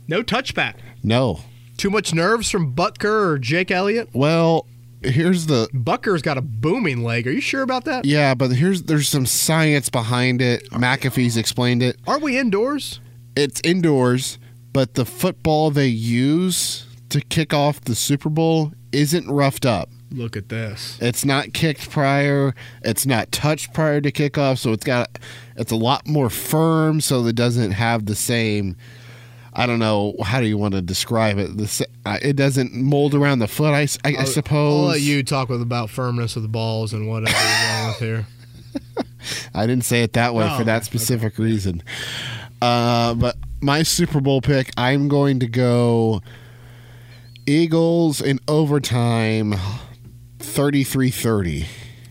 No 0.09 0.25
touchback. 0.25 0.75
No. 1.05 1.43
Too 1.77 1.91
much 1.91 2.13
nerves 2.13 2.51
from 2.51 2.75
Butker 2.75 3.05
or 3.05 3.39
Jake 3.39 3.71
Elliott? 3.71 4.09
Well, 4.13 4.67
here's 5.01 5.47
the 5.47 5.69
Butker's 5.73 6.23
got 6.23 6.39
a 6.39 6.43
booming 6.43 7.05
leg. 7.05 7.29
Are 7.29 7.33
you 7.33 7.41
sure 7.41 7.63
about 7.63 7.85
that? 7.85 8.05
yeah, 8.05 8.35
but 8.35 8.51
here's 8.51 8.83
there's 8.83 9.09
some 9.09 9.27
science 9.27 9.89
behind 9.91 10.43
it. 10.43 10.69
McAfee's 10.73 11.37
explained 11.37 11.85
it. 11.85 12.01
Aren't 12.05 12.25
we 12.25 12.37
indoors? 12.37 12.99
It's 13.35 13.61
indoors, 13.65 14.39
but 14.73 14.95
the 14.95 15.05
football 15.05 15.71
they 15.71 15.89
use 15.89 16.87
to 17.09 17.21
kick 17.21 17.53
off 17.55 17.81
the 17.81 17.95
Super 17.95 18.29
Bowl 18.29 18.73
isn't 18.93 19.31
roughed 19.31 19.67
up. 19.67 19.89
Look 20.11 20.37
at 20.37 20.51
this. 20.51 20.99
It's 21.01 21.25
not 21.25 21.55
kicked 21.55 21.91
prior. 21.91 22.55
It's 22.83 23.07
not 23.07 23.33
touched 23.33 23.73
prior 23.73 24.01
to 24.01 24.13
kickoff, 24.13 24.59
so 24.59 24.73
it's 24.73 24.85
got 24.85 25.19
it's 25.57 25.73
a 25.73 25.77
lot 25.77 26.07
more 26.07 26.29
firm, 26.29 27.01
so 27.01 27.25
it 27.27 27.37
doesn't 27.37 27.73
have 27.73 28.07
the 28.07 28.15
same. 28.15 28.77
I 29.55 29.67
don't 29.67 29.79
know 29.79 30.15
how 30.23 30.41
do 30.41 30.47
you 30.47 30.57
want 30.57 30.75
to 30.75 30.83
describe 30.83 31.39
it. 31.39 31.57
The, 31.57 31.87
uh, 32.07 32.19
it 32.23 32.37
doesn't 32.37 32.75
mold 32.75 33.15
around 33.15 33.39
the 33.39 33.49
foot. 33.49 33.73
I 33.73 33.87
suppose. 33.87 34.81
I'll 34.81 34.89
let 34.89 35.01
you 35.01 35.23
talk 35.23 35.49
with 35.49 35.63
about 35.63 35.91
firmness 35.91 36.37
of 36.37 36.43
the 36.43 36.49
balls 36.49 36.93
and 36.93 37.09
whatever 37.09 37.37
you're 37.39 37.73
going 37.73 37.87
with 37.89 37.99
here. 37.99 38.27
I 39.55 39.67
didn't 39.67 39.85
say 39.85 40.03
it 40.03 40.15
that 40.15 40.35
way 40.35 40.49
for 40.57 40.65
that 40.65 40.77
okay, 40.77 40.85
specific 40.85 41.39
reason. 41.39 41.83
Uh, 42.63 43.15
but 43.15 43.37
my 43.61 43.83
Super 43.83 44.21
Bowl 44.21 44.41
pick, 44.41 44.71
I'm 44.77 45.09
going 45.09 45.41
to 45.41 45.49
go 45.49 46.23
Eagles 47.45 48.21
in 48.21 48.39
overtime, 48.47 49.57
33-30. 50.39 51.67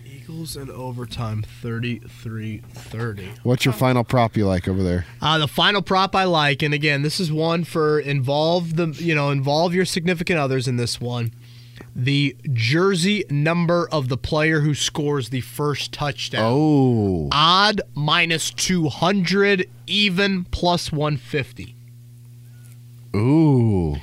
Eagles 0.05 0.57
in 0.57 0.69
overtime 0.69 1.45
33-30. 1.63 3.39
What's 3.43 3.63
your 3.63 3.73
final 3.73 4.03
prop 4.03 4.35
you 4.35 4.45
like 4.45 4.67
over 4.67 4.83
there? 4.83 5.05
Uh, 5.21 5.37
the 5.37 5.47
final 5.47 5.81
prop 5.81 6.13
I 6.17 6.25
like, 6.25 6.61
and 6.61 6.73
again, 6.73 7.01
this 7.01 7.21
is 7.21 7.31
one 7.31 7.63
for 7.63 7.97
involve 7.97 8.75
the 8.75 8.87
you 8.87 9.15
know 9.15 9.29
involve 9.29 9.73
your 9.73 9.85
significant 9.85 10.37
others 10.37 10.67
in 10.67 10.75
this 10.75 10.99
one. 10.99 11.31
The 11.95 12.35
jersey 12.53 13.25
number 13.29 13.87
of 13.91 14.07
the 14.07 14.17
player 14.17 14.61
who 14.61 14.73
scores 14.73 15.29
the 15.29 15.41
first 15.41 15.91
touchdown. 15.91 16.43
Oh, 16.45 17.27
Odd 17.31 17.81
minus 17.93 18.49
two 18.51 18.87
hundred, 18.89 19.67
even 19.87 20.45
plus 20.45 20.91
one 20.91 21.17
fifty. 21.17 21.75
ooh. 23.15 23.95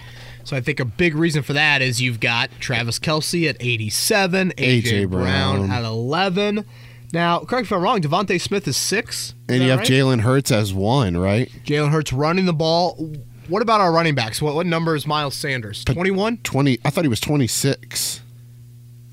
So 0.44 0.56
I 0.56 0.60
think 0.62 0.81
a 0.81 0.85
big 0.86 1.15
reason 1.15 1.43
for 1.43 1.52
that 1.52 1.82
is 1.82 2.01
you've 2.01 2.20
got 2.20 2.51
Travis 2.59 2.98
Kelce 2.98 3.47
at 3.51 3.59
87, 3.60 4.52
AJ, 4.52 4.55
A.J. 4.78 5.05
Brown. 5.05 5.66
Brown. 5.66 5.70
at 5.70 5.85
11. 5.85 6.65
Now, 7.12 7.40
correct 7.40 7.65
me 7.65 7.66
if 7.69 7.73
I'm 7.73 7.82
wrong, 7.82 8.01
DeVonta 8.01 8.40
Smith 8.40 8.66
is 8.66 8.77
six. 8.78 9.28
Is 9.28 9.35
And 9.51 9.62
you 9.62 9.69
have 9.70 9.81
right? 9.81 9.89
Jalen 9.89 10.20
Hurts 10.23 10.51
as 10.51 10.73
one, 10.73 11.19
right? 11.19 11.51
Jalen 11.66 11.90
Hurts 11.90 12.15
running 12.15 12.47
the 12.47 12.55
ball. 12.55 13.12
What 13.49 13.62
about 13.62 13.81
our 13.81 13.91
running 13.93 14.15
backs? 14.15 14.43
What, 14.43 14.55
what 14.55 14.66
number 14.66 14.95
is 14.95 15.07
Miles 15.07 15.35
Sanders? 15.35 15.85
21? 15.85 16.39
20. 16.39 16.79
I 16.85 16.91
thought 16.91 17.05
he 17.05 17.09
was 17.09 17.20
26. 17.20 18.20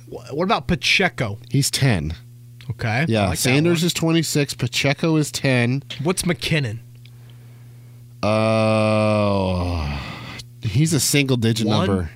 What 0.08 0.44
about 0.44 0.68
Pacheco? 0.68 1.40
He's 1.50 1.72
10. 1.72 2.14
Okay. 2.72 3.06
Yeah, 3.08 3.30
like 3.30 3.38
Sanders 3.38 3.84
is 3.84 3.94
26. 3.94 4.56
Pacheco 4.56 5.16
is 5.16 5.32
10. 5.32 5.84
What's 6.04 6.24
McKinnon? 6.24 6.80
Uh, 8.24 10.00
he's 10.62 10.94
a 10.94 11.00
single 11.00 11.38
digit 11.38 11.68
One? 11.68 11.88
number. 11.88 12.12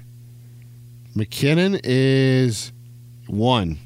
McKinnon 1.15 1.79
is 1.83 2.71
one. 3.27 3.77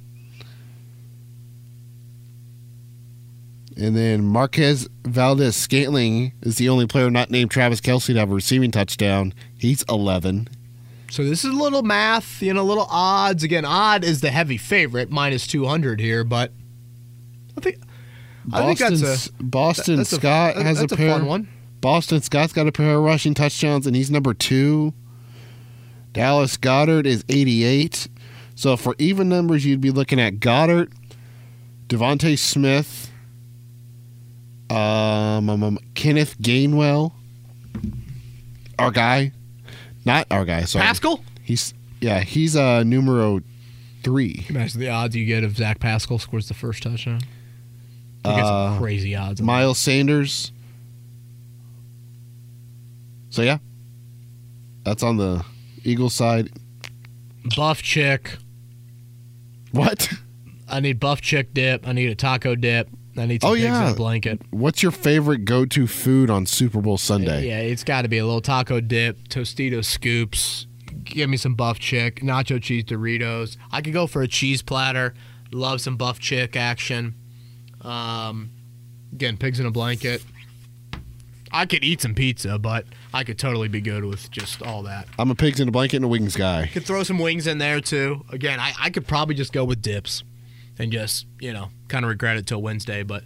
And 3.78 3.96
then 3.96 4.24
Marquez 4.26 4.88
Valdes 5.06 5.56
Scantling 5.56 6.34
is 6.42 6.58
the 6.58 6.70
only 6.70 6.86
player 6.88 7.10
not 7.10 7.32
named 7.32 7.50
Travis 7.52 7.82
Kelce 7.82 8.08
to 8.08 8.20
have 8.20 8.30
a 8.32 8.34
receiving 8.36 8.72
touchdown. 8.72 9.34
He's 9.58 9.84
11. 9.90 10.48
So 11.10 11.24
this 11.24 11.44
is 11.46 11.52
a 11.54 11.58
little 11.58 11.84
math, 11.84 12.42
you 12.42 12.54
know, 12.54 12.62
a 12.62 12.64
little 12.64 12.88
odds. 12.90 13.44
Again, 13.44 13.66
odd 13.66 14.04
is 14.04 14.22
the 14.22 14.32
heavy 14.32 14.58
favorite, 14.58 15.12
minus 15.12 15.46
200 15.48 16.00
here, 16.00 16.24
but 16.24 16.52
I 17.58 17.62
think 17.62 17.78
I 18.52 18.66
think 18.66 18.80
that's 18.80 19.28
a 19.28 19.44
Boston 19.44 19.98
that's 19.98 20.12
a- 20.12 20.16
Scott 20.16 20.56
has 20.58 20.80
that's 20.80 20.92
a 20.92 20.96
a 20.96 20.98
pair. 20.98 21.12
fun 21.12 21.26
one. 21.28 21.48
Boston 21.82 22.22
Scott's 22.22 22.54
got 22.54 22.68
a 22.68 22.72
pair 22.72 22.96
of 22.96 23.04
rushing 23.04 23.34
touchdowns, 23.34 23.86
and 23.86 23.96
he's 23.96 24.10
number 24.10 24.34
two. 24.34 24.94
Dallas 26.14 26.58
Goedert 26.58 27.06
is 27.06 27.24
88. 27.30 28.08
So 28.56 28.78
for 28.78 28.96
even 29.00 29.30
numbers, 29.30 29.66
you'd 29.66 29.82
be 29.82 29.92
looking 29.92 30.20
at 30.20 30.40
Goedert, 30.40 30.92
DeVonta 31.88 32.38
Smith, 32.38 33.12
um, 34.70 35.50
um, 35.50 35.64
um, 35.64 35.80
Kenneth 35.96 36.38
Gainwell, 36.40 37.12
our 38.80 38.92
guy, 38.92 39.32
not 40.06 40.28
our 40.32 40.46
guy. 40.46 40.64
Sorry, 40.64 40.84
Pascal? 40.84 41.24
He's 41.44 41.74
yeah, 42.02 42.22
he's 42.22 42.56
uh 42.56 42.84
numero 42.84 43.42
three. 44.04 44.46
Imagine 44.50 44.80
the 44.80 44.90
odds 44.90 45.16
you 45.16 45.26
get 45.26 45.44
if 45.44 45.56
Zach 45.56 45.80
Pascal 45.80 46.20
scores 46.20 46.48
the 46.48 46.54
first 46.54 46.84
touchdown. 46.84 47.22
You 48.26 48.32
get 48.32 48.46
some 48.46 48.74
Uh, 48.76 48.80
crazy 48.80 49.16
odds. 49.16 49.42
on 49.42 49.46
that. 49.46 49.52
Miles 49.52 49.78
Sanders. 49.78 50.52
So 53.30 53.42
yeah, 53.42 53.58
that's 54.84 55.04
on 55.04 55.18
the 55.18 55.44
Eagles 55.84 56.14
side. 56.14 56.52
Buff 57.56 57.82
chick. 57.82 58.38
What? 59.72 60.10
I 60.70 60.80
need 60.80 61.00
buff 61.00 61.20
chick 61.22 61.54
dip. 61.54 61.88
I 61.88 61.92
need 61.94 62.10
a 62.10 62.16
taco 62.16 62.56
dip. 62.56 62.90
I 63.16 63.26
need 63.28 63.42
some 63.42 63.52
Oh, 63.52 63.54
pigs 63.54 63.64
yeah. 63.64 63.86
in 63.88 63.94
a 63.94 63.96
blanket. 63.96 64.42
What's 64.50 64.82
your 64.82 64.92
favorite 64.92 65.46
go-to 65.46 65.86
food 65.88 66.30
on 66.30 66.46
Super 66.46 66.82
Bowl 66.82 66.98
Sunday? 66.98 67.48
Yeah, 67.48 67.60
it's 67.60 67.84
got 67.84 68.02
to 68.04 68.08
be 68.08 68.18
a 68.18 68.26
little 68.26 68.42
taco 68.42 68.80
dip, 68.82 69.28
Tostito 69.28 69.84
scoops. 69.86 70.66
Give 71.04 71.30
me 71.30 71.38
some 71.38 71.54
buff 71.56 71.80
chick, 71.80 72.22
nacho 72.22 72.62
cheese 72.62 72.86
Doritos. 72.86 73.58
I 73.72 73.82
could 73.82 73.94
go 73.94 74.08
for 74.08 74.22
a 74.22 74.28
cheese 74.28 74.62
platter. 74.62 75.14
Love 75.52 75.82
some 75.82 75.98
buff 75.98 76.20
chick 76.20 76.56
action. 76.56 77.14
Um, 77.82 78.52
again, 79.12 79.38
pigs 79.38 79.60
in 79.60 79.66
a 79.66 79.72
blanket. 79.72 80.24
I 81.52 81.68
could 81.68 81.84
eat 81.84 82.02
some 82.02 82.16
pizza, 82.16 82.58
but 82.58 82.86
I 83.14 83.24
could 83.24 83.38
totally 83.38 83.68
be 83.68 83.80
good 83.82 84.04
with 84.06 84.32
just 84.32 84.64
all 84.64 84.82
that. 84.84 85.08
I'm 85.20 85.30
a 85.30 85.36
pigs 85.36 85.60
in 85.60 85.68
a 85.68 85.72
blanket 85.72 85.98
and 85.98 86.06
a 86.06 86.08
wings 86.08 86.36
guy. 86.36 86.68
Could 86.74 86.86
throw 86.86 87.04
some 87.04 87.20
wings 87.20 87.46
in 87.46 87.60
there 87.60 87.80
too. 87.80 88.26
Again, 88.32 88.60
I, 88.60 88.74
I 88.80 88.90
could 88.90 89.06
probably 89.06 89.36
just 89.36 89.54
go 89.54 89.64
with 89.64 89.82
dips 89.82 90.24
and 90.80 90.92
just, 90.92 91.26
you 91.40 91.54
know, 91.54 91.70
kind 91.88 92.06
of 92.06 92.10
regret 92.10 92.38
it 92.38 92.48
till 92.48 92.62
Wednesday. 92.62 93.04
But 93.04 93.24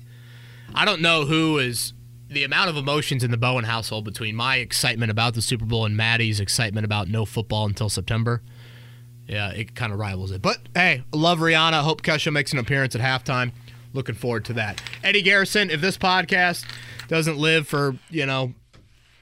I 0.73 0.85
don't 0.85 1.01
know 1.01 1.25
who 1.25 1.59
is 1.59 1.93
the 2.29 2.43
amount 2.43 2.69
of 2.69 2.77
emotions 2.77 3.23
in 3.23 3.31
the 3.31 3.37
Bowen 3.37 3.63
household 3.63 4.05
between 4.05 4.35
my 4.35 4.57
excitement 4.57 5.11
about 5.11 5.33
the 5.33 5.41
Super 5.41 5.65
Bowl 5.65 5.85
and 5.85 5.95
Maddie's 5.95 6.39
excitement 6.39 6.85
about 6.85 7.07
no 7.07 7.25
football 7.25 7.65
until 7.65 7.89
September. 7.89 8.41
Yeah, 9.27 9.51
it 9.51 9.75
kind 9.75 9.91
of 9.91 9.99
rivals 9.99 10.31
it. 10.31 10.41
But 10.41 10.57
hey, 10.73 11.03
love 11.13 11.39
Rihanna. 11.39 11.81
Hope 11.81 12.01
Kesha 12.01 12.31
makes 12.31 12.53
an 12.53 12.59
appearance 12.59 12.95
at 12.95 13.01
halftime. 13.01 13.51
Looking 13.93 14.15
forward 14.15 14.45
to 14.45 14.53
that. 14.53 14.81
Eddie 15.03 15.21
Garrison, 15.21 15.69
if 15.69 15.81
this 15.81 15.97
podcast 15.97 16.65
doesn't 17.07 17.37
live 17.37 17.67
for, 17.67 17.95
you 18.09 18.25
know, 18.25 18.53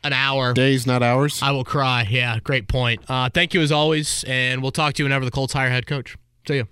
an 0.04 0.14
hour, 0.14 0.54
Days, 0.54 0.86
not 0.86 1.02
hours. 1.02 1.42
I 1.42 1.52
will 1.52 1.64
cry. 1.64 2.08
Yeah, 2.10 2.40
great 2.40 2.68
point. 2.68 3.02
Uh, 3.08 3.30
thank 3.34 3.54
you 3.54 3.62
as 3.62 3.72
always, 3.72 4.24
and 4.28 4.62
we'll 4.62 4.72
talk 4.72 4.94
to 4.96 5.04
you 5.04 5.06
whenever 5.06 5.26
the 5.26 5.32
Colts 5.32 5.54
hire 5.54 5.70
head 5.70 5.88
coach. 5.88 6.18
See 6.48 6.56
you. 6.58 6.68